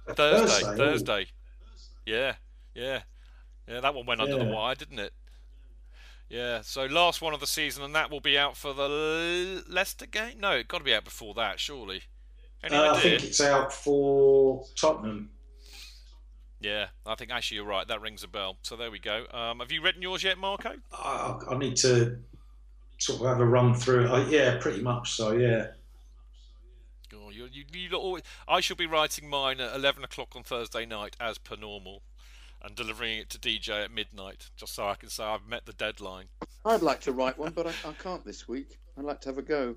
Thursday. 0.07 0.61
Thursday, 0.63 0.77
Thursday. 0.77 1.25
Yeah, 2.05 2.35
yeah, 2.75 3.01
yeah. 3.67 3.79
That 3.81 3.95
one 3.95 4.05
went 4.05 4.21
under 4.21 4.37
the 4.37 4.51
wire, 4.51 4.75
didn't 4.75 4.99
it? 4.99 5.13
Yeah. 6.29 6.61
So 6.61 6.85
last 6.85 7.21
one 7.21 7.33
of 7.33 7.39
the 7.39 7.47
season, 7.47 7.83
and 7.83 7.95
that 7.95 8.11
will 8.11 8.19
be 8.19 8.37
out 8.37 8.57
for 8.57 8.73
the 8.73 9.63
Leicester 9.67 10.05
game. 10.05 10.39
No, 10.39 10.51
it 10.51 10.67
got 10.67 10.79
to 10.79 10.83
be 10.83 10.93
out 10.93 11.05
before 11.05 11.33
that, 11.35 11.59
surely. 11.59 12.03
Any 12.63 12.75
Uh, 12.75 12.93
I 12.93 12.99
think 12.99 13.23
it's 13.23 13.41
out 13.41 13.71
for 13.71 14.65
Tottenham. 14.75 15.29
Yeah, 16.59 16.87
I 17.05 17.15
think 17.15 17.31
actually 17.31 17.55
you're 17.55 17.65
right. 17.65 17.87
That 17.87 18.01
rings 18.01 18.23
a 18.23 18.27
bell. 18.27 18.57
So 18.63 18.75
there 18.75 18.89
we 18.89 18.99
go. 18.99 19.25
Um, 19.31 19.59
have 19.59 19.71
you 19.71 19.81
written 19.81 20.01
yours 20.01 20.23
yet, 20.23 20.37
Marco? 20.37 20.73
I, 20.91 21.37
I 21.51 21.57
need 21.57 21.75
to 21.77 22.17
sort 22.97 23.21
of 23.21 23.27
have 23.27 23.39
a 23.39 23.45
run 23.45 23.75
through. 23.75 24.07
Uh, 24.07 24.25
yeah, 24.27 24.57
pretty 24.59 24.81
much 24.81 25.11
so. 25.11 25.33
Yeah. 25.33 25.67
Oh, 27.13 27.29
you, 27.29 27.47
you, 27.51 27.63
you 27.71 27.95
always, 27.95 28.23
I 28.47 28.59
shall 28.59 28.75
be 28.75 28.87
writing 28.87 29.29
mine 29.29 29.59
at 29.59 29.75
11 29.75 30.03
o'clock 30.03 30.35
on 30.35 30.43
Thursday 30.43 30.85
night 30.85 31.15
as 31.19 31.37
per 31.37 31.55
normal 31.55 32.01
and 32.67 32.75
delivering 32.75 33.17
it 33.17 33.29
to 33.31 33.39
DJ 33.39 33.85
at 33.85 33.91
midnight 33.91 34.49
just 34.57 34.75
so 34.75 34.87
I 34.87 34.95
can 34.95 35.09
say 35.09 35.23
I've 35.23 35.47
met 35.47 35.65
the 35.65 35.73
deadline. 35.73 36.25
I'd 36.65 36.81
like 36.81 36.99
to 37.01 37.13
write 37.13 37.37
one, 37.37 37.53
but 37.53 37.65
I, 37.65 37.73
I 37.85 37.93
can't 37.93 38.25
this 38.25 38.47
week. 38.47 38.77
I'd 38.97 39.05
like 39.05 39.21
to 39.21 39.29
have 39.29 39.37
a 39.37 39.41
go. 39.41 39.75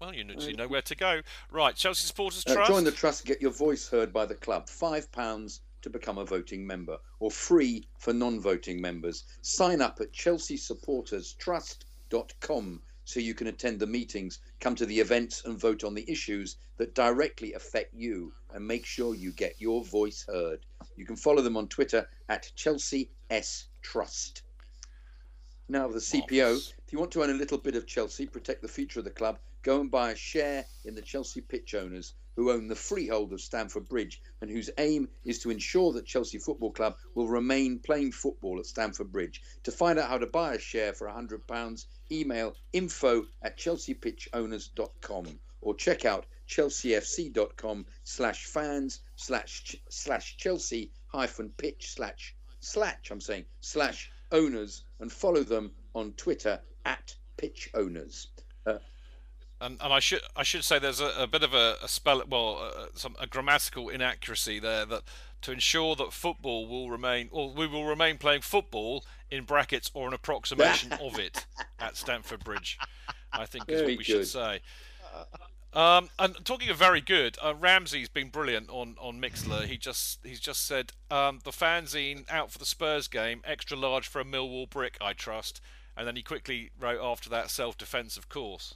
Well, 0.00 0.14
you 0.14 0.24
know, 0.24 0.34
you 0.38 0.56
know 0.56 0.66
where 0.66 0.80
to 0.82 0.94
go. 0.96 1.20
Right, 1.52 1.76
Chelsea 1.76 2.06
Supporters 2.06 2.42
Uh, 2.48 2.54
Trust. 2.54 2.70
join 2.70 2.84
the 2.84 2.90
trust, 2.90 3.26
get 3.26 3.42
your 3.42 3.50
voice 3.50 3.86
heard 3.86 4.10
by 4.12 4.24
the 4.24 4.34
club. 4.34 4.68
Five 4.70 5.12
pounds 5.12 5.60
to 5.82 5.90
become 5.90 6.16
a 6.16 6.24
voting 6.24 6.66
member, 6.66 6.96
or 7.18 7.30
free 7.30 7.86
for 7.98 8.14
non-voting 8.14 8.80
members. 8.80 9.24
Sign 9.42 9.82
up 9.82 10.00
at 10.00 10.10
chelseasupporterstrust.com 10.12 12.82
so 13.10 13.18
you 13.18 13.34
can 13.34 13.48
attend 13.48 13.80
the 13.80 13.86
meetings, 13.86 14.38
come 14.60 14.76
to 14.76 14.86
the 14.86 15.00
events, 15.00 15.44
and 15.44 15.58
vote 15.58 15.82
on 15.82 15.94
the 15.94 16.08
issues 16.08 16.56
that 16.76 16.94
directly 16.94 17.54
affect 17.54 17.92
you, 17.92 18.32
and 18.54 18.64
make 18.64 18.86
sure 18.86 19.16
you 19.16 19.32
get 19.32 19.60
your 19.60 19.82
voice 19.84 20.24
heard. 20.28 20.64
You 20.96 21.04
can 21.04 21.16
follow 21.16 21.42
them 21.42 21.56
on 21.56 21.66
Twitter 21.66 22.08
at 22.28 22.52
Chelsea 22.54 23.10
S 23.28 23.66
Trust. 23.82 24.42
Now, 25.68 25.88
the 25.88 25.98
CPO, 25.98 26.72
if 26.86 26.92
you 26.92 26.98
want 26.98 27.10
to 27.12 27.22
own 27.22 27.30
a 27.30 27.34
little 27.34 27.58
bit 27.58 27.74
of 27.74 27.86
Chelsea, 27.86 28.26
protect 28.26 28.62
the 28.62 28.68
future 28.68 29.00
of 29.00 29.04
the 29.04 29.10
club, 29.10 29.38
go 29.62 29.80
and 29.80 29.90
buy 29.90 30.12
a 30.12 30.16
share 30.16 30.64
in 30.84 30.94
the 30.94 31.02
Chelsea 31.02 31.40
pitch 31.40 31.74
owners 31.74 32.14
who 32.40 32.50
own 32.50 32.68
the 32.68 32.74
freehold 32.74 33.34
of 33.34 33.40
Stamford 33.42 33.86
Bridge 33.86 34.18
and 34.40 34.50
whose 34.50 34.70
aim 34.78 35.06
is 35.26 35.40
to 35.40 35.50
ensure 35.50 35.92
that 35.92 36.06
Chelsea 36.06 36.38
Football 36.38 36.72
Club 36.72 36.96
will 37.14 37.28
remain 37.28 37.78
playing 37.78 38.12
football 38.12 38.58
at 38.58 38.64
Stamford 38.64 39.12
Bridge. 39.12 39.42
To 39.64 39.70
find 39.70 39.98
out 39.98 40.08
how 40.08 40.16
to 40.16 40.26
buy 40.26 40.54
a 40.54 40.58
share 40.58 40.94
for 40.94 41.06
£100, 41.06 41.84
email 42.10 42.54
info 42.72 43.26
at 43.42 43.58
chelseapitchowners.com 43.58 45.26
or 45.60 45.74
check 45.74 46.06
out 46.06 46.24
chelseafc.com 46.48 47.84
slash 48.04 48.46
fans 48.46 49.00
slash 49.16 49.76
slash 49.90 50.38
Chelsea 50.38 50.92
hyphen 51.08 51.52
pitch 51.58 51.92
slash 51.94 52.34
slash 52.60 53.10
I'm 53.10 53.20
saying 53.20 53.44
slash 53.60 54.10
owners 54.32 54.82
and 54.98 55.12
follow 55.12 55.42
them 55.42 55.72
on 55.94 56.14
Twitter 56.14 56.58
at 56.86 57.14
pitch 57.36 57.68
owners. 57.74 58.28
And, 59.60 59.76
and 59.80 59.92
I 59.92 60.00
should 60.00 60.22
I 60.34 60.42
should 60.42 60.64
say 60.64 60.78
there's 60.78 61.00
a, 61.00 61.12
a 61.18 61.26
bit 61.26 61.42
of 61.42 61.52
a, 61.52 61.76
a 61.82 61.88
spell 61.88 62.22
well 62.28 62.58
uh, 62.62 62.86
some 62.94 63.14
a 63.20 63.26
grammatical 63.26 63.88
inaccuracy 63.88 64.58
there 64.58 64.86
that 64.86 65.02
to 65.42 65.52
ensure 65.52 65.94
that 65.96 66.12
football 66.12 66.66
will 66.66 66.90
remain 66.90 67.28
or 67.30 67.50
we 67.50 67.66
will 67.66 67.84
remain 67.84 68.18
playing 68.18 68.40
football 68.40 69.04
in 69.30 69.44
brackets 69.44 69.90
or 69.94 70.08
an 70.08 70.14
approximation 70.14 70.92
of 71.00 71.18
it 71.18 71.46
at 71.78 71.96
Stamford 71.96 72.42
Bridge. 72.44 72.78
I 73.32 73.46
think 73.46 73.68
is 73.68 73.80
Very 73.80 73.92
what 73.92 73.98
we 73.98 74.04
should 74.04 74.26
say. 74.26 74.60
Um, 75.72 76.08
and 76.18 76.34
talking 76.44 76.68
of 76.68 76.76
very 76.76 77.00
good, 77.00 77.38
uh, 77.40 77.54
Ramsey's 77.54 78.08
been 78.08 78.28
brilliant 78.28 78.68
on, 78.70 78.96
on 79.00 79.20
Mixlr. 79.20 79.66
He 79.66 79.76
just 79.76 80.18
he's 80.24 80.40
just 80.40 80.66
said 80.66 80.92
um, 81.10 81.40
the 81.44 81.52
fanzine 81.52 82.24
out 82.28 82.50
for 82.50 82.58
the 82.58 82.66
Spurs 82.66 83.06
game, 83.06 83.40
extra 83.44 83.76
large 83.76 84.08
for 84.08 84.20
a 84.20 84.24
Millwall 84.24 84.68
brick, 84.68 84.98
I 85.00 85.12
trust. 85.12 85.60
And 85.96 86.08
then 86.08 86.16
he 86.16 86.22
quickly 86.22 86.70
wrote 86.78 87.00
after 87.00 87.30
that 87.30 87.50
self 87.50 87.78
defence, 87.78 88.16
of 88.16 88.28
course. 88.28 88.74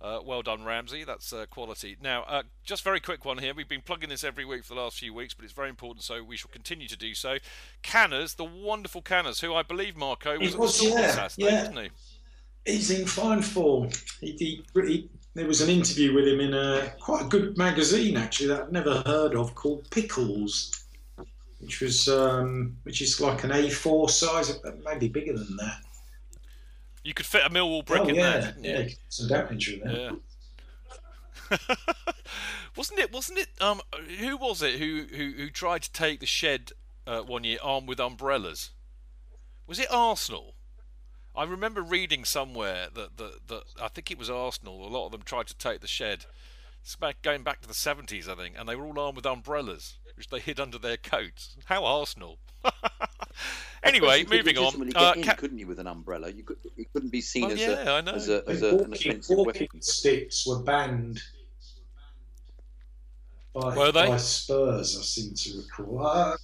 Uh, 0.00 0.20
well 0.24 0.42
done, 0.42 0.64
Ramsey. 0.64 1.04
That's 1.04 1.32
uh, 1.32 1.46
quality. 1.48 1.96
Now, 2.02 2.24
uh, 2.24 2.42
just 2.64 2.84
very 2.84 3.00
quick 3.00 3.24
one 3.24 3.38
here. 3.38 3.54
We've 3.54 3.68
been 3.68 3.80
plugging 3.80 4.10
this 4.10 4.24
every 4.24 4.44
week 4.44 4.64
for 4.64 4.74
the 4.74 4.80
last 4.80 4.98
few 4.98 5.14
weeks, 5.14 5.32
but 5.32 5.44
it's 5.44 5.54
very 5.54 5.70
important, 5.70 6.04
so 6.04 6.22
we 6.22 6.36
shall 6.36 6.50
continue 6.50 6.86
to 6.88 6.96
do 6.96 7.14
so. 7.14 7.38
Canners, 7.82 8.34
the 8.34 8.44
wonderful 8.44 9.00
Canners, 9.00 9.40
who 9.40 9.54
I 9.54 9.62
believe 9.62 9.96
Marco 9.96 10.38
was, 10.38 10.56
was, 10.56 10.82
yeah, 10.82 11.12
Saturday, 11.12 11.50
yeah. 11.50 11.60
wasn't 11.60 11.78
he? 11.78 12.72
He's 12.72 12.90
in 12.90 13.06
fine 13.06 13.42
form. 13.42 13.88
He, 14.20 14.32
he, 14.32 14.64
he, 14.74 15.10
there 15.34 15.46
was 15.46 15.60
an 15.60 15.70
interview 15.70 16.14
with 16.14 16.26
him 16.26 16.40
in 16.40 16.52
a 16.52 16.92
quite 17.00 17.24
a 17.24 17.28
good 17.28 17.56
magazine 17.56 18.16
actually 18.16 18.48
that 18.48 18.62
I'd 18.64 18.72
never 18.72 19.02
heard 19.06 19.34
of 19.34 19.54
called 19.54 19.88
Pickles, 19.90 20.84
which 21.60 21.80
was 21.80 22.08
um, 22.08 22.76
which 22.82 23.00
is 23.00 23.20
like 23.20 23.44
an 23.44 23.50
A4 23.50 24.10
size, 24.10 24.58
maybe 24.84 25.08
bigger 25.08 25.34
than 25.34 25.56
that. 25.58 25.78
You 27.06 27.14
could 27.14 27.24
fit 27.24 27.42
a 27.46 27.50
Millwall 27.50 27.84
brick 27.84 28.02
oh 28.02 28.08
in 28.08 28.16
yeah, 28.16 28.30
there, 28.32 28.40
didn't 28.40 28.64
you? 28.64 28.70
yeah, 28.72 28.88
some 29.10 29.28
damage 29.28 29.72
in 29.72 29.78
there. 29.78 30.10
Yeah. 31.52 31.56
wasn't 32.76 32.98
it? 32.98 33.12
Wasn't 33.12 33.38
it? 33.38 33.46
Um, 33.60 33.80
who 34.18 34.36
was 34.36 34.60
it 34.60 34.80
who 34.80 35.04
who, 35.14 35.30
who 35.36 35.48
tried 35.48 35.82
to 35.82 35.92
take 35.92 36.18
the 36.18 36.26
shed 36.26 36.72
uh, 37.06 37.20
one 37.20 37.44
year 37.44 37.58
armed 37.62 37.86
with 37.86 38.00
umbrellas? 38.00 38.70
Was 39.68 39.78
it 39.78 39.86
Arsenal? 39.88 40.56
I 41.36 41.44
remember 41.44 41.80
reading 41.80 42.24
somewhere 42.24 42.88
that, 42.92 43.18
that, 43.18 43.46
that 43.46 43.62
I 43.80 43.86
think 43.86 44.10
it 44.10 44.18
was 44.18 44.28
Arsenal. 44.28 44.84
A 44.84 44.90
lot 44.90 45.06
of 45.06 45.12
them 45.12 45.22
tried 45.22 45.46
to 45.46 45.56
take 45.56 45.82
the 45.82 45.86
shed. 45.86 46.24
It's 46.82 46.96
back, 46.96 47.22
going 47.22 47.44
back 47.44 47.60
to 47.60 47.68
the 47.68 47.74
seventies, 47.74 48.28
I 48.28 48.34
think, 48.34 48.56
and 48.58 48.68
they 48.68 48.74
were 48.74 48.84
all 48.84 48.98
armed 48.98 49.14
with 49.14 49.26
umbrellas, 49.26 49.98
which 50.16 50.28
they 50.28 50.38
hid 50.40 50.58
under 50.60 50.78
their 50.78 50.96
coats. 50.96 51.56
How 51.66 51.84
Arsenal! 51.84 52.38
anyway, 53.82 54.24
moving 54.24 54.56
on. 54.58 54.64
legitimately 54.64 54.94
Uh, 54.96 55.12
in, 55.12 55.22
Ca- 55.22 55.34
couldn't 55.34 55.58
you, 55.58 55.66
with 55.66 55.78
an 55.78 55.86
umbrella? 55.86 56.30
You 56.30 56.42
could. 56.42 56.56
It 56.76 56.92
couldn't 56.92 57.10
be 57.10 57.20
seen 57.20 57.42
Well, 57.42 57.52
as, 57.52 57.60
yeah, 57.60 57.84
I 57.92 57.98
a, 57.98 58.02
know. 58.02 58.12
as 58.12 58.28
a 58.28 58.42
as 58.48 58.62
And 58.62 58.64
a, 58.64 58.68
an 58.84 58.90
walking, 58.90 59.10
offensive 59.12 59.36
walking 59.36 59.62
weapon. 59.62 59.82
sticks 59.82 60.46
were 60.46 60.60
banned 60.60 61.20
by, 63.54 63.76
Were 63.76 63.92
they? 63.92 64.06
by 64.08 64.16
Spurs, 64.16 64.98
I 64.98 65.02
seem 65.02 65.34
to 65.34 65.58
recall. 65.62 66.06
Uh, 66.06 66.36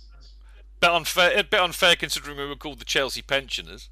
bit 0.81 0.90
unfair, 0.90 1.39
a 1.39 1.44
bit 1.44 1.61
unfair 1.61 1.97
considering 1.97 2.36
we 2.39 2.47
were 2.47 2.57
called 2.57 2.78
the 2.78 2.85
Chelsea 2.85 3.23
pensioners. 3.23 3.89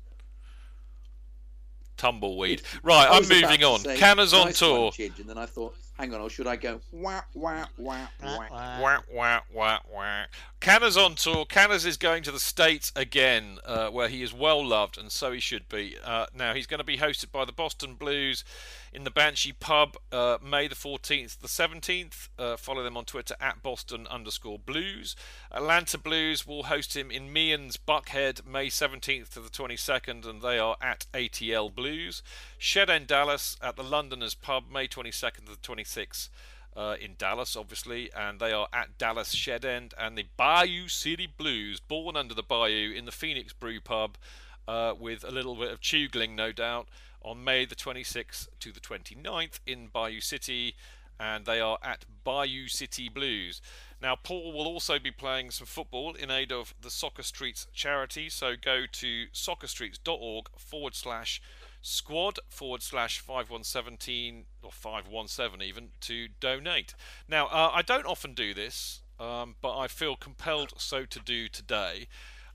Tumbleweed. 1.97 2.62
Right, 2.82 3.07
I 3.09 3.16
I'm 3.19 3.28
moving 3.28 3.62
on. 3.62 3.81
say, 3.81 3.97
Canners 3.98 4.32
on 4.32 4.47
nice 4.47 4.59
tour. 4.59 4.85
one, 4.85 4.93
Chidge, 4.93 5.19
and 5.20 5.28
then 5.28 5.36
I 5.36 5.44
thought, 5.44 5.77
hang 6.01 6.14
on, 6.14 6.20
or 6.20 6.31
should 6.31 6.47
I 6.47 6.56
go 6.56 6.81
wah 6.93 7.20
wah 7.35 7.66
wah 7.77 8.06
wah? 8.22 8.47
Wah, 8.51 8.98
wah, 9.12 9.40
wah, 9.52 9.78
wah. 9.93 10.24
Canners 10.60 10.97
on 10.97 11.14
tour. 11.14 11.44
Canners 11.44 11.85
is 11.85 11.97
going 11.97 12.22
to 12.22 12.32
the 12.32 12.40
States 12.40 12.90
again, 12.97 13.59
uh, 13.64 13.89
where 13.90 14.09
he 14.09 14.22
is 14.22 14.32
well 14.32 14.64
loved, 14.66 14.98
and 14.98 15.12
so 15.12 15.31
he 15.32 15.40
should 15.40 15.68
be. 15.68 15.97
Uh, 16.02 16.27
now, 16.35 16.55
he's 16.55 16.66
going 16.66 16.78
to 16.78 16.85
be 16.85 16.98
hosted 16.98 17.31
by 17.31 17.44
the 17.44 17.52
Boston 17.52 17.94
Blues 17.94 18.44
in 18.93 19.05
the 19.05 19.11
Banshee 19.11 19.53
Pub 19.53 19.97
uh, 20.11 20.39
May 20.43 20.69
the 20.69 20.75
14th, 20.75 21.39
the 21.39 21.49
17th. 21.49 22.29
Uh, 22.39 22.57
follow 22.57 22.83
them 22.83 22.97
on 22.97 23.05
Twitter 23.05 23.37
at 23.41 23.62
Boston 23.62 24.07
underscore 24.09 24.59
Blues. 24.59 25.15
Atlanta 25.53 25.99
Blues 25.99 26.47
will 26.47 26.65
host 26.65 26.97
him 26.97 27.11
in 27.11 27.33
Meehan's 27.33 27.77
Buckhead 27.77 28.47
May 28.47 28.67
17th 28.67 29.31
to 29.31 29.41
the 29.41 29.49
22nd, 29.49 30.27
and 30.27 30.43
they 30.43 30.59
are 30.59 30.77
at 30.81 31.07
ATL 31.15 31.75
Blues. 31.75 32.23
Shed 32.59 32.91
End 32.91 33.07
Dallas 33.07 33.57
at 33.62 33.77
the 33.77 33.85
Londoners 33.85 34.35
Pub 34.35 34.65
May 34.73 34.89
22nd 34.89 35.47
to 35.47 35.53
the 35.53 35.57
26th 35.57 36.29
uh, 36.77 36.97
in 37.01 37.15
Dallas, 37.19 37.57
obviously, 37.57 38.11
and 38.17 38.41
they 38.41 38.53
are 38.53 38.69
at 38.73 38.99
Dallas 38.99 39.33
Shed 39.33 39.65
End 39.65 39.95
and 39.99 40.17
the 40.17 40.27
Bayou 40.37 40.89
City 40.89 41.27
Blues, 41.27 41.81
born 41.81 42.17
under 42.17 42.35
the 42.35 42.43
Bayou 42.43 42.93
in 42.93 43.05
the 43.05 43.12
Phoenix 43.12 43.53
Brew 43.53 43.81
Pub, 43.81 44.17
uh, 44.69 44.95
with 44.99 45.25
a 45.25 45.31
little 45.31 45.57
bit 45.57 45.73
of 45.73 45.81
chugling, 45.81 46.37
no 46.37 46.53
doubt, 46.53 46.89
on 47.22 47.44
May 47.44 47.64
the 47.64 47.74
26th 47.74 48.48
to 48.60 48.72
the 48.72 48.80
29th 48.80 49.60
in 49.66 49.88
Bayou 49.88 50.20
City, 50.20 50.74
and 51.18 51.44
they 51.44 51.60
are 51.60 51.78
at 51.82 52.05
Bayou 52.24 52.68
City 52.68 53.09
Blues. 53.09 53.60
Now, 54.01 54.16
Paul 54.16 54.52
will 54.52 54.66
also 54.66 54.98
be 54.98 55.10
playing 55.10 55.51
some 55.51 55.66
football 55.66 56.14
in 56.14 56.30
aid 56.30 56.51
of 56.51 56.74
the 56.80 56.90
Soccer 56.90 57.22
Streets 57.22 57.66
charity, 57.74 58.30
so 58.30 58.55
go 58.56 58.84
to 58.90 59.26
soccerstreets.org 59.34 60.47
forward 60.56 60.94
slash 60.94 61.42
squad 61.82 62.38
forward 62.48 62.82
slash 62.82 63.20
5117 63.20 64.44
or 64.62 64.72
517 64.72 65.66
even 65.66 65.88
to 66.01 66.28
donate. 66.40 66.94
Now, 67.28 67.47
uh, 67.47 67.70
I 67.74 67.82
don't 67.82 68.06
often 68.06 68.34
do 68.34 68.55
this, 68.55 69.01
um, 69.18 69.56
but 69.60 69.76
I 69.76 69.88
feel 69.88 70.16
compelled 70.16 70.72
so 70.78 71.05
to 71.05 71.18
do 71.20 71.48
today. 71.48 72.09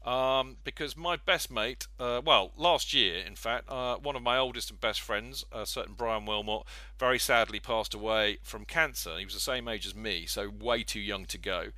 Um, 0.06 0.58
because 0.64 0.96
my 0.96 1.16
best 1.16 1.50
mate, 1.50 1.88
uh, 2.00 2.22
well, 2.24 2.52
last 2.56 2.94
year, 2.94 3.18
in 3.26 3.36
fact, 3.36 3.66
uh, 3.68 3.96
one 3.96 4.16
of 4.16 4.22
my 4.22 4.38
oldest 4.38 4.70
and 4.70 4.80
best 4.80 5.02
friends, 5.02 5.44
a 5.52 5.66
certain 5.66 5.96
Brian 5.96 6.28
Wilmot, 6.28 6.64
very 7.00 7.18
sadly 7.18 7.60
passed 7.60 7.96
away 7.96 8.38
from 8.44 8.66
cancer. 8.66 9.18
He 9.18 9.26
was 9.26 9.34
the 9.34 9.40
same 9.40 9.68
age 9.68 9.88
as 9.88 9.96
me, 9.96 10.28
so 10.28 10.48
way 10.48 10.84
too 10.84 11.00
young 11.00 11.26
to 11.26 11.40
go. 11.40 11.72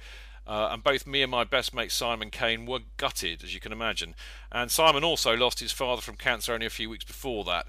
Uh, 0.46 0.70
and 0.72 0.84
both 0.84 1.08
me 1.08 1.22
and 1.22 1.32
my 1.32 1.46
best 1.46 1.74
mate 1.74 1.92
Simon 1.92 2.30
Kane 2.30 2.66
were 2.66 2.80
gutted, 2.98 3.44
as 3.46 3.54
you 3.54 3.62
can 3.62 3.72
imagine. 3.72 4.14
And 4.52 4.72
Simon 4.72 5.06
also 5.06 5.36
lost 5.36 5.62
his 5.62 5.72
father 5.72 6.02
from 6.02 6.16
cancer 6.16 6.54
only 6.54 6.66
a 6.66 6.70
few 6.70 6.90
weeks 6.90 7.06
before 7.06 7.46
that. 7.46 7.68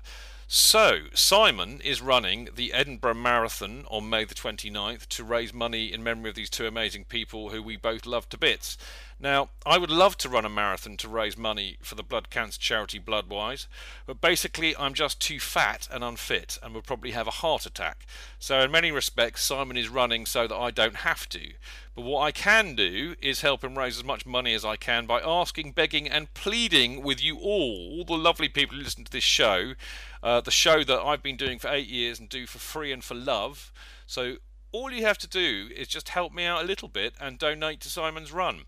So, 0.51 1.09
Simon 1.13 1.79
is 1.83 2.01
running 2.01 2.49
the 2.55 2.73
Edinburgh 2.73 3.17
Marathon 3.17 3.85
on 3.91 4.09
May 4.09 4.25
the 4.25 4.35
29th 4.35 5.07
to 5.09 5.23
raise 5.23 5.53
money 5.53 5.93
in 5.93 6.03
memory 6.03 6.31
of 6.31 6.37
these 6.37 6.49
two 6.49 6.67
amazing 6.67 7.05
people 7.05 7.51
who 7.51 7.63
we 7.63 7.77
both 7.77 8.07
love 8.07 8.31
to 8.31 8.39
bits. 8.39 8.79
Now, 9.21 9.49
I 9.67 9.79
would 9.79 9.91
love 9.91 10.17
to 10.19 10.29
run 10.29 10.45
a 10.45 10.49
marathon 10.49 10.97
to 10.99 11.09
raise 11.09 11.37
money 11.37 11.77
for 11.83 11.97
the 11.97 12.05
blood 12.05 12.31
cancer 12.31 12.61
charity 12.61 13.01
Bloodwise, 13.01 13.67
but 14.07 14.21
basically 14.21 14.77
I'm 14.77 14.95
just 14.95 15.21
too 15.21 15.41
fat 15.41 15.89
and 15.91 16.05
unfit 16.05 16.57
and 16.63 16.73
would 16.73 16.85
probably 16.85 17.11
have 17.11 17.27
a 17.27 17.33
heart 17.33 17.67
attack. 17.67 18.07
So, 18.39 18.61
in 18.61 18.71
many 18.71 18.93
respects, 18.93 19.43
Simon 19.43 19.77
is 19.77 19.89
running 19.89 20.25
so 20.25 20.47
that 20.47 20.55
I 20.55 20.71
don't 20.71 20.99
have 20.99 21.29
to. 21.31 21.55
But 21.97 22.03
what 22.03 22.23
I 22.23 22.31
can 22.31 22.77
do 22.77 23.17
is 23.21 23.41
help 23.41 23.65
him 23.65 23.77
raise 23.77 23.99
as 23.99 24.05
much 24.05 24.25
money 24.25 24.55
as 24.55 24.65
I 24.65 24.77
can 24.77 25.05
by 25.05 25.21
asking, 25.21 25.73
begging, 25.73 26.09
and 26.09 26.33
pleading 26.33 27.03
with 27.03 27.21
you 27.21 27.39
all, 27.39 27.99
all 27.99 28.05
the 28.05 28.23
lovely 28.23 28.49
people 28.49 28.77
who 28.77 28.85
listen 28.85 29.03
to 29.03 29.11
this 29.11 29.25
show, 29.25 29.75
uh, 30.23 30.41
the 30.43 30.53
show 30.53 30.85
that 30.85 31.01
I've 31.01 31.25
been 31.25 31.37
doing 31.37 31.59
for 31.59 31.73
eight 31.73 31.89
years 31.89 32.21
and 32.21 32.29
do 32.29 32.47
for 32.47 32.59
free 32.59 32.93
and 32.93 33.03
for 33.03 33.17
love. 33.17 33.73
So, 34.07 34.37
all 34.71 34.93
you 34.93 35.05
have 35.05 35.19
to 35.19 35.27
do 35.27 35.71
is 35.75 35.89
just 35.89 36.11
help 36.11 36.33
me 36.33 36.45
out 36.45 36.63
a 36.63 36.67
little 36.67 36.89
bit 36.89 37.15
and 37.21 37.37
donate 37.37 37.81
to 37.81 37.91
Simon's 37.91 38.31
Run. 38.31 38.67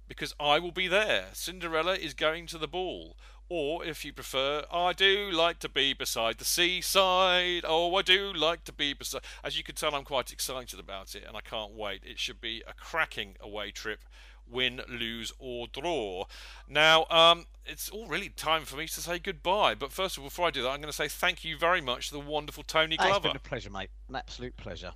because 0.08 0.34
I 0.40 0.60
will 0.60 0.72
be 0.72 0.88
there. 0.88 1.28
Cinderella 1.34 1.94
is 1.94 2.14
going 2.14 2.48
to 2.48 2.58
the 2.58 2.68
ball. 2.68 3.16
Or, 3.48 3.86
if 3.86 4.04
you 4.04 4.12
prefer, 4.12 4.64
I 4.72 4.94
do 4.94 5.30
like 5.32 5.60
to 5.60 5.70
be 5.70 5.94
beside 5.94 6.40
the 6.40 6.46
seaside. 6.46 7.62
Oh, 7.64 7.94
I 7.96 8.02
do 8.02 8.34
like 8.34 8.64
to 8.64 8.74
be 8.74 8.94
beside. 8.94 9.22
As 9.44 9.56
you 9.56 9.64
can 9.64 9.76
tell, 9.76 9.94
I'm 9.94 10.04
quite 10.04 10.34
excited 10.34 10.80
about 10.80 11.14
it, 11.14 11.26
and 11.28 11.38
I 11.38 11.42
can't 11.42 11.74
wait. 11.74 12.02
It 12.04 12.18
should 12.18 12.42
be 12.42 12.64
a 12.68 12.74
cracking 12.74 13.36
away 13.40 13.70
trip, 13.70 14.00
win, 14.50 14.82
lose, 14.90 15.32
or 15.38 15.68
draw. 15.68 16.26
Now, 16.68 17.06
um, 17.12 17.46
it's 17.68 17.88
all 17.88 18.08
really 18.08 18.30
time 18.30 18.64
for 18.66 18.78
me 18.78 18.88
to 18.88 19.02
say 19.02 19.20
goodbye. 19.20 19.76
But 19.76 19.92
first 19.92 20.18
of 20.18 20.24
all, 20.24 20.30
before 20.30 20.48
I 20.48 20.52
do 20.52 20.64
that, 20.64 20.70
I'm 20.70 20.82
going 20.82 20.92
to 20.92 20.94
say 20.94 21.08
thank 21.08 21.46
you 21.46 21.56
very 21.56 21.82
much 21.82 22.08
to 22.08 22.14
the 22.16 22.20
wonderful 22.20 22.64
Tony 22.64 22.98
Glover. 22.98 23.16
It's 23.16 23.28
been 23.28 23.36
a 23.36 23.40
pleasure, 23.40 23.70
mate. 23.70 23.92
An 24.10 24.16
absolute 24.16 24.58
pleasure. 24.58 24.94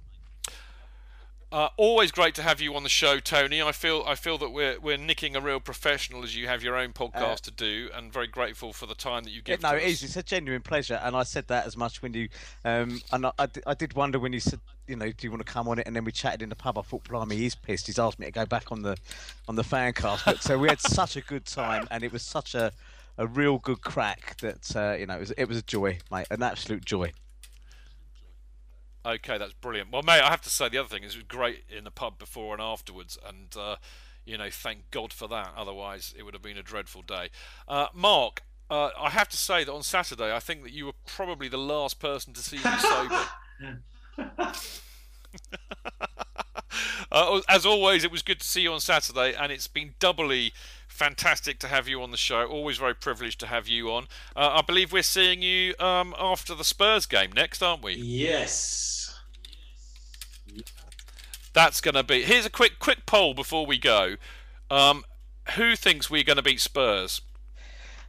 Uh, 1.51 1.69
always 1.77 2.11
great 2.11 2.35
to 2.35 2.43
have 2.43 2.61
you 2.61 2.76
on 2.76 2.84
the 2.84 2.89
show, 2.89 3.19
Tony. 3.19 3.59
I 3.59 3.71
feel 3.71 4.03
I 4.05 4.13
feel 4.13 4.38
that 4.38 4.51
we're 4.51 4.80
we're 4.80 4.97
nicking 4.97 5.35
a 5.35 5.41
real 5.41 5.59
professional 5.59 6.23
as 6.23 6.35
you 6.35 6.47
have 6.47 6.61
your 6.61 6.77
own 6.77 6.93
podcast 6.93 7.15
uh, 7.15 7.35
to 7.38 7.51
do, 7.51 7.89
and 7.95 8.13
very 8.13 8.27
grateful 8.27 8.71
for 8.71 8.85
the 8.85 8.93
time 8.93 9.23
that 9.23 9.31
you 9.31 9.41
give. 9.41 9.59
Yeah, 9.59 9.71
no, 9.71 9.76
it 9.76 9.84
is. 9.84 10.03
It's 10.03 10.15
a 10.15 10.21
genuine 10.21 10.61
pleasure, 10.61 10.99
and 11.03 11.15
I 11.15 11.23
said 11.23 11.47
that 11.47 11.65
as 11.65 11.76
much 11.76 12.03
when 12.03 12.13
you, 12.13 12.30
um, 12.65 13.01
and 13.11 13.26
I, 13.26 13.31
I, 13.39 13.47
I, 13.65 13.73
did 13.73 13.93
wonder 13.93 14.19
when 14.19 14.31
you 14.31 14.39
said, 14.39 14.59
you 14.88 14.95
know, 14.95 15.11
do 15.11 15.26
you 15.26 15.31
want 15.31 15.43
to 15.43 15.51
come 15.51 15.67
on 15.67 15.80
it? 15.80 15.88
And 15.88 15.95
then 15.95 16.03
we 16.03 16.11
chatted 16.11 16.43
in 16.43 16.49
the 16.49 16.55
pub. 16.55 16.77
I 16.77 16.84
thought, 16.84 17.05
blimey, 17.05 17.35
he's 17.35 17.55
pissed. 17.55 17.88
He's 17.88 17.97
asked 17.97 18.19
me 18.19 18.27
to 18.27 18.31
go 18.31 18.45
back 18.45 18.71
on 18.71 18.84
the, 18.84 18.95
on 19.47 19.55
the 19.55 19.63
fan 19.63 19.93
cast. 19.93 20.26
But 20.26 20.43
so 20.43 20.55
we 20.59 20.69
had 20.69 20.80
such 20.80 21.15
a 21.17 21.21
good 21.21 21.45
time, 21.45 21.88
and 21.89 22.03
it 22.03 22.13
was 22.13 22.21
such 22.21 22.53
a, 22.53 22.71
a 23.17 23.26
real 23.26 23.57
good 23.57 23.81
crack 23.81 24.38
that 24.41 24.76
uh, 24.76 24.95
you 24.99 25.07
know 25.07 25.15
it 25.15 25.19
was 25.19 25.31
it 25.31 25.45
was 25.45 25.57
a 25.57 25.63
joy, 25.63 25.97
mate, 26.11 26.27
an 26.30 26.43
absolute 26.43 26.85
joy. 26.85 27.11
Okay, 29.05 29.38
that's 29.38 29.53
brilliant. 29.53 29.91
Well, 29.91 30.03
mate, 30.03 30.21
I 30.21 30.30
have 30.30 30.41
to 30.41 30.49
say 30.49 30.69
the 30.69 30.77
other 30.77 30.89
thing 30.89 31.03
is 31.03 31.15
it 31.15 31.19
was 31.19 31.23
great 31.23 31.63
in 31.69 31.84
the 31.85 31.91
pub 31.91 32.19
before 32.19 32.53
and 32.53 32.61
afterwards, 32.61 33.17
and 33.27 33.55
uh, 33.57 33.77
you 34.26 34.38
know, 34.38 34.49
thank 34.49 34.91
God 34.91 35.13
for 35.13 35.27
that. 35.30 35.53
Otherwise, 35.55 36.13
it 36.17 36.23
would 36.23 36.34
have 36.34 36.43
been 36.43 36.57
a 36.57 36.63
dreadful 36.63 37.01
day. 37.01 37.30
Uh, 37.67 37.88
Mark, 37.93 38.43
uh, 38.69 38.89
I 38.99 39.09
have 39.09 39.30
to 39.30 39.38
say 39.38 39.63
that 39.63 39.71
on 39.71 39.84
Saturday, 39.84 40.35
I 40.35 40.39
think 40.39 40.63
that 40.63 40.73
you 40.73 40.85
were 40.85 40.93
probably 41.05 41.47
the 41.47 41.57
last 41.57 41.99
person 41.99 42.34
to 42.34 42.41
see 42.41 42.57
me 42.57 42.63
sober. 42.80 44.59
Uh, 47.11 47.41
as 47.49 47.65
always, 47.65 48.03
it 48.03 48.11
was 48.11 48.21
good 48.21 48.39
to 48.39 48.45
see 48.45 48.61
you 48.61 48.71
on 48.71 48.80
Saturday, 48.80 49.34
and 49.34 49.51
it's 49.51 49.67
been 49.67 49.95
doubly 49.99 50.53
fantastic 50.99 51.59
to 51.59 51.67
have 51.69 51.88
you 51.88 52.03
on 52.03 52.11
the 52.11 52.17
show. 52.17 52.45
Always 52.45 52.77
very 52.77 52.93
privileged 52.93 53.39
to 53.39 53.47
have 53.47 53.69
you 53.69 53.89
on. 53.89 54.07
Uh, 54.35 54.49
I 54.55 54.61
believe 54.61 54.91
we're 54.91 55.01
seeing 55.01 55.41
you 55.41 55.73
um, 55.80 56.13
after 56.19 56.53
the 56.53 56.65
Spurs 56.65 57.05
game 57.05 57.31
next, 57.31 57.63
aren't 57.63 57.81
we? 57.81 57.93
Yes. 57.93 59.17
That's 61.53 61.80
going 61.80 61.95
to 61.95 62.03
be. 62.03 62.23
Here's 62.23 62.45
a 62.45 62.49
quick 62.49 62.80
quick 62.80 63.05
poll 63.05 63.34
before 63.34 63.65
we 63.65 63.77
go. 63.77 64.15
Um, 64.69 65.05
who 65.55 65.77
thinks 65.77 66.09
we're 66.09 66.23
going 66.23 66.38
to 66.38 66.43
beat 66.43 66.59
Spurs? 66.59 67.21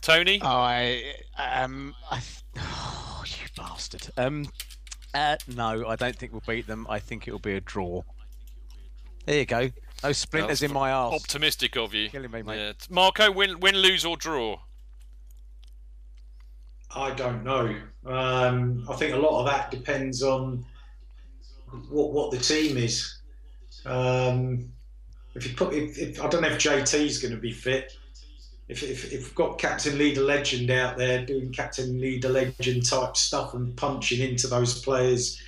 Tony. 0.02 0.40
I 0.42 1.14
um. 1.38 1.94
I, 2.10 2.20
oh, 2.58 3.24
you 3.26 3.46
bastard. 3.56 4.10
Um. 4.16 4.48
Uh, 5.14 5.36
no, 5.48 5.86
I 5.88 5.96
don't 5.96 6.16
think 6.16 6.32
we'll 6.32 6.42
beat 6.46 6.66
them. 6.66 6.86
I 6.90 6.98
think 6.98 7.26
it'll 7.26 7.40
be 7.40 7.54
a 7.54 7.60
draw. 7.60 8.02
There 9.26 9.38
you 9.38 9.46
go. 9.46 9.70
No 10.02 10.12
splinters 10.12 10.62
in 10.62 10.72
my 10.72 10.92
arse. 10.92 11.14
Optimistic 11.14 11.76
of 11.76 11.92
you. 11.94 12.08
Killing 12.08 12.30
me, 12.30 12.42
mate. 12.42 12.58
Yeah. 12.58 12.72
Marco, 12.88 13.30
win, 13.30 13.60
win, 13.60 13.76
lose 13.76 14.04
or 14.04 14.16
draw? 14.16 14.60
I 16.94 17.12
don't 17.14 17.44
know. 17.44 17.76
Um, 18.06 18.84
I 18.88 18.96
think 18.96 19.14
a 19.14 19.18
lot 19.18 19.40
of 19.40 19.46
that 19.46 19.70
depends 19.70 20.22
on 20.22 20.64
what 21.88 22.12
what 22.12 22.30
the 22.30 22.38
team 22.38 22.76
is. 22.76 23.18
Um, 23.86 24.72
if 25.34 25.46
you 25.46 25.54
put, 25.54 25.72
if, 25.72 25.98
if, 25.98 26.20
I 26.20 26.28
don't 26.28 26.42
know 26.42 26.48
if 26.48 26.58
JT's 26.58 27.18
going 27.18 27.34
to 27.34 27.40
be 27.40 27.52
fit. 27.52 27.96
If, 28.68 28.82
if, 28.82 29.12
if 29.12 29.24
we've 29.24 29.34
got 29.34 29.58
Captain 29.58 29.98
Leader 29.98 30.22
Legend 30.22 30.70
out 30.70 30.96
there 30.96 31.24
doing 31.24 31.52
Captain 31.52 32.00
Leader 32.00 32.28
Legend 32.28 32.86
type 32.86 33.16
stuff 33.16 33.54
and 33.54 33.76
punching 33.76 34.20
into 34.20 34.46
those 34.46 34.80
players, 34.80 35.40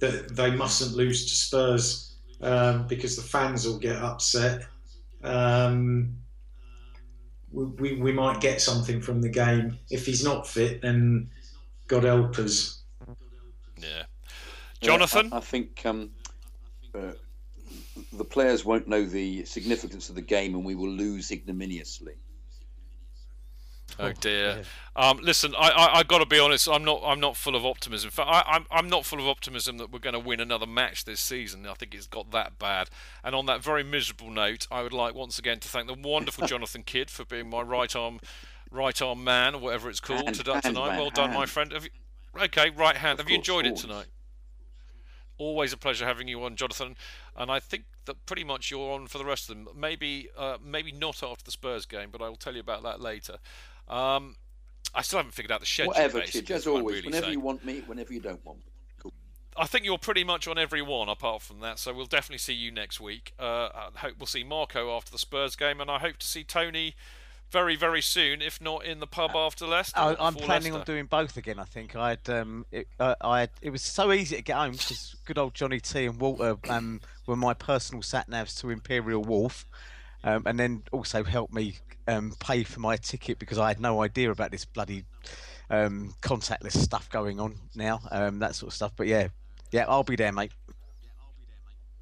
that 0.00 0.34
they 0.34 0.50
mustn't 0.50 0.96
lose 0.96 1.26
to 1.26 1.34
Spurs 1.34 2.07
um, 2.40 2.86
because 2.86 3.16
the 3.16 3.22
fans 3.22 3.66
will 3.66 3.78
get 3.78 3.96
upset. 3.96 4.66
Um, 5.22 6.16
we, 7.50 7.64
we, 7.64 7.94
we, 7.94 8.12
might 8.12 8.40
get 8.40 8.60
something 8.60 9.00
from 9.00 9.20
the 9.20 9.28
game. 9.28 9.78
If 9.90 10.06
he's 10.06 10.22
not 10.22 10.46
fit, 10.46 10.82
then 10.82 11.30
God 11.86 12.04
help 12.04 12.38
us. 12.38 12.82
Yeah. 13.80 14.04
Jonathan? 14.80 15.28
Yeah, 15.28 15.34
I, 15.34 15.38
I, 15.38 15.40
think 15.40 15.84
um, 15.84 16.10
uh, 16.94 17.12
the 18.12 18.24
players 18.24 18.64
won't 18.64 18.86
know 18.86 19.04
the 19.04 19.44
significance 19.44 20.08
of 20.08 20.14
the 20.14 20.22
game 20.22 20.54
and 20.54 20.64
we 20.64 20.74
will 20.74 20.90
lose 20.90 21.30
ignominiously. 21.30 22.14
Oh 23.98 24.12
dear. 24.12 24.62
Um, 24.94 25.18
listen, 25.22 25.54
I, 25.56 25.70
I, 25.70 25.98
I 25.98 26.02
got 26.02 26.18
to 26.18 26.26
be 26.26 26.38
honest. 26.38 26.68
I'm 26.68 26.84
not. 26.84 27.00
I'm 27.04 27.20
not 27.20 27.36
full 27.36 27.54
of 27.54 27.64
optimism. 27.64 28.10
I, 28.18 28.42
I'm. 28.46 28.66
I'm 28.70 28.88
not 28.88 29.04
full 29.04 29.20
of 29.20 29.26
optimism 29.26 29.78
that 29.78 29.92
we're 29.92 29.98
going 29.98 30.14
to 30.14 30.18
win 30.20 30.40
another 30.40 30.66
match 30.66 31.04
this 31.04 31.20
season. 31.20 31.66
I 31.66 31.74
think 31.74 31.94
it's 31.94 32.06
got 32.06 32.30
that 32.32 32.58
bad. 32.58 32.90
And 33.24 33.34
on 33.34 33.46
that 33.46 33.62
very 33.62 33.82
miserable 33.82 34.30
note, 34.30 34.66
I 34.70 34.82
would 34.82 34.92
like 34.92 35.14
once 35.14 35.38
again 35.38 35.60
to 35.60 35.68
thank 35.68 35.86
the 35.86 35.94
wonderful 35.94 36.46
Jonathan 36.48 36.82
Kidd 36.82 37.10
for 37.10 37.24
being 37.24 37.48
my 37.48 37.62
right 37.62 37.94
arm, 37.94 38.20
right 38.70 39.00
arm 39.00 39.24
man 39.24 39.54
or 39.54 39.60
whatever 39.60 39.88
it's 39.88 40.00
called 40.00 40.24
hand, 40.24 40.36
tonight. 40.36 40.64
Hand, 40.64 40.76
well 40.76 40.94
hand. 40.96 41.14
done, 41.14 41.32
my 41.32 41.46
friend. 41.46 41.72
You, 41.72 41.90
okay, 42.42 42.70
right 42.70 42.96
hand. 42.96 43.20
Of 43.20 43.26
Have 43.26 43.30
you 43.30 43.36
enjoyed 43.36 43.66
always. 43.66 43.84
it 43.84 43.86
tonight? 43.86 44.06
Always 45.38 45.72
a 45.72 45.76
pleasure 45.76 46.04
having 46.04 46.26
you 46.26 46.42
on, 46.42 46.56
Jonathan. 46.56 46.96
And 47.36 47.50
I 47.50 47.60
think 47.60 47.84
that 48.06 48.26
pretty 48.26 48.42
much 48.42 48.72
you're 48.72 48.92
on 48.92 49.06
for 49.06 49.18
the 49.18 49.24
rest 49.24 49.48
of 49.48 49.54
them. 49.54 49.68
Maybe, 49.76 50.28
uh, 50.36 50.56
maybe 50.60 50.90
not 50.90 51.22
after 51.22 51.44
the 51.44 51.52
Spurs 51.52 51.86
game, 51.86 52.08
but 52.10 52.20
I 52.20 52.28
will 52.28 52.36
tell 52.36 52.54
you 52.54 52.60
about 52.60 52.82
that 52.82 53.00
later. 53.00 53.36
Um, 53.88 54.36
I 54.94 55.02
still 55.02 55.18
haven't 55.18 55.32
figured 55.32 55.52
out 55.52 55.60
the 55.60 55.66
schedule. 55.66 55.92
Whatever, 55.92 56.20
Chidge, 56.20 56.50
as 56.50 56.62
is 56.62 56.66
what 56.66 56.74
I'm 56.74 56.80
always. 56.80 56.96
really 56.96 57.06
whenever 57.08 57.26
saying. 57.26 57.32
you 57.32 57.40
want 57.40 57.64
me, 57.64 57.82
whenever 57.86 58.12
you 58.12 58.20
don't 58.20 58.44
want 58.44 58.58
me. 58.58 58.72
Cool. 59.00 59.12
I 59.56 59.66
think 59.66 59.84
you're 59.84 59.98
pretty 59.98 60.24
much 60.24 60.48
on 60.48 60.58
every 60.58 60.82
one 60.82 61.08
apart 61.08 61.42
from 61.42 61.60
that, 61.60 61.78
so 61.78 61.92
we'll 61.92 62.06
definitely 62.06 62.38
see 62.38 62.54
you 62.54 62.70
next 62.70 63.00
week. 63.00 63.32
Uh, 63.38 63.68
I 63.74 63.90
hope 63.96 64.14
we'll 64.18 64.26
see 64.26 64.44
Marco 64.44 64.96
after 64.96 65.10
the 65.10 65.18
Spurs 65.18 65.56
game, 65.56 65.80
and 65.80 65.90
I 65.90 65.98
hope 65.98 66.16
to 66.18 66.26
see 66.26 66.42
Tony 66.44 66.94
very, 67.50 67.76
very 67.76 68.02
soon, 68.02 68.42
if 68.42 68.60
not 68.60 68.84
in 68.84 69.00
the 69.00 69.06
pub 69.06 69.30
after 69.34 69.66
Leicester. 69.66 69.98
I, 69.98 70.16
I'm 70.18 70.34
planning 70.34 70.72
Leicester. 70.72 70.78
on 70.80 70.84
doing 70.84 71.06
both 71.06 71.36
again. 71.36 71.58
I 71.58 71.64
think 71.64 71.96
I 71.96 72.10
had 72.10 72.28
um, 72.28 72.66
it, 72.70 72.88
uh, 73.00 73.14
I 73.20 73.40
had, 73.40 73.50
it 73.62 73.70
was 73.70 73.82
so 73.82 74.12
easy 74.12 74.36
to 74.36 74.42
get 74.42 74.56
home 74.56 74.72
because 74.72 75.16
good 75.24 75.38
old 75.38 75.54
Johnny 75.54 75.80
T 75.80 76.06
and 76.06 76.20
Walter 76.20 76.56
um, 76.68 77.00
were 77.26 77.36
my 77.36 77.54
personal 77.54 78.02
sat 78.02 78.28
navs 78.28 78.58
to 78.60 78.70
Imperial 78.70 79.22
Wharf, 79.22 79.66
um, 80.24 80.42
and 80.46 80.58
then 80.58 80.82
also 80.92 81.24
helped 81.24 81.54
me 81.54 81.76
um, 82.08 82.32
pay 82.40 82.64
for 82.64 82.80
my 82.80 82.96
ticket 82.96 83.38
because 83.38 83.58
I 83.58 83.68
had 83.68 83.80
no 83.80 84.02
idea 84.02 84.30
about 84.30 84.50
this 84.50 84.64
bloody 84.64 85.04
um, 85.70 86.14
contactless 86.22 86.76
stuff 86.76 87.08
going 87.10 87.38
on 87.38 87.56
now, 87.74 88.00
um, 88.10 88.38
that 88.40 88.54
sort 88.54 88.68
of 88.68 88.74
stuff. 88.74 88.92
But 88.96 89.06
yeah, 89.06 89.28
yeah, 89.70 89.84
I'll 89.86 90.02
be 90.02 90.16
there, 90.16 90.32
mate. 90.32 90.52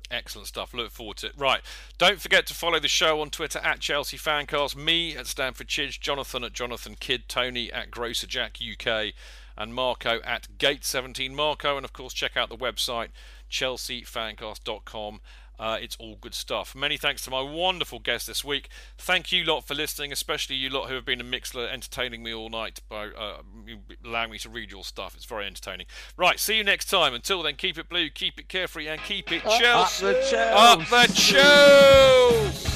Excellent 0.08 0.46
stuff. 0.46 0.72
Look 0.72 0.92
forward 0.92 1.16
to 1.18 1.26
it. 1.26 1.32
Right. 1.36 1.60
Don't 1.98 2.20
forget 2.20 2.46
to 2.46 2.54
follow 2.54 2.78
the 2.78 2.86
show 2.86 3.20
on 3.20 3.30
Twitter 3.30 3.58
at 3.58 3.80
Chelsea 3.80 4.16
Fancast, 4.16 4.76
me 4.76 5.16
at 5.16 5.26
Stamford 5.26 5.66
Chidge, 5.66 5.98
Jonathan 5.98 6.44
at 6.44 6.52
Jonathan 6.52 6.94
Kidd, 6.98 7.28
Tony 7.28 7.72
at 7.72 7.90
Grocer 7.90 8.28
Jack 8.28 8.58
UK, 8.62 9.12
and 9.58 9.74
Marco 9.74 10.20
at 10.22 10.46
Gate17 10.58 11.32
Marco. 11.32 11.76
And 11.76 11.84
of 11.84 11.92
course, 11.92 12.14
check 12.14 12.36
out 12.36 12.48
the 12.48 12.56
website 12.56 13.08
chelseafancast.com 13.50 15.20
uh, 15.58 15.78
it's 15.80 15.96
all 15.98 16.16
good 16.20 16.34
stuff. 16.34 16.74
Many 16.74 16.96
thanks 16.96 17.22
to 17.24 17.30
my 17.30 17.40
wonderful 17.40 17.98
guest 17.98 18.26
this 18.26 18.44
week. 18.44 18.68
Thank 18.98 19.32
you 19.32 19.44
lot 19.44 19.66
for 19.66 19.74
listening, 19.74 20.12
especially 20.12 20.56
you 20.56 20.70
lot 20.70 20.88
who 20.88 20.94
have 20.94 21.04
been 21.04 21.20
a 21.20 21.24
Mixlr 21.24 21.70
entertaining 21.70 22.22
me 22.22 22.32
all 22.34 22.48
night 22.48 22.80
by 22.88 23.06
uh, 23.08 23.42
allowing 24.04 24.30
me 24.30 24.38
to 24.38 24.48
read 24.48 24.70
your 24.70 24.84
stuff. 24.84 25.14
It's 25.14 25.24
very 25.24 25.46
entertaining. 25.46 25.86
Right, 26.16 26.38
see 26.38 26.56
you 26.56 26.64
next 26.64 26.90
time. 26.90 27.14
Until 27.14 27.42
then, 27.42 27.56
keep 27.56 27.78
it 27.78 27.88
blue, 27.88 28.10
keep 28.10 28.38
it 28.38 28.48
carefree, 28.48 28.88
and 28.88 29.00
keep 29.02 29.32
it 29.32 29.42
Chelsea. 29.42 30.06
Up 30.06 30.14
the 30.14 30.28
Chelsea. 30.30 30.36
Up 30.36 30.88
the 30.88 31.12
Chelsea. 31.14 32.75